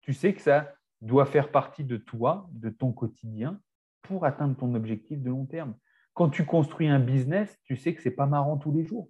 tu 0.01 0.13
sais 0.13 0.33
que 0.33 0.41
ça 0.41 0.73
doit 1.01 1.25
faire 1.25 1.51
partie 1.51 1.83
de 1.83 1.97
toi, 1.97 2.49
de 2.51 2.69
ton 2.69 2.91
quotidien, 2.91 3.59
pour 4.01 4.25
atteindre 4.25 4.55
ton 4.57 4.73
objectif 4.75 5.21
de 5.21 5.29
long 5.29 5.45
terme. 5.45 5.75
Quand 6.13 6.29
tu 6.29 6.45
construis 6.45 6.87
un 6.87 6.99
business, 6.99 7.57
tu 7.63 7.75
sais 7.75 7.93
que 7.93 8.01
ce 8.01 8.09
n'est 8.09 8.15
pas 8.15 8.25
marrant 8.25 8.57
tous 8.57 8.71
les 8.71 8.83
jours. 8.83 9.09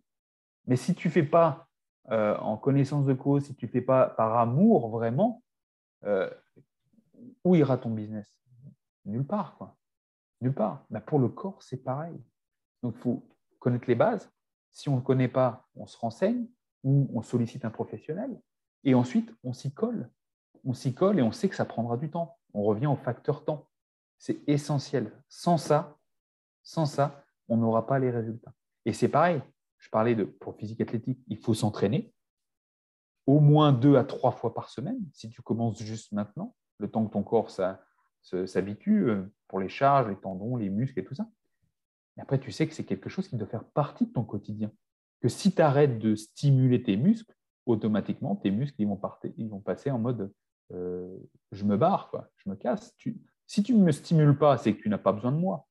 Mais 0.68 0.76
si 0.76 0.94
tu 0.94 1.10
fais 1.10 1.24
pas 1.24 1.68
euh, 2.12 2.38
en 2.38 2.58
connaissance 2.58 3.06
de 3.06 3.14
cause, 3.14 3.46
si 3.46 3.56
tu 3.56 3.68
fais 3.68 3.82
pas 3.82 4.08
par 4.08 4.38
amour 4.38 4.90
vraiment, 4.90 5.44
euh, 6.04 6.30
où 7.44 7.56
ira 7.56 7.78
ton 7.78 7.90
business? 7.92 8.30
Nulle 9.06 9.26
part. 9.26 9.56
Quoi. 9.58 9.76
Nulle 10.42 10.54
part. 10.54 10.86
Ben, 10.90 11.02
pour 11.02 11.20
le 11.20 11.30
corps, 11.30 11.62
c'est 11.62 11.84
pareil. 11.84 12.22
Donc, 12.84 12.96
il 12.98 13.02
faut 13.02 13.28
connaître 13.60 13.86
les 13.88 13.96
bases. 13.96 14.32
Si 14.72 14.90
on 14.90 14.98
ne 14.98 15.02
connaît 15.02 15.28
pas, 15.28 15.68
on 15.76 15.88
se 15.88 15.98
renseigne 15.98 16.48
ou 16.84 17.10
on 17.14 17.22
sollicite 17.22 17.66
un 17.66 17.70
professionnel. 17.70 18.42
Et 18.84 18.96
ensuite, 18.96 19.34
on 19.44 19.54
s'y 19.54 19.74
colle. 19.74 20.10
On 20.66 20.74
s'y 20.74 20.94
colle 20.94 21.20
et 21.20 21.22
on 21.22 21.32
sait 21.32 21.50
que 21.50 21.56
ça 21.56 21.66
prendra 21.66 21.98
du 21.98 22.10
temps. 22.10 22.38
On 22.54 22.64
revient 22.64 22.88
au 22.88 22.96
facteur 22.96 23.46
temps. 23.46 23.70
C'est 24.18 24.40
essentiel. 24.48 25.12
Sans 25.28 25.58
ça, 25.58 25.98
sans 26.64 26.86
ça, 26.86 27.24
on 27.48 27.58
n'aura 27.58 27.88
pas 27.88 28.00
les 28.00 28.12
résultats. 28.12 28.54
Et 28.86 28.94
c'est 28.94 29.10
pareil. 29.10 29.42
Je 29.78 29.90
parlais 29.90 30.16
de 30.16 30.26
pour 30.26 30.56
physique 30.56 30.82
athlétique, 30.82 31.24
il 31.28 31.38
faut 31.38 31.54
s'entraîner 31.54 32.14
au 33.30 33.40
moins 33.40 33.72
deux 33.72 33.96
à 33.96 34.04
trois 34.04 34.32
fois 34.32 34.56
par 34.56 34.70
semaine. 34.70 35.00
Si 35.14 35.30
tu 35.30 35.44
commences 35.44 35.82
juste 35.84 36.12
maintenant, 36.12 36.56
le 36.80 36.90
temps 36.90 37.06
que 37.06 37.14
ton 37.14 37.22
corps 37.22 37.52
s'habitue 38.22 39.10
euh, 39.10 39.24
pour 39.48 39.60
les 39.60 39.70
charges, 39.70 40.08
les 40.08 40.16
tendons, 40.16 40.56
les 40.56 40.70
muscles 40.70 41.00
et 41.00 41.06
tout 41.06 41.14
ça. 41.14 41.28
Et 42.20 42.22
après, 42.22 42.38
tu 42.38 42.52
sais 42.52 42.68
que 42.68 42.74
c'est 42.74 42.84
quelque 42.84 43.08
chose 43.08 43.30
qui 43.30 43.38
doit 43.38 43.48
faire 43.48 43.64
partie 43.64 44.06
de 44.06 44.12
ton 44.12 44.26
quotidien. 44.26 44.70
Que 45.22 45.30
si 45.30 45.56
tu 45.56 45.62
arrêtes 45.62 46.00
de 46.00 46.16
stimuler 46.16 46.84
tes 46.84 46.98
muscles, 46.98 47.34
automatiquement, 47.66 48.36
tes 48.36 48.52
muscles 48.52 48.76
ils 48.80 48.88
vont, 48.88 48.98
partir, 48.98 49.32
ils 49.38 49.48
vont 49.48 49.62
passer 49.62 49.90
en 49.90 50.00
mode 50.00 50.30
euh, 50.74 51.18
je 51.54 51.64
me 51.64 51.78
barre, 51.78 52.10
quoi, 52.10 52.30
je 52.36 52.50
me 52.50 52.56
casse. 52.56 52.94
si 53.48 53.64
tu 53.64 53.74
ne 53.74 53.82
me 53.82 53.94
stimules 53.94 54.38
pas, 54.38 54.58
c'est 54.58 54.76
que 54.76 54.82
tu 54.82 54.90
n'as 54.90 54.98
pas 54.98 55.14
besoin 55.14 55.32
de 55.32 55.38
moi. 55.38 55.66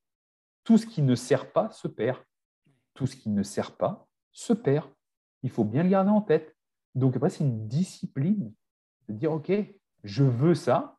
Tout 0.64 0.78
ce 0.78 0.86
qui 0.86 1.02
ne 1.02 1.14
sert 1.14 1.52
pas 1.52 1.70
se 1.70 1.86
perd. 1.86 2.18
Tout 2.94 3.06
ce 3.06 3.14
qui 3.14 3.28
ne 3.28 3.42
sert 3.42 3.76
pas 3.76 4.08
se 4.32 4.54
perd. 4.54 4.88
Il 5.42 5.50
faut 5.50 5.64
bien 5.64 5.82
le 5.82 5.90
garder 5.90 6.10
en 6.10 6.22
tête. 6.22 6.56
Donc 6.94 7.14
après, 7.14 7.28
c'est 7.28 7.44
une 7.44 7.68
discipline 7.68 8.54
de 9.06 9.12
dire, 9.12 9.32
OK, 9.32 9.52
je 10.02 10.24
veux 10.24 10.54
ça. 10.54 10.96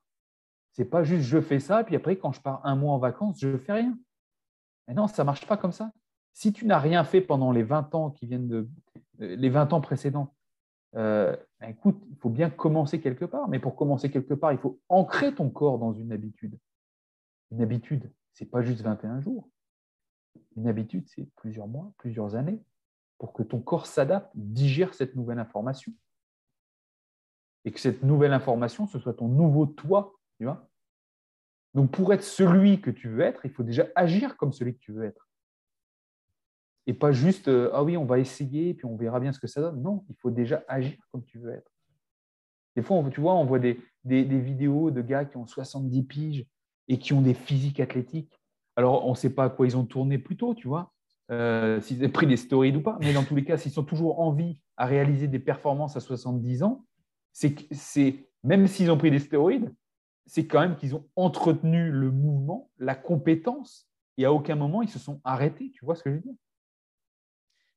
C'est 0.74 0.86
pas 0.86 1.04
juste 1.04 1.24
je 1.24 1.41
fais 1.41 1.60
ça, 1.60 1.84
puis 1.84 1.95
après, 1.95 2.18
quand 2.18 2.34
je 2.34 2.39
pars 2.39 2.64
un 2.64 2.76
mois 2.76 2.93
en 2.93 3.00
vacances, 3.00 3.39
je 3.39 3.47
ne 3.47 3.58
fais 3.58 3.74
rien. 3.74 3.97
Mais 4.89 4.95
non, 4.95 5.07
ça 5.07 5.23
ne 5.23 5.27
marche 5.27 5.45
pas 5.45 5.55
comme 5.55 5.71
ça. 5.71 5.93
Si 6.33 6.51
tu 6.51 6.65
n'as 6.65 6.79
rien 6.79 7.03
fait 7.03 7.21
pendant 7.21 7.51
les 7.51 7.61
20 7.61 7.93
ans 7.93 8.09
qui 8.09 8.25
viennent 8.25 8.47
de 8.47 8.67
euh, 9.21 9.35
les 9.35 9.49
20 9.49 9.71
ans 9.71 9.81
précédents, 9.81 10.35
euh, 10.95 11.37
ben 11.59 11.69
écoute, 11.69 12.01
il 12.09 12.17
faut 12.17 12.29
bien 12.29 12.49
commencer 12.49 12.99
quelque 12.99 13.25
part. 13.25 13.47
Mais 13.49 13.59
pour 13.59 13.75
commencer 13.75 14.09
quelque 14.09 14.33
part, 14.33 14.51
il 14.51 14.57
faut 14.57 14.79
ancrer 14.89 15.33
ton 15.33 15.49
corps 15.51 15.77
dans 15.77 15.93
une 15.93 16.11
habitude. 16.11 16.57
Une 17.51 17.61
habitude, 17.61 18.11
ce 18.33 18.43
n'est 18.43 18.49
pas 18.49 18.63
juste 18.63 18.81
21 18.81 19.21
jours. 19.21 19.47
Une 20.55 20.67
habitude, 20.67 21.07
c'est 21.07 21.29
plusieurs 21.35 21.67
mois, 21.67 21.91
plusieurs 21.97 22.35
années 22.35 22.61
pour 23.19 23.33
que 23.33 23.43
ton 23.43 23.59
corps 23.59 23.85
s'adapte, 23.85 24.31
digère 24.33 24.95
cette 24.95 25.15
nouvelle 25.15 25.39
information. 25.39 25.93
Et 27.65 27.71
que 27.71 27.79
cette 27.79 28.01
nouvelle 28.01 28.33
information, 28.33 28.87
ce 28.87 28.97
soit 28.97 29.13
ton 29.13 29.27
nouveau 29.27 29.67
toi. 29.67 30.13
Tu 30.37 30.45
vois 30.45 30.68
Donc, 31.74 31.91
pour 31.91 32.13
être 32.13 32.24
celui 32.24 32.82
que 32.82 32.89
tu 32.89 33.09
veux 33.09 33.22
être, 33.22 33.41
il 33.45 33.51
faut 33.51 33.63
déjà 33.63 33.88
agir 33.95 34.38
comme 34.38 34.53
celui 34.53 34.74
que 34.74 34.80
tu 34.80 34.91
veux 34.91 35.05
être. 35.05 35.28
Et 36.88 36.93
pas 36.93 37.11
juste, 37.11 37.47
euh, 37.47 37.70
ah 37.74 37.84
oui, 37.84 37.97
on 37.97 38.05
va 38.05 38.17
essayer, 38.17 38.74
puis 38.74 38.86
on 38.86 38.95
verra 38.95 39.20
bien 39.20 39.32
ce 39.32 39.39
que 39.39 39.47
ça 39.47 39.61
donne. 39.61 39.82
Non, 39.82 40.03
il 40.09 40.15
faut 40.15 40.32
déjà 40.32 40.63
agir 40.67 40.97
comme 41.11 41.24
tu 41.24 41.38
veux 41.38 41.51
être. 41.51 41.72
Des 42.76 42.82
fois, 42.82 43.03
tu 43.11 43.22
vois, 43.22 43.36
on 43.36 43.45
voit 43.45 43.59
des, 43.59 43.80
vidéos 44.03 44.89
de 44.89 45.01
gars 45.01 45.26
qui 45.26 45.38
ont 45.38 45.45
70 45.45 46.03
piges 46.03 46.45
et 46.88 46.97
qui 46.97 47.13
ont 47.13 47.22
des 47.22 47.34
physiques 47.34 47.80
athlétiques. 47.80 48.41
Alors, 48.76 49.05
on 49.05 49.11
ne 49.11 49.15
sait 49.15 49.30
pas 49.30 49.45
à 49.45 49.49
quoi 49.49 49.67
ils 49.67 49.78
ont 49.78 49.86
tourné 49.86 50.17
plus 50.17 50.38
tôt, 50.38 50.55
tu 50.55 50.67
vois. 50.67 50.91
Euh, 51.30 51.80
s'ils 51.82 52.03
ont 52.03 52.09
pris 52.09 52.26
des 52.26 52.38
stéroïdes 52.38 52.78
ou 52.78 52.82
pas, 52.82 52.97
mais 53.01 53.13
dans 53.13 53.24
tous 53.24 53.36
les 53.36 53.43
cas, 53.43 53.57
s'ils 53.57 53.72
sont 53.72 53.84
toujours 53.84 54.20
en 54.20 54.32
vie 54.32 54.59
à 54.78 54.88
réaliser 54.88 55.28
des 55.28 55.38
performances 55.38 55.95
à 55.95 55.99
70 55.99 56.63
ans, 56.63 56.86
c'est 57.32 58.26
même 58.43 58.65
s'ils 58.65 58.89
ont 58.89 58.97
pris 58.97 59.11
des 59.11 59.20
stéroïdes, 59.20 59.72
c'est 60.30 60.47
quand 60.47 60.61
même 60.61 60.77
qu'ils 60.77 60.95
ont 60.95 61.07
entretenu 61.15 61.91
le 61.91 62.11
mouvement, 62.11 62.69
la 62.77 62.95
compétence, 62.95 63.88
et 64.17 64.25
à 64.25 64.34
aucun 64.34 64.55
moment 64.55 64.82
ils 64.82 64.89
se 64.89 64.99
sont 64.99 65.19
arrêtés. 65.23 65.71
Tu 65.73 65.84
vois 65.84 65.95
ce 65.95 66.03
que 66.03 66.11
je 66.11 66.15
veux 66.15 66.21
dire? 66.21 66.36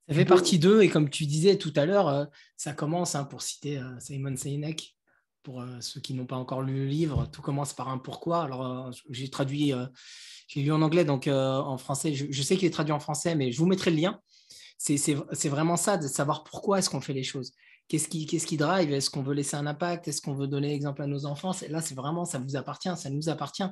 Ça 0.08 0.14
fait 0.14 0.24
partie 0.24 0.58
d'eux, 0.58 0.82
et 0.82 0.88
comme 0.88 1.10
tu 1.10 1.26
disais 1.26 1.56
tout 1.56 1.72
à 1.76 1.86
l'heure, 1.86 2.08
euh, 2.08 2.24
ça 2.56 2.72
commence, 2.72 3.14
hein, 3.14 3.24
pour 3.24 3.42
citer 3.42 3.78
euh, 3.78 3.98
Simon 4.00 4.36
Sinek, 4.36 4.96
pour 5.42 5.64
ceux 5.80 6.00
qui 6.00 6.14
n'ont 6.14 6.26
pas 6.26 6.36
encore 6.36 6.62
lu 6.62 6.74
le 6.74 6.86
livre, 6.86 7.26
tout 7.26 7.42
commence 7.42 7.72
par 7.72 7.88
un 7.88 7.98
pourquoi. 7.98 8.44
Alors, 8.44 8.92
j'ai 9.10 9.28
traduit 9.28 9.74
j'ai 10.52 10.60
lu 10.60 10.72
en 10.72 10.82
anglais, 10.82 11.06
donc 11.06 11.28
euh, 11.28 11.56
en 11.56 11.78
français, 11.78 12.12
je, 12.12 12.42
sais 12.42 12.56
qu'il 12.56 12.66
est 12.66 12.72
traduit 12.72 12.92
en 12.92 13.00
français, 13.00 13.34
mais 13.34 13.52
je 13.52 13.58
vous 13.58 13.66
mettrai 13.66 13.90
le 13.90 13.96
lien. 13.96 14.20
C'est 14.76 15.48
vraiment 15.48 15.76
ça, 15.76 15.96
de 15.96 16.08
savoir 16.08 16.44
pourquoi 16.44 16.78
est-ce 16.78 16.90
qu'on 16.90 17.00
fait 17.00 17.14
les 17.14 17.22
choses. 17.22 17.52
Qu'est-ce 17.92 18.08
qui, 18.08 18.24
qu'est-ce 18.24 18.46
qui 18.46 18.56
drive? 18.56 18.90
Est-ce 18.90 19.10
qu'on 19.10 19.22
veut 19.22 19.34
laisser 19.34 19.54
un 19.54 19.66
impact? 19.66 20.08
Est-ce 20.08 20.22
qu'on 20.22 20.32
veut 20.32 20.46
donner 20.46 20.68
l'exemple 20.68 21.02
à 21.02 21.06
nos 21.06 21.26
enfants? 21.26 21.52
Là, 21.68 21.82
c'est 21.82 21.94
vraiment, 21.94 22.24
ça 22.24 22.38
vous 22.38 22.56
appartient, 22.56 22.88
ça 22.96 23.10
nous 23.10 23.28
appartient. 23.28 23.66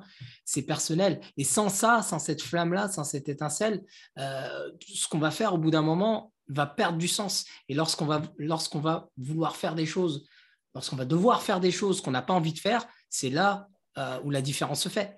C'est 0.44 0.60
personnel. 0.60 1.22
Et 1.38 1.44
sans 1.44 1.70
ça, 1.70 2.02
sans 2.02 2.18
cette 2.18 2.42
flamme-là, 2.42 2.90
sans 2.90 3.02
cette 3.02 3.30
étincelle, 3.30 3.82
euh, 4.18 4.72
ce 4.94 5.08
qu'on 5.08 5.20
va 5.20 5.30
faire 5.30 5.54
au 5.54 5.56
bout 5.58 5.70
d'un 5.70 5.80
moment 5.80 6.34
va 6.48 6.66
perdre 6.66 6.98
du 6.98 7.08
sens. 7.08 7.46
Et 7.70 7.74
lorsqu'on 7.74 8.04
va, 8.04 8.20
lorsqu'on 8.36 8.80
va 8.80 9.08
vouloir 9.16 9.56
faire 9.56 9.74
des 9.74 9.86
choses, 9.86 10.26
lorsqu'on 10.74 10.96
va 10.96 11.06
devoir 11.06 11.40
faire 11.40 11.58
des 11.58 11.70
choses 11.70 12.02
qu'on 12.02 12.10
n'a 12.10 12.20
pas 12.20 12.34
envie 12.34 12.52
de 12.52 12.58
faire, 12.58 12.86
c'est 13.08 13.30
là 13.30 13.68
euh, 13.96 14.20
où 14.22 14.30
la 14.30 14.42
différence 14.42 14.82
se 14.82 14.90
fait. 14.90 15.16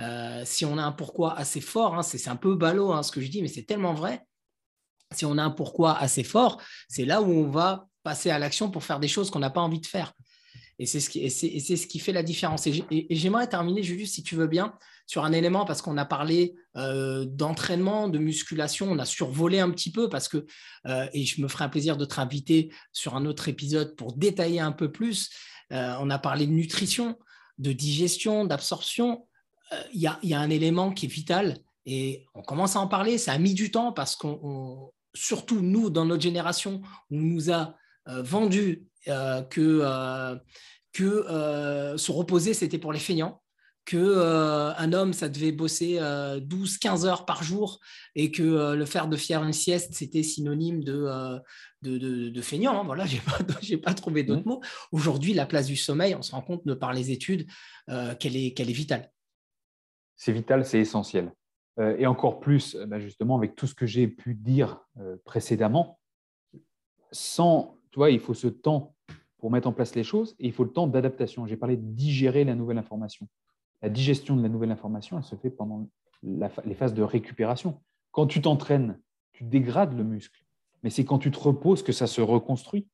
Euh, 0.00 0.42
si 0.44 0.64
on 0.64 0.76
a 0.76 0.82
un 0.82 0.90
pourquoi 0.90 1.38
assez 1.38 1.60
fort, 1.60 1.94
hein, 1.94 2.02
c'est 2.02 2.26
un 2.26 2.34
peu 2.34 2.56
ballot 2.56 2.90
hein, 2.90 3.04
ce 3.04 3.12
que 3.12 3.20
je 3.20 3.28
dis, 3.28 3.42
mais 3.42 3.48
c'est 3.48 3.62
tellement 3.62 3.94
vrai. 3.94 4.26
Si 5.12 5.24
on 5.24 5.38
a 5.38 5.42
un 5.44 5.50
pourquoi 5.50 5.96
assez 5.96 6.24
fort, 6.24 6.60
c'est 6.88 7.04
là 7.04 7.22
où 7.22 7.30
on 7.30 7.48
va 7.48 7.86
passer 8.02 8.30
à 8.30 8.38
l'action 8.38 8.70
pour 8.70 8.84
faire 8.84 9.00
des 9.00 9.08
choses 9.08 9.30
qu'on 9.30 9.38
n'a 9.38 9.50
pas 9.50 9.60
envie 9.60 9.80
de 9.80 9.86
faire. 9.86 10.12
Et 10.78 10.86
c'est 10.86 11.00
ce, 11.00 11.10
ce, 11.10 11.86
qui 11.86 11.98
fait 11.98 12.12
la 12.12 12.22
différence. 12.22 12.66
Et 12.66 13.06
j'aimerais 13.10 13.46
terminer, 13.46 13.82
Julius, 13.82 14.12
si 14.12 14.22
tu 14.22 14.34
veux 14.34 14.46
bien, 14.46 14.74
sur 15.06 15.24
un 15.24 15.32
élément, 15.32 15.66
parce 15.66 15.82
qu'on 15.82 15.98
a 15.98 16.06
parlé 16.06 16.54
euh, 16.76 17.26
d'entraînement, 17.26 18.08
de 18.08 18.18
musculation, 18.18 18.90
on 18.90 18.98
a 18.98 19.04
survolé 19.04 19.60
un 19.60 19.70
petit 19.70 19.92
peu, 19.92 20.08
parce 20.08 20.28
que, 20.28 20.46
euh, 20.86 21.06
et 21.12 21.24
je 21.24 21.42
me 21.42 21.48
ferai 21.48 21.64
un 21.64 21.68
plaisir 21.68 21.98
de 21.98 22.06
te 22.06 22.18
inviter 22.18 22.72
sur 22.92 23.14
un 23.14 23.26
autre 23.26 23.48
épisode 23.48 23.94
pour 23.94 24.14
détailler 24.14 24.60
un 24.60 24.72
peu 24.72 24.90
plus. 24.90 25.28
on 25.70 26.10
a 26.10 26.18
parlé 26.18 26.46
de 26.46 26.52
nutrition, 26.52 27.18
de 27.58 27.72
digestion, 27.72 28.46
d'absorption, 28.46 29.26
il 29.92 30.00
y 30.00 30.06
a, 30.06 30.40
un 30.40 30.50
élément 30.50 30.92
qui 30.92 31.06
est 31.06 31.08
vital 31.08 31.58
et 31.86 32.26
on 32.34 32.42
commence 32.42 32.76
à 32.76 32.80
en 32.80 32.88
parler. 32.88 33.18
Ça 33.18 33.32
a 33.32 33.38
mis 33.38 33.54
du 33.54 33.70
temps 33.70 33.92
parce 33.92 34.16
qu'on, 34.16 34.90
surtout 35.14 35.60
nous, 35.60 35.90
dans 35.90 36.04
notre 36.04 36.22
génération, 36.22 36.82
on 37.10 37.16
nous 37.16 37.50
a 37.50 37.60
euh, 37.62 37.66
vendu 38.06 38.86
euh, 39.08 39.42
que, 39.42 39.80
euh, 39.82 40.36
que 40.92 41.96
se 41.96 42.12
reposer, 42.12 42.54
c'était 42.54 42.78
pour 42.78 42.92
les 42.92 42.98
feignants 42.98 43.42
que 43.86 44.76
un 44.78 44.92
homme, 44.92 45.12
ça 45.12 45.28
devait 45.28 45.50
bosser 45.50 45.96
12-15 45.96 47.06
heures 47.06 47.24
par 47.24 47.42
jour 47.42 47.80
et 48.14 48.30
que 48.30 48.74
le 48.74 48.84
faire 48.84 49.08
de 49.08 49.16
faire 49.16 49.42
une 49.42 49.54
sieste, 49.54 49.94
c'était 49.94 50.22
synonyme 50.22 50.84
de, 50.84 51.40
de, 51.82 52.42
feignant. 52.42 52.78
Hein. 52.78 52.84
Voilà, 52.84 53.04
j'ai 53.62 53.78
pas, 53.78 53.90
pas 53.90 53.94
trouvé 53.94 54.22
d'autres 54.22 54.42
mmh. 54.42 54.48
mots. 54.48 54.60
Aujourd'hui, 54.92 55.32
la 55.32 55.46
place 55.46 55.66
du 55.66 55.74
sommeil, 55.74 56.14
on 56.14 56.22
se 56.22 56.30
rend 56.30 56.42
compte 56.42 56.64
de 56.66 56.74
par 56.74 56.92
les 56.92 57.10
études 57.10 57.48
qu'elle 58.20 58.36
est, 58.36 58.52
qu'elle 58.52 58.70
est 58.70 58.74
vitale 58.74 59.10
c'est 60.20 60.32
vital, 60.32 60.66
c'est 60.66 60.78
essentiel. 60.78 61.32
Euh, 61.78 61.96
et 61.98 62.06
encore 62.06 62.40
plus, 62.40 62.74
euh, 62.74 62.84
bah, 62.84 63.00
justement, 63.00 63.38
avec 63.38 63.54
tout 63.54 63.66
ce 63.66 63.74
que 63.74 63.86
j'ai 63.86 64.06
pu 64.06 64.34
dire 64.34 64.84
euh, 64.98 65.16
précédemment, 65.24 65.98
sans, 67.10 67.78
tu 67.90 67.98
vois, 67.98 68.10
il 68.10 68.20
faut 68.20 68.34
ce 68.34 68.48
temps 68.48 68.94
pour 69.38 69.50
mettre 69.50 69.68
en 69.68 69.72
place 69.72 69.94
les 69.94 70.04
choses 70.04 70.36
et 70.38 70.46
il 70.46 70.52
faut 70.52 70.64
le 70.64 70.72
temps 70.72 70.86
d'adaptation. 70.86 71.46
J'ai 71.46 71.56
parlé 71.56 71.76
de 71.76 71.82
digérer 71.82 72.44
la 72.44 72.54
nouvelle 72.54 72.78
information. 72.78 73.28
La 73.82 73.88
digestion 73.88 74.36
de 74.36 74.42
la 74.42 74.48
nouvelle 74.48 74.70
information, 74.70 75.16
elle 75.16 75.24
se 75.24 75.36
fait 75.36 75.50
pendant 75.50 75.88
les 76.22 76.74
phases 76.74 76.94
de 76.94 77.02
récupération. 77.02 77.80
Quand 78.12 78.26
tu 78.26 78.42
t'entraînes, 78.42 79.00
tu 79.32 79.44
dégrades 79.44 79.96
le 79.96 80.04
muscle, 80.04 80.44
mais 80.82 80.90
c'est 80.90 81.04
quand 81.04 81.18
tu 81.18 81.30
te 81.30 81.38
reposes 81.38 81.82
que 81.82 81.92
ça 81.92 82.06
se 82.06 82.20
reconstruit. 82.20 82.86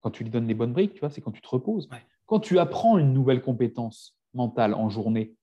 Quand 0.00 0.10
tu 0.10 0.22
lui 0.22 0.30
donnes 0.30 0.46
les 0.46 0.54
bonnes 0.54 0.72
briques, 0.72 0.94
tu 0.94 1.00
vois, 1.00 1.10
c'est 1.10 1.20
quand 1.20 1.32
tu 1.32 1.40
te 1.40 1.48
reposes. 1.48 1.88
Quand 2.26 2.38
tu 2.38 2.58
apprends 2.58 2.98
une 2.98 3.12
nouvelle 3.12 3.42
compétence 3.42 4.16
mentale 4.34 4.74
en 4.74 4.88
journée, 4.88 5.34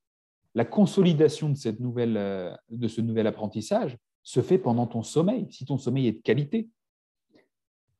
la 0.53 0.65
consolidation 0.65 1.49
de, 1.49 1.55
cette 1.55 1.79
nouvelle, 1.79 2.17
euh, 2.17 2.55
de 2.69 2.87
ce 2.87 3.01
nouvel 3.01 3.27
apprentissage 3.27 3.97
se 4.23 4.41
fait 4.41 4.57
pendant 4.57 4.85
ton 4.85 5.01
sommeil, 5.01 5.47
si 5.49 5.65
ton 5.65 5.77
sommeil 5.77 6.07
est 6.07 6.11
de 6.13 6.21
qualité. 6.21 6.69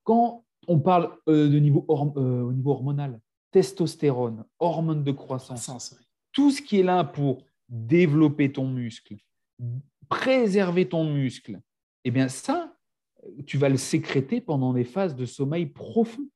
Quand 0.03 0.45
on 0.67 0.79
parle 0.79 1.17
euh, 1.27 1.49
de 1.49 1.59
niveau 1.59 1.85
euh, 1.89 2.41
au 2.41 2.53
niveau 2.53 2.71
hormonal, 2.71 3.19
testostérone, 3.51 4.45
hormone 4.59 5.03
de 5.03 5.11
croissance, 5.11 5.95
tout 6.31 6.51
ce 6.51 6.61
qui 6.61 6.79
est 6.79 6.83
là 6.83 7.03
pour 7.03 7.43
développer 7.67 8.51
ton 8.51 8.67
muscle, 8.67 9.17
préserver 10.09 10.87
ton 10.87 11.03
muscle, 11.11 11.59
eh 12.03 12.11
bien 12.11 12.27
ça, 12.27 12.73
tu 13.45 13.57
vas 13.57 13.69
le 13.69 13.77
sécréter 13.77 14.41
pendant 14.41 14.73
les 14.73 14.83
phases 14.83 15.15
de 15.15 15.25
sommeil 15.25 15.65
profond, 15.65 16.27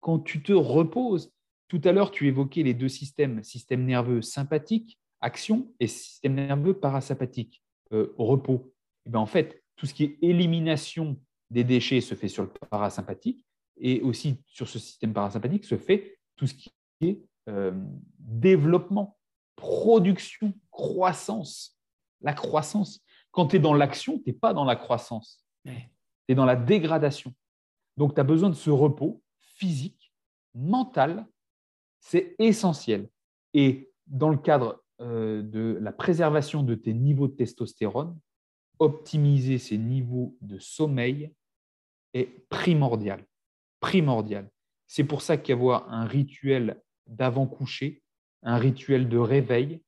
quand 0.00 0.18
tu 0.18 0.42
te 0.42 0.52
reposes. 0.52 1.32
Tout 1.68 1.80
à 1.84 1.92
l'heure, 1.92 2.10
tu 2.10 2.28
évoquais 2.28 2.62
les 2.62 2.74
deux 2.74 2.88
systèmes, 2.88 3.42
système 3.42 3.84
nerveux 3.84 4.22
sympathique 4.22 4.98
action 5.24 5.72
et 5.80 5.86
système 5.86 6.34
nerveux 6.34 6.74
parasympathique, 6.74 7.62
euh, 7.92 8.14
repos. 8.18 8.72
Ben, 9.06 9.18
en 9.18 9.26
fait, 9.26 9.64
tout 9.76 9.86
ce 9.86 9.94
qui 9.94 10.04
est 10.04 10.18
élimination 10.22 11.18
des 11.50 11.64
déchets 11.64 12.00
se 12.00 12.14
fait 12.14 12.28
sur 12.28 12.42
le 12.42 12.48
parasympathique 12.48 13.44
et 13.76 14.00
aussi 14.02 14.42
sur 14.46 14.68
ce 14.68 14.78
système 14.78 15.12
parasympathique 15.12 15.64
se 15.64 15.76
fait 15.76 16.18
tout 16.36 16.46
ce 16.46 16.54
qui 16.54 16.72
est 17.00 17.20
euh, 17.48 17.72
développement, 18.18 19.18
production, 19.56 20.52
croissance. 20.70 21.78
La 22.20 22.32
croissance. 22.32 23.02
Quand 23.32 23.48
tu 23.48 23.56
es 23.56 23.58
dans 23.58 23.74
l'action, 23.74 24.18
tu 24.18 24.30
n'es 24.30 24.32
pas 24.32 24.54
dans 24.54 24.64
la 24.64 24.76
croissance. 24.76 25.44
Tu 25.64 25.72
es 26.28 26.34
dans 26.34 26.46
la 26.46 26.56
dégradation. 26.56 27.34
Donc, 27.96 28.14
tu 28.14 28.20
as 28.20 28.24
besoin 28.24 28.48
de 28.48 28.54
ce 28.54 28.70
repos 28.70 29.22
physique, 29.40 30.12
mental. 30.54 31.26
C'est 32.00 32.34
essentiel. 32.38 33.08
Et 33.52 33.92
dans 34.06 34.30
le 34.30 34.38
cadre 34.38 34.82
euh, 35.00 35.42
de 35.42 35.78
la 35.80 35.92
préservation 35.92 36.62
de 36.62 36.74
tes 36.74 36.94
niveaux 36.94 37.28
de 37.28 37.34
testostérone, 37.34 38.18
optimiser 38.78 39.58
ces 39.58 39.78
niveaux 39.78 40.36
de 40.40 40.58
sommeil 40.58 41.32
est 42.12 42.48
primordial. 42.48 43.24
Primordial. 43.80 44.50
C'est 44.86 45.04
pour 45.04 45.22
ça 45.22 45.36
qu'avoir 45.36 45.92
un 45.92 46.04
rituel 46.04 46.80
d'avant-coucher, 47.06 48.02
un 48.42 48.56
rituel 48.56 49.08
de 49.08 49.18
réveil, 49.18 49.82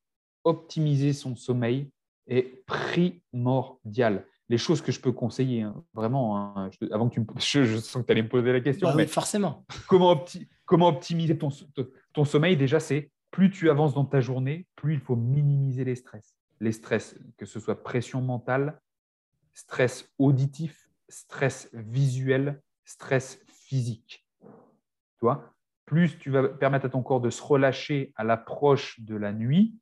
optimiser 0.45 1.13
son 1.13 1.37
sommeil 1.37 1.91
est 2.27 2.65
primordial. 2.67 4.27
Les 4.49 4.59
choses 4.59 4.81
que 4.81 4.93
je 4.93 5.01
peux 5.01 5.13
conseiller, 5.13 5.63
hein, 5.63 5.85
vraiment, 5.93 6.39
hein, 6.39 6.71
avant 6.93 7.09
que 7.09 7.15
tu 7.15 7.21
me 7.21 7.27
je, 7.39 7.65
je, 7.65 7.77
sens 7.79 8.03
que 8.03 8.07
tu 8.07 8.13
allais 8.13 8.23
me 8.23 8.29
poser 8.29 8.53
la 8.53 8.61
question. 8.61 8.89
Bah 8.89 8.95
mais 8.97 9.07
forcément. 9.07 9.65
Comment, 9.89 10.25
comment 10.65 10.89
optimiser 10.89 11.37
ton, 11.37 11.49
ton 12.13 12.25
sommeil? 12.25 12.57
Déjà, 12.57 12.81
c'est 12.81 13.11
plus 13.31 13.51
tu 13.51 13.71
avances 13.71 13.95
dans 13.95 14.05
ta 14.05 14.21
journée, 14.21 14.67
plus 14.77 14.95
il 14.95 15.01
faut 15.01 15.17
minimiser 15.17 15.85
les 15.85 15.97
stress. 15.97 16.37
Les 16.61 16.73
stress, 16.73 17.19
que 17.37 17.47
ce 17.47 17.61
soit 17.61 17.83
pression 17.83 18.23
mentale, 18.23 18.81
stress 19.53 20.09
auditif, 20.19 20.89
stress 21.09 21.69
visuel, 21.73 22.63
stress 22.85 23.41
physique. 23.49 24.27
Plus 25.87 26.19
tu 26.19 26.31
vas 26.31 26.49
permettre 26.49 26.87
à 26.87 26.89
ton 26.89 27.03
corps 27.03 27.21
de 27.21 27.31
se 27.31 27.43
relâcher 27.43 28.13
à 28.17 28.25
l'approche 28.25 29.01
de 29.01 29.17
la 29.17 29.33
nuit, 29.33 29.79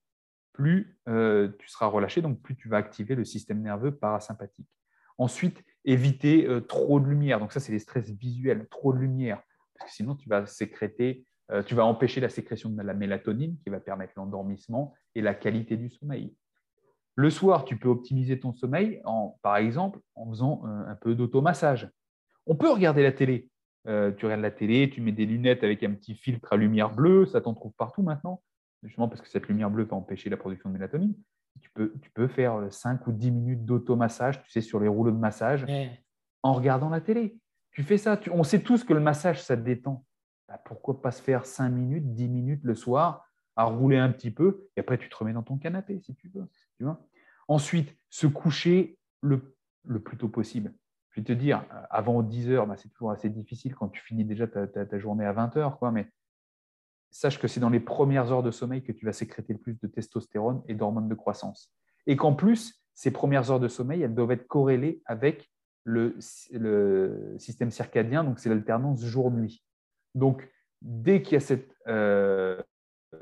plus 0.52 0.98
euh, 1.08 1.50
tu 1.58 1.68
seras 1.68 1.86
relâché, 1.86 2.22
donc 2.22 2.40
plus 2.40 2.54
tu 2.54 2.68
vas 2.68 2.76
activer 2.76 3.14
le 3.14 3.24
système 3.24 3.60
nerveux 3.60 3.94
parasympathique. 3.96 4.68
Ensuite, 5.18 5.64
éviter 5.84 6.46
euh, 6.46 6.60
trop 6.60 7.00
de 7.00 7.06
lumière. 7.06 7.40
Donc 7.40 7.52
ça, 7.52 7.60
c'est 7.60 7.72
les 7.72 7.78
stress 7.78 8.10
visuels, 8.10 8.68
trop 8.68 8.92
de 8.92 8.98
lumière, 8.98 9.42
parce 9.78 9.90
que 9.90 9.96
sinon 9.96 10.14
tu 10.14 10.28
vas 10.28 10.46
sécréter, 10.46 11.26
euh, 11.50 11.62
tu 11.62 11.74
vas 11.74 11.84
empêcher 11.84 12.20
la 12.20 12.28
sécrétion 12.28 12.70
de 12.70 12.82
la 12.82 12.94
mélatonine 12.94 13.58
qui 13.58 13.70
va 13.70 13.80
permettre 13.80 14.12
l'endormissement 14.16 14.94
et 15.14 15.22
la 15.22 15.34
qualité 15.34 15.76
du 15.76 15.90
sommeil. 15.90 16.34
Le 17.16 17.30
soir, 17.30 17.64
tu 17.64 17.76
peux 17.76 17.88
optimiser 17.88 18.40
ton 18.40 18.52
sommeil, 18.52 19.00
en, 19.04 19.38
par 19.42 19.56
exemple, 19.56 20.00
en 20.14 20.28
faisant 20.30 20.64
un 20.64 20.94
peu 20.96 21.14
d'automassage. 21.14 21.88
On 22.46 22.56
peut 22.56 22.70
regarder 22.70 23.02
la 23.02 23.12
télé. 23.12 23.48
tu 23.84 24.24
regardes 24.24 24.40
la 24.40 24.50
télé, 24.50 24.90
tu 24.90 25.00
mets 25.00 25.12
des 25.12 25.26
lunettes 25.26 25.62
avec 25.62 25.82
un 25.82 25.92
petit 25.92 26.14
filtre 26.14 26.52
à 26.52 26.56
lumière 26.56 26.92
bleue, 26.92 27.26
ça 27.26 27.40
t'en 27.40 27.54
trouve 27.54 27.72
partout 27.78 28.02
maintenant 28.02 28.42
justement 28.84 29.08
parce 29.08 29.20
que 29.20 29.28
cette 29.28 29.48
lumière 29.48 29.70
bleue 29.70 29.84
va 29.84 29.96
empêcher 29.96 30.30
la 30.30 30.36
production 30.36 30.68
de 30.68 30.74
mélatonine. 30.74 31.14
Tu 31.60 31.70
peux, 31.70 31.92
tu 32.00 32.10
peux 32.10 32.28
faire 32.28 32.72
5 32.72 33.06
ou 33.06 33.12
10 33.12 33.30
minutes 33.30 33.64
d'automassage, 33.64 34.42
tu 34.42 34.50
sais, 34.50 34.60
sur 34.60 34.80
les 34.80 34.88
rouleaux 34.88 35.12
de 35.12 35.16
massage, 35.16 35.64
en 36.42 36.52
regardant 36.52 36.90
la 36.90 37.00
télé. 37.00 37.38
Tu 37.70 37.82
fais 37.82 37.96
ça. 37.96 38.20
on 38.32 38.42
sait 38.42 38.60
tous 38.60 38.84
que 38.84 38.92
le 38.92 39.00
massage, 39.00 39.42
ça 39.42 39.56
te 39.56 39.62
détend. 39.62 40.04
Bah, 40.48 40.60
pourquoi 40.64 41.00
pas 41.00 41.10
se 41.10 41.22
faire 41.22 41.46
5 41.46 41.68
minutes, 41.70 42.14
10 42.14 42.28
minutes 42.28 42.60
le 42.64 42.74
soir 42.74 43.28
à 43.56 43.64
rouler 43.64 43.98
un 43.98 44.10
petit 44.10 44.32
peu 44.32 44.66
et 44.76 44.80
après 44.80 44.98
tu 44.98 45.08
te 45.08 45.16
remets 45.16 45.32
dans 45.32 45.44
ton 45.44 45.58
canapé 45.58 46.00
si 46.00 46.14
tu 46.16 46.28
veux. 46.28 46.48
Ensuite, 47.48 47.94
se 48.10 48.26
coucher 48.26 48.98
le, 49.20 49.56
le, 49.84 50.00
plus 50.00 50.16
tôt 50.16 50.28
possible. 50.28 50.72
Je 51.10 51.20
vais 51.20 51.24
te 51.24 51.32
dire, 51.32 51.64
avant 51.90 52.22
10 52.22 52.50
heures, 52.50 52.66
bah, 52.66 52.76
c'est 52.76 52.88
toujours 52.88 53.10
assez 53.10 53.28
difficile 53.28 53.74
quand 53.74 53.88
tu 53.88 54.02
finis 54.02 54.24
déjà 54.24 54.46
ta, 54.46 54.66
ta, 54.66 54.98
journée 54.98 55.24
à 55.24 55.32
20 55.32 55.56
heures, 55.56 55.78
quoi, 55.78 55.90
mais 55.90 56.10
sache 57.10 57.38
que 57.38 57.46
c'est 57.46 57.60
dans 57.60 57.70
les 57.70 57.80
premières 57.80 58.32
heures 58.32 58.42
de 58.42 58.50
sommeil 58.50 58.82
que 58.82 58.92
tu 58.92 59.06
vas 59.06 59.12
sécréter 59.12 59.52
le 59.52 59.58
plus 59.60 59.78
de 59.80 59.86
testostérone 59.86 60.62
et 60.66 60.74
d'hormones 60.74 61.08
de 61.08 61.14
croissance. 61.14 61.72
Et 62.06 62.16
qu'en 62.16 62.34
plus, 62.34 62.84
ces 62.94 63.10
premières 63.10 63.50
heures 63.50 63.60
de 63.60 63.68
sommeil, 63.68 64.02
elles 64.02 64.14
doivent 64.14 64.32
être 64.32 64.48
corrélées 64.48 65.02
avec 65.04 65.50
le, 65.84 66.16
système 67.38 67.70
circadien, 67.70 68.24
donc 68.24 68.38
c'est 68.38 68.48
l'alternance 68.48 69.04
jour-nuit. 69.04 69.64
Donc, 70.14 70.48
dès 70.82 71.22
qu'il 71.22 71.34
y 71.34 71.36
a 71.36 71.40
cette 71.40 71.74
euh, 71.86 72.60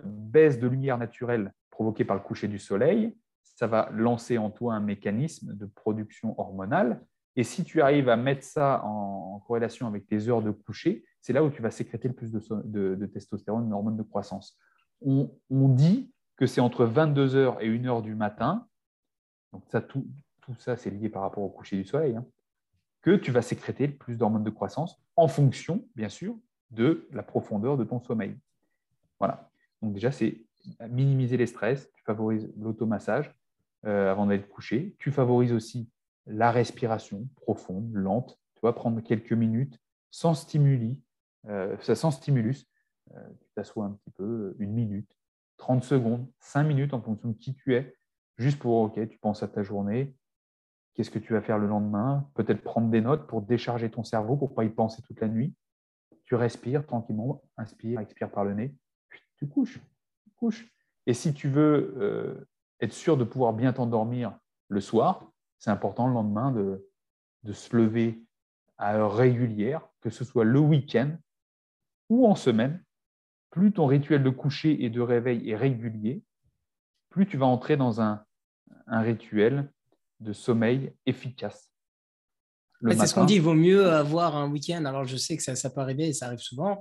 baisse 0.05 0.59
de 0.59 0.69
lumière 0.69 0.99
naturelle 0.99 1.53
provoquée 1.71 2.05
par 2.05 2.17
le 2.17 2.23
coucher 2.23 2.49
du 2.49 2.59
soleil, 2.59 3.17
ça 3.63 3.69
va 3.69 3.89
lancer 3.93 4.39
en 4.39 4.51
toi 4.51 4.75
un 4.75 4.81
mécanisme 4.81 5.55
de 5.55 5.67
production 5.67 6.35
hormonale. 6.37 7.01
Et 7.37 7.45
si 7.45 7.63
tu 7.63 7.81
arrives 7.81 8.09
à 8.09 8.17
mettre 8.17 8.43
ça 8.43 8.83
en 8.85 9.39
corrélation 9.47 9.87
avec 9.87 10.05
tes 10.09 10.29
heures 10.29 10.43
de 10.43 10.51
coucher, 10.51 11.05
c'est 11.21 11.33
là 11.33 11.45
où 11.45 11.49
tu 11.49 11.63
vas 11.63 11.71
sécréter 11.71 12.09
le 12.09 12.15
plus 12.15 12.33
de, 12.33 13.07
testostérone, 13.07 13.67
une 13.67 13.73
hormone 13.73 13.97
de 13.97 14.03
croissance. 14.03 14.59
On, 15.01 15.31
dit 15.49 16.13
que 16.35 16.45
c'est 16.45 16.61
entre 16.61 16.85
22h 16.85 17.59
et 17.61 17.71
1h 17.71 18.03
du 18.03 18.17
matin, 18.17 18.67
donc 19.53 19.63
ça, 19.69 19.81
tout, 19.81 20.09
ça 20.59 20.77
c'est 20.77 20.91
lié 20.91 21.09
par 21.09 21.23
rapport 21.23 21.45
au 21.45 21.49
coucher 21.49 21.77
du 21.77 21.85
soleil, 21.85 22.17
hein, 22.17 22.27
que 23.01 23.15
tu 23.15 23.31
vas 23.31 23.43
sécréter 23.43 23.87
le 23.87 23.95
plus 23.95 24.19
d'hormones 24.19 24.43
de 24.43 24.51
croissance 24.51 25.01
en 25.15 25.29
fonction, 25.29 25.87
bien 25.95 26.09
sûr, 26.09 26.37
de 26.73 27.07
la 27.13 27.23
profondeur 27.23 27.77
de 27.77 27.85
ton 27.85 28.01
sommeil. 28.01 28.37
Voilà. 29.21 29.53
Donc 29.83 29.93
déjà, 29.93 30.11
c'est 30.11 30.45
minimiser 30.89 31.37
les 31.37 31.47
stress, 31.47 31.89
tu 31.95 32.03
favorises 32.03 32.53
l'automassage 32.57 33.33
avant 33.85 34.27
d'aller 34.27 34.43
te 34.43 34.49
coucher, 34.49 34.95
tu 34.99 35.11
favorises 35.11 35.53
aussi 35.53 35.91
la 36.27 36.51
respiration 36.51 37.29
profonde, 37.37 37.93
lente, 37.95 38.39
tu 38.55 38.61
vas 38.63 38.73
prendre 38.73 39.01
quelques 39.01 39.33
minutes 39.33 39.79
sans 40.11 40.35
stimuli, 40.35 41.03
euh, 41.47 41.77
sans 41.81 42.11
stimulus. 42.11 42.67
Euh, 43.15 43.29
tu 43.41 43.49
t'assois 43.55 43.87
un 43.87 43.93
petit 43.93 44.11
peu, 44.11 44.55
une 44.59 44.73
minute, 44.73 45.11
30 45.57 45.83
secondes, 45.83 46.31
5 46.41 46.65
minutes 46.65 46.95
en 46.95 47.01
fonction 47.01 47.31
de 47.31 47.35
qui 47.37 47.55
tu 47.55 47.75
es, 47.75 47.97
juste 48.39 48.59
pour, 48.59 48.77
OK, 48.77 49.09
tu 49.09 49.19
penses 49.19 49.43
à 49.43 49.49
ta 49.49 49.63
journée, 49.63 50.15
qu'est-ce 50.95 51.11
que 51.11 51.19
tu 51.19 51.33
vas 51.33 51.43
faire 51.43 51.59
le 51.59 51.67
lendemain, 51.67 52.31
peut-être 52.35 52.63
prendre 52.63 52.91
des 52.91 53.01
notes 53.01 53.27
pour 53.27 53.43
décharger 53.43 53.91
ton 53.91 54.05
cerveau, 54.05 54.37
pour 54.37 54.51
ne 54.51 54.55
pas 54.55 54.65
y 54.65 54.71
penser 54.71 55.03
toute 55.03 55.21
la 55.21 55.29
nuit. 55.29 55.55
Tu 56.25 56.35
respires 56.35 56.87
tranquillement, 56.87 57.43
inspire, 57.57 58.01
expire 58.01 58.31
par 58.31 58.45
le 58.45 58.55
nez, 58.55 58.75
puis 59.09 59.21
tu 59.37 59.49
couches, 59.49 59.81
couches. 60.37 60.69
Et 61.07 61.15
si 61.15 61.35
tu 61.35 61.49
veux 61.49 61.95
euh, 61.99 62.49
être 62.83 62.93
sûr 62.93 63.17
de 63.17 63.25
pouvoir 63.25 63.55
bien 63.55 63.73
t'endormir 63.73 64.39
le 64.69 64.81
soir, 64.81 65.33
c'est 65.59 65.71
important 65.71 66.07
le 66.07 66.13
lendemain 66.13 66.51
de, 66.51 66.89
de 67.45 67.53
se 67.53 67.75
lever 67.75 68.23
à 68.77 68.97
heure 68.97 69.15
régulière, 69.15 69.89
que 70.01 70.11
ce 70.11 70.25
soit 70.25 70.45
le 70.45 70.59
week-end 70.59 71.17
ou 72.09 72.27
en 72.27 72.35
semaine, 72.35 72.83
plus 73.51 73.73
ton 73.73 73.87
rituel 73.87 74.23
de 74.23 74.31
coucher 74.31 74.85
et 74.85 74.91
de 74.91 75.01
réveil 75.01 75.49
est 75.49 75.57
régulier, 75.57 76.23
plus 77.11 77.27
tu 77.27 77.37
vas 77.37 77.47
entrer 77.47 77.77
dans 77.77 78.01
un, 78.01 78.25
rituel 78.89 79.73
de 80.21 80.33
sommeil 80.33 80.93
efficace. 81.07 81.71
C'est 82.83 83.07
ce 83.07 83.15
qu'on 83.15 83.25
dit, 83.25 83.37
il 83.37 83.43
vaut 83.43 83.55
mieux 83.55 83.91
avoir 83.91 84.37
un 84.37 84.51
week-end. 84.51 84.85
Alors 84.85 85.05
je 85.05 85.17
sais 85.17 85.37
que 85.37 85.43
ça, 85.43 85.71
peut 85.71 85.81
arriver 85.81 86.09
et 86.09 86.13
ça 86.13 86.27
arrive 86.27 86.41
souvent, 86.41 86.81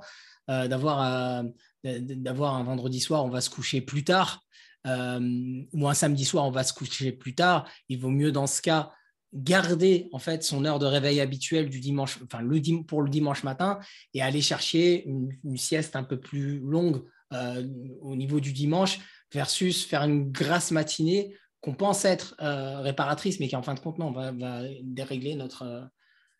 euh, 0.49 0.67
euh, 0.67 1.43
d'avoir 1.83 2.55
un 2.55 2.63
vendredi 2.63 2.99
soir, 2.99 3.23
on 3.23 3.29
va 3.29 3.39
se 3.39 3.49
coucher 3.49 3.81
plus 3.81 4.03
tard, 4.03 4.41
euh, 4.88 5.61
ou 5.73 5.88
un 5.88 5.93
samedi 5.93 6.25
soir, 6.25 6.45
on 6.45 6.51
va 6.51 6.63
se 6.63 6.73
coucher 6.73 7.11
plus 7.11 7.36
tard. 7.36 7.67
Il 7.89 7.99
vaut 7.99 8.09
mieux 8.09 8.32
dans 8.32 8.47
ce 8.47 8.61
cas 8.61 8.91
garder 9.34 10.09
en 10.11 10.19
fait 10.19 10.43
son 10.43 10.65
heure 10.65 10.79
de 10.79 10.86
réveil 10.86 11.21
habituelle 11.21 11.69
du 11.69 11.79
dimanche, 11.79 12.19
enfin 12.23 12.41
le 12.41 12.84
pour 12.84 13.01
le 13.01 13.09
dimanche 13.09 13.43
matin 13.43 13.79
et 14.13 14.21
aller 14.21 14.41
chercher 14.41 15.05
une, 15.07 15.57
sieste 15.57 15.95
un 15.95 16.03
peu 16.03 16.19
plus 16.19 16.59
longue 16.59 17.03
euh, 17.32 17.65
au 18.01 18.15
niveau 18.15 18.41
du 18.41 18.51
dimanche 18.51 18.99
versus 19.32 19.86
faire 19.86 20.03
une 20.03 20.32
grasse 20.32 20.71
matinée 20.71 21.34
qu'on 21.61 21.73
pense 21.73 22.03
être 22.03 22.36
euh, 22.41 22.82
réparatrice 22.82 23.39
mais 23.39 23.47
qui 23.47 23.55
en 23.55 23.63
fin 23.63 23.73
de 23.73 23.79
compte 23.79 23.99
non 23.99 24.11
va, 24.11 24.63
dérégler 24.82 25.36
notre. 25.36 25.89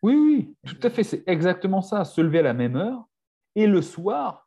Oui 0.02 0.14
oui 0.14 0.54
tout 0.66 0.86
à 0.86 0.90
fait 0.90 1.04
c'est 1.04 1.22
exactement 1.26 1.80
ça 1.80 2.04
se 2.04 2.20
lever 2.20 2.40
à 2.40 2.42
la 2.42 2.54
même 2.54 2.76
heure 2.76 3.08
et 3.54 3.66
le 3.66 3.80
soir 3.80 4.41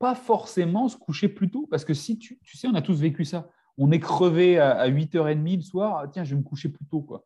pas 0.00 0.16
forcément 0.16 0.88
se 0.88 0.96
coucher 0.96 1.28
plus 1.28 1.48
tôt 1.48 1.68
parce 1.70 1.84
que 1.84 1.94
si 1.94 2.18
tu, 2.18 2.40
tu 2.42 2.56
sais 2.56 2.66
on 2.66 2.74
a 2.74 2.82
tous 2.82 3.00
vécu 3.00 3.24
ça 3.24 3.48
on 3.78 3.92
est 3.92 4.00
crevé 4.00 4.58
à, 4.58 4.72
à 4.72 4.88
8h30 4.88 5.56
le 5.56 5.62
soir 5.62 5.98
ah, 5.98 6.08
tiens 6.08 6.24
je 6.24 6.34
vais 6.34 6.40
me 6.40 6.44
coucher 6.44 6.68
plus 6.68 6.86
tôt 6.86 7.02
quoi 7.02 7.24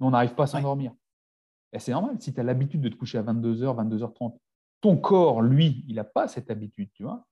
on 0.00 0.10
n'arrive 0.10 0.34
pas 0.34 0.44
à 0.44 0.46
s'endormir. 0.46 0.94
Et 1.72 1.78
c'est 1.78 1.92
normal, 1.92 2.16
si 2.20 2.32
tu 2.32 2.40
as 2.40 2.42
l'habitude 2.42 2.80
de 2.80 2.88
te 2.88 2.96
coucher 2.96 3.18
à 3.18 3.22
22h, 3.22 3.76
22h30, 3.88 4.38
ton 4.80 4.96
corps, 4.96 5.42
lui, 5.42 5.84
il 5.88 5.96
n'a 5.96 6.04
pas 6.04 6.28
cette 6.28 6.50
habitude, 6.50 6.90
tu 6.94 7.02
vois. 7.02 7.26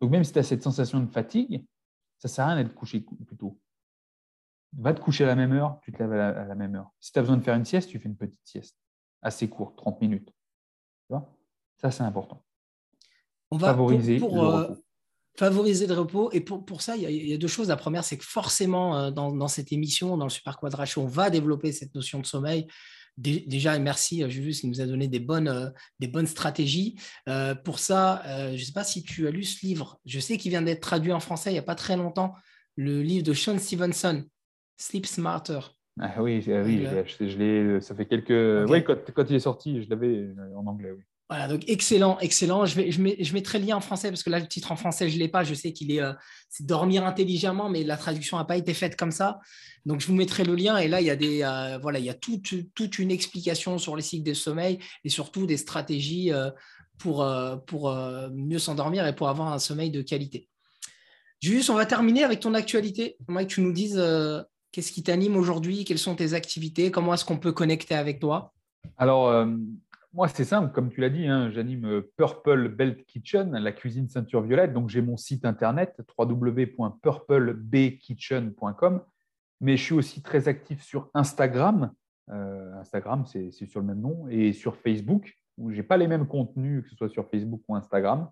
Donc 0.00 0.10
même 0.10 0.24
si 0.24 0.32
tu 0.32 0.38
as 0.38 0.42
cette 0.42 0.62
sensation 0.62 1.00
de 1.00 1.06
fatigue, 1.06 1.64
ça 2.18 2.28
ne 2.28 2.30
sert 2.30 2.44
à 2.46 2.54
rien 2.54 2.62
d'être 2.62 2.74
couché 2.74 3.00
plus 3.00 3.36
tôt. 3.36 3.60
Va 4.76 4.94
te 4.94 5.00
coucher 5.00 5.24
à 5.24 5.26
la 5.28 5.36
même 5.36 5.52
heure, 5.52 5.78
tu 5.82 5.92
te 5.92 6.02
lèves 6.02 6.12
à 6.12 6.44
la, 6.44 6.54
même 6.54 6.74
heure. 6.74 6.90
Si 6.98 7.12
tu 7.12 7.18
as 7.18 7.22
besoin 7.22 7.36
de 7.36 7.42
faire 7.42 7.54
une 7.54 7.64
sieste, 7.64 7.90
tu 7.90 7.98
fais 7.98 8.08
une 8.08 8.16
petite 8.16 8.40
sieste, 8.42 8.76
assez 9.20 9.48
courte, 9.48 9.76
30 9.76 10.00
minutes. 10.00 10.28
Tu 10.28 11.10
vois 11.10 11.30
ça, 11.76 11.90
c'est 11.90 12.04
important. 12.04 12.44
On 13.52 13.58
va 13.58 13.68
favoriser 13.68 14.18
le 14.18 14.24
euh, 14.24 14.28
repos 14.28 14.82
favoriser 15.36 15.86
le 15.86 15.94
repos. 15.94 16.30
Et 16.32 16.40
pour, 16.40 16.64
pour 16.64 16.82
ça, 16.82 16.96
il 16.96 17.02
y, 17.02 17.32
a, 17.34 17.38
deux 17.38 17.48
choses. 17.48 17.68
La 17.68 17.76
première, 17.76 18.04
c'est 18.04 18.16
que 18.16 18.24
forcément, 18.24 18.98
euh, 18.98 19.10
dans, 19.10 19.30
dans, 19.32 19.48
cette 19.48 19.72
émission, 19.72 20.16
dans 20.16 20.24
le 20.24 20.30
Super 20.30 20.58
Quadra 20.58 20.84
on 20.96 21.06
va 21.06 21.30
développer 21.30 21.72
cette 21.72 21.94
notion 21.94 22.18
de 22.20 22.26
sommeil. 22.26 22.66
Déjà, 23.18 23.78
merci 23.78 24.22
euh, 24.22 24.30
Julius 24.30 24.62
qui 24.62 24.68
nous 24.68 24.80
a 24.80 24.86
donné 24.86 25.06
des 25.06 25.20
bonnes, 25.20 25.72
des 26.00 26.08
bonnes 26.08 26.26
stratégies. 26.26 26.98
pour 27.64 27.78
ça, 27.78 28.22
je 28.26 28.52
ne 28.52 28.56
sais 28.56 28.72
pas 28.72 28.84
si 28.84 29.02
tu 29.02 29.26
as 29.26 29.30
lu 29.30 29.44
ce 29.44 29.64
livre. 29.66 30.00
Je 30.06 30.18
sais 30.18 30.38
qu'il 30.38 30.50
vient 30.50 30.62
d'être 30.62 30.80
traduit 30.80 31.12
en 31.12 31.20
français 31.20 31.50
il 31.50 31.54
n'y 31.54 31.58
a 31.58 31.62
pas 31.62 31.74
très 31.74 31.96
longtemps. 31.96 32.32
Le 32.76 33.02
livre 33.02 33.24
de 33.24 33.34
Sean 33.34 33.58
Stevenson, 33.58 34.24
Sleep 34.78 35.04
Smarter. 35.04 35.60
Ah 36.00 36.22
oui, 36.22 36.42
oui 36.46 36.86
je, 37.18 37.26
je 37.26 37.80
ça 37.80 37.94
fait 37.94 38.06
quelques. 38.06 38.70
Oui, 38.70 38.82
quand, 38.82 38.96
quand, 39.14 39.28
il 39.28 39.36
est 39.36 39.40
sorti, 39.40 39.82
je 39.82 39.90
l'avais 39.90 40.30
en 40.56 40.66
anglais. 40.66 40.90
Oui. 40.90 41.02
Voilà, 41.32 41.48
donc 41.48 41.62
excellent, 41.66 42.18
excellent. 42.18 42.66
Je, 42.66 42.78
mets, 43.00 43.16
mettrai 43.32 43.58
le 43.58 43.64
lien 43.64 43.78
en 43.78 43.80
français 43.80 44.10
parce 44.10 44.22
que 44.22 44.28
là, 44.28 44.38
le 44.38 44.46
titre 44.46 44.70
en 44.70 44.76
français, 44.76 45.08
je 45.08 45.14
ne 45.14 45.20
l'ai 45.20 45.28
pas. 45.28 45.44
Je 45.44 45.54
sais 45.54 45.72
qu'il 45.72 45.90
est, 45.90 46.02
euh, 46.02 46.12
dormir 46.60 47.06
intelligemment, 47.06 47.70
mais 47.70 47.84
la 47.84 47.96
traduction 47.96 48.36
n'a 48.36 48.44
pas 48.44 48.58
été 48.58 48.74
faite 48.74 48.96
comme 48.96 49.12
ça. 49.12 49.40
Donc, 49.86 50.02
je 50.02 50.08
vous 50.08 50.14
mettrai 50.14 50.44
le 50.44 50.54
lien. 50.54 50.76
Et 50.76 50.88
là, 50.88 51.00
il 51.00 51.06
y 51.06 51.10
a, 51.10 51.16
des, 51.16 51.42
euh, 51.42 51.78
voilà, 51.80 52.00
il 52.00 52.04
y 52.04 52.10
a 52.10 52.14
toute, 52.14 52.52
une 52.98 53.10
explication 53.10 53.78
sur 53.78 53.96
les 53.96 54.02
cycles 54.02 54.28
de 54.28 54.34
sommeil 54.34 54.78
et 55.04 55.08
surtout 55.08 55.46
des 55.46 55.56
stratégies 55.56 56.30
euh, 56.34 56.50
pour, 56.98 57.26
pour 57.66 57.90
mieux 58.30 58.58
s'endormir 58.58 59.06
et 59.06 59.14
pour 59.14 59.30
avoir 59.30 59.54
un 59.54 59.58
sommeil 59.58 59.90
de 59.90 60.02
qualité. 60.02 60.50
Juste, 61.40 61.70
on 61.70 61.74
va 61.76 61.86
terminer 61.86 62.24
avec 62.24 62.40
ton 62.40 62.52
actualité. 62.52 63.16
Mike, 63.26 63.48
tu 63.48 63.62
nous 63.62 63.72
dises 63.72 63.98
Qu'est-ce 64.70 64.92
qui 64.92 65.02
t'anime 65.02 65.36
aujourd'hui? 65.36 65.86
Quelles 65.86 65.98
sont 65.98 66.14
tes 66.14 66.34
activités? 66.34 66.90
Comment 66.90 67.14
est-ce 67.14 67.24
qu'on 67.24 67.38
peut 67.38 67.52
connecter 67.52 67.94
avec 67.94 68.20
toi? 68.20 68.52
Alors, 68.98 69.46
moi, 70.14 70.28
c'est 70.28 70.44
simple, 70.44 70.72
comme 70.72 70.90
tu 70.90 71.00
l'as 71.00 71.08
dit, 71.08 71.26
hein, 71.26 71.50
j'anime 71.50 71.86
euh, 71.86 72.12
Purple 72.16 72.68
Belt 72.68 73.06
Kitchen, 73.06 73.56
la 73.56 73.72
cuisine 73.72 74.10
ceinture 74.10 74.42
violette. 74.42 74.74
Donc, 74.74 74.90
j'ai 74.90 75.00
mon 75.00 75.16
site 75.16 75.46
internet 75.46 75.98
www.purplebkitchen.com. 76.18 79.02
Mais 79.60 79.78
je 79.78 79.82
suis 79.82 79.94
aussi 79.94 80.20
très 80.22 80.48
actif 80.48 80.82
sur 80.82 81.08
Instagram. 81.14 81.94
Euh, 82.30 82.74
Instagram, 82.74 83.24
c'est 83.24 83.50
sur 83.52 83.80
le 83.80 83.86
même 83.86 84.00
nom. 84.00 84.28
Et 84.28 84.52
sur 84.52 84.76
Facebook, 84.76 85.34
où 85.56 85.70
je 85.70 85.76
n'ai 85.76 85.82
pas 85.82 85.96
les 85.96 86.08
mêmes 86.08 86.26
contenus, 86.26 86.82
que 86.82 86.90
ce 86.90 86.96
soit 86.96 87.08
sur 87.08 87.26
Facebook 87.30 87.62
ou 87.68 87.74
Instagram. 87.74 88.28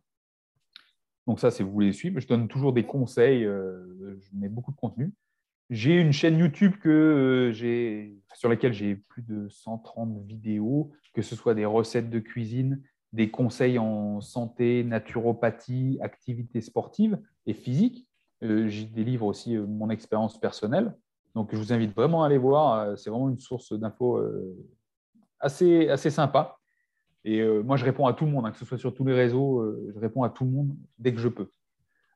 Donc, 1.27 1.41
ça, 1.41 1.51
c'est 1.51 1.63
vous 1.63 1.73
voulez 1.73 1.95
suivre. 1.95 2.21
Je 2.21 2.29
donne 2.29 2.47
toujours 2.47 2.75
des 2.75 2.85
conseils. 2.85 3.47
Euh, 3.47 4.19
je 4.21 4.37
mets 4.37 4.51
beaucoup 4.51 4.73
de 4.73 4.77
contenu. 4.77 5.15
J'ai 5.71 5.95
une 5.95 6.13
chaîne 6.13 6.39
YouTube 6.39 6.75
que 6.83 7.53
sur 8.35 8.49
laquelle 8.49 8.73
j'ai 8.73 8.97
plus 8.97 9.23
de 9.23 9.49
130 9.49 10.27
vidéos 10.27 10.93
que 11.13 11.23
ce 11.23 11.37
soit 11.37 11.55
des 11.55 11.65
recettes 11.65 12.11
de 12.11 12.19
cuisine, 12.19 12.83
des 13.13 13.31
conseils 13.31 13.79
en 13.79 14.21
santé, 14.21 14.85
naturopathie, 14.85 15.99
activités 16.01 16.61
sportives 16.61 17.19
et 17.47 17.55
physiques. 17.55 18.07
Euh, 18.43 18.69
J'y 18.69 18.87
délivre 18.87 19.27
aussi 19.27 19.57
euh, 19.57 19.67
mon 19.67 19.91
expérience 19.91 20.39
personnelle. 20.39 20.97
Donc, 21.35 21.51
je 21.53 21.57
vous 21.57 21.73
invite 21.73 21.95
vraiment 21.95 22.23
à 22.23 22.27
aller 22.27 22.39
voir. 22.39 22.81
Euh, 22.81 22.97
c'est 22.97 23.11
vraiment 23.11 23.29
une 23.29 23.39
source 23.39 23.73
d'infos 23.73 24.21
assez, 25.41 25.89
assez 25.89 26.11
sympa. 26.11 26.57
Et 27.25 27.47
moi, 27.63 27.77
je 27.77 27.85
réponds 27.85 28.07
à 28.07 28.15
tout 28.15 28.25
le 28.25 28.31
monde, 28.31 28.47
hein, 28.47 28.51
que 28.51 28.57
ce 28.57 28.65
soit 28.65 28.79
sur 28.79 28.95
tous 28.95 29.05
les 29.05 29.13
réseaux, 29.13 29.63
je 29.93 29.99
réponds 29.99 30.23
à 30.23 30.31
tout 30.31 30.45
le 30.45 30.51
monde 30.51 30.75
dès 30.99 31.13
que 31.13 31.21
je 31.21 31.29
peux. 31.29 31.51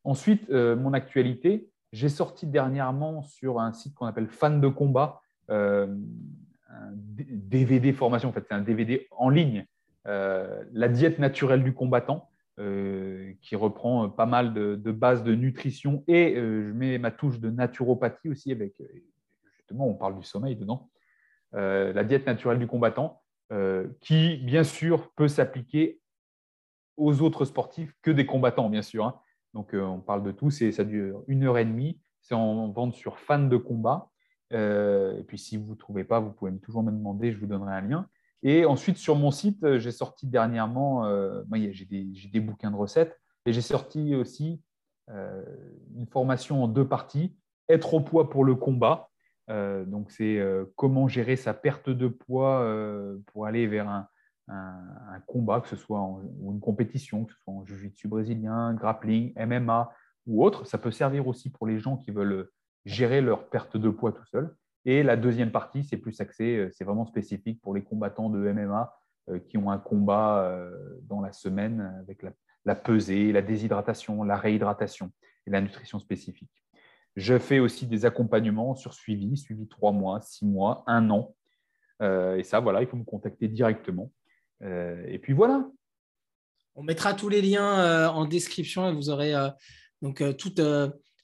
Ensuite, 0.02 0.48
mon 0.51 0.94
actualité, 0.94 1.68
j'ai 1.94 2.08
sorti 2.08 2.46
dernièrement 2.46 3.22
sur 3.22 3.60
un 3.60 3.72
site 3.72 3.94
qu'on 3.94 4.06
appelle 4.06 4.28
Fan 4.28 4.60
de 4.60 4.68
combat 4.68 5.20
un 6.74 6.92
DVD 7.16 7.92
formation, 7.92 8.28
en 8.28 8.32
fait, 8.32 8.44
c'est 8.48 8.54
un 8.54 8.60
DVD 8.60 9.06
en 9.10 9.28
ligne, 9.28 9.66
euh, 10.06 10.64
La 10.72 10.88
diète 10.88 11.18
naturelle 11.18 11.62
du 11.62 11.72
combattant, 11.72 12.28
euh, 12.58 13.32
qui 13.42 13.56
reprend 13.56 14.08
pas 14.08 14.26
mal 14.26 14.54
de, 14.54 14.92
bases 14.92 15.24
de 15.24 15.34
nutrition 15.34 16.04
et 16.06 16.36
euh, 16.36 16.68
je 16.68 16.72
mets 16.72 16.98
ma 16.98 17.10
touche 17.10 17.40
de 17.40 17.50
naturopathie 17.50 18.28
aussi 18.28 18.52
avec, 18.52 18.80
justement, 19.56 19.88
on 19.88 19.94
parle 19.94 20.18
du 20.18 20.24
sommeil 20.24 20.56
dedans, 20.56 20.90
la 21.52 22.04
diète 22.04 22.26
naturelle 22.26 22.58
du 22.58 22.66
combattant, 22.66 23.22
qui, 24.00 24.38
bien 24.38 24.64
sûr, 24.64 25.12
peut 25.12 25.28
s'appliquer 25.28 26.00
aux 26.96 27.22
autres 27.22 27.44
sportifs 27.44 27.94
que 28.02 28.10
des 28.10 28.26
combattants, 28.26 28.68
bien 28.68 28.82
sûr. 28.82 29.04
Hein. 29.04 29.20
Donc, 29.55 29.70
on 29.72 30.01
parle 30.01 30.22
de 30.24 30.32
tout, 30.32 30.51
ça 30.51 30.85
dure 30.85 31.22
une 31.28 31.44
heure 31.44 31.59
et 31.59 31.64
demie, 31.64 31.98
c'est 32.20 32.35
en 32.35 32.68
vente 32.70 32.94
sur 32.94 33.18
Fan 33.18 33.48
de 33.48 33.56
combat. 33.56 34.10
Euh, 34.52 35.18
et 35.18 35.22
puis, 35.22 35.39
si 35.39 35.56
vous 35.56 35.72
ne 35.72 35.78
trouvez 35.78 36.05
pas, 36.05 36.20
vous 36.20 36.32
pouvez 36.32 36.56
toujours 36.59 36.82
me 36.82 36.90
demander, 36.90 37.32
je 37.32 37.39
vous 37.39 37.47
donnerai 37.47 37.74
un 37.74 37.81
lien. 37.81 38.09
Et 38.43 38.64
ensuite, 38.66 38.97
sur 38.97 39.16
mon 39.16 39.31
site, 39.31 39.62
euh, 39.64 39.78
j'ai 39.78 39.93
sorti 39.93 40.26
dernièrement, 40.26 41.06
euh, 41.06 41.43
j'ai 41.70 41.85
des, 41.86 42.40
bouquins 42.40 42.70
de 42.70 42.76
recettes, 42.76 43.18
et 43.47 43.52
j'ai 43.52 43.62
sorti 43.62 44.14
aussi 44.14 44.60
une 45.06 46.06
formation 46.10 46.64
en 46.64 46.68
deux 46.68 46.89
parties, 46.89 47.36
être 47.68 47.93
au 47.93 48.01
poids 48.01 48.31
pour 48.31 48.43
le 48.43 48.55
combat. 48.55 49.10
donc, 49.48 50.10
c'est 50.10 50.43
comment 50.76 51.09
gérer 51.09 51.36
sa 51.36 51.52
perte 51.52 51.90
de 51.90 52.09
poids 52.09 52.66
pour 53.26 53.44
aller 53.44 53.66
vers 53.66 53.86
un, 53.86 54.09
combat, 55.26 55.60
que 55.60 55.68
ce 55.68 55.76
soit 55.76 55.98
en, 55.98 56.22
ou 56.40 56.52
une 56.52 56.60
compétition, 56.60 57.24
que 57.24 57.32
ce 57.32 57.38
soit 57.38 57.54
en 57.54 57.64
jiu-jitsu 57.64 58.08
brésilien, 58.08 58.74
grappling, 58.74 59.32
MMA 59.36 59.90
ou 60.26 60.44
autre. 60.44 60.66
Ça 60.66 60.78
peut 60.78 60.90
servir 60.90 61.26
aussi 61.26 61.50
pour 61.50 61.66
les 61.66 61.78
gens 61.78 61.96
qui 61.96 62.10
veulent 62.10 62.50
gérer 62.84 63.20
leur 63.20 63.48
perte 63.48 63.76
de 63.76 63.88
poids 63.88 64.12
tout 64.12 64.26
seul. 64.26 64.54
Et 64.84 65.02
la 65.02 65.16
deuxième 65.16 65.50
partie, 65.50 65.84
c'est 65.84 65.96
plus 65.96 66.20
axé, 66.20 66.56
euh, 66.56 66.70
c'est 66.72 66.84
vraiment 66.84 67.06
spécifique 67.06 67.60
pour 67.62 67.74
les 67.74 67.82
combattants 67.82 68.28
de 68.28 68.38
MMA 68.38 68.94
euh, 69.30 69.38
qui 69.38 69.56
ont 69.56 69.70
un 69.70 69.78
combat 69.78 70.44
euh, 70.44 70.70
dans 71.02 71.20
la 71.20 71.32
semaine 71.32 71.80
avec 72.00 72.24
la, 72.64 72.74
pesée, 72.74 73.32
la 73.32 73.40
déshydratation, 73.40 74.22
la 74.24 74.36
réhydratation 74.36 75.10
et 75.46 75.50
la 75.50 75.60
nutrition 75.60 75.98
spécifique. 75.98 76.50
Je 77.16 77.38
fais 77.38 77.60
aussi 77.60 77.86
des 77.86 78.04
accompagnements 78.04 78.74
sur 78.74 78.92
suivi, 78.92 79.36
suivi 79.36 79.68
trois 79.68 79.92
mois, 79.92 80.20
six 80.20 80.44
mois, 80.44 80.82
un 80.86 81.10
an. 81.10 81.34
et 82.00 82.42
ça, 82.42 82.58
voilà, 82.58 82.82
il 82.82 82.88
faut 82.88 82.96
me 82.96 83.04
contacter 83.04 83.46
directement. 83.46 84.10
Et 84.65 85.19
puis 85.20 85.32
voilà. 85.32 85.69
On 86.74 86.82
mettra 86.82 87.15
tous 87.15 87.28
les 87.28 87.43
liens 87.43 88.09
en 88.09 88.24
description 88.24 88.89
et 88.89 88.95
vous 88.95 89.11
aurez 89.11 89.35
donc 90.03 90.23
toute 90.36 90.61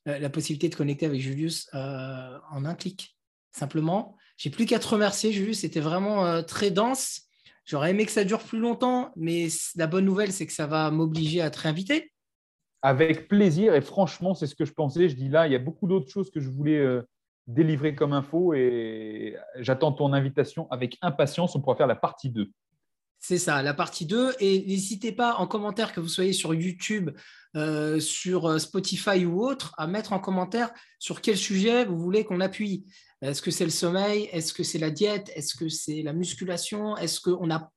euh, 0.08 0.18
la 0.18 0.30
possibilité 0.30 0.70
de 0.70 0.74
connecter 0.74 1.04
avec 1.04 1.20
Julius 1.20 1.68
euh, 1.74 2.38
en 2.50 2.64
un 2.64 2.74
clic. 2.74 3.18
Simplement, 3.52 4.16
j'ai 4.38 4.48
plus 4.48 4.64
qu'à 4.64 4.78
te 4.78 4.88
remercier, 4.88 5.30
Julius. 5.30 5.60
C'était 5.60 5.80
vraiment 5.80 6.24
euh, 6.24 6.40
très 6.40 6.70
dense. 6.70 7.22
J'aurais 7.66 7.90
aimé 7.90 8.06
que 8.06 8.12
ça 8.12 8.24
dure 8.24 8.40
plus 8.40 8.58
longtemps, 8.58 9.12
mais 9.16 9.48
la 9.76 9.86
bonne 9.86 10.06
nouvelle, 10.06 10.32
c'est 10.32 10.46
que 10.46 10.54
ça 10.54 10.66
va 10.66 10.90
m'obliger 10.90 11.42
à 11.42 11.50
te 11.50 11.60
réinviter. 11.60 12.12
Avec 12.80 13.28
plaisir, 13.28 13.74
et 13.74 13.82
franchement, 13.82 14.34
c'est 14.34 14.46
ce 14.46 14.54
que 14.54 14.64
je 14.64 14.72
pensais. 14.72 15.10
Je 15.10 15.16
dis 15.16 15.28
là, 15.28 15.46
il 15.46 15.52
y 15.52 15.56
a 15.56 15.58
beaucoup 15.58 15.86
d'autres 15.86 16.10
choses 16.10 16.30
que 16.30 16.40
je 16.40 16.48
voulais 16.48 16.82
délivrer 17.46 17.94
comme 17.94 18.14
info, 18.14 18.54
et 18.54 19.36
j'attends 19.56 19.92
ton 19.92 20.14
invitation 20.14 20.66
avec 20.70 20.96
impatience. 21.02 21.54
On 21.54 21.60
pourra 21.60 21.76
faire 21.76 21.86
la 21.86 21.94
partie 21.94 22.30
2. 22.30 22.50
C'est 23.20 23.38
ça, 23.38 23.62
la 23.62 23.74
partie 23.74 24.06
2. 24.06 24.34
Et 24.40 24.64
n'hésitez 24.66 25.12
pas 25.12 25.36
en 25.36 25.46
commentaire 25.46 25.92
que 25.92 26.00
vous 26.00 26.08
soyez 26.08 26.32
sur 26.32 26.54
YouTube, 26.54 27.10
euh, 27.54 28.00
sur 28.00 28.46
euh, 28.46 28.58
Spotify 28.58 29.26
ou 29.26 29.42
autre, 29.44 29.74
à 29.76 29.86
mettre 29.86 30.14
en 30.14 30.18
commentaire 30.18 30.70
sur 30.98 31.20
quel 31.20 31.36
sujet 31.36 31.84
vous 31.84 31.98
voulez 31.98 32.24
qu'on 32.24 32.40
appuie. 32.40 32.86
Est-ce 33.20 33.42
que 33.42 33.50
c'est 33.50 33.64
le 33.64 33.70
sommeil? 33.70 34.30
Est-ce 34.32 34.54
que 34.54 34.62
c'est 34.62 34.78
la 34.78 34.90
diète? 34.90 35.30
Est-ce 35.36 35.54
que 35.54 35.68
c'est 35.68 36.02
la 36.02 36.14
musculation? 36.14 36.96
Est-ce 36.96 37.20
qu'on 37.20 37.50
a 37.50 37.70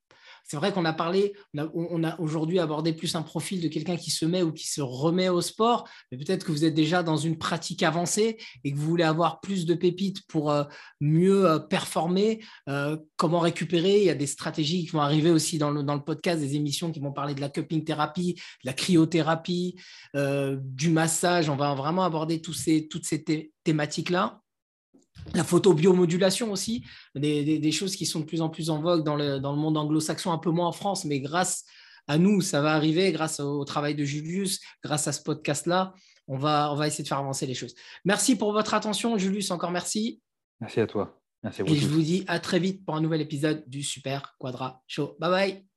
c'est 0.44 0.58
vrai 0.58 0.74
qu'on 0.74 0.86
a 0.86 0.94
parlé, 0.94 1.34
on 1.56 2.04
a, 2.04 2.20
aujourd'hui 2.20 2.60
abordé 2.60 2.94
plus 2.94 3.16
un 3.16 3.22
profil 3.22 3.62
de 3.62 3.68
quelqu'un 3.70 3.96
qui 3.96 4.12
se 4.12 4.26
met 4.26 4.44
ou 4.44 4.52
qui 4.52 4.68
se 4.68 4.82
remet 4.82 5.30
au 5.30 5.42
sport, 5.42 5.88
mais 6.12 6.18
peut-être 6.18 6.46
que 6.46 6.52
vous 6.52 6.66
êtes 6.66 6.74
déjà 6.74 7.02
dans 7.02 7.18
une 7.18 7.38
pratique 7.38 7.82
avancée 7.82 8.38
et 8.64 8.72
que 8.72 8.78
vous 8.78 8.86
voulez 8.86 9.04
avoir 9.04 9.40
plus 9.40 9.66
de 9.66 9.74
pépites 9.74 10.28
pour 10.28 10.52
euh, 10.52 10.66
mieux 11.00 11.46
euh, 11.46 11.60
performer. 11.60 12.44
Euh, 12.68 12.98
comment 13.16 13.40
récupérer 13.40 14.00
Il 14.00 14.06
y 14.06 14.10
a 14.10 14.16
des 14.16 14.28
stratégies 14.28 14.86
qui 14.86 14.92
vont 14.92 15.02
arriver 15.02 15.32
aussi 15.32 15.58
dans 15.58 15.72
le, 15.72 16.04
podcast, 16.04 16.40
des 16.40 16.56
émissions 16.56 16.92
qui 16.92 17.00
vont 17.00 17.14
parler 17.14 17.36
de 17.36 17.42
la 17.42 17.50
cupping 17.50 17.84
thérapie, 17.84 18.34
de 18.34 18.70
la 18.70 18.74
cryothérapie, 18.74 19.76
du 20.14 20.90
massage. 20.90 21.50
On 21.50 21.56
va 21.56 21.74
vraiment 21.74 22.04
aborder 22.04 22.42
toutes 22.42 22.56
ces 22.56 23.26
thématiques-là 23.64 24.43
la 25.34 25.44
photobiomodulation 25.44 26.52
aussi, 26.52 26.86
des, 27.16 27.72
choses 27.72 27.96
qui 27.96 28.06
sont 28.06 28.22
de 28.22 28.26
plus 28.26 28.42
en 28.42 28.50
plus 28.50 28.70
en 28.70 28.82
vogue 28.82 29.04
dans 29.04 29.16
le, 29.16 29.40
monde 29.40 29.78
anglo-saxon, 29.78 30.32
un 30.32 30.38
peu 30.38 30.52
moins 30.52 30.68
en 30.68 30.72
France, 30.72 31.06
mais 31.06 31.20
grâce 31.20 31.66
à 32.08 32.18
nous, 32.18 32.42
ça 32.42 32.62
va 32.62 32.74
arriver, 32.74 33.12
grâce 33.12 33.40
au 33.40 33.64
travail 33.64 33.96
de 33.96 34.04
Julius, 34.04 34.60
grâce 34.84 35.08
à 35.08 35.12
ce 35.12 35.22
podcast-là, 35.22 35.94
on 36.28 36.38
va, 36.38 36.72
on 36.72 36.76
va 36.76 36.88
essayer 36.88 37.04
de 37.04 37.08
faire 37.08 37.20
avancer 37.20 37.46
les 37.46 37.54
choses. 37.54 37.76
Merci 38.06 38.36
pour 38.36 38.52
votre 38.52 38.74
attention, 38.74 39.18
Julius, 39.18 39.52
encore 39.52 39.72
merci. 39.72 40.22
Merci 40.60 40.80
à 40.80 40.88
toi. 40.88 41.20
Merci 41.44 41.62
Et 41.66 41.76
je 41.76 41.88
vous 41.88 42.02
dis 42.02 42.24
à 42.28 42.40
très 42.40 42.60
vite 42.60 42.86
pour 42.86 42.96
un 42.96 43.02
nouvel 43.02 43.22
épisode 43.22 43.64
du 43.68 43.84
Super 43.84 44.36
Quadra 44.40 44.82
Show. 44.88 45.18
Bye 45.20 45.30
bye. 45.30 45.73